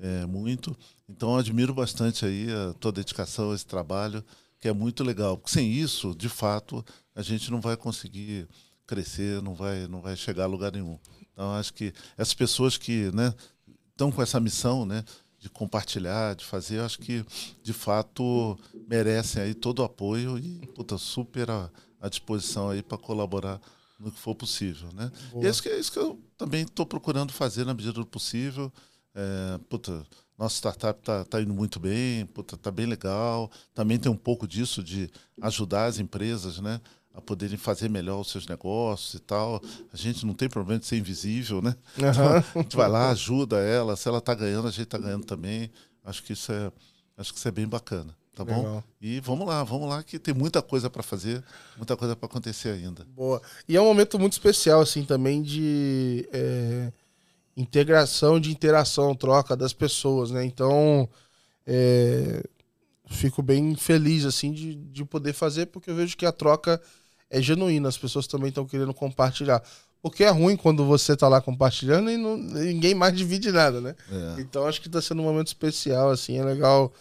é, 0.00 0.26
muito. 0.26 0.76
Então 1.08 1.32
eu 1.32 1.38
admiro 1.38 1.74
bastante 1.74 2.24
aí 2.24 2.46
a 2.50 2.74
tua 2.74 2.92
dedicação 2.92 3.54
esse 3.54 3.66
trabalho, 3.66 4.24
que 4.58 4.68
é 4.68 4.72
muito 4.72 5.04
legal. 5.04 5.36
Porque 5.36 5.52
sem 5.52 5.70
isso, 5.72 6.14
de 6.14 6.28
fato, 6.28 6.84
a 7.14 7.22
gente 7.22 7.50
não 7.50 7.60
vai 7.60 7.76
conseguir 7.76 8.48
crescer, 8.86 9.42
não 9.42 9.54
vai, 9.54 9.86
não 9.86 10.00
vai 10.00 10.16
chegar 10.16 10.44
a 10.44 10.48
lugar 10.48 10.72
nenhum. 10.72 10.98
Então 11.32 11.52
acho 11.52 11.72
que 11.74 11.92
essas 12.16 12.34
pessoas 12.34 12.76
que, 12.76 13.10
né, 13.12 13.34
estão 13.94 14.10
com 14.10 14.20
essa 14.20 14.40
missão, 14.40 14.84
né, 14.84 15.04
de 15.38 15.48
compartilhar, 15.48 16.34
de 16.34 16.44
fazer, 16.44 16.80
acho 16.80 16.98
que 16.98 17.24
de 17.62 17.72
fato 17.72 18.58
merecem 18.88 19.42
aí 19.42 19.54
todo 19.54 19.80
o 19.80 19.84
apoio 19.84 20.38
e 20.38 20.66
puta, 20.74 20.98
super 20.98 21.50
à, 21.50 21.70
à 22.00 22.08
disposição 22.08 22.70
aí 22.70 22.82
para 22.82 22.98
colaborar 22.98 23.60
no 23.98 24.10
que 24.10 24.18
for 24.18 24.34
possível, 24.34 24.88
né? 24.92 25.10
E 25.40 25.46
é 25.46 25.50
isso 25.50 25.62
que, 25.62 25.68
é 25.68 25.78
isso 25.78 25.92
que 25.92 25.98
eu 25.98 26.20
também 26.36 26.62
estou 26.62 26.84
procurando 26.84 27.32
fazer 27.32 27.64
na 27.64 27.74
medida 27.74 27.92
do 27.92 28.06
possível. 28.06 28.72
É, 29.14 29.58
puta, 29.68 30.04
nossa 30.36 30.56
startup 30.56 30.98
está 30.98 31.24
tá 31.24 31.40
indo 31.40 31.54
muito 31.54 31.78
bem, 31.78 32.26
puta, 32.26 32.56
tá 32.56 32.70
bem 32.70 32.86
legal. 32.86 33.50
Também 33.72 33.98
tem 33.98 34.10
um 34.10 34.16
pouco 34.16 34.48
disso 34.48 34.82
de 34.82 35.10
ajudar 35.40 35.86
as 35.86 35.98
empresas, 35.98 36.58
né? 36.58 36.80
A 37.14 37.20
poderem 37.20 37.56
fazer 37.56 37.88
melhor 37.88 38.20
os 38.20 38.30
seus 38.30 38.46
negócios 38.48 39.14
e 39.14 39.20
tal. 39.20 39.62
A 39.92 39.96
gente 39.96 40.26
não 40.26 40.34
tem 40.34 40.48
problema 40.48 40.80
de 40.80 40.86
ser 40.86 40.96
invisível, 40.96 41.62
né? 41.62 41.76
Aham. 42.02 42.44
A 42.54 42.58
gente 42.58 42.76
vai 42.76 42.88
lá, 42.88 43.10
ajuda 43.10 43.60
ela. 43.60 43.94
Se 43.94 44.08
ela 44.08 44.18
está 44.18 44.34
ganhando, 44.34 44.66
a 44.66 44.70
gente 44.70 44.82
está 44.82 44.98
ganhando 44.98 45.24
também. 45.24 45.70
Acho 46.04 46.22
que 46.24 46.32
isso 46.32 46.50
é, 46.52 46.72
acho 47.16 47.32
que 47.32 47.38
isso 47.38 47.46
é 47.46 47.52
bem 47.52 47.68
bacana. 47.68 48.16
tá 48.34 48.44
bom? 48.44 48.56
Legal. 48.56 48.84
E 49.00 49.20
vamos 49.20 49.46
lá, 49.46 49.62
vamos 49.62 49.88
lá, 49.88 50.02
que 50.02 50.18
tem 50.18 50.34
muita 50.34 50.60
coisa 50.60 50.90
para 50.90 51.02
fazer, 51.04 51.42
muita 51.76 51.96
coisa 51.96 52.16
para 52.16 52.26
acontecer 52.26 52.70
ainda. 52.70 53.06
Boa. 53.14 53.40
E 53.68 53.76
é 53.76 53.80
um 53.80 53.84
momento 53.86 54.18
muito 54.18 54.32
especial, 54.32 54.80
assim, 54.80 55.04
também 55.04 55.40
de 55.40 56.28
é, 56.32 56.92
integração, 57.56 58.40
de 58.40 58.50
interação, 58.50 59.14
troca 59.14 59.56
das 59.56 59.72
pessoas, 59.72 60.32
né? 60.32 60.44
Então, 60.44 61.08
é, 61.66 62.42
fico 63.06 63.40
bem 63.40 63.76
feliz, 63.76 64.24
assim, 64.24 64.52
de, 64.52 64.74
de 64.74 65.04
poder 65.04 65.32
fazer, 65.32 65.66
porque 65.66 65.90
eu 65.90 65.94
vejo 65.94 66.16
que 66.16 66.26
a 66.26 66.32
troca 66.32 66.80
é 67.30 67.40
genuína, 67.42 67.88
as 67.88 67.98
pessoas 67.98 68.26
também 68.26 68.48
estão 68.48 68.66
querendo 68.66 68.92
compartilhar. 68.94 69.62
Porque 70.02 70.22
é 70.22 70.28
ruim 70.30 70.56
quando 70.56 70.84
você 70.84 71.16
tá 71.16 71.26
lá 71.28 71.40
compartilhando 71.40 72.10
e 72.10 72.16
não- 72.18 72.36
ninguém 72.36 72.94
mais 72.94 73.16
divide 73.16 73.50
nada, 73.50 73.80
né? 73.80 73.94
É. 74.36 74.40
Então 74.42 74.66
acho 74.66 74.80
que 74.80 74.88
tá 74.88 75.00
sendo 75.00 75.22
um 75.22 75.24
momento 75.24 75.46
especial, 75.48 76.10
assim, 76.10 76.36
é 76.38 76.44
legal 76.44 76.92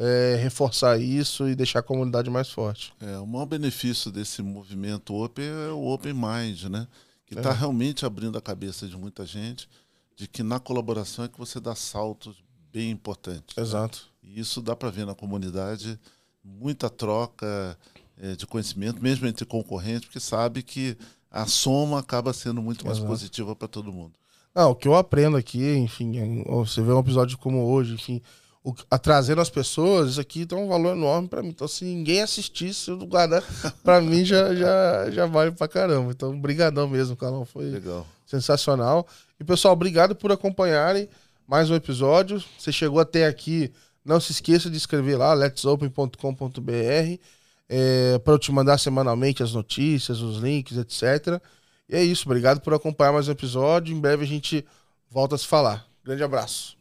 é, 0.00 0.38
reforçar 0.40 0.96
isso 1.00 1.48
e 1.48 1.56
deixar 1.56 1.80
a 1.80 1.82
comunidade 1.82 2.30
mais 2.30 2.48
forte. 2.48 2.92
É, 3.00 3.18
o 3.18 3.26
maior 3.26 3.46
benefício 3.46 4.12
desse 4.12 4.42
movimento 4.42 5.12
Open 5.12 5.44
é 5.44 5.70
o 5.72 5.86
Open 5.92 6.12
Mind, 6.14 6.64
né? 6.64 6.86
Que 7.26 7.34
É. 7.34 7.38
está 7.38 7.52
realmente 7.52 8.06
abrindo 8.06 8.38
a 8.38 8.40
cabeça 8.40 8.86
de 8.86 8.96
muita 8.96 9.26
gente 9.26 9.68
de 10.16 10.28
que 10.28 10.42
na 10.42 10.60
colaboração 10.60 11.24
é 11.24 11.28
que 11.28 11.36
você 11.36 11.58
dá 11.58 11.74
saltos 11.74 12.36
bem 12.72 12.90
importantes. 12.90 13.56
né? 13.56 13.62
Exato. 13.62 14.06
E 14.22 14.38
isso 14.38 14.60
dá 14.62 14.76
para 14.76 14.88
ver 14.90 15.04
na 15.04 15.14
comunidade 15.16 15.98
muita 16.44 16.88
troca 16.88 17.76
eh, 18.20 18.36
de 18.36 18.46
conhecimento, 18.46 19.02
mesmo 19.02 19.26
entre 19.26 19.44
concorrentes, 19.44 20.04
porque 20.06 20.20
sabe 20.20 20.62
que 20.62 20.96
a 21.30 21.46
soma 21.46 21.98
acaba 21.98 22.32
sendo 22.32 22.62
muito 22.62 22.84
mais 22.86 22.98
Exato. 22.98 23.10
positiva 23.12 23.54
para 23.56 23.68
todo 23.68 23.92
mundo. 23.92 24.12
Não, 24.54 24.70
o 24.70 24.74
que 24.74 24.88
eu 24.88 24.94
aprendo 24.96 25.36
aqui, 25.36 25.76
enfim, 25.76 26.18
é- 26.18 26.44
você 26.50 26.80
vê 26.82 26.92
um 26.92 27.00
episódio 27.00 27.36
como 27.38 27.64
hoje, 27.66 27.94
enfim, 27.94 28.20
o, 28.64 28.74
a 28.90 28.98
trazendo 28.98 29.40
as 29.40 29.48
pessoas, 29.50 30.10
isso 30.12 30.20
aqui 30.20 30.44
tem 30.44 30.58
um 30.58 30.66
valor 30.68 30.96
enorme 30.96 31.28
pra 31.28 31.42
mim. 31.42 31.50
Então, 31.50 31.68
se 31.68 31.84
ninguém 31.84 32.22
assistir, 32.22 32.74
se 32.74 32.90
eu 32.90 32.98
guardar, 33.06 33.42
pra 33.84 34.00
mim 34.00 34.24
já, 34.24 34.54
já, 34.54 35.10
já 35.10 35.26
vale 35.26 35.52
pra 35.52 35.68
caramba. 35.68 36.10
Então, 36.10 36.38
brigadão 36.40 36.88
mesmo, 36.88 37.14
Carlão. 37.16 37.44
Foi 37.44 37.64
Legal. 37.66 38.06
sensacional. 38.26 39.06
E, 39.38 39.44
pessoal, 39.44 39.74
obrigado 39.74 40.16
por 40.16 40.32
acompanharem 40.32 41.08
mais 41.46 41.70
um 41.70 41.74
episódio. 41.74 42.42
Você 42.58 42.72
chegou 42.72 42.98
até 43.00 43.26
aqui, 43.26 43.70
não 44.04 44.18
se 44.18 44.32
esqueça 44.32 44.68
de 44.68 44.76
escrever 44.76 45.16
lá, 45.16 45.32
letsopen.com.br, 45.34 47.20
é, 47.68 48.18
para 48.18 48.32
eu 48.32 48.38
te 48.38 48.50
mandar 48.50 48.78
semanalmente 48.78 49.42
as 49.42 49.52
notícias, 49.52 50.20
os 50.20 50.38
links, 50.38 50.76
etc. 50.76 51.40
E 51.88 51.96
é 51.96 52.02
isso, 52.02 52.26
obrigado 52.26 52.60
por 52.60 52.72
acompanhar 52.74 53.12
mais 53.12 53.28
um 53.28 53.32
episódio. 53.32 53.94
Em 53.94 54.00
breve 54.00 54.24
a 54.24 54.28
gente 54.28 54.64
volta 55.10 55.34
a 55.34 55.38
se 55.38 55.46
falar. 55.46 55.86
Grande 56.04 56.22
abraço. 56.22 56.77